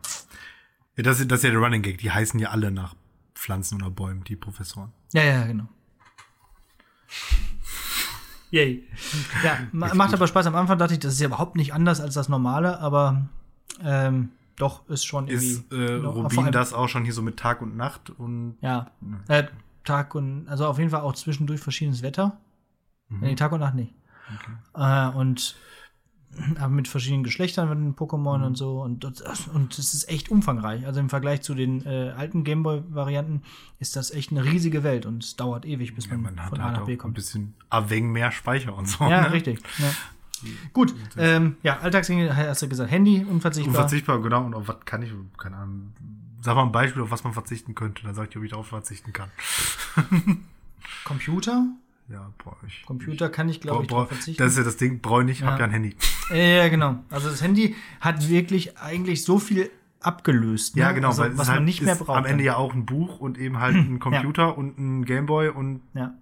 ja 0.97 1.03
das, 1.03 1.19
ist- 1.19 1.31
das 1.31 1.39
ist 1.39 1.43
ja 1.45 1.51
der 1.51 1.59
Running 1.59 1.81
Gag. 1.81 1.97
Die 1.99 2.11
heißen 2.11 2.39
ja 2.39 2.49
alle 2.49 2.69
nach 2.71 2.95
Pflanzen 3.33 3.81
oder 3.81 3.89
Bäumen, 3.91 4.23
die 4.25 4.35
Professoren. 4.35 4.91
Ja, 5.13 5.23
ja, 5.23 5.45
genau. 5.45 5.67
Yay. 8.51 8.83
Ja, 9.43 9.57
ma 9.71 9.93
macht 9.93 10.13
aber 10.13 10.27
Spaß. 10.27 10.45
Am 10.47 10.55
Anfang 10.55 10.77
dachte 10.77 10.93
ich, 10.93 10.99
das 10.99 11.13
ist 11.13 11.19
ja 11.19 11.27
überhaupt 11.27 11.55
nicht 11.55 11.73
anders 11.73 11.99
als 11.99 12.13
das 12.13 12.29
normale, 12.29 12.79
aber 12.79 13.27
ähm, 13.81 14.29
doch 14.55 14.87
ist 14.89 15.05
schon 15.05 15.27
irgendwie. 15.27 15.47
Ist 15.47 15.71
äh, 15.71 15.97
noch- 15.99 16.13
vor 16.13 16.23
Rubin 16.23 16.51
das 16.51 16.73
auch 16.73 16.87
schon 16.87 17.03
hier 17.03 17.13
so 17.13 17.21
mit 17.21 17.37
Tag 17.37 17.61
und 17.61 17.75
Nacht 17.75 18.09
und 18.11 18.57
Ja. 18.61 18.91
Äh, 19.27 19.45
Tag 19.83 20.15
und, 20.15 20.47
also 20.47 20.65
auf 20.67 20.77
jeden 20.77 20.89
Fall 20.89 21.01
auch 21.01 21.13
zwischendurch 21.13 21.59
verschiedenes 21.61 22.01
Wetter. 22.01 22.37
Nee, 23.09 23.35
Tag 23.35 23.51
und 23.51 23.59
Nacht 23.59 23.75
nicht. 23.75 23.93
Äh, 24.73 25.07
und 25.09 25.55
aber 26.57 26.69
mit 26.69 26.87
verschiedenen 26.87 27.23
Geschlechtern 27.23 27.69
mit 27.69 27.77
den 27.77 27.95
Pokémon 27.95 28.45
und 28.45 28.55
so. 28.55 28.81
Und, 28.81 29.05
und 29.05 29.79
es 29.79 29.93
ist 29.93 30.09
echt 30.09 30.29
umfangreich. 30.29 30.85
Also 30.85 30.99
im 30.99 31.09
Vergleich 31.09 31.41
zu 31.41 31.55
den 31.55 31.85
äh, 31.85 32.13
alten 32.15 32.43
Gameboy-Varianten 32.43 33.41
ist 33.79 33.95
das 33.95 34.11
echt 34.11 34.31
eine 34.31 34.43
riesige 34.43 34.83
Welt 34.83 35.05
und 35.05 35.23
es 35.23 35.35
dauert 35.35 35.65
ewig, 35.65 35.95
bis 35.95 36.05
ja, 36.05 36.13
man, 36.17 36.35
man 36.35 36.43
hat 36.43 36.49
von 36.49 36.59
A 36.59 36.65
halt 36.65 36.77
nach 36.77 36.85
B 36.85 36.93
ein 36.93 36.97
kommt. 36.97 37.15
bisschen 37.15 37.55
Aveng 37.69 38.11
mehr 38.11 38.31
Speicher 38.31 38.75
und 38.75 38.87
so. 38.87 39.05
Ja, 39.05 39.21
ne? 39.21 39.31
richtig. 39.31 39.59
Ja. 39.77 39.91
Gut, 40.73 40.93
ähm, 41.17 41.55
ja, 41.63 41.79
Alltagsdinge 41.79 42.35
hast 42.35 42.61
du 42.61 42.67
gesagt, 42.67 42.91
Handy 42.91 43.23
unverzichtbar. 43.23 43.73
Unverzichtbar, 43.73 44.21
genau. 44.21 44.45
Und 44.45 44.53
auf 44.53 44.67
was 44.67 44.77
kann 44.83 45.01
ich, 45.01 45.11
keine 45.37 45.55
Ahnung. 45.55 45.93
Sag 46.41 46.55
mal 46.55 46.63
ein 46.63 46.71
Beispiel, 46.71 47.01
auf 47.01 47.09
was 47.09 47.23
man 47.23 47.33
verzichten 47.33 47.73
könnte. 47.73 48.03
Dann 48.03 48.13
sag 48.13 48.29
ich, 48.29 48.37
ob 48.37 48.43
ich 48.43 48.51
darauf 48.51 48.67
verzichten 48.67 49.13
kann. 49.13 49.31
Computer? 51.05 51.65
Ja, 52.07 52.31
brauche 52.37 52.65
ich. 52.67 52.83
Computer 52.85 53.29
kann 53.29 53.49
ich, 53.49 53.61
glaube 53.61 53.83
ich, 53.83 53.89
Brauch- 53.89 54.07
verzichten. 54.07 54.41
Das 54.41 54.51
ist 54.51 54.57
ja 54.59 54.63
das 54.63 54.77
Ding, 54.77 54.99
brauche 54.99 55.21
ich 55.21 55.27
nicht, 55.27 55.43
hab 55.43 55.53
Ja. 55.53 55.59
ja 55.59 55.63
ein 55.65 55.71
Handy. 55.71 55.95
Ja, 56.29 56.67
genau. 56.69 56.97
Also 57.09 57.29
das 57.29 57.41
Handy 57.41 57.75
hat 57.99 58.29
wirklich 58.29 58.77
eigentlich 58.77 59.23
so 59.23 59.39
viel 59.39 59.71
abgelöst. 60.01 60.75
Ne? 60.75 60.83
Ja, 60.83 60.91
genau, 60.91 61.07
also, 61.09 61.23
weil 61.23 61.37
was 61.37 61.47
halt 61.47 61.57
man 61.57 61.65
nicht 61.65 61.81
mehr 61.81 61.95
braucht. 61.95 62.15
am 62.17 62.25
Ende 62.25 62.43
ja 62.43 62.57
auch 62.57 62.73
ein 62.75 62.85
Buch 62.85 63.19
und 63.19 63.39
eben 63.39 63.59
halt 63.59 63.75
ein 63.75 63.99
Computer 63.99 64.55
und 64.57 64.77
ein 64.77 65.05
Gameboy 65.05 65.49
und 65.49 65.81
ja. 65.95 66.13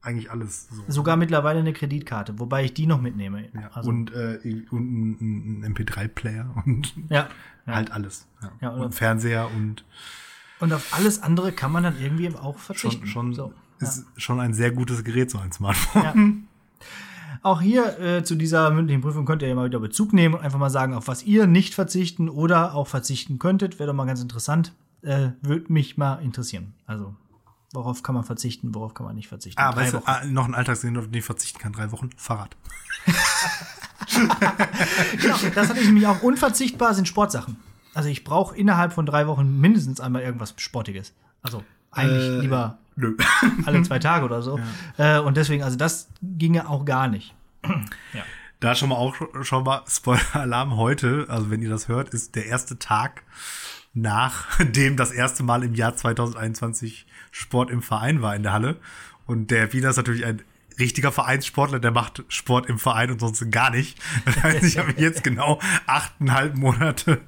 eigentlich 0.00 0.30
alles 0.30 0.68
so. 0.70 0.82
Sogar 0.88 1.16
mittlerweile 1.18 1.60
eine 1.60 1.74
Kreditkarte, 1.74 2.38
wobei 2.38 2.64
ich 2.64 2.72
die 2.72 2.86
noch 2.86 3.00
mitnehme. 3.02 3.48
Ja, 3.54 3.68
Also, 3.74 3.90
und, 3.90 4.12
äh, 4.14 4.38
und 4.70 5.20
ein, 5.20 5.60
ein 5.64 5.74
MP3-Player 5.74 6.50
und 6.64 6.94
ja. 7.10 7.28
ja. 7.66 7.74
halt 7.74 7.90
alles. 7.92 8.26
Ja. 8.40 8.52
Ja, 8.62 8.74
oder- 8.74 8.84
und 8.86 8.94
Fernseher 8.94 9.50
und 9.54 9.84
Und 10.60 10.72
auf 10.72 10.94
alles 10.96 11.22
andere 11.22 11.52
kann 11.52 11.72
man 11.72 11.82
dann 11.82 12.00
irgendwie 12.00 12.30
auch 12.34 12.58
schon, 12.58 12.74
verzichten. 12.76 13.06
schon 13.06 13.34
so. 13.34 13.52
Ist 13.80 14.06
schon 14.16 14.40
ein 14.40 14.54
sehr 14.54 14.70
gutes 14.70 15.04
Gerät, 15.04 15.30
so 15.30 15.38
ein 15.38 15.52
Smartphone. 15.52 16.02
Ja. 16.02 16.14
Auch 17.42 17.60
hier 17.60 17.98
äh, 18.00 18.24
zu 18.24 18.34
dieser 18.34 18.70
mündlichen 18.70 19.02
Prüfung 19.02 19.24
könnt 19.24 19.42
ihr 19.42 19.48
ja 19.48 19.54
mal 19.54 19.66
wieder 19.66 19.78
Bezug 19.78 20.12
nehmen 20.12 20.34
und 20.34 20.40
einfach 20.40 20.58
mal 20.58 20.70
sagen, 20.70 20.94
auf 20.94 21.06
was 21.06 21.22
ihr 21.22 21.46
nicht 21.46 21.74
verzichten 21.74 22.28
oder 22.28 22.74
auch 22.74 22.88
verzichten 22.88 23.38
könntet. 23.38 23.78
Wäre 23.78 23.88
doch 23.88 23.94
mal 23.94 24.06
ganz 24.06 24.20
interessant. 24.20 24.72
Äh, 25.02 25.30
Würde 25.42 25.72
mich 25.72 25.96
mal 25.96 26.16
interessieren. 26.16 26.74
Also, 26.86 27.14
worauf 27.72 28.02
kann 28.02 28.14
man 28.16 28.24
verzichten, 28.24 28.74
worauf 28.74 28.94
kann 28.94 29.06
man 29.06 29.14
nicht 29.14 29.28
verzichten? 29.28 29.60
Ah, 29.60 29.70
Drei 29.72 29.82
weißt 29.82 29.94
du, 29.94 30.00
ah, 30.06 30.24
noch 30.24 30.46
ein 30.46 30.54
Alltagsding, 30.54 30.96
auf 30.96 31.04
den 31.04 31.14
ich 31.14 31.24
verzichten 31.24 31.58
kann. 31.60 31.72
Drei 31.72 31.92
Wochen 31.92 32.10
Fahrrad. 32.16 32.56
Genau, 35.20 35.36
das 35.54 35.68
hatte 35.68 35.80
ich 35.80 35.86
nämlich 35.86 36.06
auch. 36.06 36.22
Unverzichtbar 36.22 36.94
sind 36.94 37.08
Sportsachen. 37.08 37.56
Also 37.94 38.08
ich 38.08 38.24
brauche 38.24 38.56
innerhalb 38.56 38.92
von 38.92 39.06
drei 39.06 39.26
Wochen 39.26 39.60
mindestens 39.60 40.00
einmal 40.00 40.22
irgendwas 40.22 40.54
Sportiges. 40.58 41.12
Also 41.42 41.64
eigentlich 41.90 42.22
Äh, 42.22 42.40
lieber 42.40 42.78
Nö. 42.96 43.16
alle 43.66 43.82
zwei 43.82 43.98
Tage 43.98 44.24
oder 44.24 44.42
so. 44.42 44.58
Äh, 44.96 45.18
und 45.20 45.36
deswegen, 45.36 45.62
also 45.62 45.76
das 45.76 46.08
ginge 46.22 46.68
auch 46.68 46.84
gar 46.84 47.08
nicht. 47.08 47.34
ja. 47.64 48.22
Da 48.60 48.74
schon 48.74 48.88
mal 48.88 48.96
auch 48.96 49.14
schon 49.42 49.64
mal 49.64 49.82
Spoiler-Alarm 49.86 50.76
heute, 50.76 51.26
also 51.28 51.50
wenn 51.50 51.60
ihr 51.60 51.68
das 51.68 51.88
hört, 51.88 52.08
ist 52.10 52.34
der 52.36 52.46
erste 52.46 52.78
Tag 52.78 53.22
nachdem 53.96 54.96
das 54.96 55.10
erste 55.10 55.42
Mal 55.42 55.64
im 55.64 55.74
Jahr 55.74 55.96
2021 55.96 57.06
Sport 57.32 57.70
im 57.70 57.82
Verein 57.82 58.22
war 58.22 58.36
in 58.36 58.44
der 58.44 58.52
Halle. 58.52 58.76
Und 59.26 59.50
der 59.50 59.72
Wiener 59.72 59.90
ist 59.90 59.96
natürlich 59.96 60.24
ein 60.24 60.42
richtiger 60.78 61.10
Vereinssportler, 61.10 61.80
der 61.80 61.90
macht 61.90 62.22
Sport 62.28 62.66
im 62.66 62.78
Verein 62.78 63.10
und 63.10 63.18
sonst 63.18 63.50
gar 63.50 63.70
nicht. 63.70 63.98
Das 64.24 64.36
heißt, 64.42 64.62
ich 64.62 64.78
habe 64.78 64.92
mich 64.92 64.98
jetzt 64.98 65.24
genau 65.24 65.58
achteinhalb 65.86 66.56
Monate 66.56 67.22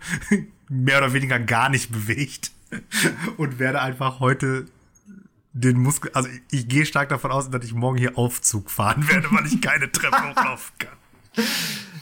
mehr 0.68 0.98
oder 0.98 1.12
weniger 1.14 1.40
gar 1.40 1.70
nicht 1.70 1.90
bewegt 1.90 2.52
und 3.38 3.58
werde 3.58 3.80
einfach 3.80 4.20
heute 4.20 4.66
den 5.60 5.80
Muskel, 5.80 6.10
also 6.14 6.28
ich, 6.28 6.60
ich 6.60 6.68
gehe 6.68 6.86
stark 6.86 7.08
davon 7.08 7.30
aus, 7.30 7.50
dass 7.50 7.64
ich 7.64 7.74
morgen 7.74 7.98
hier 7.98 8.16
Aufzug 8.16 8.70
fahren 8.70 9.08
werde, 9.08 9.28
weil 9.30 9.46
ich 9.46 9.60
keine 9.60 9.90
Treppe 9.90 10.30
hochlaufen 10.30 10.72
kann. 10.78 10.96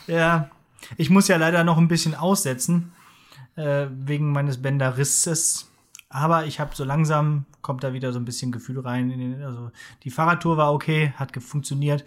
Ja, 0.08 0.50
ich 0.96 1.10
muss 1.10 1.26
ja 1.26 1.36
leider 1.36 1.64
noch 1.64 1.78
ein 1.78 1.88
bisschen 1.88 2.14
aussetzen, 2.14 2.92
äh, 3.56 3.88
wegen 3.90 4.30
meines 4.30 4.62
Bänderrisses. 4.62 5.68
Aber 6.08 6.46
ich 6.46 6.60
habe 6.60 6.76
so 6.76 6.84
langsam, 6.84 7.44
kommt 7.60 7.82
da 7.82 7.92
wieder 7.92 8.12
so 8.12 8.20
ein 8.20 8.24
bisschen 8.24 8.52
Gefühl 8.52 8.78
rein. 8.78 9.10
In 9.10 9.18
den, 9.18 9.42
also 9.42 9.72
die 10.04 10.12
Fahrradtour 10.12 10.56
war 10.56 10.72
okay, 10.72 11.12
hat 11.16 11.36
funktioniert. 11.42 12.04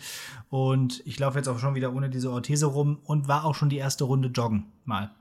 Und 0.50 1.02
ich 1.06 1.20
laufe 1.20 1.38
jetzt 1.38 1.50
auch 1.50 1.60
schon 1.60 1.76
wieder 1.76 1.93
ohne 1.93 2.10
diese 2.10 2.32
Orthese 2.32 2.68
rum 2.68 3.00
und 3.04 3.28
war 3.28 3.43
auch 3.43 3.56
schon 3.56 3.68
die 3.68 3.78
erste 3.78 4.06
Runde 4.06 4.30
joggen. 4.30 4.68
Mal. 4.86 5.12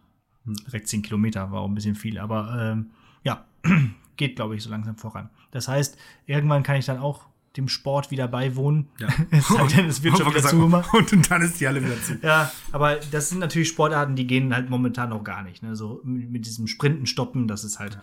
Direkt 0.45 0.87
10 0.87 1.03
Kilometer, 1.03 1.51
war 1.51 1.63
auch 1.63 1.69
ein 1.69 1.75
bisschen 1.75 1.97
viel. 1.97 2.17
Aber 2.17 2.57
ähm, 2.61 2.91
ja, 3.25 3.45
geht, 4.17 4.37
glaube 4.37 4.55
ich, 4.55 4.63
so 4.63 4.71
langsam 4.71 4.97
voran. 4.97 5.31
Das 5.51 5.69
heißt, 5.69 5.97
irgendwann 6.27 6.63
kann 6.63 6.77
ich 6.77 6.87
dann 6.87 6.99
auch 6.99 7.27
dem 7.57 7.69
Sport 7.69 8.11
wieder 8.11 8.29
beiwohnen. 8.29 8.89
Ja. 8.99 9.09
es 9.31 9.51
es 9.51 10.03
wird 10.03 10.17
schon 10.19 10.27
Und 10.27 10.35
wieder 10.35 10.49
zugemacht. 10.49 10.95
Und 10.95 11.31
dann 11.31 11.43
ist 11.43 11.61
die 11.61 11.67
Halle 11.67 11.83
wieder 11.85 12.01
zu. 12.01 12.19
Ja, 12.23 12.51
aber 12.73 12.97
das 13.11 13.31
sind 13.31 13.39
natürlich 13.41 13.69
Sportarten, 13.69 14.17
die 14.17 14.27
gehen 14.27 14.55
halt 14.55 14.71
momentan 14.71 15.11
noch 15.11 15.25
gar 15.25 15.43
nicht. 15.43 15.63
Ne? 15.63 15.75
So 15.75 16.01
mit 16.05 16.47
diesem 16.47 16.67
Sprinten 16.67 17.07
stoppen, 17.07 17.49
das 17.49 17.65
ist 17.65 17.79
halt 17.79 17.99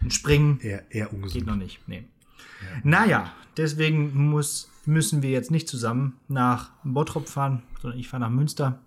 ein 0.00 0.10
Springen. 0.10 0.60
Eher, 0.60 0.84
eher 0.90 1.06
Geht 1.06 1.14
ungesund. 1.14 1.46
noch 1.46 1.56
nicht. 1.56 1.80
Nee. 1.86 2.04
Naja, 2.84 3.32
deswegen 3.56 4.14
muss, 4.30 4.70
müssen 4.86 5.22
wir 5.22 5.30
jetzt 5.30 5.50
nicht 5.50 5.68
zusammen 5.68 6.14
nach 6.28 6.70
Bottrop 6.84 7.28
fahren, 7.28 7.62
sondern 7.80 8.00
ich 8.00 8.08
fahre 8.08 8.22
nach 8.22 8.30
Münster 8.30 8.80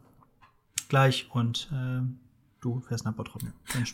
gleich 0.87 1.29
und 1.31 1.69
äh, 1.71 2.01
du 2.61 2.81
fährst 2.81 3.05
nach 3.05 3.13
Bottrop. 3.13 3.41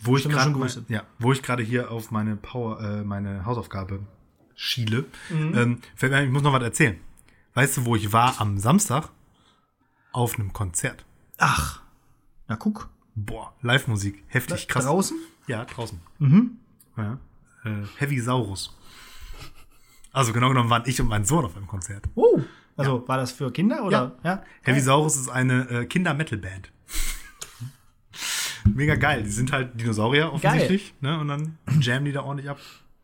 Wo 0.03 0.18
ich 0.18 0.28
Grüße. 0.28 0.86
ja, 0.88 1.03
wo 1.20 1.32
ich 1.32 1.41
gerade 1.43 1.63
hier 1.63 1.91
auf 1.91 2.11
meine 2.11 2.36
Power, 2.36 2.80
äh, 2.82 3.03
meine 3.03 3.45
Hausaufgabe 3.45 3.99
schiele, 4.55 5.05
Mhm. 5.30 5.53
ähm, 6.01 6.24
ich 6.26 6.30
muss 6.30 6.41
noch 6.43 6.53
was 6.53 6.63
erzählen. 6.63 6.99
Weißt 7.53 7.78
du, 7.78 7.86
wo 7.86 7.95
ich 7.95 8.11
war 8.13 8.39
am 8.39 8.57
Samstag? 8.57 9.09
Auf 10.11 10.36
einem 10.39 10.53
Konzert. 10.53 11.05
Ach, 11.38 11.82
na 12.47 12.55
guck. 12.55 12.89
Boah, 13.16 13.53
Live-Musik, 13.61 14.24
heftig, 14.28 14.68
krass. 14.68 14.86
Draußen? 14.86 15.18
Ja, 15.47 15.63
draußen. 15.66 15.99
Mhm. 16.20 16.57
Ja. 16.97 17.18
Äh, 17.63 17.84
Heavy 17.97 18.20
Saurus. 18.20 18.76
Also 20.11 20.32
genau 20.34 20.49
genommen 20.49 20.70
waren 20.70 20.84
ich 20.86 20.99
und 21.01 21.07
mein 21.07 21.26
Sohn 21.26 21.43
auf 21.45 21.55
einem 21.57 21.68
Konzert. 21.68 22.05
Oh, 22.16 22.39
also 22.78 23.05
war 23.07 23.18
das 23.18 23.32
für 23.34 23.51
Kinder 23.51 23.84
oder? 23.84 24.18
Ja. 24.24 24.43
Heavy 24.63 24.80
Saurus 24.80 25.16
ist 25.18 25.30
eine 25.30 25.70
äh, 25.70 25.86
Kinder-Metal-Band. 25.86 26.72
Mega 28.74 28.95
geil. 28.95 29.24
Die 29.24 29.30
sind 29.30 29.51
halt 29.51 29.80
Dinosaurier 29.80 30.34
offensichtlich. 30.34 30.93
Ne? 31.01 31.20
Und 31.20 31.28
dann 31.28 31.57
jammen 31.80 32.05
die 32.05 32.11
da 32.11 32.24
ordentlich 32.24 32.49
ab. 32.49 32.59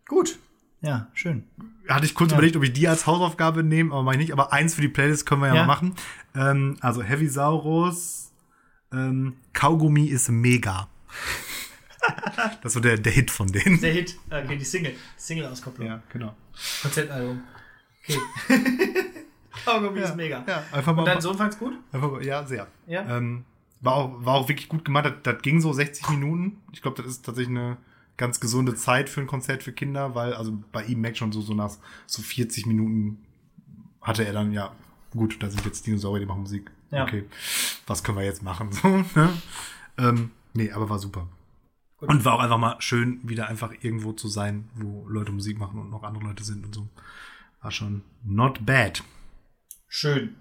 Gut. 0.07 0.38
Ja, 0.82 1.07
schön. 1.14 1.43
Hatte 1.88 2.05
ich 2.05 2.16
kurz 2.16 2.32
überlegt, 2.32 2.55
ob 2.55 2.64
ich 2.64 2.74
die 2.74 2.88
als 2.88 3.05
Hausaufgabe 3.05 3.64
nehme, 3.64 3.93
aber 3.93 4.03
meine 4.03 4.22
ich 4.22 4.30
nicht. 4.30 4.34
Aber 4.34 4.51
eins 4.51 4.74
für 4.76 4.82
die 4.82 4.88
Playlist 4.88 5.26
können 5.26 5.41
wir 5.41 5.47
ja, 5.49 5.55
Ja. 5.55 5.62
mal 5.62 5.68
machen. 5.68 5.95
Ähm, 6.36 6.78
also 6.82 7.03
Heavy 7.03 7.28
Saurus, 7.28 8.32
ähm, 8.91 9.36
Kaugummi 9.53 10.05
ist 10.05 10.30
mega. 10.30 10.88
das 12.64 12.66
ist 12.66 12.74
so 12.74 12.80
der, 12.80 12.97
der 12.97 13.12
Hit 13.12 13.30
von 13.30 13.47
denen. 13.47 13.80
Der 13.80 13.93
Hit, 13.93 14.18
okay, 14.30 14.57
die 14.57 14.66
Single, 14.66 14.95
Single-Auskopplung. 15.18 15.88
Ja, 15.88 16.01
genau. 16.12 16.36
Konzertalbum. 16.82 17.41
Okay. 18.03 18.20
Kaugummi 19.66 19.99
ist 19.99 20.16
mega. 20.16 20.43
Ja, 20.47 20.64
einfach 20.72 20.95
mal. 20.95 21.01
Und 21.03 21.07
dein 21.07 21.22
Sohn 21.22 21.38
fand's 21.38 21.59
gut? 21.59 21.74
Einfach 21.91 22.12
mal 22.12 22.26
ja, 22.26 22.43
sehr. 22.45 22.68
Ja. 22.88 23.18
Ähm, 23.18 23.45
war, 23.82 23.96
auch, 23.96 24.26
war 24.26 24.36
auch 24.36 24.48
wirklich 24.48 24.70
gut 24.70 24.86
gemacht. 24.86 25.06
Das, 25.06 25.14
das 25.24 25.42
ging 25.42 25.60
so 25.60 25.74
60 25.74 26.10
Minuten. 26.10 26.62
Ich 26.72 26.82
glaube, 26.82 27.02
das 27.02 27.12
ist 27.12 27.26
tatsächlich 27.26 27.58
eine 27.58 27.78
ganz 28.18 28.40
gesunde 28.40 28.76
Zeit 28.76 29.10
für 29.10 29.22
ein 29.22 29.28
Konzert 29.28 29.64
für 29.64 29.74
Kinder, 29.74 30.16
weil, 30.16 30.34
also 30.34 30.58
bei 30.72 30.86
ihm 30.86 31.02
merkt 31.02 31.18
schon 31.18 31.32
so, 31.32 31.42
so 31.42 31.54
nach 31.54 31.72
so 32.06 32.22
40 32.22 32.68
Minuten 32.68 33.26
hatte 34.02 34.26
er 34.26 34.34
dann, 34.34 34.52
ja, 34.52 34.76
gut, 35.12 35.42
da 35.42 35.50
sind 35.50 35.66
jetzt 35.66 35.86
Dinosaurier, 35.86 36.22
die 36.22 36.26
machen 36.26 36.42
Musik. 36.42 36.72
Ja. 36.92 37.04
Okay, 37.04 37.26
was 37.88 38.04
können 38.04 38.18
wir 38.18 38.26
jetzt 38.26 38.44
machen? 38.44 38.70
So, 38.82 38.88
ne? 38.88 39.34
ähm, 39.98 40.32
nee, 40.54 40.72
aber 40.72 40.90
war 40.90 41.00
super. 41.00 41.28
Und 41.98 42.26
war 42.26 42.34
auch 42.34 42.40
einfach 42.40 42.58
mal 42.58 42.76
schön, 42.80 43.20
wieder 43.24 43.48
einfach 43.48 43.72
irgendwo 43.82 44.14
zu 44.14 44.28
sein, 44.28 44.70
wo 44.76 45.08
Leute 45.08 45.32
Musik 45.32 45.60
machen 45.60 45.80
und 45.80 45.92
noch 45.92 46.04
andere 46.04 46.24
Leute 46.26 46.44
sind 46.44 46.66
und 46.66 46.74
so. 46.74 46.88
War 47.62 47.72
schon 47.72 48.04
not 48.24 48.66
bad. 48.66 49.04
Schön. 49.88 50.36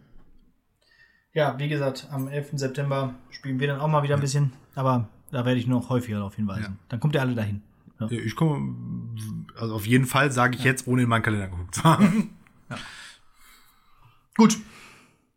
Ja, 1.33 1.59
wie 1.59 1.69
gesagt, 1.69 2.09
am 2.11 2.29
11. 2.29 2.51
September 2.55 3.15
spielen 3.31 3.61
wir 3.61 3.69
dann 3.69 3.81
auch 3.81 3.89
mal 3.89 4.03
wieder 4.03 4.17
ein 4.17 4.21
bisschen, 4.21 4.53
aber 4.75 5.09
da 5.31 5.45
werde 5.45 5.61
ich 5.61 5.67
noch 5.67 5.89
häufiger 5.89 6.19
darauf 6.19 6.35
hinweisen. 6.35 6.63
Ja. 6.63 6.77
Dann 6.89 7.01
kommt 7.01 7.15
ihr 7.15 7.21
alle 7.21 7.35
dahin. 7.35 7.63
Ja. 8.01 8.11
Ich 8.11 8.35
komme, 8.35 9.15
also 9.57 9.75
auf 9.75 9.87
jeden 9.87 10.07
Fall 10.07 10.33
sage 10.33 10.57
ich 10.57 10.65
jetzt, 10.65 10.87
ohne 10.87 11.03
in 11.03 11.09
meinen 11.09 11.23
Kalender 11.23 11.49
geguckt 11.49 11.75
zu 11.77 11.85
haben. 11.85 12.31
Gut. 14.37 14.59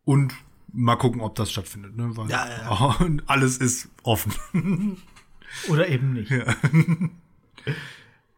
Und 0.05 0.33
mal 0.71 0.95
gucken, 0.95 1.21
ob 1.21 1.35
das 1.35 1.51
stattfindet. 1.51 1.95
Ne? 1.95 2.15
Weil 2.15 2.29
Ja, 2.29 2.47
ja, 2.47 2.97
alles 3.27 3.57
ist 3.57 3.89
offen. 4.03 4.97
Oder 5.69 5.87
eben 5.89 6.13
nicht. 6.13 6.33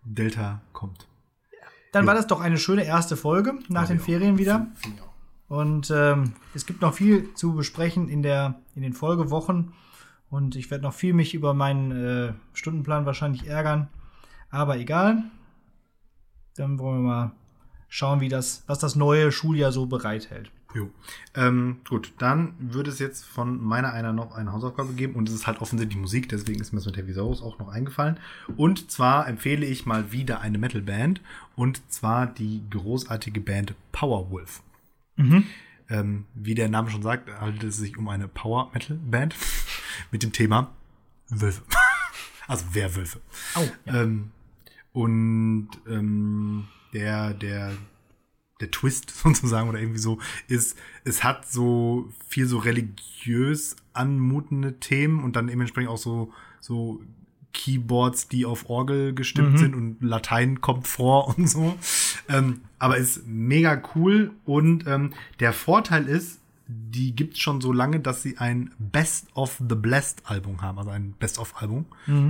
Delta 0.04 0.62
kommt. 0.74 1.08
Dann 1.92 2.06
war 2.06 2.14
das 2.14 2.28
doch 2.28 2.42
eine 2.42 2.58
schöne 2.58 2.84
erste 2.84 3.16
Folge 3.16 3.58
nach 3.70 3.88
den 3.88 4.00
Ferien 4.00 4.38
wieder. 4.38 4.68
Finde 4.76 4.98
ich 4.98 5.04
auch. 5.04 5.15
Und 5.48 5.92
ähm, 5.92 6.34
es 6.54 6.66
gibt 6.66 6.82
noch 6.82 6.94
viel 6.94 7.34
zu 7.34 7.54
besprechen 7.54 8.10
in, 8.10 8.24
der, 8.24 8.60
in 8.76 8.82
den 8.82 8.94
Folgewochen. 8.94 9.74
Und 10.30 10.56
ich 10.56 10.72
werde 10.72 10.84
noch 10.84 10.94
viel 10.94 11.14
mich 11.14 11.34
über 11.34 11.54
meinen 11.54 11.92
äh, 11.92 12.34
Stundenplan 12.54 13.06
wahrscheinlich 13.06 13.48
ärgern. 13.48 13.88
Aber 14.50 14.78
egal. 14.78 15.24
Dann 16.56 16.80
wollen 16.80 17.04
wir 17.04 17.10
mal 17.10 17.32
schauen, 17.90 18.22
wie 18.22 18.30
das, 18.30 18.64
was 18.68 18.80
das 18.80 18.96
neue 18.96 19.32
Schuljahr 19.32 19.72
so 19.72 19.86
bereithält. 19.86 20.52
Jo. 20.76 20.90
Ähm, 21.34 21.78
gut, 21.88 22.12
dann 22.18 22.54
würde 22.60 22.90
es 22.90 23.00
jetzt 23.00 23.24
von 23.24 23.64
meiner 23.64 23.94
einer 23.94 24.12
noch 24.12 24.36
eine 24.36 24.52
Hausaufgabe 24.52 24.92
geben 24.92 25.16
und 25.16 25.30
es 25.30 25.36
ist 25.36 25.48
halt 25.48 25.62
offensichtlich 25.62 25.98
Musik, 25.98 26.28
deswegen 26.28 26.60
ist 26.60 26.74
mir 26.74 26.80
das 26.80 26.86
mit 26.86 26.98
Heavisaurus 26.98 27.42
auch 27.42 27.60
noch 27.60 27.70
eingefallen. 27.70 28.20
Und 28.58 28.92
zwar 28.92 29.26
empfehle 29.28 29.66
ich 29.66 29.86
mal 29.86 30.12
wieder 30.12 30.42
eine 30.42 30.58
Metalband 30.58 31.22
und 31.56 31.90
zwar 31.90 32.28
die 32.28 32.62
großartige 32.70 33.40
Band 33.40 33.74
Powerwolf. 33.94 34.62
Ähm, 35.90 36.26
wie 36.34 36.56
der 36.56 36.70
Name 36.70 36.90
schon 36.90 37.04
sagt, 37.04 37.30
handelt 37.40 37.64
es 37.64 37.78
sich 37.78 37.98
um 37.98 38.08
eine 38.08 38.28
Power 38.28 38.72
Metal 38.74 38.98
Band 38.98 39.36
mit 40.12 40.24
dem 40.24 40.32
Thema 40.32 40.74
Wölfe. 41.30 41.64
also 42.48 42.66
Werwölfe. 42.74 43.22
Oh, 43.56 43.68
ja. 43.86 44.02
Ähm, 44.02 44.32
und 44.92 45.70
ähm, 45.88 46.68
der, 46.94 47.34
der, 47.34 47.74
der 48.62 48.72
Twist 48.72 49.10
sozusagen 49.24 49.70
oder 49.70 49.80
irgendwie 49.80 50.00
so 50.00 50.20
ist, 50.48 50.78
es 51.04 51.24
hat 51.24 51.50
so 51.50 52.10
viel 52.28 52.48
so 52.48 52.58
religiös 52.58 53.76
anmutende 53.94 54.80
Themen 54.80 55.24
und 55.24 55.36
dann 55.36 55.48
dementsprechend 55.48 55.90
auch 55.90 55.98
so, 55.98 56.34
so 56.60 57.02
Keyboards, 57.56 58.28
die 58.28 58.46
auf 58.46 58.70
Orgel 58.70 59.16
gestimmt 59.16 59.58
sind 59.58 59.74
und 59.74 59.98
Latein 60.02 60.62
kommt 60.62 60.88
vor 60.88 61.36
und 61.36 61.48
so. 61.50 61.76
Ähm, 62.30 62.62
aber 62.78 62.98
ist 62.98 63.26
mega 63.26 63.82
cool 63.96 64.32
und 64.44 64.86
ähm, 64.86 65.14
der 65.40 65.54
Vorteil 65.54 66.08
ist, 66.08 66.42
die 66.68 67.16
gibt's 67.16 67.40
schon 67.40 67.62
so 67.62 67.72
lange, 67.72 68.00
dass 68.00 68.24
sie 68.24 68.38
ein 68.40 68.72
Best 68.80 69.28
of 69.36 69.62
the 69.70 69.76
Blessed 69.76 70.24
Album 70.26 70.62
haben, 70.62 70.80
also 70.80 70.90
ein 70.90 71.14
Best 71.14 71.38
of 71.40 71.54
Album, 71.62 71.86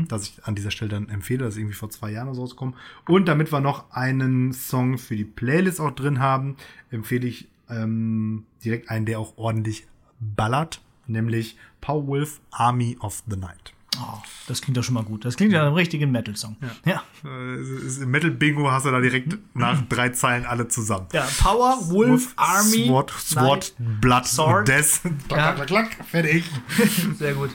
das 0.08 0.24
ich 0.24 0.44
an 0.44 0.56
dieser 0.56 0.72
Stelle 0.72 0.90
dann 0.90 1.10
empfehle, 1.10 1.46
das 1.46 1.54
ist 1.54 1.60
irgendwie 1.60 1.76
vor 1.76 1.90
zwei 1.90 2.12
Jahren 2.12 2.28
oder 2.28 2.36
so 2.36 2.42
rausgekommen. 2.42 2.76
Und 3.08 3.28
damit 3.28 3.52
wir 3.54 3.62
noch 3.62 3.92
einen 3.92 4.52
Song 4.54 4.98
für 4.98 5.16
die 5.16 5.24
Playlist 5.24 5.80
auch 5.80 5.92
drin 5.92 6.20
haben, 6.20 6.58
empfehle 6.92 7.28
ich 7.28 7.48
ähm, 7.70 8.44
direkt 8.64 8.90
einen, 8.90 9.06
der 9.06 9.20
auch 9.20 9.38
ordentlich 9.38 9.88
ballert, 10.20 10.82
nämlich 11.08 11.58
Powerwolf 11.80 12.42
Army 12.52 12.98
of 13.00 13.24
the 13.30 13.38
Night. 13.38 13.75
Oh, 14.00 14.22
das 14.48 14.62
klingt 14.62 14.78
doch 14.78 14.84
schon 14.84 14.96
mal 14.96 15.04
gut. 15.04 15.26
Das 15.26 15.36
klingt 15.38 15.52
ja 15.54 15.60
nach 15.60 15.68
einem 15.68 15.76
richtigen 15.76 16.12
Metal-Song. 16.12 16.58
Ja. 16.86 16.92
ja. 17.24 17.30
Äh, 17.30 17.62
ist- 17.62 18.02
Im 18.02 18.12
Metal 18.12 18.32
Bingo 18.32 18.70
hast 18.72 18.86
du 18.86 18.92
da 18.92 19.00
direkt 19.00 19.38
nach 19.54 19.82
drei 19.88 20.10
Zeilen 20.10 20.46
alle 20.46 20.68
zusammen. 20.68 21.08
Power, 21.42 21.78
Wolf, 21.90 22.34
Army. 22.36 22.88
Sword, 22.88 23.12
Sword 23.12 23.74
Blood, 23.78 24.26
Sword. 24.26 24.68
Death. 24.68 25.02
Ja. 25.04 25.12
Klack, 25.54 25.56
klack, 25.56 25.68
klack, 25.68 26.06
fertig. 26.08 26.44
Sehr 27.18 27.34
gut. 27.34 27.52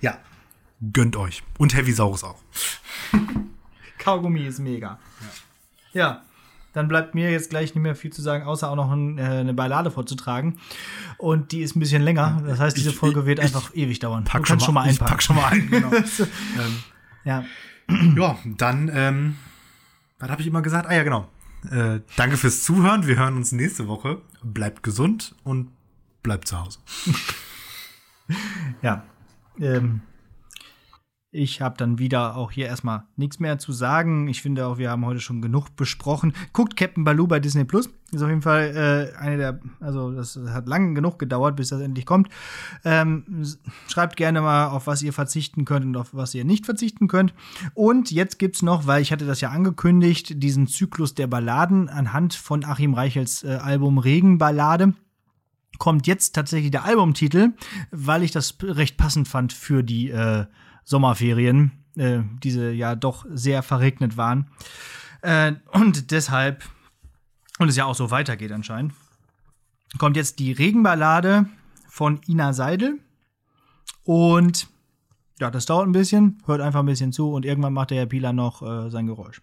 Ja, 0.00 0.18
gönnt 0.92 1.16
euch. 1.16 1.42
Und 1.58 1.74
Heavy 1.74 1.92
Saurus 1.92 2.24
auch. 2.24 2.38
Kaugummi 3.98 4.46
ist 4.46 4.58
mega. 4.60 4.98
Ja. 5.92 6.22
Dann 6.72 6.86
bleibt 6.88 7.14
mir 7.14 7.30
jetzt 7.30 7.50
gleich 7.50 7.74
nicht 7.74 7.82
mehr 7.82 7.96
viel 7.96 8.12
zu 8.12 8.22
sagen, 8.22 8.44
außer 8.44 8.70
auch 8.70 8.76
noch 8.76 8.90
ein, 8.92 9.18
äh, 9.18 9.22
eine 9.22 9.54
Ballade 9.54 9.90
vorzutragen. 9.90 10.58
Und 11.18 11.50
die 11.52 11.60
ist 11.62 11.74
ein 11.76 11.80
bisschen 11.80 12.02
länger. 12.02 12.42
Das 12.46 12.60
heißt, 12.60 12.76
diese 12.76 12.90
Ich- 12.90 12.96
Folge 12.96 13.26
wird 13.26 13.38
ich- 13.40 13.44
einfach 13.44 13.74
ewig 13.74 13.98
dauern. 13.98 14.24
Pack 14.24 14.42
du 14.44 14.48
kannst 14.48 14.64
schon 14.64 14.74
mal 14.74 14.84
ich 14.84 14.92
einpacken. 14.92 15.10
pack 15.10 15.22
schon 15.22 15.36
mal 15.36 15.46
ein, 15.46 15.68
genau. 15.70 15.90
Ja. 17.24 17.44
ja, 18.16 18.38
dann, 18.56 18.90
ähm, 18.94 19.36
was 20.18 20.30
habe 20.30 20.40
ich 20.40 20.46
immer 20.48 20.62
gesagt? 20.62 20.88
Ah 20.88 20.94
ja, 20.94 21.02
genau. 21.02 21.28
Äh, 21.70 22.00
danke 22.16 22.36
fürs 22.38 22.62
Zuhören. 22.62 23.06
Wir 23.06 23.16
hören 23.16 23.36
uns 23.36 23.52
nächste 23.52 23.88
Woche. 23.88 24.22
Bleibt 24.42 24.82
gesund 24.82 25.34
und 25.44 25.70
bleibt 26.22 26.48
zu 26.48 26.58
Hause. 26.58 26.78
Ja. 28.82 29.02
Ähm, 29.58 30.00
ich 31.32 31.60
habe 31.60 31.76
dann 31.76 31.98
wieder 31.98 32.36
auch 32.36 32.50
hier 32.50 32.66
erstmal 32.66 33.04
nichts 33.14 33.38
mehr 33.38 33.58
zu 33.58 33.72
sagen. 33.72 34.26
Ich 34.26 34.42
finde 34.42 34.66
auch, 34.66 34.78
wir 34.78 34.90
haben 34.90 35.06
heute 35.06 35.20
schon 35.20 35.40
genug 35.40 35.76
besprochen. 35.76 36.32
Guckt 36.52 36.76
Captain 36.76 37.04
Baloo 37.04 37.28
bei 37.28 37.38
Disney 37.38 37.64
Plus. 37.64 37.88
Ist 38.10 38.22
auf 38.22 38.28
jeden 38.28 38.42
Fall 38.42 39.12
äh, 39.14 39.16
eine 39.16 39.36
der, 39.36 39.60
also 39.78 40.10
das 40.10 40.36
hat 40.48 40.66
lang 40.66 40.96
genug 40.96 41.20
gedauert, 41.20 41.54
bis 41.54 41.68
das 41.68 41.80
endlich 41.80 42.04
kommt. 42.04 42.28
Ähm, 42.84 43.44
schreibt 43.86 44.16
gerne 44.16 44.40
mal, 44.40 44.68
auf 44.68 44.88
was 44.88 45.02
ihr 45.02 45.12
verzichten 45.12 45.64
könnt 45.64 45.86
und 45.86 45.96
auf 45.96 46.12
was 46.12 46.34
ihr 46.34 46.44
nicht 46.44 46.64
verzichten 46.64 47.06
könnt. 47.06 47.32
Und 47.74 48.10
jetzt 48.10 48.40
gibt's 48.40 48.62
noch, 48.62 48.88
weil 48.88 49.00
ich 49.00 49.12
hatte 49.12 49.26
das 49.26 49.40
ja 49.40 49.50
angekündigt, 49.50 50.42
diesen 50.42 50.66
Zyklus 50.66 51.14
der 51.14 51.28
Balladen 51.28 51.88
anhand 51.88 52.34
von 52.34 52.64
Achim 52.64 52.94
Reichels 52.94 53.44
äh, 53.44 53.58
Album 53.62 53.98
Regenballade 53.98 54.94
kommt 55.78 56.06
jetzt 56.06 56.34
tatsächlich 56.34 56.72
der 56.72 56.84
Albumtitel, 56.84 57.54
weil 57.90 58.22
ich 58.22 58.32
das 58.32 58.58
recht 58.62 58.98
passend 58.98 59.28
fand 59.28 59.54
für 59.54 59.82
die 59.82 60.10
äh, 60.10 60.44
Sommerferien, 60.84 61.72
äh, 61.96 62.20
diese 62.42 62.72
ja 62.72 62.94
doch 62.94 63.26
sehr 63.30 63.62
verregnet 63.62 64.16
waren. 64.16 64.50
Äh, 65.22 65.52
und 65.72 66.10
deshalb, 66.10 66.64
und 67.58 67.68
es 67.68 67.76
ja 67.76 67.84
auch 67.84 67.94
so 67.94 68.10
weitergeht 68.10 68.52
anscheinend, 68.52 68.92
kommt 69.98 70.16
jetzt 70.16 70.38
die 70.38 70.52
Regenballade 70.52 71.46
von 71.88 72.20
Ina 72.26 72.52
Seidel. 72.52 72.98
Und 74.04 74.68
ja, 75.40 75.50
das 75.50 75.66
dauert 75.66 75.86
ein 75.88 75.92
bisschen, 75.92 76.38
hört 76.46 76.60
einfach 76.60 76.80
ein 76.80 76.86
bisschen 76.86 77.12
zu 77.12 77.32
und 77.32 77.44
irgendwann 77.44 77.72
macht 77.72 77.90
der 77.90 77.98
Herr 77.98 78.06
Pieler 78.06 78.32
noch 78.32 78.62
äh, 78.62 78.90
sein 78.90 79.06
Geräusch. 79.06 79.42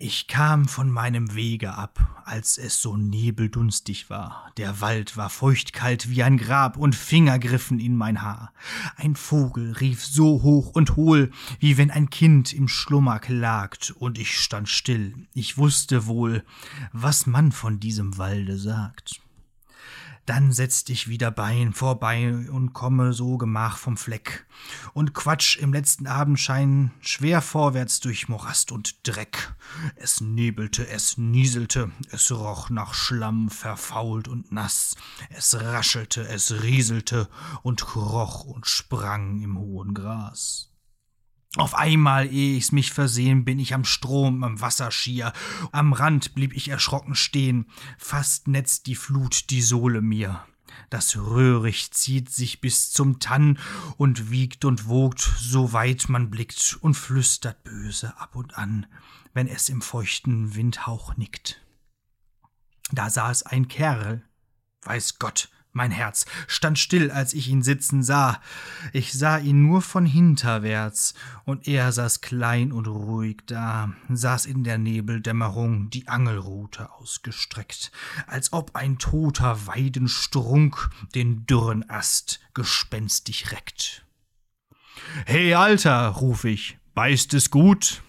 Ich 0.00 0.28
kam 0.28 0.68
von 0.68 0.92
meinem 0.92 1.34
Wege 1.34 1.74
ab, 1.74 2.22
als 2.24 2.56
es 2.56 2.80
so 2.80 2.96
nebeldunstig 2.96 4.08
war. 4.08 4.52
Der 4.56 4.80
Wald 4.80 5.16
war 5.16 5.28
feuchtkalt 5.28 6.08
wie 6.08 6.22
ein 6.22 6.36
Grab 6.36 6.76
und 6.76 6.94
Finger 6.94 7.40
griffen 7.40 7.80
in 7.80 7.96
mein 7.96 8.22
Haar. 8.22 8.52
Ein 8.94 9.16
Vogel 9.16 9.72
rief 9.72 10.06
so 10.06 10.44
hoch 10.44 10.70
und 10.70 10.94
hohl, 10.94 11.32
wie 11.58 11.78
wenn 11.78 11.90
ein 11.90 12.10
Kind 12.10 12.52
im 12.52 12.68
Schlummer 12.68 13.18
klagt, 13.18 13.90
und 13.90 14.20
ich 14.20 14.38
stand 14.38 14.68
still. 14.68 15.26
Ich 15.34 15.58
wusste 15.58 16.06
wohl, 16.06 16.44
was 16.92 17.26
man 17.26 17.50
von 17.50 17.80
diesem 17.80 18.18
Walde 18.18 18.56
sagt. 18.56 19.20
Dann 20.28 20.52
setzt 20.52 20.90
ich 20.90 21.08
wieder 21.08 21.30
Bein 21.30 21.72
vorbei 21.72 22.34
und 22.50 22.74
komme 22.74 23.14
so 23.14 23.38
gemach 23.38 23.78
vom 23.78 23.96
Fleck 23.96 24.46
und 24.92 25.14
quatsch 25.14 25.56
im 25.56 25.72
letzten 25.72 26.06
Abendschein 26.06 26.90
schwer 27.00 27.40
vorwärts 27.40 28.00
durch 28.00 28.28
Morast 28.28 28.70
und 28.70 29.08
Dreck. 29.08 29.54
Es 29.96 30.20
nebelte, 30.20 30.86
es 30.86 31.16
nieselte, 31.16 31.92
es 32.10 32.30
roch 32.30 32.68
nach 32.68 32.92
Schlamm 32.92 33.48
verfault 33.48 34.28
und 34.28 34.52
nass, 34.52 34.96
es 35.30 35.58
raschelte, 35.58 36.28
es 36.28 36.62
rieselte 36.62 37.30
und 37.62 37.86
kroch 37.86 38.44
und 38.44 38.66
sprang 38.66 39.40
im 39.40 39.58
hohen 39.58 39.94
Gras. 39.94 40.68
Auf 41.56 41.74
einmal, 41.74 42.30
ehe 42.30 42.56
ich's 42.56 42.72
mich 42.72 42.92
versehen, 42.92 43.44
bin 43.44 43.58
ich 43.58 43.72
am 43.72 43.84
Strom, 43.84 44.44
am 44.44 44.60
Wasser 44.60 44.90
schier. 44.90 45.32
Am 45.72 45.92
Rand 45.92 46.34
blieb 46.34 46.54
ich 46.54 46.68
erschrocken 46.68 47.14
stehen. 47.14 47.66
Fast 47.96 48.48
netzt 48.48 48.86
die 48.86 48.94
Flut 48.94 49.50
die 49.50 49.62
Sohle 49.62 50.02
mir. 50.02 50.44
Das 50.90 51.16
Röhricht 51.16 51.94
zieht 51.94 52.30
sich 52.30 52.60
bis 52.60 52.90
zum 52.90 53.18
Tann 53.18 53.58
und 53.96 54.30
wiegt 54.30 54.64
und 54.64 54.86
wogt, 54.86 55.20
so 55.20 55.72
weit 55.72 56.08
man 56.08 56.30
blickt 56.30 56.78
und 56.80 56.94
flüstert 56.94 57.64
böse 57.64 58.18
ab 58.18 58.36
und 58.36 58.56
an, 58.58 58.86
wenn 59.32 59.48
es 59.48 59.70
im 59.70 59.80
feuchten 59.82 60.54
Windhauch 60.54 61.16
nickt. 61.16 61.62
Da 62.90 63.10
saß 63.10 63.44
ein 63.44 63.68
Kerl, 63.68 64.22
weiß 64.82 65.18
Gott, 65.18 65.50
mein 65.78 65.92
Herz 65.92 66.26
stand 66.48 66.78
still, 66.78 67.10
als 67.10 67.32
ich 67.32 67.48
ihn 67.48 67.62
sitzen 67.62 68.02
sah. 68.02 68.40
Ich 68.92 69.12
sah 69.12 69.38
ihn 69.38 69.62
nur 69.62 69.80
von 69.80 70.04
hinterwärts, 70.04 71.14
und 71.44 71.68
er 71.68 71.92
saß 71.92 72.20
klein 72.20 72.72
und 72.72 72.88
ruhig 72.88 73.38
da, 73.46 73.92
saß 74.12 74.46
in 74.46 74.64
der 74.64 74.76
Nebeldämmerung, 74.76 75.88
die 75.88 76.08
Angelrute 76.08 76.92
ausgestreckt, 76.92 77.92
als 78.26 78.52
ob 78.52 78.74
ein 78.74 78.98
toter 78.98 79.66
Weidenstrunk 79.66 80.90
den 81.14 81.46
dürren 81.46 81.88
Ast 81.88 82.40
gespenstig 82.54 83.52
reckt. 83.52 84.04
Hey, 85.26 85.54
Alter, 85.54 86.08
ruf 86.08 86.44
ich, 86.44 86.76
beißt 86.94 87.32
es 87.34 87.50
gut? 87.50 88.02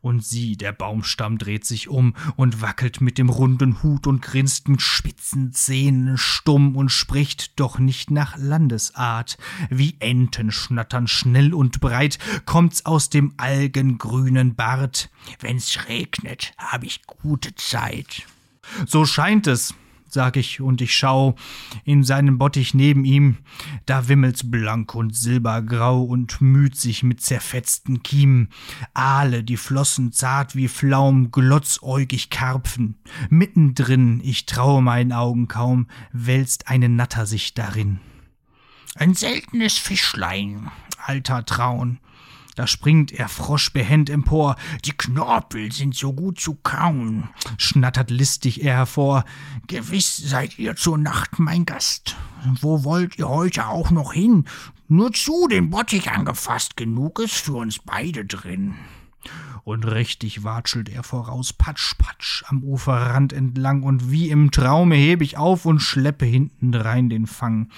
Und 0.00 0.24
sieh, 0.24 0.56
der 0.56 0.72
Baumstamm 0.72 1.38
dreht 1.38 1.64
sich 1.64 1.88
um 1.88 2.14
und 2.36 2.62
wackelt 2.62 3.00
mit 3.00 3.18
dem 3.18 3.30
runden 3.30 3.82
Hut 3.82 4.06
und 4.06 4.22
grinst 4.22 4.68
mit 4.68 4.80
spitzen 4.80 5.52
Zähnen 5.52 6.16
stumm 6.16 6.76
und 6.76 6.90
spricht 6.90 7.58
doch 7.58 7.78
nicht 7.78 8.10
nach 8.10 8.36
Landesart. 8.36 9.38
Wie 9.70 9.96
Enten 9.98 10.52
schnattern 10.52 11.08
schnell 11.08 11.52
und 11.52 11.80
breit, 11.80 12.18
kommt's 12.46 12.86
aus 12.86 13.10
dem 13.10 13.34
algengrünen 13.38 14.54
Bart. 14.54 15.10
Wenn's 15.40 15.88
regnet, 15.88 16.52
hab 16.58 16.84
ich 16.84 17.02
gute 17.06 17.54
Zeit. 17.56 18.26
So 18.86 19.04
scheint 19.04 19.46
es, 19.46 19.74
sag 20.12 20.36
ich, 20.36 20.60
und 20.60 20.80
ich 20.80 20.94
schau 20.94 21.34
in 21.84 22.04
seinen 22.04 22.38
Bottich 22.38 22.74
neben 22.74 23.04
ihm, 23.04 23.38
da 23.86 24.08
wimmelt's 24.08 24.50
blank 24.50 24.94
und 24.94 25.14
silbergrau 25.14 26.02
und 26.02 26.40
müht 26.40 26.76
sich 26.76 27.02
mit 27.02 27.20
zerfetzten 27.20 28.02
Kiemen, 28.02 28.48
Aale, 28.94 29.44
die 29.44 29.56
flossen 29.56 30.12
zart 30.12 30.56
wie 30.56 30.68
Flaum, 30.68 31.30
glotzäugig 31.30 32.30
Karpfen, 32.30 32.96
mittendrin, 33.30 34.20
ich 34.22 34.46
traue 34.46 34.82
meinen 34.82 35.12
Augen 35.12 35.48
kaum, 35.48 35.86
wälzt 36.12 36.68
eine 36.68 36.88
Natter 36.88 37.26
sich 37.26 37.54
darin. 37.54 38.00
Ein 38.94 39.14
seltenes 39.14 39.78
Fischlein, 39.78 40.70
alter 41.04 41.44
Traun, 41.44 42.00
da 42.58 42.66
springt 42.66 43.12
er 43.12 43.28
froschbehend 43.28 44.10
empor. 44.10 44.56
Die 44.84 44.90
Knorpel 44.90 45.70
sind 45.70 45.94
so 45.94 46.12
gut 46.12 46.40
zu 46.40 46.56
kauen, 46.56 47.28
schnattert 47.56 48.10
listig 48.10 48.64
er 48.64 48.78
hervor. 48.78 49.24
Gewiss 49.68 50.16
seid 50.16 50.58
ihr 50.58 50.74
zur 50.74 50.98
Nacht 50.98 51.38
mein 51.38 51.64
Gast. 51.64 52.16
Wo 52.60 52.82
wollt 52.82 53.16
ihr 53.16 53.28
heute 53.28 53.68
auch 53.68 53.92
noch 53.92 54.12
hin? 54.12 54.46
Nur 54.88 55.12
zu, 55.12 55.46
den 55.46 55.70
Bottich 55.70 56.10
angefasst, 56.10 56.76
genug 56.76 57.20
ist 57.20 57.36
für 57.36 57.54
uns 57.54 57.78
beide 57.78 58.24
drin 58.24 58.74
und 59.64 59.84
richtig 59.84 60.44
watschelt 60.44 60.88
er 60.88 61.02
voraus, 61.02 61.52
patsch, 61.52 61.94
patsch, 61.98 62.42
am 62.48 62.62
Uferrand 62.62 63.32
entlang, 63.32 63.82
und 63.82 64.10
wie 64.10 64.30
im 64.30 64.50
Traume 64.50 64.96
heb 64.96 65.20
ich 65.20 65.36
auf 65.36 65.66
und 65.66 65.80
schleppe 65.80 66.24
hinten 66.24 66.72
drein 66.72 67.08
den 67.08 67.26
Fang 67.26 67.68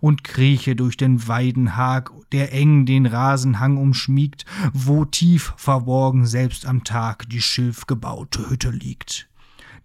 und 0.00 0.24
krieche 0.24 0.76
durch 0.76 0.96
den 0.96 1.26
Weidenhag, 1.26 2.10
der 2.32 2.52
eng 2.52 2.84
den 2.84 3.06
Rasenhang 3.06 3.78
umschmiegt, 3.78 4.44
wo 4.72 5.04
tief 5.04 5.54
verborgen 5.56 6.26
selbst 6.26 6.66
am 6.66 6.84
Tag 6.84 7.28
die 7.30 7.42
schilfgebaute 7.42 8.50
Hütte 8.50 8.70
liegt. 8.70 9.28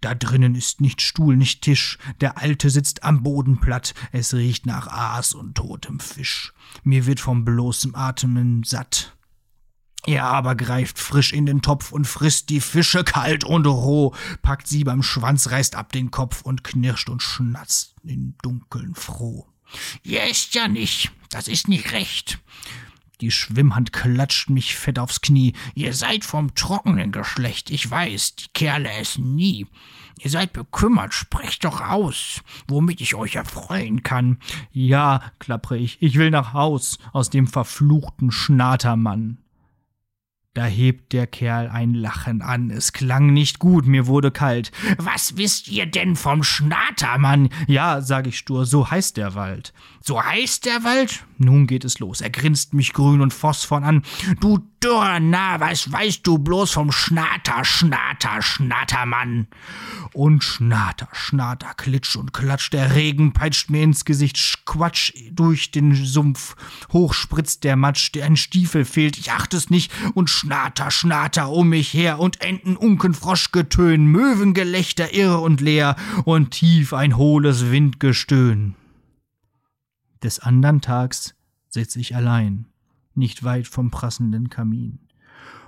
Da 0.00 0.14
drinnen 0.14 0.54
ist 0.54 0.82
nicht 0.82 1.00
Stuhl, 1.00 1.34
nicht 1.34 1.62
Tisch, 1.62 1.96
der 2.20 2.36
Alte 2.36 2.68
sitzt 2.68 3.04
am 3.04 3.22
Boden 3.22 3.58
platt, 3.58 3.94
es 4.12 4.34
riecht 4.34 4.66
nach 4.66 4.86
Aas 4.88 5.32
und 5.32 5.54
totem 5.54 5.98
Fisch. 5.98 6.52
Mir 6.82 7.06
wird 7.06 7.20
vom 7.20 7.46
bloßem 7.46 7.94
Atmen 7.94 8.64
satt. 8.64 9.16
Er 10.06 10.24
aber 10.24 10.54
greift 10.54 10.98
frisch 10.98 11.32
in 11.32 11.46
den 11.46 11.62
Topf 11.62 11.90
und 11.90 12.06
frisst 12.06 12.50
die 12.50 12.60
Fische 12.60 13.04
kalt 13.04 13.44
und 13.44 13.66
roh, 13.66 14.14
packt 14.42 14.66
sie 14.66 14.84
beim 14.84 15.02
Schwanz, 15.02 15.50
reißt 15.50 15.76
ab 15.76 15.92
den 15.92 16.10
Kopf 16.10 16.42
und 16.42 16.62
knirscht 16.62 17.08
und 17.08 17.22
schnatzt 17.22 17.94
im 18.04 18.34
Dunkeln 18.42 18.94
froh. 18.94 19.46
Ihr 20.02 20.24
isst 20.24 20.54
ja 20.54 20.68
nicht, 20.68 21.10
das 21.30 21.48
ist 21.48 21.68
nicht 21.68 21.92
recht. 21.92 22.38
Die 23.20 23.30
Schwimmhand 23.30 23.92
klatscht 23.92 24.50
mich 24.50 24.76
fett 24.76 24.98
aufs 24.98 25.20
Knie. 25.20 25.54
Ihr 25.74 25.94
seid 25.94 26.24
vom 26.24 26.54
trockenen 26.54 27.12
Geschlecht, 27.12 27.70
ich 27.70 27.90
weiß, 27.90 28.36
die 28.36 28.48
Kerle 28.52 28.90
essen 28.90 29.34
nie. 29.34 29.66
Ihr 30.18 30.30
seid 30.30 30.52
bekümmert, 30.52 31.14
sprecht 31.14 31.64
doch 31.64 31.80
aus, 31.80 32.42
womit 32.68 33.00
ich 33.00 33.14
euch 33.14 33.36
erfreuen 33.36 34.02
kann. 34.02 34.38
Ja, 34.72 35.22
klappre 35.38 35.78
ich, 35.78 36.02
ich 36.02 36.16
will 36.16 36.30
nach 36.30 36.52
Haus 36.52 36.98
aus 37.12 37.30
dem 37.30 37.46
verfluchten 37.46 38.30
Schnatermann. 38.30 39.38
Da 40.54 40.66
hebt 40.66 41.12
der 41.12 41.26
Kerl 41.26 41.68
ein 41.68 41.94
Lachen 41.94 42.40
an. 42.40 42.70
Es 42.70 42.92
klang 42.92 43.32
nicht 43.32 43.58
gut, 43.58 43.86
mir 43.86 44.06
wurde 44.06 44.30
kalt. 44.30 44.70
Was 44.98 45.36
wisst 45.36 45.66
ihr 45.66 45.84
denn 45.84 46.14
vom 46.14 46.44
Schnatermann? 46.44 47.48
Ja, 47.66 48.00
sag 48.00 48.28
ich 48.28 48.38
stur, 48.38 48.64
so 48.64 48.88
heißt 48.88 49.16
der 49.16 49.34
Wald. 49.34 49.72
So 50.00 50.22
heißt 50.22 50.64
der 50.64 50.84
Wald? 50.84 51.24
Nun 51.38 51.66
geht 51.66 51.84
es 51.84 51.98
los. 51.98 52.20
Er 52.20 52.30
grinst 52.30 52.72
mich 52.72 52.92
grün 52.92 53.20
und 53.20 53.34
phosphorn 53.34 53.82
an. 53.82 54.02
Du 54.38 54.60
dürrer 54.84 55.18
Na, 55.18 55.58
was 55.60 55.90
weißt 55.90 56.26
du 56.26 56.38
bloß 56.38 56.72
vom 56.72 56.92
Schnater, 56.92 57.64
Schnater, 57.64 58.42
Schnatermann? 58.42 59.48
Und 60.12 60.44
Schnater, 60.44 61.08
Schnater, 61.12 61.72
klitsch 61.74 62.16
und 62.16 62.32
klatsch, 62.32 62.70
der 62.70 62.94
Regen 62.94 63.32
peitscht 63.32 63.70
mir 63.70 63.82
ins 63.82 64.04
Gesicht, 64.04 64.64
quatsch 64.66 65.12
durch 65.32 65.70
den 65.70 65.94
Sumpf. 65.94 66.54
Hoch 66.92 67.14
spritzt 67.14 67.64
der 67.64 67.76
Matsch, 67.76 68.12
der 68.12 68.26
ein 68.26 68.36
Stiefel 68.36 68.84
fehlt, 68.84 69.16
ich 69.16 69.32
acht 69.32 69.54
es 69.54 69.70
nicht, 69.70 69.90
und 70.14 70.28
Schnater, 70.28 70.90
Schnater 70.90 71.48
um 71.48 71.70
mich 71.70 71.94
her, 71.94 72.20
und 72.20 72.42
Enten, 72.42 72.76
Unken, 72.76 73.14
Froschgetön, 73.14 74.06
Möwengelächter 74.06 75.14
irr 75.14 75.40
und 75.40 75.62
leer, 75.62 75.96
und 76.24 76.50
tief 76.50 76.92
ein 76.92 77.16
hohles 77.16 77.70
Windgestöhn. 77.70 78.76
Des 80.22 80.40
andern 80.40 80.82
Tags 80.82 81.34
sitz 81.68 81.96
ich 81.96 82.14
allein, 82.14 82.66
nicht 83.16 83.44
weit 83.44 83.66
vom 83.66 83.90
prassenden 83.90 84.48
Kamin, 84.50 84.98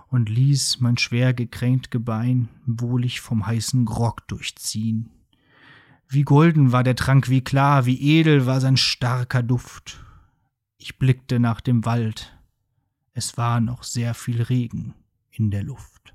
und 0.09 0.29
ließ 0.29 0.81
mein 0.81 0.99
schwer 0.99 1.35
gekränkt 1.35 1.91
Gebein 1.91 2.49
wohlig 2.65 3.21
vom 3.21 3.47
heißen 3.47 3.85
Grog 3.85 4.27
durchziehen. 4.29 5.11
Wie 6.09 6.23
golden 6.23 6.71
war 6.73 6.85
der 6.85 6.95
Trank, 6.95 7.29
wie 7.29 7.43
klar, 7.43 7.87
wie 7.87 8.19
edel 8.19 8.47
war 8.47 8.61
sein 8.61 8.77
starker 8.77 9.43
Duft. 9.43 10.05
Ich 10.77 10.99
blickte 10.99 11.41
nach 11.41 11.61
dem 11.61 11.85
Wald, 11.85 12.39
es 13.13 13.37
war 13.37 13.61
noch 13.61 13.83
sehr 13.83 14.15
viel 14.15 14.43
Regen 14.43 14.95
in 15.31 15.51
der 15.51 15.65
Luft. 15.65 16.15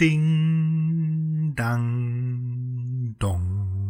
Ding, 0.00 1.52
dang, 1.54 3.14
dong. 3.18 3.81